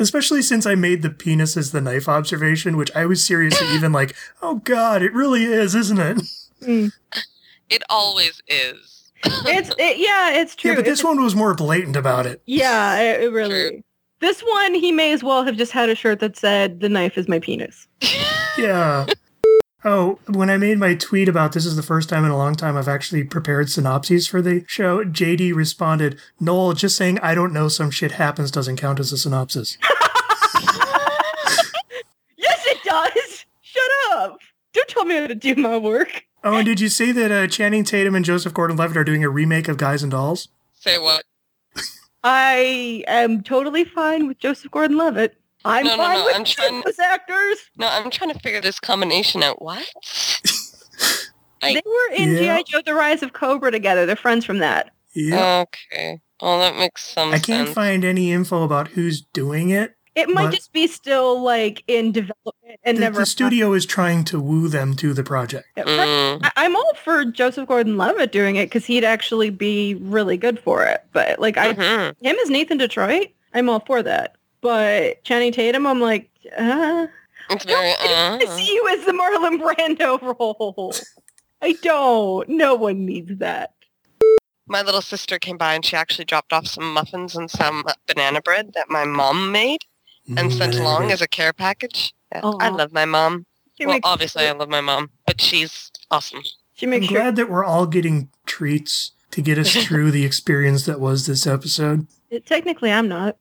Especially 0.00 0.42
since 0.42 0.66
I 0.66 0.74
made 0.74 1.02
the 1.02 1.10
penis 1.10 1.56
as 1.56 1.70
the 1.70 1.80
knife 1.80 2.08
observation, 2.08 2.76
which 2.76 2.90
I 2.96 3.06
was 3.06 3.24
seriously 3.24 3.68
even 3.72 3.92
like, 3.92 4.16
oh 4.42 4.56
God, 4.64 5.00
it 5.02 5.12
really 5.12 5.44
is, 5.44 5.76
isn't 5.76 5.98
it? 6.00 6.18
mm. 6.62 6.92
It 7.70 7.82
always 7.90 8.42
is. 8.48 9.12
it's, 9.24 9.70
it, 9.78 9.98
yeah, 9.98 10.30
it's 10.40 10.54
true. 10.54 10.70
Yeah, 10.70 10.76
but 10.76 10.84
this 10.84 11.00
It's- 11.00 11.04
one 11.04 11.22
was 11.22 11.34
more 11.34 11.54
blatant 11.54 11.96
about 11.96 12.26
it. 12.26 12.40
Yeah, 12.46 12.98
it, 13.00 13.22
it 13.24 13.32
really. 13.32 13.70
True. 13.70 13.82
This 14.20 14.40
one, 14.40 14.74
he 14.74 14.90
may 14.90 15.12
as 15.12 15.22
well 15.22 15.44
have 15.44 15.56
just 15.56 15.70
had 15.72 15.88
a 15.88 15.94
shirt 15.94 16.18
that 16.20 16.36
said, 16.36 16.80
the 16.80 16.88
knife 16.88 17.16
is 17.18 17.28
my 17.28 17.38
penis. 17.38 17.86
Yeah. 18.58 19.06
Oh, 19.84 20.18
when 20.26 20.50
I 20.50 20.56
made 20.56 20.78
my 20.78 20.96
tweet 20.96 21.28
about 21.28 21.52
this 21.52 21.64
is 21.64 21.76
the 21.76 21.82
first 21.84 22.08
time 22.08 22.24
in 22.24 22.32
a 22.32 22.36
long 22.36 22.56
time 22.56 22.76
I've 22.76 22.88
actually 22.88 23.22
prepared 23.22 23.70
synopses 23.70 24.26
for 24.26 24.42
the 24.42 24.64
show, 24.66 25.04
JD 25.04 25.54
responded, 25.54 26.18
Noel, 26.40 26.72
just 26.72 26.96
saying 26.96 27.20
I 27.20 27.36
don't 27.36 27.52
know 27.52 27.68
some 27.68 27.92
shit 27.92 28.10
happens 28.12 28.50
doesn't 28.50 28.74
count 28.76 28.98
as 28.98 29.12
a 29.12 29.16
synopsis. 29.18 29.78
Yes, 32.36 32.64
it 32.66 32.78
does! 32.84 33.44
Shut 33.62 33.90
up! 34.12 34.38
Don't 34.72 34.88
tell 34.88 35.04
me 35.04 35.16
how 35.16 35.26
to 35.28 35.34
do 35.34 35.54
my 35.56 35.76
work. 35.76 36.24
Oh, 36.44 36.56
and 36.56 36.64
did 36.66 36.80
you 36.80 36.88
see 36.88 37.10
that 37.12 37.30
uh, 37.32 37.46
Channing 37.48 37.84
Tatum 37.84 38.14
and 38.14 38.24
Joseph 38.24 38.54
Gordon-Levitt 38.54 38.96
are 38.96 39.04
doing 39.04 39.24
a 39.24 39.28
remake 39.30 39.68
of 39.68 39.76
Guys 39.76 40.02
and 40.02 40.12
Dolls? 40.12 40.48
Say 40.74 40.98
what? 40.98 41.24
I 42.24 43.04
am 43.06 43.42
totally 43.42 43.84
fine 43.84 44.26
with 44.28 44.38
Joseph 44.38 44.70
Gordon-Levitt. 44.70 45.36
I'm 45.64 45.84
No, 45.86 45.96
no, 45.96 46.02
fine 46.02 46.18
no, 46.18 46.24
with 46.24 46.36
I'm 46.36 46.44
trying- 46.44 46.82
those 46.84 46.98
actors. 46.98 47.58
No, 47.76 47.88
I'm 47.88 48.10
trying 48.10 48.32
to 48.32 48.38
figure 48.38 48.60
this 48.60 48.78
combination 48.80 49.42
out. 49.42 49.60
What? 49.60 49.88
I- 51.62 51.74
They 51.74 51.82
were 51.84 52.14
in 52.16 52.32
Yeah. 52.34 52.38
G.I. 52.38 52.62
Joe: 52.68 52.80
The 52.84 52.94
Rise 52.94 53.22
of 53.22 53.32
Cobra 53.32 53.70
together. 53.72 54.06
They're 54.06 54.14
friends 54.16 54.44
from 54.44 54.58
that. 54.58 54.92
Yeah. 55.14 55.64
Okay. 55.66 56.20
Oh, 56.40 56.60
that 56.60 56.76
makes 56.76 57.02
some 57.02 57.32
sense. 57.32 57.42
I 57.42 57.44
can't 57.44 57.66
sense. 57.68 57.74
find 57.74 58.04
any 58.04 58.30
info 58.30 58.62
about 58.62 58.88
who's 58.88 59.22
doing 59.22 59.70
it. 59.70 59.96
It 60.18 60.28
might 60.28 60.46
But- 60.46 60.54
just 60.56 60.72
be 60.72 60.86
still 60.88 61.40
like 61.40 61.84
in 61.86 62.10
development 62.10 62.80
and 62.82 62.96
The, 62.96 63.00
never. 63.00 63.20
the 63.20 63.26
studio 63.26 63.72
is 63.72 63.86
trying 63.86 64.24
to 64.24 64.40
woo 64.40 64.66
them 64.68 64.96
to 64.96 65.12
the 65.14 65.22
project. 65.22 65.68
Mm. 65.76 66.40
I- 66.42 66.50
I'm 66.56 66.74
all 66.74 66.92
for 67.04 67.24
Joseph 67.24 67.68
Gordon-Levitt 67.68 68.32
doing 68.32 68.56
it 68.56 68.66
because 68.66 68.84
he'd 68.86 69.04
actually 69.04 69.50
be 69.50 69.94
really 70.00 70.36
good 70.36 70.58
for 70.58 70.84
it. 70.84 71.04
But 71.12 71.38
like 71.38 71.56
I, 71.56 71.72
Mhm. 71.74 72.14
him 72.20 72.36
as 72.42 72.50
Nathan 72.50 72.78
Detroit, 72.78 73.28
I'm 73.54 73.68
all 73.68 73.80
for 73.86 74.02
that. 74.02 74.34
But 74.60 75.22
Channing 75.22 75.52
Tatum, 75.52 75.86
I'm 75.86 76.00
like, 76.00 76.28
uh, 76.56 77.06
It's 77.50 77.64
very. 77.64 77.90
I 78.00 78.40
Uh, 78.44 78.56
see 78.56 78.74
you 78.74 78.88
as 78.88 79.06
the 79.06 79.12
Marlon 79.12 79.60
Brando 79.62 80.20
role. 80.76 80.92
I 81.62 81.72
don't. 81.80 82.48
No 82.48 82.74
one 82.74 83.06
needs 83.06 83.38
that. 83.38 83.72
my 84.70 84.82
little 84.82 85.00
sister 85.00 85.38
came 85.38 85.56
by 85.56 85.72
and 85.72 85.82
she 85.82 85.96
actually 85.96 86.26
dropped 86.26 86.52
off 86.52 86.66
some 86.66 86.92
muffins 86.92 87.34
and 87.34 87.50
some 87.50 87.82
banana 88.06 88.42
bread 88.42 88.70
that 88.74 88.90
my 88.90 89.02
mom 89.02 89.50
made 89.50 89.80
and 90.36 90.52
sent 90.52 90.76
along 90.76 91.02
mm-hmm. 91.02 91.10
as 91.12 91.22
a 91.22 91.28
care 91.28 91.52
package. 91.52 92.14
Yeah, 92.32 92.40
Aw. 92.42 92.56
I 92.60 92.68
love 92.68 92.92
my 92.92 93.04
mom. 93.04 93.46
She 93.76 93.86
well, 93.86 93.96
makes- 93.96 94.08
obviously 94.08 94.46
I 94.46 94.52
love 94.52 94.68
my 94.68 94.80
mom, 94.80 95.10
but 95.26 95.40
she's 95.40 95.90
awesome. 96.10 96.42
she 96.74 96.86
I'm 96.86 97.02
sure. 97.02 97.18
glad 97.18 97.36
that 97.36 97.48
we're 97.48 97.64
all 97.64 97.86
getting 97.86 98.28
treats 98.46 99.12
to 99.30 99.42
get 99.42 99.58
us 99.58 99.74
through 99.84 100.10
the 100.10 100.24
experience 100.24 100.84
that 100.86 101.00
was 101.00 101.26
this 101.26 101.46
episode. 101.46 102.06
Technically, 102.46 102.90
I'm 102.92 103.08
not. 103.08 103.36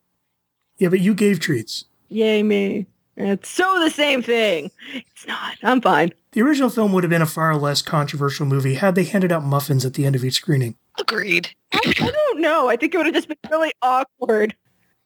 Yeah, 0.78 0.90
but 0.90 1.00
you 1.00 1.14
gave 1.14 1.40
treats. 1.40 1.86
Yay 2.10 2.44
me! 2.44 2.86
It's 3.18 3.50
so 3.50 3.80
the 3.84 3.90
same 3.90 4.22
thing. 4.22 4.70
It's 4.94 5.26
not. 5.28 5.58
I'm 5.64 5.82
fine. 5.82 6.12
The 6.34 6.44
original 6.44 6.70
film 6.70 6.94
would 6.94 7.04
have 7.04 7.10
been 7.10 7.24
a 7.24 7.26
far 7.26 7.56
less 7.56 7.82
controversial 7.82 8.46
movie 8.46 8.76
had 8.76 8.94
they 8.94 9.06
handed 9.06 9.32
out 9.32 9.44
muffins 9.44 9.86
at 9.86 9.96
the 9.96 10.06
end 10.06 10.16
of 10.16 10.24
each 10.24 10.36
screening. 10.36 10.76
Agreed. 11.00 11.50
I 11.74 11.94
don't 11.94 12.42
know. 12.42 12.70
I 12.70 12.76
think 12.76 12.94
it 12.94 12.98
would 12.98 13.08
have 13.08 13.16
just 13.16 13.28
been 13.28 13.38
really 13.50 13.72
awkward. 13.82 14.56